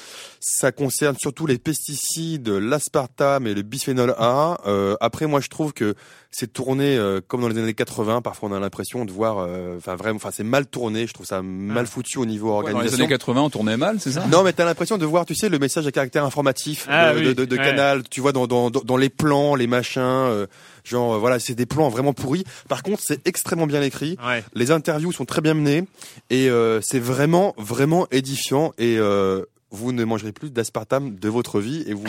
Ça 0.41 0.73
concerne 0.73 1.16
surtout 1.19 1.47
les 1.47 1.59
pesticides, 1.59 2.49
l'aspartame 2.49 3.47
et 3.47 3.55
le 3.55 3.62
bisphénol 3.62 4.14
A. 4.19 4.59
Euh, 4.66 4.97
après, 5.01 5.27
moi, 5.27 5.41
je 5.41 5.49
trouve 5.49 5.73
que 5.73 5.95
c'est 6.31 6.53
tourné 6.53 6.97
euh, 6.97 7.21
comme 7.27 7.41
dans 7.41 7.49
les 7.49 7.59
années 7.59 7.75
80. 7.75 8.21
Parfois, 8.23 8.49
on 8.51 8.53
a 8.53 8.61
l'impression 8.61 9.05
de 9.05 9.11
voir, 9.12 9.39
euh, 9.39 9.77
enfin 9.79 9.97
vraiment, 9.97 10.16
enfin 10.16 10.31
c'est 10.33 10.45
mal 10.45 10.66
tourné. 10.66 11.07
Je 11.07 11.12
trouve 11.14 11.27
ça 11.27 11.43
mal 11.43 11.87
foutu 11.87 12.19
au 12.19 12.27
niveau 12.27 12.49
Ouais, 12.59 12.62
dans 12.64 12.69
les 12.69 12.75
organisation. 12.75 13.05
années 13.05 13.09
80, 13.12 13.43
on 13.43 13.51
tournait 13.51 13.77
mal, 13.77 13.99
c'est 14.01 14.12
ça? 14.12 14.27
Non, 14.27 14.43
mais 14.43 14.53
t'as 14.53 14.64
l'impression 14.64 14.99
de 14.99 15.07
voir, 15.07 15.25
tu 15.27 15.35
sais, 15.35 15.49
le 15.49 15.59
message 15.59 15.87
à 15.87 15.93
caractère 15.93 16.25
informatif 16.25 16.87
Ah 16.89 17.12
de, 17.14 17.19
oui, 17.19 17.25
de, 17.27 17.33
de- 17.33 17.45
de 17.45 17.57
ouais. 17.57 17.62
Canal. 17.64 18.03
Tu 18.11 18.21
vois 18.21 18.33
dans, 18.33 18.47
dans, 18.47 18.71
dans 18.71 18.97
les 18.97 19.09
plans, 19.11 19.55
les 19.55 19.66
machins, 19.66 20.01
euh, 20.03 20.47
genre 20.89 21.14
euh, 21.14 21.18
voilà, 21.18 21.39
c'est 21.39 21.55
des 21.55 21.66
plans 21.66 21.89
vraiment 21.89 22.12
pourris. 22.12 22.45
Par 22.68 22.82
contre, 22.82 23.03
c'est 23.05 23.26
extrêmement 23.26 23.66
bien 23.66 23.82
écrit. 23.82 24.16
ouais. 24.26 24.43
Les 24.55 24.70
interviews 24.70 25.12
sont 25.12 25.24
très 25.24 25.41
bien 25.41 25.55
menées 25.55 25.84
et 26.30 26.49
euh, 26.51 26.80
c'est 26.82 26.99
vraiment 27.01 27.55
vraiment 27.59 28.07
édifiant 28.11 28.72
et 28.78 28.97
euh, 28.99 29.45
vous 29.70 29.93
ne 29.93 30.03
mangerez 30.05 30.32
plus 30.32 30.51
d'aspartame 30.51 31.16
de 31.16 31.28
votre 31.28 31.61
vie 31.61 31.84
et 31.86 31.93
vous 31.93 32.05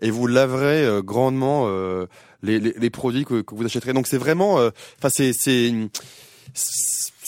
et 0.00 0.10
vous 0.10 0.26
laverez 0.26 0.84
euh, 0.84 1.00
grandement 1.02 1.66
euh, 1.68 2.06
les, 2.42 2.58
les, 2.58 2.74
les 2.76 2.90
produits 2.90 3.24
que, 3.24 3.40
que 3.42 3.54
vous 3.54 3.64
achèterez. 3.64 3.92
Donc 3.92 4.06
c'est 4.08 4.18
vraiment, 4.18 4.58
euh, 4.58 4.70
enfin 4.98 5.08
c'est 5.10 5.32
c'est 5.32 5.72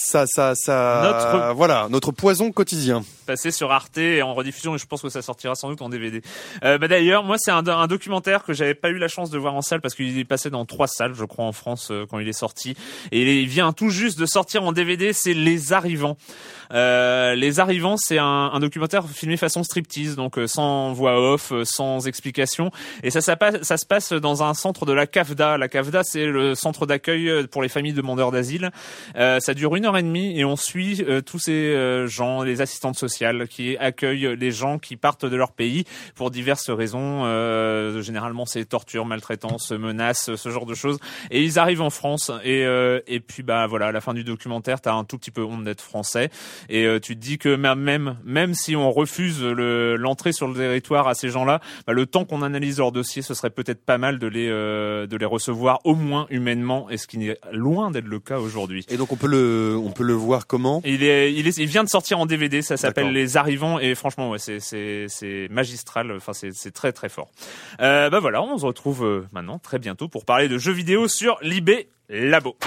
ça 0.09 0.25
ça 0.25 0.53
ça 0.55 1.01
Notre- 1.03 1.53
voilà 1.55 1.87
notre 1.89 2.11
poison 2.11 2.51
quotidien. 2.51 3.03
passé 3.25 3.51
sur 3.51 3.73
Arte 3.73 3.97
et 3.97 4.21
en 4.21 4.33
rediffusion 4.33 4.73
et 4.75 4.77
je 4.77 4.85
pense 4.85 5.01
que 5.01 5.09
ça 5.09 5.21
sortira 5.21 5.53
sans 5.55 5.67
doute 5.69 5.81
en 5.81 5.89
DVD. 5.89 6.21
Euh, 6.63 6.77
bah 6.77 6.87
d'ailleurs, 6.87 7.23
moi 7.25 7.35
c'est 7.37 7.51
un, 7.51 7.67
un 7.67 7.87
documentaire 7.87 8.43
que 8.45 8.53
j'avais 8.53 8.73
pas 8.73 8.89
eu 8.89 8.97
la 8.99 9.09
chance 9.09 9.29
de 9.29 9.37
voir 9.37 9.53
en 9.53 9.61
salle 9.61 9.81
parce 9.81 9.95
qu'il 9.95 10.17
est 10.17 10.23
passé 10.23 10.49
dans 10.49 10.63
trois 10.65 10.87
salles, 10.87 11.13
je 11.13 11.25
crois 11.25 11.43
en 11.43 11.51
France 11.51 11.89
euh, 11.91 12.05
quand 12.09 12.19
il 12.19 12.27
est 12.29 12.33
sorti 12.33 12.75
et 13.11 13.41
il 13.41 13.47
vient 13.49 13.73
tout 13.73 13.89
juste 13.89 14.17
de 14.17 14.25
sortir 14.25 14.63
en 14.63 14.71
DVD. 14.71 15.11
C'est 15.11 15.33
Les 15.33 15.73
Arrivants. 15.73 16.15
Euh, 16.71 17.35
Les 17.35 17.59
Arrivants, 17.59 17.95
c'est 17.97 18.17
un, 18.17 18.25
un 18.53 18.59
documentaire 18.59 19.05
filmé 19.09 19.35
façon 19.37 19.63
striptease, 19.63 20.15
donc 20.15 20.37
euh, 20.37 20.47
sans 20.47 20.93
voix 20.93 21.19
off, 21.33 21.51
euh, 21.51 21.63
sans 21.65 22.07
explication 22.07 22.71
et 23.03 23.09
ça, 23.09 23.19
ça, 23.21 23.35
passe- 23.35 23.61
ça 23.63 23.75
se 23.77 23.85
passe 23.85 24.13
dans 24.13 24.43
un 24.43 24.53
centre 24.53 24.85
de 24.85 24.93
la 24.93 25.05
CAFDA. 25.05 25.57
La 25.57 25.67
CAFDA, 25.67 26.03
c'est 26.03 26.25
le 26.25 26.55
centre 26.55 26.85
d'accueil 26.85 27.45
pour 27.47 27.61
les 27.61 27.69
familles 27.69 27.93
demandeurs 27.93 28.31
d'asile. 28.31 28.71
Euh, 29.17 29.39
ça 29.41 29.53
dure 29.53 29.75
une 29.75 29.85
heure 29.85 29.96
et 29.99 30.03
demie 30.03 30.37
et 30.37 30.45
on 30.45 30.55
suit 30.55 31.03
euh, 31.07 31.21
tous 31.21 31.39
ces 31.39 31.51
euh, 31.51 32.07
gens, 32.07 32.43
les 32.43 32.61
assistantes 32.61 32.97
sociales 32.97 33.47
qui 33.47 33.77
accueillent 33.77 34.35
les 34.37 34.51
gens 34.51 34.79
qui 34.79 34.95
partent 34.95 35.25
de 35.25 35.35
leur 35.35 35.51
pays 35.51 35.85
pour 36.15 36.31
diverses 36.31 36.69
raisons. 36.69 37.25
Euh, 37.25 38.01
généralement, 38.01 38.45
c'est 38.45 38.65
torture, 38.65 39.05
maltraitance, 39.05 39.71
menaces, 39.71 40.35
ce 40.35 40.49
genre 40.49 40.65
de 40.65 40.73
choses. 40.73 40.99
Et 41.31 41.43
ils 41.43 41.59
arrivent 41.59 41.81
en 41.81 41.89
France 41.89 42.31
et 42.43 42.65
euh, 42.65 42.99
et 43.07 43.19
puis 43.19 43.43
bah 43.43 43.67
voilà, 43.67 43.87
à 43.87 43.91
la 43.91 44.01
fin 44.01 44.13
du 44.13 44.23
documentaire, 44.23 44.81
t'as 44.81 44.93
un 44.93 45.03
tout 45.03 45.17
petit 45.17 45.31
peu 45.31 45.43
honte 45.43 45.63
d'être 45.63 45.81
français 45.81 46.29
et 46.69 46.87
tu 47.01 47.15
te 47.15 47.21
dis 47.21 47.37
que 47.37 47.55
même 47.55 48.17
même 48.23 48.53
si 48.53 48.75
on 48.75 48.91
refuse 48.91 49.43
le 49.43 49.95
l'entrée 49.95 50.31
sur 50.31 50.47
le 50.47 50.53
territoire 50.53 51.07
à 51.07 51.13
ces 51.13 51.29
gens-là, 51.29 51.61
bah, 51.85 51.93
le 51.93 52.05
temps 52.05 52.25
qu'on 52.25 52.41
analyse 52.41 52.79
leur 52.79 52.91
dossier, 52.91 53.21
ce 53.21 53.33
serait 53.33 53.49
peut-être 53.49 53.83
pas 53.83 53.97
mal 53.97 54.19
de 54.19 54.27
les 54.27 54.47
de 54.47 55.17
les 55.17 55.25
recevoir 55.25 55.79
au 55.83 55.95
moins 55.95 56.27
humainement, 56.29 56.89
et 56.89 56.97
ce 56.97 57.07
qui 57.07 57.17
n'est 57.17 57.37
loin 57.51 57.91
d'être 57.91 58.07
le 58.07 58.19
cas 58.19 58.39
aujourd'hui. 58.39 58.85
Et 58.89 58.97
donc 58.97 59.11
on 59.11 59.15
peut 59.15 59.27
le 59.27 59.75
on 59.87 59.91
peut 59.91 60.03
le 60.03 60.13
voir 60.13 60.47
comment 60.47 60.81
il, 60.83 60.97
vient 61.65 61.83
de 61.83 61.89
sortir 61.89 62.19
en 62.19 62.25
DVD, 62.25 62.61
ça 62.61 62.77
s'appelle 62.77 63.11
Les 63.11 63.37
Arrivants 63.37 63.79
et 63.79 63.95
franchement 63.95 64.29
ouais, 64.29 64.39
c'est 64.39 65.47
magistral, 65.49 66.11
enfin 66.11 66.33
c'est 66.33 66.71
très 66.71 66.91
très 66.91 67.09
fort. 67.09 67.29
Euh, 67.79 68.09
bah 68.09 68.19
voilà, 68.19 68.41
on 68.41 68.57
se 68.57 68.65
retrouve 68.65 69.05
euh, 69.05 69.27
maintenant 69.31 69.59
très 69.59 69.79
bientôt 69.79 70.07
pour 70.07 70.25
parler 70.25 70.49
de 70.49 70.57
jeux 70.57 70.73
vidéo 70.73 71.07
sur 71.07 71.37
l'IB 71.41 71.87
Labo. 72.09 72.57